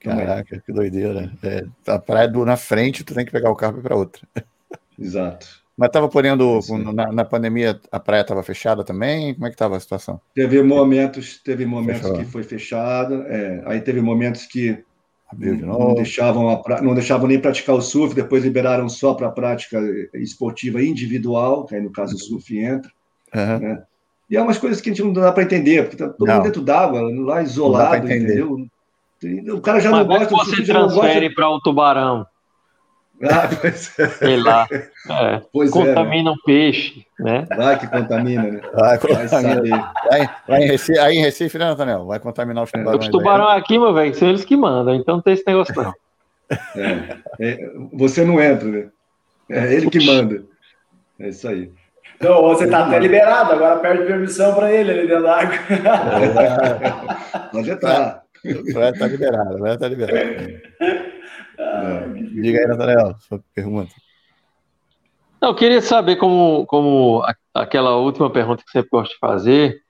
Caraca, 0.00 0.62
que 0.64 0.72
doideira. 0.72 1.32
É, 1.42 1.64
a 1.86 1.98
praia 1.98 2.28
do, 2.28 2.44
na 2.44 2.56
frente, 2.56 3.02
tu 3.02 3.14
tem 3.14 3.24
que 3.24 3.32
pegar 3.32 3.50
o 3.50 3.56
carro 3.56 3.80
para 3.80 3.96
outra. 3.96 4.22
Exato. 4.98 5.63
Mas 5.76 5.88
estava 5.88 6.08
podendo, 6.08 6.60
na, 6.94 7.12
na, 7.12 7.24
pandemia, 7.24 7.80
a 7.90 7.98
praia 7.98 8.20
estava 8.20 8.42
fechada 8.42 8.84
também? 8.84 9.34
Como 9.34 9.46
é 9.46 9.50
que 9.50 9.54
estava 9.54 9.76
a 9.76 9.80
situação? 9.80 10.20
Teve 10.32 10.62
momentos, 10.62 11.40
teve 11.42 11.66
momentos 11.66 12.02
Fechou. 12.02 12.18
que 12.18 12.24
foi 12.24 12.42
fechada, 12.44 13.26
é, 13.28 13.62
aí 13.66 13.80
teve 13.80 14.00
momentos 14.00 14.46
que 14.46 14.84
Abriu 15.34 15.56
de 15.56 15.64
novo. 15.64 15.88
Não 15.88 15.94
deixavam, 15.94 16.62
pra... 16.62 16.80
não 16.80 16.94
deixavam 16.94 17.26
nem 17.26 17.40
praticar 17.40 17.74
o 17.74 17.82
surf, 17.82 18.14
depois 18.14 18.44
liberaram 18.44 18.88
só 18.88 19.14
para 19.14 19.28
a 19.28 19.32
prática 19.32 19.80
esportiva 20.14 20.82
individual, 20.82 21.66
que 21.66 21.74
aí 21.74 21.80
no 21.80 21.90
caso 21.90 22.14
o 22.14 22.18
surf 22.18 22.56
entra. 22.56 22.90
Uhum. 23.34 23.58
Né? 23.58 23.82
E 24.30 24.36
é 24.36 24.42
umas 24.42 24.58
coisas 24.58 24.80
que 24.80 24.90
a 24.90 24.92
gente 24.92 25.04
não 25.04 25.12
dá 25.12 25.32
para 25.32 25.42
entender, 25.42 25.82
porque 25.82 25.96
está 26.02 26.08
todo 26.08 26.26
não. 26.26 26.34
mundo 26.36 26.44
dentro 26.44 26.62
d'água, 26.62 27.02
lá 27.02 27.42
isolado, 27.42 28.06
entendeu? 28.06 28.66
O 29.52 29.60
cara 29.60 29.80
já 29.80 29.90
Mas 29.90 30.06
não 30.06 30.18
gosta. 30.18 30.34
Você 30.34 30.62
transfere 30.62 31.34
para 31.34 31.48
o 31.48 31.60
tubarão. 31.60 32.26
Ah, 33.22 33.48
pois 33.60 33.98
é. 33.98 34.08
Sei 34.08 34.36
lá. 34.36 34.66
É, 34.70 35.40
pois 35.52 35.70
contamina 35.70 36.30
é, 36.30 36.32
né? 36.32 36.36
o 36.38 36.44
peixe, 36.44 37.06
né? 37.18 37.46
Vai 37.56 37.78
que 37.78 37.86
contamina, 37.86 38.42
né? 38.42 38.60
Vai, 38.74 38.98
contamina. 38.98 39.92
Vai, 40.10 40.30
vai 40.48 40.62
em 40.62 40.66
Recife, 40.66 40.98
aí 40.98 41.16
em 41.16 41.22
Recife, 41.22 41.58
né, 41.58 41.66
Nathaniel? 41.66 42.06
Vai 42.06 42.18
contaminar 42.18 42.64
os 42.64 42.70
tubarões. 42.70 43.04
Os 43.04 43.10
tubarões 43.10 43.58
aqui, 43.58 43.78
meu 43.78 43.94
velho, 43.94 44.14
são 44.14 44.28
eles 44.28 44.44
que 44.44 44.56
mandam, 44.56 44.94
então 44.94 45.16
não 45.16 45.22
tem 45.22 45.34
esse 45.34 45.44
negócio 45.46 45.74
não. 45.76 45.94
É, 46.76 47.16
é, 47.40 47.70
você 47.92 48.24
não 48.24 48.40
entra, 48.40 48.68
né? 48.68 48.86
É 49.48 49.74
ele 49.74 49.90
que 49.90 50.04
manda. 50.04 50.42
É 51.18 51.28
isso 51.28 51.48
aí. 51.48 51.70
Então, 52.16 52.42
você 52.42 52.64
está 52.64 52.86
até 52.86 52.98
liberado, 52.98 53.52
agora 53.52 53.80
perde 53.80 54.04
permissão 54.04 54.54
para 54.54 54.72
ele 54.72 54.90
ali 54.90 55.06
dentro 55.06 55.24
da 55.24 55.40
água. 55.40 55.54
É, 56.40 57.50
pode 57.50 57.70
entrar. 57.70 58.22
Vai 58.74 58.90
estar 58.90 59.06
liberado, 59.06 59.58
vai 59.58 59.74
estar 59.74 59.88
liberado. 59.88 60.60
É. 61.84 62.08
Diga 62.40 62.60
aí, 62.60 62.66
Nathaniel, 62.66 63.14
sua 63.20 63.42
pergunta. 63.54 63.92
Não, 65.40 65.50
eu 65.50 65.54
queria 65.54 65.82
saber 65.82 66.16
como, 66.16 66.64
como 66.66 67.22
aquela 67.52 67.96
última 67.96 68.30
pergunta 68.30 68.64
que 68.64 68.70
você 68.70 68.82
gosta 68.90 69.12
de 69.12 69.20
fazer 69.20 69.82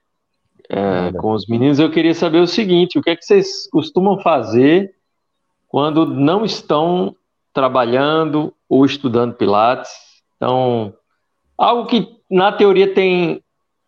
é, 0.69 1.11
com 1.17 1.31
os 1.31 1.47
meninos, 1.47 1.79
eu 1.79 1.91
queria 1.91 2.13
saber 2.13 2.39
o 2.39 2.47
seguinte: 2.47 2.97
o 2.97 3.01
que 3.01 3.11
é 3.11 3.15
que 3.15 3.23
vocês 3.23 3.69
costumam 3.69 4.19
fazer 4.19 4.93
quando 5.67 6.05
não 6.05 6.43
estão 6.43 7.15
trabalhando 7.53 8.53
ou 8.67 8.85
estudando 8.85 9.35
Pilates? 9.35 9.91
Então, 10.35 10.93
algo 11.57 11.87
que 11.87 12.07
na 12.29 12.51
teoria 12.51 12.93
tem 12.93 13.41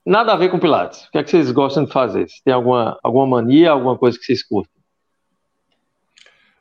nada 0.05 0.33
a 0.33 0.37
ver 0.37 0.49
com 0.49 0.59
Pilates. 0.59 1.05
O 1.05 1.11
que 1.11 1.17
é 1.17 1.23
que 1.23 1.29
vocês 1.29 1.51
gostam 1.51 1.83
de 1.83 1.91
fazer? 1.91 2.29
Se 2.29 2.41
tem 2.43 2.53
alguma, 2.53 2.97
alguma 3.03 3.27
mania, 3.27 3.71
alguma 3.71 3.97
coisa 3.97 4.17
que 4.17 4.23
vocês 4.23 4.41
curtem? 4.41 4.71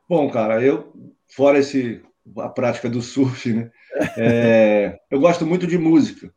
Bom, 0.09 0.30
cara, 0.30 0.62
eu, 0.62 0.92
fora 1.29 1.59
esse, 1.59 2.03
a 2.39 2.49
prática 2.49 2.89
do 2.89 3.03
surf, 3.03 3.53
né? 3.53 3.70
É, 4.16 4.99
eu 5.11 5.20
gosto 5.20 5.47
muito 5.47 5.66
de 5.66 5.79
música. 5.79 6.33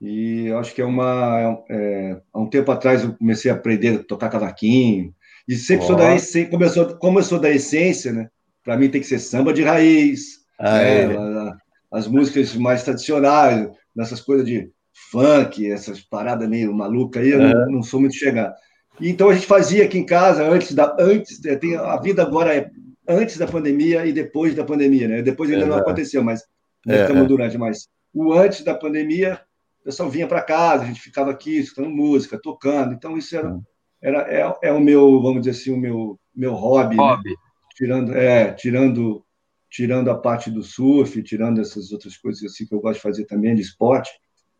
E 0.00 0.46
eu 0.46 0.58
acho 0.58 0.74
que 0.74 0.82
é 0.82 0.84
uma. 0.84 1.62
É, 1.70 2.20
há 2.32 2.40
um 2.40 2.48
tempo 2.48 2.72
atrás 2.72 3.04
eu 3.04 3.14
comecei 3.14 3.50
a 3.50 3.54
aprender 3.54 4.00
a 4.00 4.02
tocar 4.02 4.30
cavaquinho. 4.30 5.14
E 5.46 5.54
sempre 5.54 5.84
oh. 5.84 5.88
sou 5.88 5.96
da 5.96 6.14
essência, 6.14 6.50
como 6.50 6.64
eu 6.64 6.68
sou, 6.68 6.96
como 6.96 7.18
eu 7.18 7.22
sou 7.22 7.38
da 7.38 7.50
essência, 7.50 8.12
né? 8.12 8.28
Para 8.64 8.76
mim 8.76 8.88
tem 8.88 9.00
que 9.00 9.06
ser 9.06 9.18
samba 9.18 9.52
de 9.52 9.62
raiz, 9.62 10.38
ah, 10.58 10.78
né? 10.78 11.14
é. 11.14 11.52
as 11.90 12.06
músicas 12.06 12.54
mais 12.54 12.82
tradicionais, 12.84 13.68
nessas 13.94 14.20
coisas 14.20 14.46
de 14.46 14.70
funk, 15.10 15.70
essas 15.70 16.00
paradas 16.00 16.48
meio 16.48 16.72
malucas 16.72 17.22
aí, 17.22 17.30
eu 17.30 17.40
não, 17.40 17.70
não, 17.70 17.82
sou 17.82 18.00
muito 18.00 18.14
chegado. 18.14 18.54
Então 19.00 19.30
a 19.30 19.34
gente 19.34 19.46
fazia 19.46 19.84
aqui 19.84 19.98
em 19.98 20.06
casa 20.06 20.44
antes 20.44 20.74
da 20.74 20.96
antes 20.98 21.44
é, 21.44 21.56
tem, 21.56 21.76
a 21.76 21.96
vida 21.96 22.22
agora 22.22 22.54
é 22.54 22.70
antes 23.08 23.36
da 23.36 23.46
pandemia 23.46 24.06
e 24.06 24.12
depois 24.12 24.54
da 24.54 24.64
pandemia, 24.64 25.08
né? 25.08 25.22
Depois 25.22 25.50
ainda 25.50 25.64
é, 25.64 25.68
não 25.68 25.76
aconteceu, 25.76 26.22
mas 26.22 26.42
é, 26.86 27.02
estamos 27.02 27.24
é. 27.24 27.26
durante 27.26 27.58
mais. 27.58 27.88
O 28.12 28.32
antes 28.32 28.62
da 28.62 28.74
pandemia, 28.74 29.40
o 29.80 29.84
pessoal 29.84 30.10
vinha 30.10 30.26
para 30.26 30.42
casa, 30.42 30.84
a 30.84 30.86
gente 30.86 31.00
ficava 31.00 31.30
aqui 31.30 31.58
escutando 31.58 31.90
música, 31.90 32.40
tocando. 32.40 32.94
Então 32.94 33.16
isso 33.16 33.36
era, 33.36 33.58
era 34.00 34.18
é, 34.28 34.68
é 34.68 34.72
o 34.72 34.80
meu, 34.80 35.20
vamos 35.20 35.42
dizer 35.42 35.50
assim, 35.50 35.72
o 35.72 35.76
meu 35.76 36.18
meu 36.34 36.54
hobby, 36.54 36.96
né? 36.96 37.02
hobby. 37.02 37.30
Né? 37.30 37.36
tirando 37.74 38.16
é 38.16 38.52
tirando 38.52 39.24
tirando 39.70 40.10
a 40.10 40.14
parte 40.18 40.50
do 40.50 40.62
surf, 40.62 41.22
tirando 41.22 41.60
essas 41.60 41.92
outras 41.92 42.16
coisas 42.16 42.44
assim 42.44 42.66
que 42.66 42.74
eu 42.74 42.80
gosto 42.80 42.96
de 42.96 43.02
fazer 43.02 43.24
também 43.24 43.54
de 43.54 43.62
esporte. 43.62 44.10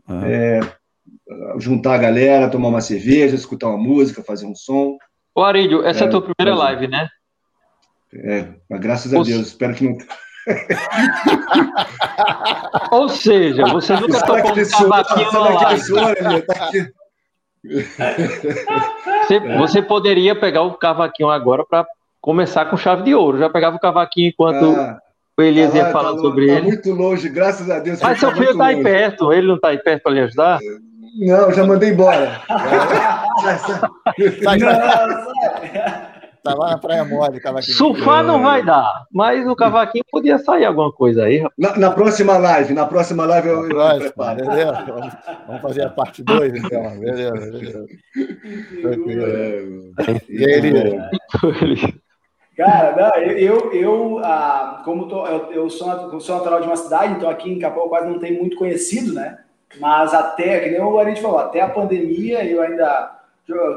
Uhum. 0.09 0.25
É, 0.25 0.61
juntar 1.59 1.95
a 1.95 1.99
galera, 1.99 2.49
tomar 2.49 2.69
uma 2.69 2.81
cerveja, 2.81 3.35
escutar 3.35 3.69
uma 3.69 3.79
música, 3.79 4.23
fazer 4.23 4.47
um 4.47 4.55
som. 4.55 4.97
Ô, 5.35 5.43
Arílio, 5.43 5.85
essa 5.85 6.01
é, 6.01 6.05
é 6.05 6.07
a 6.09 6.11
tua 6.11 6.23
primeira 6.23 6.57
fazer... 6.57 6.75
live, 6.75 6.89
né? 6.89 7.09
É, 8.15 8.45
graças 8.79 9.15
a 9.15 9.19
Ou 9.19 9.25
Deus, 9.25 9.49
espero 9.49 9.75
que 9.75 9.89
não. 9.89 9.99
Ou 12.91 13.09
seja, 13.09 13.65
você 13.67 13.95
nunca 13.95 14.21
tocou 14.21 14.51
um 14.51 14.69
cavaquinho 14.69 15.33
na 15.33 15.49
live. 15.49 15.83
Tá 16.47 16.71
você, 19.23 19.41
você 19.57 19.83
poderia 19.83 20.39
pegar 20.39 20.63
o 20.63 20.75
cavaquinho 20.75 21.31
agora 21.31 21.65
para 21.65 21.87
começar 22.21 22.67
com 22.67 22.77
chave 22.77 23.05
de 23.05 23.15
ouro. 23.15 23.39
Já 23.39 23.49
pegava 23.49 23.77
o 23.77 23.81
cavaquinho 23.81 24.29
enquanto 24.29 24.77
ah, 24.77 24.99
o 25.39 25.43
Elias 25.43 25.73
tá 25.73 25.79
ia 25.79 25.91
falar 25.91 26.15
tá 26.15 26.19
sobre 26.19 26.49
tá 26.49 26.55
ele. 26.55 26.67
muito 26.67 26.93
longe, 26.93 27.29
graças 27.29 27.71
a 27.71 27.79
Deus. 27.79 28.01
Mas 28.01 28.19
seu 28.19 28.33
filho 28.33 28.51
está 28.51 28.67
aí 28.67 28.83
perto, 28.83 29.33
ele 29.33 29.47
não 29.47 29.55
está 29.57 29.69
aí 29.69 29.79
perto 29.79 30.03
para 30.03 30.13
lhe 30.13 30.21
ajudar? 30.21 30.59
Não, 31.19 31.53
já 31.53 31.65
mandei 31.65 31.91
embora. 31.91 32.41
Tá 34.45 36.09
lá 36.45 36.71
na 36.71 36.79
Praia 36.79 37.05
Mole, 37.05 37.41
cavaquinho. 37.41 37.77
Surfar 37.77 38.25
não 38.25 38.43
vai 38.43 38.65
dar, 38.65 39.07
mas 39.13 39.47
o 39.47 39.55
cavaquinho 39.55 40.05
podia 40.11 40.39
sair 40.39 40.65
alguma 40.65 40.93
coisa 40.93 41.25
aí. 41.25 41.47
Na, 41.57 41.77
na 41.77 41.91
próxima 41.91 42.37
live, 42.37 42.75
na 42.75 42.87
próxima 42.87 43.25
live 43.27 43.49
eu, 43.49 43.69
próxima, 43.69 43.95
eu 43.95 44.01
preparo. 44.01 44.45
Beleza? 44.45 44.85
Vamos, 44.87 45.15
vamos, 45.47 45.63
fazer 45.63 45.83
a 45.83 45.91
parte 45.91 46.23
2, 46.23 46.55
então. 46.55 46.99
Beleza, 46.99 47.33
beleza. 47.33 47.87
Tranquilo. 48.83 49.27
É, 49.27 49.63
e 50.29 50.45
aí, 50.45 50.53
ele... 50.55 52.03
Cara, 52.57 52.95
não, 52.97 53.23
eu, 53.23 53.73
eu 53.73 54.21
ah, 54.23 54.83
como 54.85 55.09
tô, 55.09 55.27
eu, 55.27 55.53
eu 55.53 55.71
sou, 55.71 56.21
sou 56.21 56.37
natural 56.37 56.61
de 56.61 56.67
uma 56.67 56.77
cidade, 56.77 57.15
então 57.15 57.31
aqui 57.31 57.51
em 57.51 57.59
Capão 57.59 57.89
quase 57.89 58.09
não 58.09 58.19
tem 58.19 58.39
muito 58.39 58.57
conhecido, 58.57 59.15
né? 59.15 59.39
Mas 59.81 60.13
até, 60.13 60.61
que 60.61 60.71
nem 60.71 60.81
o 60.81 60.99
Arendt 60.99 61.23
falou, 61.23 61.39
até 61.39 61.61
a 61.61 61.69
pandemia 61.69 62.45
eu 62.45 62.61
ainda 62.61 63.22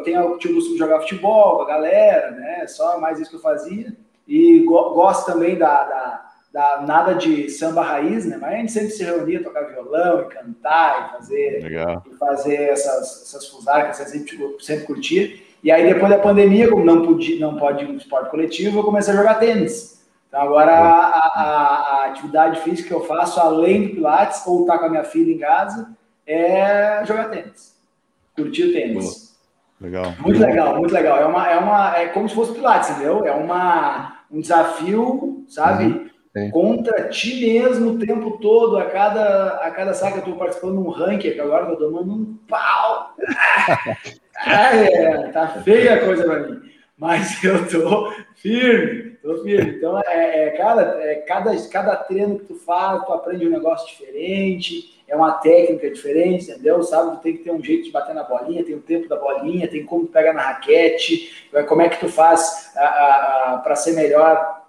tinha 0.03 0.24
o 0.24 0.32
costume 0.38 0.74
de 0.74 0.78
jogar 0.78 1.01
futebol 1.01 1.57
com 1.57 1.63
a 1.63 1.68
galera, 1.68 2.32
né? 2.32 2.68
Só 2.68 2.99
mais 2.99 3.20
isso 3.20 3.30
que 3.30 3.36
eu 3.36 3.41
fazia. 3.41 3.93
E 4.28 4.59
go, 4.59 4.93
gosto 4.93 5.26
também 5.26 5.57
da, 5.57 5.84
da, 5.84 6.26
da, 6.53 6.82
nada 6.82 7.13
de 7.13 7.49
samba 7.49 7.84
raiz, 7.84 8.26
né? 8.26 8.38
Mas 8.39 8.53
a 8.53 8.57
gente 8.57 8.72
sempre 8.72 8.89
se 8.89 9.03
reunia, 9.03 9.43
tocar 9.43 9.63
violão 9.63 10.22
e 10.22 10.26
cantar 10.26 11.07
e 11.07 11.18
fazer, 11.18 11.63
Legal. 11.63 12.03
E 12.11 12.16
fazer 12.16 12.55
essas, 12.70 13.24
essas 13.24 13.47
fusarcas, 13.47 13.99
eu 13.99 14.05
sempre, 14.05 14.55
sempre 14.59 14.86
curtia. 14.86 15.38
E 15.63 15.72
aí 15.72 15.91
depois 15.91 16.11
da 16.11 16.20
pandemia, 16.20 16.70
como 16.70 16.86
não, 16.86 17.03
podia, 17.03 17.39
não 17.39 17.57
pode 17.57 17.84
ir 17.84 17.88
no 17.88 17.97
esporte 17.97 18.30
coletivo, 18.30 18.80
eu 18.80 18.84
comecei 18.84 19.13
a 19.13 19.18
jogar 19.18 19.36
tênis. 19.36 20.05
Então 20.28 20.41
agora 20.41 20.72
a, 20.72 20.99
a, 20.99 21.41
a, 21.41 22.05
atividade 22.05 22.61
física 22.61 22.89
que 22.89 22.93
eu 22.93 23.05
faço, 23.05 23.39
além 23.39 23.88
do 23.88 23.95
Pilates, 23.95 24.45
ou 24.45 24.61
estar 24.61 24.74
tá 24.74 24.80
com 24.80 24.86
a 24.86 24.89
minha 24.89 25.03
filha 25.03 25.34
em 25.34 25.39
casa, 25.39 25.89
é 26.28 27.03
jogar 27.05 27.30
tênis. 27.30 27.76
Curtir 28.36 28.63
o 28.63 28.74
tênis. 28.74 29.05
Boa. 29.05 29.24
Legal. 29.80 30.13
Muito 30.19 30.39
legal, 30.39 30.78
muito 30.78 30.93
legal. 30.93 31.19
É, 31.19 31.26
uma, 31.26 31.51
é, 31.51 31.57
uma, 31.57 31.97
é 31.97 32.07
como 32.07 32.30
se 32.30 32.36
fosse 32.36 32.53
Pilates, 32.53 32.89
entendeu? 32.89 33.26
É 33.26 33.32
uma, 33.32 34.19
um 34.32 34.39
desafio, 34.39 35.43
sabe? 35.47 36.11
Uhum. 36.36 36.51
Contra 36.51 37.07
ti 37.09 37.39
mesmo 37.39 37.91
o 37.91 37.99
tempo 37.99 38.38
todo, 38.39 38.78
a 38.78 38.86
cada, 38.86 39.57
a 39.57 39.71
cada 39.71 39.93
saca 39.93 40.17
eu 40.17 40.19
estou 40.19 40.36
participando 40.36 40.73
de 40.73 40.88
um 40.88 40.89
ranking, 40.89 41.32
que 41.32 41.39
agora 41.39 41.65
eu 41.65 41.76
tô 41.76 41.86
tomando 41.86 42.13
um 42.13 42.38
pau. 42.47 43.15
é, 44.45 45.30
tá 45.30 45.47
feia 45.63 45.95
a 45.95 46.05
coisa 46.05 46.23
para 46.26 46.39
mim. 46.39 46.61
Mas 46.97 47.43
eu 47.43 47.67
tô 47.67 48.13
firme, 48.36 49.14
firme. 49.43 49.71
Então, 49.78 49.99
é, 49.99 50.47
é, 50.47 50.49
cara, 50.51 50.97
é, 51.01 51.15
cada, 51.15 51.55
cada 51.69 51.95
treino 51.95 52.39
que 52.39 52.45
tu 52.45 52.55
faz, 52.55 53.03
tu 53.05 53.13
aprende 53.13 53.47
um 53.47 53.51
negócio 53.51 53.88
diferente 53.88 54.95
é 55.07 55.15
uma 55.15 55.34
técnica 55.34 55.89
diferente, 55.89 56.49
entendeu? 56.49 56.82
Sabe, 56.84 57.17
tu 57.17 57.21
tem 57.21 57.38
que 57.38 57.43
ter 57.43 57.51
um 57.51 57.63
jeito 57.63 57.84
de 57.84 57.91
bater 57.91 58.15
na 58.15 58.23
bolinha, 58.23 58.63
tem 58.63 58.76
o 58.76 58.82
tempo 58.82 59.07
da 59.07 59.15
bolinha, 59.15 59.67
tem 59.67 59.86
como 59.86 60.05
tu 60.05 60.11
pega 60.11 60.34
na 60.34 60.41
raquete, 60.41 61.47
como 61.67 61.82
é 61.82 61.89
que 61.89 61.99
tu 61.99 62.09
faz 62.09 62.71
para 63.63 63.76
ser 63.76 63.93
melhor 63.93 64.63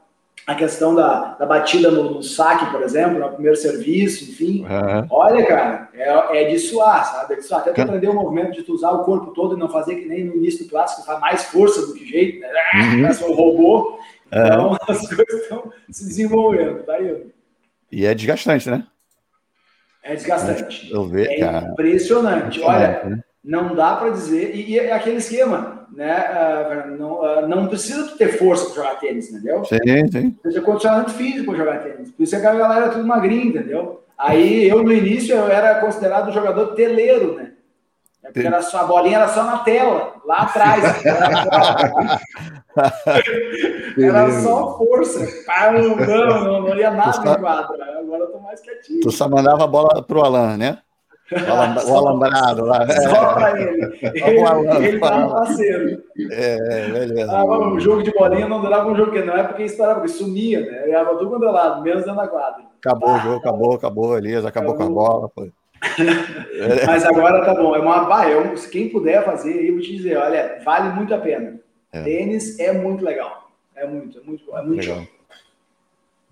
a 0.46 0.54
questão 0.54 0.94
da, 0.94 1.34
da 1.34 1.44
batida 1.44 1.90
no, 1.90 2.14
no, 2.14 2.22
saque, 2.22 2.70
por 2.70 2.80
exemplo, 2.82 3.18
no 3.18 3.28
primeiro 3.30 3.56
serviço, 3.56 4.30
enfim. 4.30 4.62
Uhum. 4.62 5.06
Olha, 5.10 5.44
cara, 5.44 5.88
é, 5.92 6.42
é 6.42 6.44
de 6.44 6.58
suar, 6.60 7.04
sabe? 7.04 7.34
É 7.34 7.36
de 7.38 7.42
suar. 7.42 7.62
Até 7.62 7.72
tu 7.72 7.80
aprender 7.80 8.08
o 8.08 8.14
movimento 8.14 8.52
de 8.52 8.62
tu 8.62 8.72
usar 8.72 8.92
o 8.92 9.02
corpo 9.02 9.32
todo 9.32 9.56
e 9.56 9.58
não 9.58 9.68
fazer 9.68 9.96
que 9.96 10.06
nem 10.06 10.22
no 10.22 10.36
início 10.36 10.64
do 10.64 10.70
clássico, 10.70 11.04
faz 11.04 11.18
mais 11.18 11.44
força 11.46 11.84
do 11.84 11.94
que 11.94 12.06
jeito, 12.06 12.40
né? 12.40 12.48
Uhum. 12.74 13.02
Parece 13.02 13.24
um 13.24 13.34
robô. 13.34 13.98
Então, 14.28 14.70
uhum. 14.70 14.76
as 14.88 15.06
coisas 15.08 15.42
estão 15.42 15.72
se 15.90 16.06
desenvolvendo, 16.06 16.82
tá 16.82 16.94
aí. 16.94 17.26
E 17.90 18.04
é 18.04 18.14
desgastante, 18.14 18.68
né? 18.68 18.86
É 20.02 20.14
desgastante. 20.14 20.90
Eu 20.90 21.06
ver, 21.06 21.30
é 21.30 21.40
cara. 21.40 21.68
impressionante. 21.68 22.60
Olha, 22.60 23.04
né? 23.04 23.24
não 23.42 23.74
dá 23.74 23.96
para 23.96 24.10
dizer. 24.10 24.54
E, 24.54 24.78
é 24.78 24.92
aquele 24.92 25.16
esquema, 25.16 25.86
né? 25.92 26.16
Uh, 26.18 26.96
não, 26.96 27.20
uh, 27.20 27.48
não 27.48 27.68
precisa 27.68 28.16
ter 28.16 28.36
força 28.36 28.66
para 28.66 28.74
jogar 28.74 29.00
tênis, 29.00 29.30
entendeu? 29.30 29.64
Sim, 29.64 29.78
sim. 30.12 30.30
Precisa 30.30 30.64
condicionamento 30.64 31.12
físico 31.12 31.46
para 31.46 31.56
jogar 31.56 31.78
tênis. 31.82 32.10
Por 32.10 32.22
isso 32.22 32.36
é 32.36 32.40
que 32.40 32.46
a 32.46 32.54
galera 32.54 32.86
é 32.86 32.88
tudo 32.90 33.06
magrinha, 33.06 33.46
entendeu? 33.46 34.04
Aí 34.18 34.68
eu, 34.68 34.82
no 34.82 34.92
início, 34.92 35.34
eu 35.34 35.48
era 35.48 35.80
considerado 35.80 36.28
um 36.28 36.32
jogador 36.32 36.74
teleiro, 36.74 37.34
né? 37.34 37.52
É 38.36 38.46
era 38.46 38.60
só, 38.60 38.80
a 38.80 38.84
bolinha 38.84 39.16
era 39.16 39.28
só 39.28 39.42
na 39.44 39.58
tela, 39.58 40.14
lá 40.24 40.42
atrás. 40.42 40.84
Era 43.98 44.30
só 44.42 44.76
força. 44.76 45.26
Não, 46.06 46.44
não, 46.44 46.60
não 46.60 46.76
ia 46.76 46.90
nada 46.90 47.18
no 47.18 47.40
quadro. 47.40 47.82
Agora 47.82 48.24
eu 48.24 48.32
tô 48.32 48.38
mais 48.40 48.60
quietinho. 48.60 49.00
Tu 49.00 49.10
só 49.10 49.26
mandava 49.26 49.64
a 49.64 49.66
bola 49.66 50.02
pro 50.02 50.22
Alan, 50.22 50.58
né? 50.58 50.78
O, 51.88 51.96
alambrado 51.96 52.64
lá. 52.66 52.86
Só 53.02 53.34
para 53.34 53.60
ele. 53.60 53.98
Ele, 54.00 54.40
Alan, 54.44 54.78
ele 54.78 55.00
tá 55.00 55.26
parceiro. 55.26 56.02
É, 56.30 56.88
beleza. 56.88 57.32
Ah, 57.32 57.44
o 57.44 57.80
jogo 57.80 58.04
de 58.04 58.12
bolinha 58.12 58.46
não 58.46 58.60
durava 58.60 58.88
um 58.88 58.94
jogo, 58.94 59.10
que 59.10 59.22
não 59.22 59.36
é 59.36 59.42
porque 59.42 59.64
esperava, 59.64 60.00
porque 60.00 60.12
sumia, 60.12 60.60
né? 60.60 60.84
Eu 60.84 60.88
ia 60.90 61.04
tudo 61.04 61.30
quando 61.30 61.48
é 61.48 61.50
lado, 61.50 61.82
menos 61.82 62.04
dentro 62.04 62.20
da 62.20 62.28
quadra. 62.28 62.62
Acabou 62.78 63.08
ah, 63.08 63.16
o 63.16 63.18
jogo, 63.18 63.36
acabou, 63.38 63.74
acabou, 63.74 64.14
beleza, 64.14 64.48
acabou, 64.48 64.74
acabou. 64.74 64.94
com 64.94 65.00
a 65.00 65.04
bola. 65.04 65.30
Foi. 65.34 65.52
Mas 66.86 67.04
agora 67.04 67.44
tá 67.44 67.54
bom. 67.54 67.74
É 67.74 67.78
uma 67.78 68.04
bah, 68.04 68.28
eu, 68.28 68.54
quem 68.70 68.88
puder 68.88 69.24
fazer, 69.24 69.64
eu 69.64 69.74
vou 69.74 69.82
te 69.82 69.96
dizer, 69.96 70.16
olha, 70.16 70.60
vale 70.64 70.94
muito 70.94 71.14
a 71.14 71.18
pena. 71.18 71.60
É. 71.92 72.02
Tênis 72.02 72.58
é 72.58 72.72
muito 72.72 73.04
legal. 73.04 73.50
É 73.74 73.86
muito, 73.86 74.18
é 74.18 74.22
muito, 74.22 74.56
é 74.56 74.62
muito 74.62 74.80
legal. 74.80 74.98
show. 74.98 75.08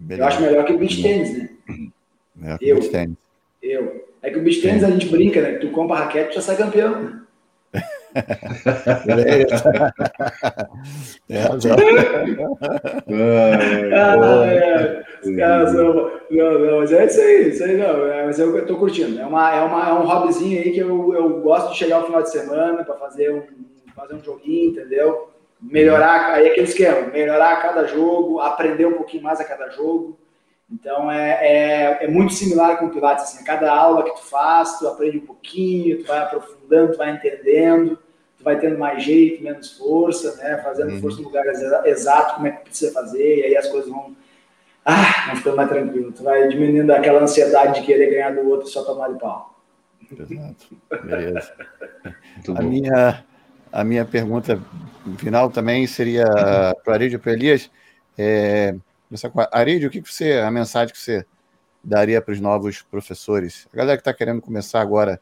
Eu 0.08 0.24
acho 0.24 0.42
melhor 0.42 0.64
que 0.64 0.72
o 0.72 0.78
beach 0.78 1.02
tênis, 1.02 1.38
né? 1.38 1.48
Melhor 2.34 2.58
que 2.58 2.68
eu, 2.68 2.76
beach 2.76 2.90
tênis. 2.90 3.16
Eu. 3.62 4.08
É 4.22 4.30
que 4.30 4.38
o 4.38 4.42
beach 4.42 4.60
tênis 4.60 4.82
a 4.82 4.90
gente 4.90 5.06
brinca, 5.08 5.40
né? 5.40 5.52
Tu 5.58 5.70
compra 5.70 5.96
raquete 5.96 6.32
e 6.32 6.34
já 6.34 6.40
sai 6.40 6.56
campeão. 6.56 7.23
É, 11.28 11.46
ah, 13.94 14.46
é. 14.46 15.04
Os 15.22 15.36
caras 15.36 15.70
são. 15.70 16.10
Não, 16.30 16.58
não, 16.58 16.78
mas 16.80 16.92
é 16.92 17.06
isso 17.06 17.20
aí, 17.20 17.48
isso 17.48 17.64
aí 17.64 17.76
não. 17.76 18.06
É, 18.06 18.26
mas 18.26 18.38
eu, 18.38 18.66
tô 18.66 18.76
curtindo. 18.76 19.20
É, 19.20 19.26
uma, 19.26 19.54
é, 19.54 19.60
uma, 19.62 19.88
é 19.88 19.92
um 19.92 20.06
hobbyzinho 20.06 20.60
aí 20.60 20.70
que 20.70 20.80
eu, 20.80 21.14
eu 21.14 21.40
gosto 21.40 21.72
de 21.72 21.78
chegar 21.78 22.00
no 22.00 22.06
final 22.06 22.22
de 22.22 22.30
semana 22.30 22.84
para 22.84 22.94
fazer 22.94 23.32
um, 23.32 23.42
fazer 23.94 24.14
um 24.14 24.22
joguinho, 24.22 24.70
entendeu? 24.70 25.30
Melhorar, 25.60 26.34
aí 26.34 26.46
é 26.46 26.50
aquele 26.50 26.66
esquema, 26.66 27.10
melhorar 27.10 27.54
a 27.54 27.56
cada 27.56 27.86
jogo, 27.86 28.40
aprender 28.40 28.86
um 28.86 28.94
pouquinho 28.94 29.22
mais 29.22 29.40
a 29.40 29.44
cada 29.44 29.70
jogo. 29.70 30.18
Então 30.74 31.10
é, 31.10 31.30
é, 31.40 32.05
é, 32.05 32.09
muito 32.09 32.32
similar 32.32 32.78
com 32.78 32.86
o 32.86 32.90
Pilates, 32.90 33.24
assim, 33.24 33.42
a 33.42 33.44
cada 33.44 33.72
aula 33.72 34.02
que 34.02 34.16
tu 34.16 34.24
faz, 34.24 34.78
tu 34.78 34.88
aprende 34.88 35.18
um 35.18 35.26
pouquinho, 35.26 35.98
tu 35.98 36.06
vai 36.06 36.18
aprofundando, 36.18 36.92
tu 36.92 36.98
vai 36.98 37.12
entendendo, 37.12 37.96
tu 38.36 38.42
vai 38.42 38.59
tendo 38.59 38.76
mais 38.76 39.05
jeito, 39.05 39.42
menos 39.42 39.78
força, 39.78 40.34
né? 40.36 40.60
Fazendo 40.64 40.92
uhum. 40.92 41.01
força 41.01 41.18
no 41.18 41.24
lugar 41.24 41.44
exato, 41.86 42.34
como 42.34 42.48
é 42.48 42.51
que 42.51 42.64
precisa 42.64 42.92
fazer, 42.92 43.38
e 43.38 43.44
aí 43.44 43.56
as 43.56 43.68
coisas 43.68 43.88
vão, 43.88 44.16
ah, 44.84 45.26
vão 45.28 45.36
ficando 45.36 45.56
mais 45.56 45.68
tranquilo. 45.68 46.12
Tu 46.12 46.22
vai 46.24 46.48
diminuindo 46.48 46.90
aquela 46.90 47.22
ansiedade 47.22 47.80
de 47.80 47.86
querer 47.86 48.10
ganhar 48.10 48.34
do 48.34 48.48
outro 48.48 48.68
e 48.68 48.72
só 48.72 48.82
tomar 48.82 49.12
de 49.12 49.18
pau. 49.20 49.55
Exato. 50.10 50.66
Beleza. 51.05 51.52
a 52.56 52.62
minha, 52.62 53.24
a 53.72 53.84
minha 53.84 54.05
pergunta 54.05 54.60
final 55.18 55.51
também 55.51 55.86
seria 55.86 56.24
para 56.84 56.90
o 56.90 56.92
Arídio 56.92 57.20
e 58.18 58.74
para 59.09 59.18
Elias. 59.18 59.48
É, 59.52 59.59
Arídio, 59.59 59.89
o 59.89 59.90
que 59.90 60.01
você, 60.01 60.35
a 60.35 60.51
mensagem 60.51 60.93
que 60.93 61.01
você 61.01 61.24
daria 61.82 62.20
para 62.20 62.32
os 62.32 62.40
novos 62.40 62.82
professores? 62.82 63.68
A 63.72 63.76
galera 63.76 63.97
que 63.97 64.01
está 64.02 64.14
querendo 64.14 64.40
começar 64.40 64.81
agora 64.81 65.20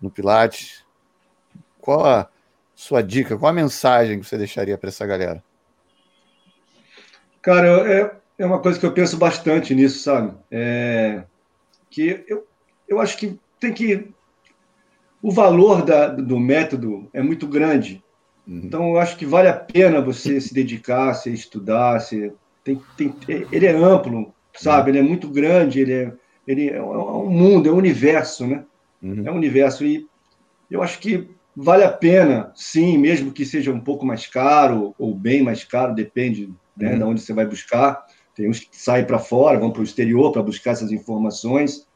no 0.00 0.10
Pilates, 0.10 0.84
qual 1.80 2.04
a 2.04 2.28
sua 2.74 3.02
dica, 3.02 3.36
qual 3.36 3.50
a 3.50 3.54
mensagem 3.54 4.20
que 4.20 4.26
você 4.26 4.38
deixaria 4.38 4.76
para 4.78 4.88
essa 4.88 5.06
galera? 5.06 5.42
Cara, 7.42 7.68
é, 7.90 8.16
é 8.38 8.46
uma 8.46 8.60
coisa 8.60 8.78
que 8.78 8.86
eu 8.86 8.92
penso 8.92 9.16
bastante 9.16 9.74
nisso, 9.74 10.00
sabe? 10.00 10.34
É, 10.50 11.24
que 11.90 12.24
eu, 12.28 12.46
eu 12.88 13.00
acho 13.00 13.16
que 13.16 13.38
tem 13.58 13.72
que. 13.72 14.10
O 15.22 15.30
valor 15.30 15.82
da, 15.82 16.08
do 16.08 16.38
método 16.38 17.08
é 17.12 17.20
muito 17.20 17.46
grande. 17.46 18.02
Uhum. 18.46 18.62
Então, 18.64 18.88
eu 18.90 18.98
acho 18.98 19.16
que 19.16 19.26
vale 19.26 19.48
a 19.48 19.54
pena 19.54 20.00
você 20.00 20.40
se 20.40 20.54
dedicar, 20.54 21.12
se 21.14 21.30
estudar. 21.32 22.00
Se, 22.00 22.32
tem, 22.64 22.80
tem, 22.96 23.14
ele 23.50 23.66
é 23.66 23.72
amplo, 23.72 24.32
sabe? 24.54 24.90
Ele 24.90 24.98
é 24.98 25.02
muito 25.02 25.28
grande, 25.28 25.80
ele 25.80 25.92
é, 25.92 26.12
ele 26.46 26.70
é 26.70 26.82
um 26.82 27.30
mundo, 27.30 27.68
é 27.68 27.72
um 27.72 27.76
universo, 27.76 28.46
né? 28.46 28.64
Uhum. 29.02 29.22
É 29.26 29.30
um 29.30 29.36
universo. 29.36 29.84
E 29.84 30.06
eu 30.70 30.82
acho 30.82 30.98
que 30.98 31.28
vale 31.56 31.84
a 31.84 31.90
pena, 31.90 32.52
sim, 32.54 32.98
mesmo 32.98 33.32
que 33.32 33.44
seja 33.44 33.72
um 33.72 33.80
pouco 33.80 34.06
mais 34.06 34.26
caro 34.26 34.94
ou 34.98 35.14
bem 35.14 35.42
mais 35.42 35.64
caro, 35.64 35.94
depende 35.94 36.52
né, 36.76 36.92
uhum. 36.92 36.98
de 36.98 37.04
onde 37.04 37.20
você 37.20 37.32
vai 37.32 37.46
buscar. 37.46 38.04
Tem 38.34 38.48
uns 38.48 38.60
que 38.60 38.68
saem 38.72 39.04
para 39.04 39.18
fora, 39.18 39.58
vão 39.58 39.70
para 39.70 39.80
o 39.80 39.84
exterior 39.84 40.32
para 40.32 40.42
buscar 40.42 40.72
essas 40.72 40.92
informações, 40.92 41.86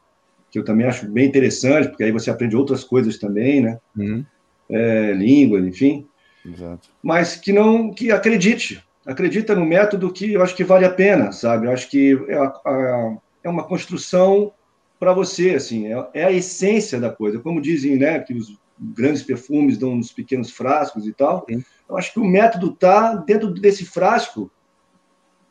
que 0.51 0.59
eu 0.59 0.63
também 0.63 0.85
acho 0.85 1.09
bem 1.09 1.25
interessante, 1.25 1.89
porque 1.89 2.03
aí 2.03 2.11
você 2.11 2.29
aprende 2.29 2.55
outras 2.55 2.83
coisas 2.83 3.17
também, 3.17 3.61
né? 3.61 3.79
Uhum. 3.95 4.25
É, 4.69 5.11
língua, 5.13 5.59
enfim. 5.59 6.07
Exato. 6.45 6.89
Mas 7.01 7.35
que 7.35 7.51
não, 7.51 7.91
que 7.91 8.11
acredite, 8.11 8.83
acredita 9.05 9.55
no 9.55 9.65
método 9.65 10.11
que 10.11 10.33
eu 10.33 10.41
acho 10.41 10.55
que 10.55 10.63
vale 10.63 10.85
a 10.85 10.91
pena, 10.91 11.31
sabe? 11.31 11.67
Eu 11.67 11.71
acho 11.71 11.89
que 11.89 12.17
é, 12.27 12.37
a, 12.37 13.17
é 13.43 13.49
uma 13.49 13.63
construção 13.63 14.51
para 14.99 15.13
você, 15.13 15.51
assim, 15.51 15.93
é, 15.93 16.07
é, 16.13 16.23
a 16.25 16.31
essência 16.31 16.99
da 16.99 17.09
coisa. 17.09 17.39
Como 17.39 17.61
dizem, 17.61 17.97
né, 17.97 18.19
que 18.19 18.33
os 18.33 18.57
grandes 18.79 19.23
perfumes 19.23 19.77
dão 19.77 19.95
nos 19.95 20.11
pequenos 20.11 20.51
frascos 20.51 21.07
e 21.07 21.13
tal. 21.13 21.45
Sim. 21.49 21.63
Eu 21.87 21.97
acho 21.97 22.13
que 22.13 22.19
o 22.19 22.25
método 22.25 22.71
está 22.71 23.15
dentro 23.15 23.51
desse 23.51 23.85
frasco 23.85 24.51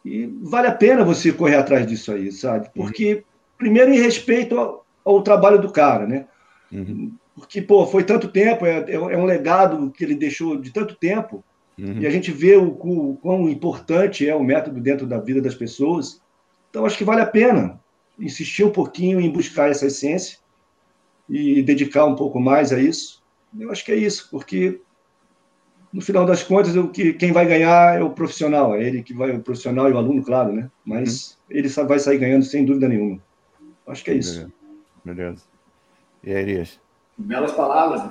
e 0.04 0.26
vale 0.42 0.66
a 0.66 0.74
pena 0.74 1.04
você 1.04 1.32
correr 1.32 1.56
atrás 1.56 1.86
disso 1.86 2.12
aí, 2.12 2.30
sabe? 2.30 2.68
Porque, 2.74 3.14
uhum. 3.14 3.22
primeiro, 3.56 3.92
em 3.92 4.00
respeito 4.00 4.58
ao, 4.58 4.84
ao, 5.04 5.22
trabalho 5.22 5.60
do 5.60 5.72
cara, 5.72 6.06
né? 6.06 6.26
Uhum. 6.70 7.14
Porque, 7.34 7.62
pô, 7.62 7.86
foi 7.86 8.04
tanto 8.04 8.28
tempo, 8.28 8.66
é, 8.66 8.84
é, 8.88 8.94
é, 8.94 9.16
um 9.16 9.24
legado 9.24 9.90
que 9.90 10.04
ele 10.04 10.14
deixou 10.14 10.60
de 10.60 10.70
tanto 10.70 10.94
tempo, 10.94 11.42
uhum. 11.78 12.00
e 12.00 12.06
a 12.06 12.10
gente 12.10 12.30
vê 12.30 12.56
o, 12.56 12.68
o 12.68 13.16
quão 13.16 13.48
importante 13.48 14.28
é 14.28 14.34
o 14.34 14.44
método 14.44 14.80
dentro 14.80 15.06
da 15.06 15.18
vida 15.18 15.40
das 15.40 15.54
pessoas. 15.54 16.20
Então, 16.70 16.84
acho 16.84 16.98
que 16.98 17.04
vale 17.04 17.20
a 17.20 17.26
pena 17.26 17.80
insistir 18.18 18.64
um 18.64 18.70
pouquinho 18.70 19.20
em 19.20 19.30
buscar 19.30 19.70
essa 19.70 19.86
essência 19.86 20.38
e 21.28 21.62
dedicar 21.62 22.04
um 22.04 22.14
pouco 22.14 22.40
mais 22.40 22.72
a 22.72 22.78
isso. 22.78 23.22
Eu 23.58 23.70
acho 23.70 23.84
que 23.84 23.92
é 23.92 23.96
isso, 23.96 24.28
porque 24.30 24.80
no 25.92 26.00
final 26.00 26.26
das 26.26 26.42
contas, 26.42 26.74
o 26.74 26.88
que, 26.88 27.12
quem 27.12 27.30
vai 27.30 27.46
ganhar 27.46 27.96
é 27.96 28.02
o 28.02 28.10
profissional, 28.10 28.74
é 28.74 28.82
ele 28.82 29.02
que 29.02 29.14
vai, 29.14 29.30
o 29.30 29.40
profissional 29.40 29.88
e 29.88 29.92
o 29.92 29.96
aluno, 29.96 30.24
claro, 30.24 30.52
né? 30.52 30.68
Mas 30.84 31.38
uhum. 31.48 31.56
ele 31.56 31.68
vai 31.68 31.98
sair 32.00 32.18
ganhando 32.18 32.44
sem 32.44 32.64
dúvida 32.64 32.88
nenhuma. 32.88 33.22
Acho 33.86 34.02
que 34.02 34.10
é 34.10 34.14
isso. 34.14 34.50
Beleza. 35.04 35.44
E 36.22 36.32
aí, 36.32 36.42
Elias? 36.42 36.80
Belas 37.16 37.52
palavras. 37.52 38.10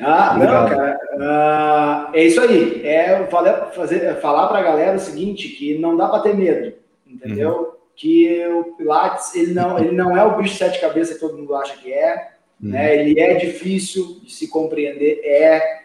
Ah, 0.00 0.34
Obrigado. 0.34 0.70
não, 0.70 0.76
cara. 0.76 1.00
Uh, 1.14 2.16
é 2.16 2.24
isso 2.24 2.40
aí. 2.40 2.86
É 2.86 3.26
fazer, 3.72 4.16
falar 4.20 4.48
para 4.48 4.58
a 4.58 4.62
galera 4.62 4.96
o 4.96 5.00
seguinte, 5.00 5.48
que 5.48 5.78
não 5.78 5.96
dá 5.96 6.08
para 6.08 6.22
ter 6.22 6.36
medo, 6.36 6.74
entendeu? 7.06 7.72
Uhum 7.72 7.78
que 7.98 8.46
o 8.46 8.76
Pilates 8.76 9.34
ele 9.34 9.52
não, 9.52 9.76
ele 9.76 9.90
não 9.90 10.16
é 10.16 10.24
o 10.24 10.36
bicho 10.36 10.52
de 10.52 10.58
sete 10.58 10.80
cabeças 10.80 11.14
que 11.14 11.20
todo 11.20 11.36
mundo 11.36 11.54
acha 11.56 11.76
que 11.76 11.92
é. 11.92 12.30
Uhum. 12.62 12.70
Né? 12.70 12.96
Ele 12.96 13.20
é 13.20 13.34
difícil 13.34 14.20
de 14.22 14.32
se 14.32 14.48
compreender, 14.48 15.20
é. 15.24 15.80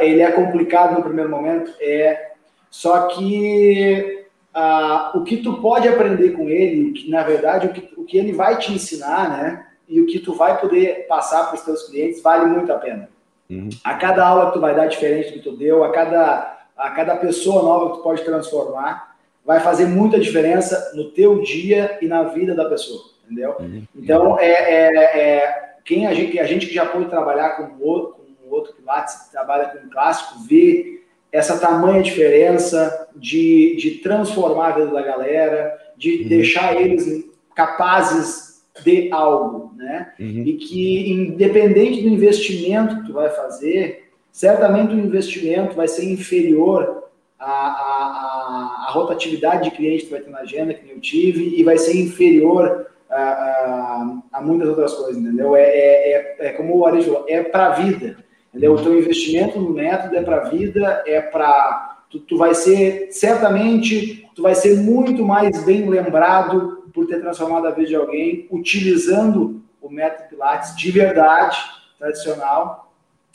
Ele 0.00 0.22
é 0.22 0.30
complicado 0.30 0.94
no 0.94 1.02
primeiro 1.02 1.28
momento, 1.28 1.72
é. 1.80 2.34
Só 2.70 3.08
que 3.08 4.26
ah, 4.54 5.10
o 5.14 5.24
que 5.24 5.38
tu 5.38 5.60
pode 5.60 5.88
aprender 5.88 6.30
com 6.30 6.48
ele, 6.48 6.92
que, 6.92 7.10
na 7.10 7.24
verdade, 7.24 7.66
o 7.66 7.72
que, 7.72 8.00
o 8.00 8.04
que 8.04 8.16
ele 8.16 8.32
vai 8.32 8.56
te 8.56 8.72
ensinar, 8.72 9.30
né? 9.30 9.66
E 9.88 10.00
o 10.00 10.06
que 10.06 10.20
tu 10.20 10.34
vai 10.34 10.60
poder 10.60 11.08
passar 11.08 11.46
para 11.46 11.56
os 11.56 11.62
teus 11.62 11.88
clientes 11.88 12.22
vale 12.22 12.46
muito 12.46 12.72
a 12.72 12.78
pena. 12.78 13.08
Uhum. 13.50 13.68
A 13.82 13.94
cada 13.94 14.24
aula 14.24 14.46
que 14.46 14.52
tu 14.52 14.60
vai 14.60 14.74
dar 14.74 14.86
diferente 14.86 15.28
do 15.28 15.34
que 15.34 15.40
tu 15.40 15.56
deu, 15.56 15.82
a 15.82 15.90
cada, 15.90 16.58
a 16.76 16.90
cada 16.90 17.16
pessoa 17.16 17.62
nova 17.62 17.90
que 17.90 17.96
tu 17.98 18.02
pode 18.02 18.22
transformar, 18.22 19.16
vai 19.44 19.58
fazer 19.60 19.86
muita 19.86 20.20
diferença 20.20 20.92
no 20.94 21.10
teu 21.10 21.42
dia 21.42 21.98
e 22.00 22.06
na 22.06 22.22
vida 22.22 22.54
da 22.54 22.66
pessoa, 22.66 23.02
entendeu? 23.24 23.56
Uhum. 23.58 23.82
Então, 23.96 24.38
é, 24.38 24.52
é, 24.52 25.18
é, 25.18 25.74
quem 25.84 26.06
a 26.06 26.14
gente, 26.14 26.38
a 26.38 26.44
gente 26.44 26.66
que 26.66 26.74
já 26.74 26.86
pôde 26.86 27.10
trabalhar 27.10 27.56
com 27.56 27.84
outro, 27.84 28.20
com 28.40 28.54
outro 28.54 28.74
Pilates, 28.74 29.28
trabalha 29.32 29.66
com 29.68 29.84
um 29.84 29.90
clássico, 29.90 30.38
vê 30.48 31.00
essa 31.32 31.58
tamanha 31.58 32.02
diferença 32.02 33.08
de, 33.16 33.76
de 33.76 33.90
transformar 34.02 34.68
a 34.68 34.72
vida 34.72 34.92
da 34.92 35.02
galera, 35.02 35.76
de 35.96 36.22
uhum. 36.22 36.28
deixar 36.28 36.80
eles 36.80 37.24
capazes 37.54 38.62
de 38.82 39.10
algo, 39.12 39.69
né? 39.80 40.12
Uhum. 40.20 40.42
E 40.44 40.52
que, 40.54 41.10
independente 41.10 42.02
do 42.02 42.08
investimento 42.08 42.96
que 42.96 43.06
tu 43.06 43.12
vai 43.14 43.30
fazer, 43.30 44.10
certamente 44.30 44.94
o 44.94 44.98
investimento 44.98 45.74
vai 45.74 45.88
ser 45.88 46.04
inferior 46.04 47.04
a, 47.38 47.50
a, 47.50 48.86
a, 48.88 48.90
rotatividade 48.92 49.64
de 49.64 49.76
clientes 49.76 50.04
que 50.04 50.10
vai 50.10 50.20
ter 50.20 50.30
na 50.30 50.40
agenda, 50.40 50.74
que 50.74 50.90
eu 50.90 51.00
tive, 51.00 51.58
e 51.58 51.64
vai 51.64 51.78
ser 51.78 51.98
inferior 51.98 52.86
a, 53.08 53.22
a, 53.22 54.18
a 54.34 54.40
muitas 54.42 54.68
outras 54.68 54.92
coisas, 54.92 55.16
entendeu? 55.16 55.56
É, 55.56 55.62
é, 55.62 56.12
é, 56.12 56.46
é 56.48 56.52
como 56.52 56.76
o 56.76 56.86
Ari 56.86 57.02
falou, 57.02 57.24
é 57.26 57.42
para 57.42 57.68
a 57.68 57.70
vida, 57.70 58.18
entendeu? 58.50 58.74
O 58.74 58.82
teu 58.82 58.98
investimento 58.98 59.58
no 59.58 59.70
método 59.70 60.14
é 60.14 60.22
para 60.22 60.36
a 60.36 60.48
vida, 60.50 61.02
é 61.06 61.20
para... 61.22 61.96
Tu, 62.10 62.18
tu 62.20 62.36
vai 62.36 62.54
ser, 62.54 63.08
certamente, 63.12 64.28
tu 64.34 64.42
vai 64.42 64.54
ser 64.54 64.76
muito 64.76 65.24
mais 65.24 65.64
bem 65.64 65.88
lembrado 65.88 66.84
por 66.92 67.06
ter 67.06 67.20
transformado 67.20 67.66
a 67.66 67.70
vida 67.70 67.88
de 67.88 67.94
alguém, 67.94 68.46
utilizando 68.50 69.62
o 69.80 69.90
método 69.90 70.28
Pilates 70.28 70.76
de 70.76 70.90
verdade, 70.90 71.58
tradicional, 71.98 72.90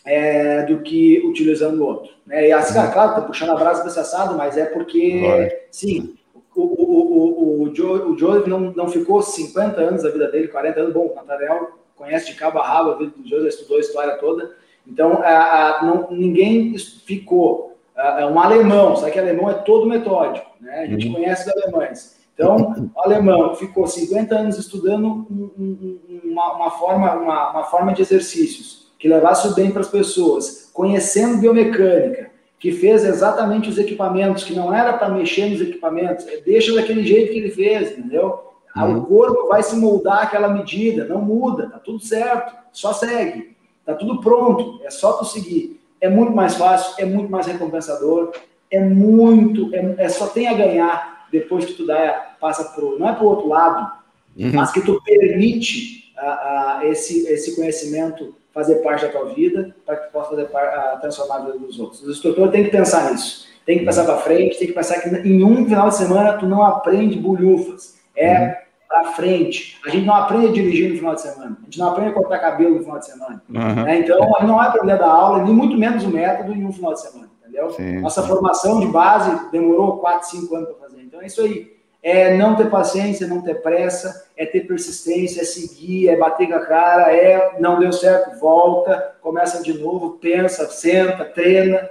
é, 0.05 0.63
do 0.63 0.79
que 0.79 1.19
utilizando 1.25 1.81
o 1.81 1.85
outro. 1.85 2.11
Né? 2.25 2.49
E 2.49 2.51
assim, 2.51 2.77
uhum. 2.77 2.91
claro, 2.91 3.15
tá 3.15 3.21
puxando 3.21 3.51
a 3.51 3.55
brasa 3.55 3.83
desse 3.83 3.99
assado, 3.99 4.35
mas 4.35 4.55
é 4.55 4.65
porque, 4.65 5.21
Vai. 5.25 5.51
sim, 5.71 6.15
o, 6.55 6.61
o, 6.61 7.61
o, 7.61 7.63
o, 7.63 7.75
Joe, 7.75 8.01
o 8.01 8.17
Joe 8.17 8.47
não, 8.47 8.59
não 8.59 8.87
ficou 8.87 9.21
50 9.21 9.81
anos 9.81 10.03
da 10.03 10.09
vida 10.09 10.29
dele, 10.29 10.47
40 10.47 10.79
anos, 10.79 10.93
bom, 10.93 11.07
o 11.07 11.15
Nathaniel 11.15 11.71
conhece 11.95 12.27
de 12.27 12.35
cabo 12.35 12.59
a 12.59 12.67
rabo 12.67 12.91
a 12.91 12.97
vida 12.97 13.13
do 13.17 13.27
Joe, 13.27 13.47
estudou 13.47 13.77
a 13.77 13.81
história 13.81 14.17
toda, 14.17 14.55
então 14.87 15.21
a, 15.23 15.79
a, 15.79 15.85
não, 15.85 16.07
ninguém 16.11 16.77
ficou, 16.77 17.77
a, 17.95 18.27
um 18.27 18.39
alemão, 18.39 18.95
sabe 18.95 19.11
que 19.11 19.19
alemão 19.19 19.49
é 19.49 19.55
todo 19.55 19.87
metódico, 19.87 20.49
né? 20.61 20.81
a 20.81 20.85
gente 20.85 21.07
uhum. 21.07 21.15
conhece 21.15 21.49
os 21.49 21.63
alemães, 21.63 22.24
então, 22.35 22.91
o 22.93 23.01
alemão 23.01 23.55
ficou 23.55 23.87
50 23.87 24.35
anos 24.35 24.57
estudando 24.57 25.07
um, 25.07 25.49
um, 25.57 25.99
uma, 26.25 26.53
uma, 26.53 26.71
forma, 26.71 27.13
uma, 27.13 27.51
uma 27.51 27.63
forma 27.63 27.93
de 27.93 28.01
exercícios, 28.01 28.91
que 28.99 29.07
levasse 29.07 29.47
o 29.47 29.55
bem 29.55 29.71
para 29.71 29.79
as 29.79 29.87
pessoas, 29.87 30.69
conhecendo 30.73 31.37
biomecânica, 31.37 32.29
que 32.59 32.73
fez 32.73 33.05
exatamente 33.05 33.69
os 33.69 33.77
equipamentos, 33.77 34.43
que 34.43 34.53
não 34.53 34.73
era 34.73 34.91
para 34.93 35.07
mexer 35.07 35.49
nos 35.49 35.61
equipamentos, 35.61 36.27
é, 36.27 36.41
deixa 36.41 36.75
daquele 36.75 37.05
jeito 37.05 37.31
que 37.31 37.39
ele 37.39 37.51
fez, 37.51 37.97
entendeu? 37.97 38.39
Uhum. 38.75 38.97
O 38.97 39.05
corpo 39.05 39.47
vai 39.47 39.63
se 39.63 39.75
moldar 39.77 40.23
àquela 40.23 40.49
medida, 40.49 41.05
não 41.05 41.21
muda, 41.21 41.69
tá 41.69 41.79
tudo 41.79 42.01
certo, 42.01 42.53
só 42.73 42.91
segue, 42.91 43.55
tá 43.85 43.93
tudo 43.93 44.19
pronto, 44.19 44.81
é 44.83 44.89
só 44.89 45.13
tu 45.13 45.23
seguir. 45.23 45.79
É 46.01 46.09
muito 46.09 46.33
mais 46.33 46.55
fácil, 46.55 46.95
é 46.97 47.05
muito 47.05 47.31
mais 47.31 47.47
recompensador, 47.47 48.33
é 48.69 48.81
muito, 48.81 49.73
é, 49.73 49.95
é 49.99 50.09
só 50.09 50.27
tem 50.27 50.47
a 50.47 50.53
ganhar 50.53 51.14
depois 51.31 51.65
que 51.65 51.73
tu 51.73 51.85
dá, 51.85 52.35
passa 52.39 52.63
pro, 52.73 52.97
não 52.99 53.09
é 53.09 53.13
para 53.13 53.23
o 53.23 53.27
outro 53.27 53.47
lado, 53.47 53.91
uhum. 54.37 54.51
mas 54.53 54.71
que 54.71 54.81
tu 54.81 55.01
permite 55.03 56.13
a, 56.17 56.79
a, 56.79 56.85
esse, 56.85 57.27
esse 57.27 57.55
conhecimento 57.55 58.35
fazer 58.53 58.75
parte 58.75 59.05
da 59.05 59.11
tua 59.11 59.33
vida, 59.33 59.75
para 59.85 59.97
que 59.97 60.07
tu 60.07 60.11
possa 60.13 60.29
fazer 60.29 60.45
parte, 60.45 61.01
transformar 61.01 61.35
a 61.35 61.39
vida 61.39 61.59
dos 61.59 61.77
outros. 61.77 62.01
O 62.03 62.09
instrutor 62.09 62.49
tem 62.49 62.63
que 62.63 62.69
pensar 62.69 63.11
nisso. 63.11 63.45
Tem 63.65 63.79
que 63.79 63.85
pensar 63.85 64.05
para 64.05 64.17
frente, 64.17 64.57
tem 64.57 64.67
que 64.67 64.73
pensar 64.73 65.01
que 65.01 65.09
em 65.09 65.43
um 65.43 65.65
final 65.65 65.89
de 65.89 65.95
semana 65.95 66.33
tu 66.33 66.45
não 66.45 66.63
aprende 66.63 67.19
bulhufas. 67.19 67.95
É 68.15 68.39
uhum. 68.39 68.53
para 68.87 69.11
frente. 69.11 69.77
A 69.85 69.89
gente 69.89 70.05
não 70.05 70.15
aprende 70.15 70.47
a 70.47 70.51
dirigir 70.53 70.89
no 70.89 70.95
final 70.95 71.15
de 71.15 71.21
semana. 71.21 71.57
A 71.61 71.65
gente 71.65 71.77
não 71.77 71.89
aprende 71.89 72.11
a 72.11 72.13
cortar 72.13 72.39
cabelo 72.39 72.75
no 72.75 72.83
final 72.83 72.99
de 72.99 73.05
semana. 73.07 73.43
Uhum. 73.49 73.83
Né? 73.83 73.99
Então, 73.99 74.19
não 74.43 74.55
vai 74.55 74.67
aprender 74.69 74.97
da 74.97 75.07
aula, 75.07 75.43
nem 75.43 75.53
muito 75.53 75.77
menos 75.77 76.05
o 76.05 76.09
método 76.09 76.53
em 76.53 76.63
um 76.63 76.71
final 76.71 76.93
de 76.93 77.01
semana. 77.01 77.29
Entendeu? 77.41 77.71
Sim, 77.71 77.99
Nossa 77.99 78.23
formação 78.23 78.79
de 78.79 78.87
base 78.87 79.51
demorou 79.51 79.97
4, 79.97 80.29
5 80.29 80.55
anos 80.55 80.69
para. 80.77 80.84
Então, 81.15 81.21
é 81.21 81.27
isso 81.27 81.41
aí. 81.41 81.75
é 82.03 82.35
não 82.37 82.55
ter 82.55 82.69
paciência, 82.69 83.27
não 83.27 83.41
ter 83.41 83.61
pressa, 83.61 84.27
é 84.35 84.45
ter 84.45 84.67
persistência, 84.67 85.41
é 85.41 85.45
seguir, 85.45 86.09
é 86.09 86.17
bater 86.17 86.47
com 86.47 86.55
a 86.55 86.65
cara, 86.65 87.15
é 87.15 87.59
não 87.59 87.79
deu 87.79 87.91
certo, 87.91 88.37
volta, 88.39 89.15
começa 89.21 89.63
de 89.63 89.73
novo, 89.73 90.19
pensa, 90.19 90.69
senta, 90.69 91.25
treina, 91.25 91.89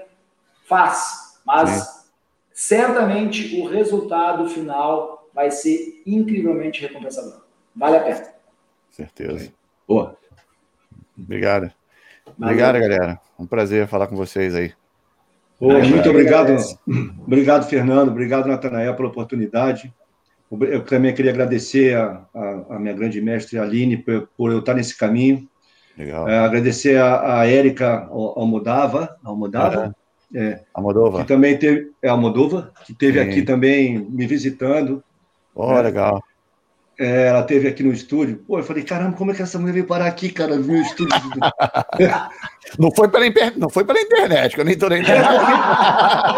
faz. 0.69 1.41
Mas 1.45 1.71
Sim. 1.71 2.11
certamente 2.53 3.61
o 3.61 3.67
resultado 3.67 4.49
final 4.49 5.29
vai 5.35 5.51
ser 5.51 6.03
incrivelmente 6.07 6.83
recompensador. 6.83 7.43
Vale 7.75 7.97
a 7.97 8.01
pena. 8.01 8.29
Certeza. 8.91 9.53
Boa. 9.89 10.17
Obrigado. 11.19 11.73
Obrigado, 12.39 12.79
galera. 12.79 13.21
Um 13.39 13.47
prazer 13.47 13.89
falar 13.89 14.07
com 14.07 14.17
vocês 14.17 14.55
aí. 14.55 14.73
Muito 15.61 16.11
obrigado. 16.11 16.57
Obrigado, 17.27 17.69
Fernando. 17.69 18.09
Obrigado, 18.11 18.47
Natanael, 18.47 18.95
pela 18.95 19.09
oportunidade. 19.09 19.93
Eu 20.51 20.85
também 20.85 21.15
queria 21.15 21.33
agradecer 21.33 21.97
a, 21.97 22.25
a, 22.35 22.77
a 22.77 22.79
minha 22.79 22.95
grande 22.95 23.21
mestre 23.21 23.59
Aline 23.59 23.97
por, 23.97 24.29
por, 24.37 24.53
eu 24.53 24.61
estar 24.61 24.75
nesse 24.75 24.97
caminho. 24.97 25.49
Legal. 25.97 26.29
É, 26.29 26.39
agradecer 26.39 26.99
a, 26.99 27.41
a 27.41 27.47
Érica 27.47 28.09
Almodava, 28.11 29.17
Almodava, 29.25 29.95
é, 30.35 30.39
é, 30.41 30.61
Almodova. 30.75 31.21
que 31.21 31.29
também 31.29 31.57
teve, 31.57 31.93
é 32.03 32.09
Almodova, 32.09 32.73
que 32.85 32.95
teve 32.95 33.23
Sim. 33.23 33.29
aqui 33.29 33.43
também 33.43 33.99
me 33.99 34.27
visitando. 34.27 35.03
Oh, 35.55 35.73
né? 35.75 35.83
legal. 35.83 36.23
É, 36.99 37.27
ela 37.27 37.43
teve 37.43 37.67
aqui 37.67 37.83
no 37.83 37.93
estúdio. 37.93 38.45
Pô, 38.47 38.59
eu 38.59 38.63
falei, 38.63 38.85
caramba, 38.85 39.17
como 39.17 39.33
é 39.33 39.35
que 39.35 39.43
essa 39.43 39.59
mulher 39.59 39.73
veio 39.73 39.87
parar 39.87 40.07
aqui, 40.07 40.31
cara, 40.31 40.57
no 40.57 40.65
meu 40.65 40.81
estúdio? 40.81 41.15
não, 42.79 42.91
foi 42.93 43.09
pela 43.09 43.27
inter... 43.27 43.59
não 43.59 43.69
foi 43.69 43.85
pela 43.85 44.01
internet, 44.01 44.55
que 44.55 44.61
eu 44.61 44.65
nem 44.65 44.79
tô 44.79 44.89
na 44.89 44.99
internet. 44.99 45.29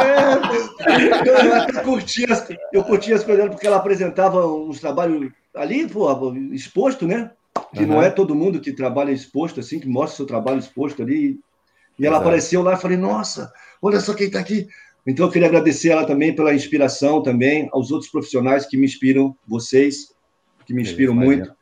é, 0.00 1.78
eu, 1.78 1.82
curtia 1.82 2.32
as, 2.32 2.48
eu 2.72 2.84
curtia 2.84 3.16
as 3.16 3.24
coisas 3.24 3.48
porque 3.50 3.66
ela 3.66 3.76
apresentava 3.76 4.46
uns 4.46 4.80
trabalhos 4.80 5.30
ali, 5.54 5.86
pô, 5.86 6.34
exposto, 6.52 7.06
né? 7.06 7.30
Que 7.74 7.82
uhum. 7.82 7.88
não 7.88 8.02
é 8.02 8.08
todo 8.08 8.34
mundo 8.34 8.60
que 8.60 8.72
trabalha 8.72 9.10
exposto, 9.10 9.60
assim, 9.60 9.78
que 9.78 9.88
mostra 9.88 10.16
seu 10.16 10.26
trabalho 10.26 10.58
exposto 10.58 11.02
ali. 11.02 11.38
E 11.98 12.06
ela 12.06 12.16
Exato. 12.16 12.28
apareceu 12.28 12.62
lá 12.62 12.74
e 12.74 12.80
falei, 12.80 12.96
nossa, 12.96 13.52
olha 13.82 14.00
só 14.00 14.14
quem 14.14 14.26
está 14.26 14.40
aqui. 14.40 14.68
Então 15.06 15.26
eu 15.26 15.32
queria 15.32 15.48
agradecer 15.48 15.90
ela 15.90 16.04
também 16.04 16.34
pela 16.34 16.54
inspiração 16.54 17.22
também, 17.22 17.68
aos 17.72 17.90
outros 17.90 18.10
profissionais 18.10 18.66
que 18.66 18.76
me 18.76 18.86
inspiram, 18.86 19.36
vocês 19.46 20.15
que 20.66 20.74
me 20.74 20.82
inspiram 20.82 21.12
é 21.12 21.16
muito. 21.16 21.52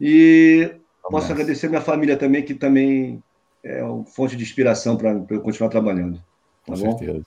E 0.00 0.70
posso 1.10 1.32
agradecer 1.32 1.68
minha 1.68 1.80
família 1.80 2.16
também, 2.16 2.42
que 2.42 2.54
também 2.54 3.22
é 3.64 3.82
uma 3.82 4.04
fonte 4.04 4.36
de 4.36 4.42
inspiração 4.42 4.96
para 4.96 5.10
eu 5.30 5.40
continuar 5.40 5.70
trabalhando. 5.70 6.16
Tá 6.66 6.74
Com 6.74 6.80
bom? 6.80 6.98
certeza. 6.98 7.26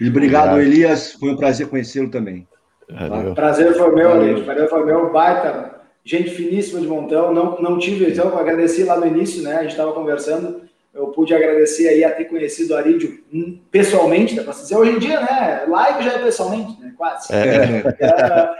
E 0.00 0.08
obrigado, 0.08 0.52
obrigado, 0.52 0.60
Elias. 0.60 1.12
Foi 1.12 1.30
um 1.30 1.36
prazer 1.36 1.68
conhecê-lo 1.68 2.10
também. 2.10 2.48
Tá? 2.88 3.34
Prazer 3.34 3.74
foi 3.74 3.94
meu, 3.94 4.22
Elias. 4.22 4.44
Prazer 4.44 4.68
foi 4.68 4.84
meu. 4.84 5.12
Baita. 5.12 5.80
Gente 6.02 6.30
finíssima 6.30 6.80
de 6.80 6.86
montão. 6.86 7.32
Não, 7.32 7.60
não 7.60 7.78
tive, 7.78 8.10
então, 8.10 8.36
agradeci 8.36 8.82
lá 8.84 8.96
no 8.96 9.06
início, 9.06 9.42
né? 9.42 9.56
A 9.56 9.62
gente 9.62 9.72
estava 9.72 9.92
conversando. 9.92 10.62
Eu 10.92 11.08
pude 11.08 11.32
agradecer 11.32 11.86
aí 11.86 12.02
a 12.02 12.10
ter 12.10 12.24
conhecido 12.24 12.74
o 12.74 12.76
Arídio 12.76 13.22
pessoalmente, 13.70 14.34
dá 14.34 14.42
para 14.42 14.54
dizer. 14.54 14.76
Hoje 14.76 14.92
em 14.92 14.98
dia, 14.98 15.20
né? 15.20 15.64
Live 15.68 16.02
já 16.02 16.14
é 16.14 16.18
pessoalmente, 16.18 16.80
né? 16.80 16.92
Quase. 16.96 17.32
É. 17.32 17.84
é 18.00 18.54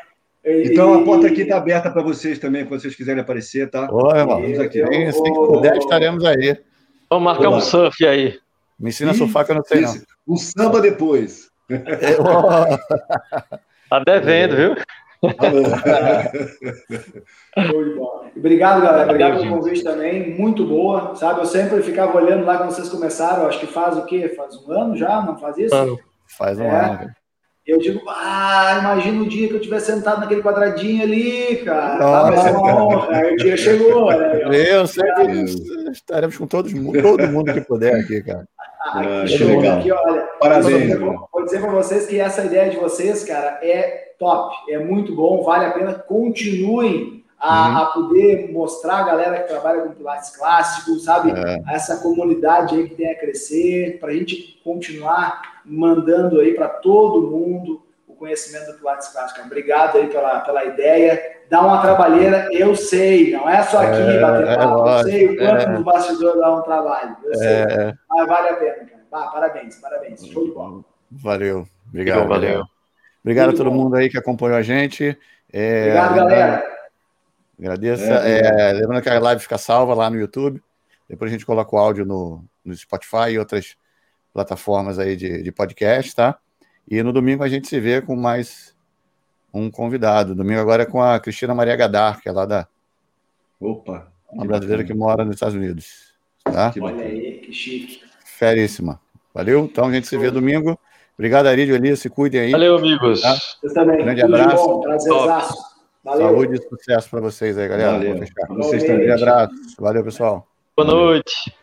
então 0.45 0.95
a 0.95 1.05
porta 1.05 1.27
aqui 1.27 1.43
está 1.43 1.57
aberta 1.59 1.91
para 1.91 2.03
vocês 2.03 2.39
também, 2.39 2.65
quando 2.65 2.81
vocês 2.81 2.95
quiserem 2.95 3.21
aparecer, 3.21 3.71
tá? 3.71 3.85
Irmão. 3.85 4.41
Vamos 4.41 4.59
aqui. 4.59 4.83
Bem, 4.85 5.07
assim 5.07 5.23
que 5.23 5.31
puder, 5.33 5.77
estaremos 5.77 6.25
aí. 6.25 6.57
Vamos 7.11 7.25
marcar 7.25 7.49
Olá. 7.49 7.59
um 7.59 7.61
surf 7.61 8.07
aí. 8.07 8.39
Me 8.79 8.89
ensina 8.89 9.11
a 9.11 9.15
surfar 9.15 9.45
que 9.45 9.53
eu 9.53 9.57
não 9.57 9.65
sei, 9.65 9.83
não. 9.83 9.95
Um 10.27 10.37
samba 10.37 10.81
depois. 10.81 11.51
tá 13.91 13.99
devendo, 14.05 14.57
viu? 14.57 14.75
Obrigado, 18.35 18.81
galera. 18.81 19.05
Obrigado 19.05 19.41
pelo 19.41 19.57
convite 19.57 19.85
também. 19.85 20.35
Muito 20.35 20.65
boa, 20.65 21.15
sabe? 21.15 21.41
Eu 21.41 21.47
sempre 21.47 21.83
ficava 21.83 22.17
olhando 22.17 22.47
lá 22.47 22.57
quando 22.57 22.71
vocês 22.71 22.89
começaram. 22.89 23.47
Acho 23.47 23.61
que 23.61 23.67
faz 23.67 23.99
o 23.99 24.07
quê? 24.07 24.31
Faz 24.31 24.57
um 24.57 24.73
ano 24.73 24.97
já? 24.97 25.21
Não 25.21 25.37
faz 25.39 25.59
isso? 25.59 25.99
Faz 26.27 26.59
um 26.59 26.65
é. 26.65 26.85
ano. 26.85 27.11
Eu 27.71 27.79
digo, 27.79 28.03
ah, 28.09 28.79
imagina 28.81 29.23
o 29.23 29.29
dia 29.29 29.47
que 29.47 29.55
eu 29.55 29.59
estiver 29.59 29.79
sentado 29.79 30.21
naquele 30.21 30.43
quadradinho 30.43 31.05
ali, 31.05 31.57
cara. 31.65 31.99
Tá, 31.99 32.23
vai 32.31 32.39
ser 32.39 32.57
uma 32.57 32.85
honra. 32.85 33.17
Aí 33.17 33.35
o 33.35 33.37
dia 33.37 33.57
chegou, 33.57 34.07
né? 34.11 34.75
Eu 34.75 34.87
sempre 34.89 35.45
estaremos 35.93 36.37
com 36.37 36.49
todos, 36.49 36.73
todo 36.73 37.29
mundo 37.29 37.53
que 37.53 37.61
puder 37.61 37.95
aqui, 37.95 38.23
cara. 38.23 38.45
Ah, 38.87 39.23
que 39.23 39.39
show. 39.39 39.47
Legal. 39.47 39.79
Aqui, 39.79 39.93
olha, 39.93 40.21
Parabéns. 40.41 40.99
Vou, 40.99 41.29
vou 41.33 41.45
dizer 41.45 41.61
para 41.61 41.71
vocês 41.71 42.07
que 42.07 42.19
essa 42.19 42.45
ideia 42.45 42.71
de 42.71 42.77
vocês, 42.77 43.23
cara, 43.23 43.61
é 43.63 44.15
top, 44.19 44.55
é 44.69 44.79
muito 44.79 45.15
bom, 45.15 45.43
vale 45.45 45.67
a 45.67 45.71
pena. 45.71 45.95
Continuem 45.95 47.20
a, 47.41 47.69
uhum. 47.69 47.77
a, 47.79 47.87
poder 47.87 48.53
mostrar 48.53 48.99
a 48.99 49.03
galera 49.03 49.41
que 49.41 49.49
trabalha 49.49 49.81
com 49.81 49.95
pilates 49.95 50.37
clássico, 50.37 50.99
sabe? 50.99 51.33
É. 51.33 51.75
Essa 51.75 51.97
comunidade 52.03 52.77
aí 52.77 52.89
que 52.89 52.95
tem 52.95 53.11
a 53.11 53.19
crescer, 53.19 53.99
para 53.99 54.11
a 54.11 54.15
gente 54.15 54.61
continuar 54.63 55.63
mandando 55.65 56.39
aí 56.41 56.53
para 56.53 56.69
todo 56.69 57.31
mundo 57.31 57.83
o 58.07 58.15
conhecimento 58.15 58.71
do 58.71 58.79
pilates 58.79 59.09
clássico. 59.09 59.41
Obrigado 59.41 59.97
aí 59.97 60.09
pela, 60.09 60.41
pela 60.41 60.65
ideia. 60.67 61.41
Dá 61.49 61.63
uma 61.63 61.81
trabalheira, 61.81 62.49
eu 62.53 62.77
sei, 62.77 63.33
não 63.33 63.49
é 63.49 63.63
só 63.63 63.79
aqui 63.79 64.01
é, 64.01 64.21
bater 64.21 64.47
é 64.47 64.57
papo, 64.57 64.89
é, 64.89 65.01
eu 65.01 65.05
sei 65.05 65.27
o 65.27 65.37
quanto 65.37 65.63
é. 65.63 65.67
no 65.67 65.83
bastidor 65.83 66.39
dá 66.39 66.55
um 66.55 66.63
trabalho, 66.63 67.17
eu 67.25 67.35
sei, 67.35 67.49
é. 67.49 67.95
mas 68.09 68.29
vale 68.29 68.49
a 68.51 68.55
pena, 68.55 68.75
cara. 68.75 69.01
Ah, 69.11 69.27
parabéns, 69.33 69.77
parabéns, 69.81 70.25
show 70.27 70.45
de 70.45 70.53
bola. 70.53 70.85
Valeu, 71.11 71.67
obrigado. 71.89 72.29
Valeu. 72.29 72.63
Obrigado 73.25 73.49
Muito 73.49 73.61
a 73.61 73.65
todo 73.65 73.75
bom. 73.75 73.83
mundo 73.83 73.97
aí 73.97 74.09
que 74.09 74.17
acompanhou 74.17 74.57
a 74.57 74.63
gente. 74.63 75.19
É, 75.53 75.81
Obrigado, 75.81 76.15
galera. 76.15 76.70
Agradeço. 77.61 78.03
É, 78.05 78.71
é, 78.71 78.73
lembrando 78.73 79.03
que 79.03 79.11
a 79.11 79.21
live 79.21 79.43
fica 79.43 79.59
salva 79.59 79.93
lá 79.93 80.09
no 80.09 80.19
YouTube. 80.19 80.63
Depois 81.07 81.31
a 81.31 81.33
gente 81.33 81.45
coloca 81.45 81.77
o 81.77 81.79
áudio 81.79 82.07
no, 82.07 82.43
no 82.65 82.75
Spotify 82.75 83.33
e 83.33 83.39
outras 83.39 83.77
plataformas 84.33 84.99
aí 84.99 85.15
de, 85.15 85.43
de 85.43 85.53
podcast, 85.53 86.17
tá? 86.17 86.39
E 86.89 87.03
no 87.03 87.13
domingo 87.13 87.45
a 87.45 87.49
gente 87.49 87.69
se 87.69 87.79
vê 87.79 88.01
com 88.01 88.17
mais 88.17 88.75
um 89.53 89.71
convidado. 89.71 90.35
Domingo 90.35 90.61
agora 90.61 90.85
é 90.85 90.87
com 90.87 91.03
a 91.03 91.21
Cristina 91.21 91.55
Maria 91.55 91.77
Gadar, 91.77 92.21
que 92.21 92.29
é 92.29 92.33
lá 92.33 92.47
da. 92.47 92.67
Opa! 93.61 94.11
Uma 94.33 94.47
brasileira 94.47 94.83
que 94.85 94.95
mora 94.95 95.25
nos 95.25 95.35
Estados 95.35 95.55
Unidos. 95.55 96.15
Tá? 96.45 96.73
Olha 96.81 97.05
aí, 97.05 97.39
que 97.39 97.53
chique. 97.53 98.03
Feríssima. 98.25 99.01
Valeu? 99.35 99.65
Então 99.65 99.87
a 99.87 99.93
gente 99.93 100.07
se 100.07 100.17
vê 100.17 100.31
domingo. 100.31 100.79
Obrigado, 101.15 101.47
Arídio 101.47 101.75
Elias. 101.75 101.99
Se 101.99 102.09
cuidem 102.09 102.41
aí. 102.41 102.51
Valeu, 102.53 102.79
amigos. 102.79 103.21
Tá? 103.21 103.35
Vocês 103.35 103.75
também. 103.75 103.99
Grande 103.99 104.23
Tudo 104.23 104.37
abraço. 105.17 105.70
Valeu. 106.03 106.27
Saúde 106.27 106.55
e 106.57 106.69
sucesso 106.69 107.11
para 107.11 107.21
vocês 107.21 107.59
aí, 107.59 107.69
galera. 107.69 107.93
Valeu. 107.93 108.17
Vocês 108.57 108.85
também. 108.85 109.11
Um 109.11 109.15
abraço. 109.15 109.55
Valeu, 109.79 110.05
pessoal. 110.05 110.47
Boa 110.77 110.89
noite. 110.89 111.55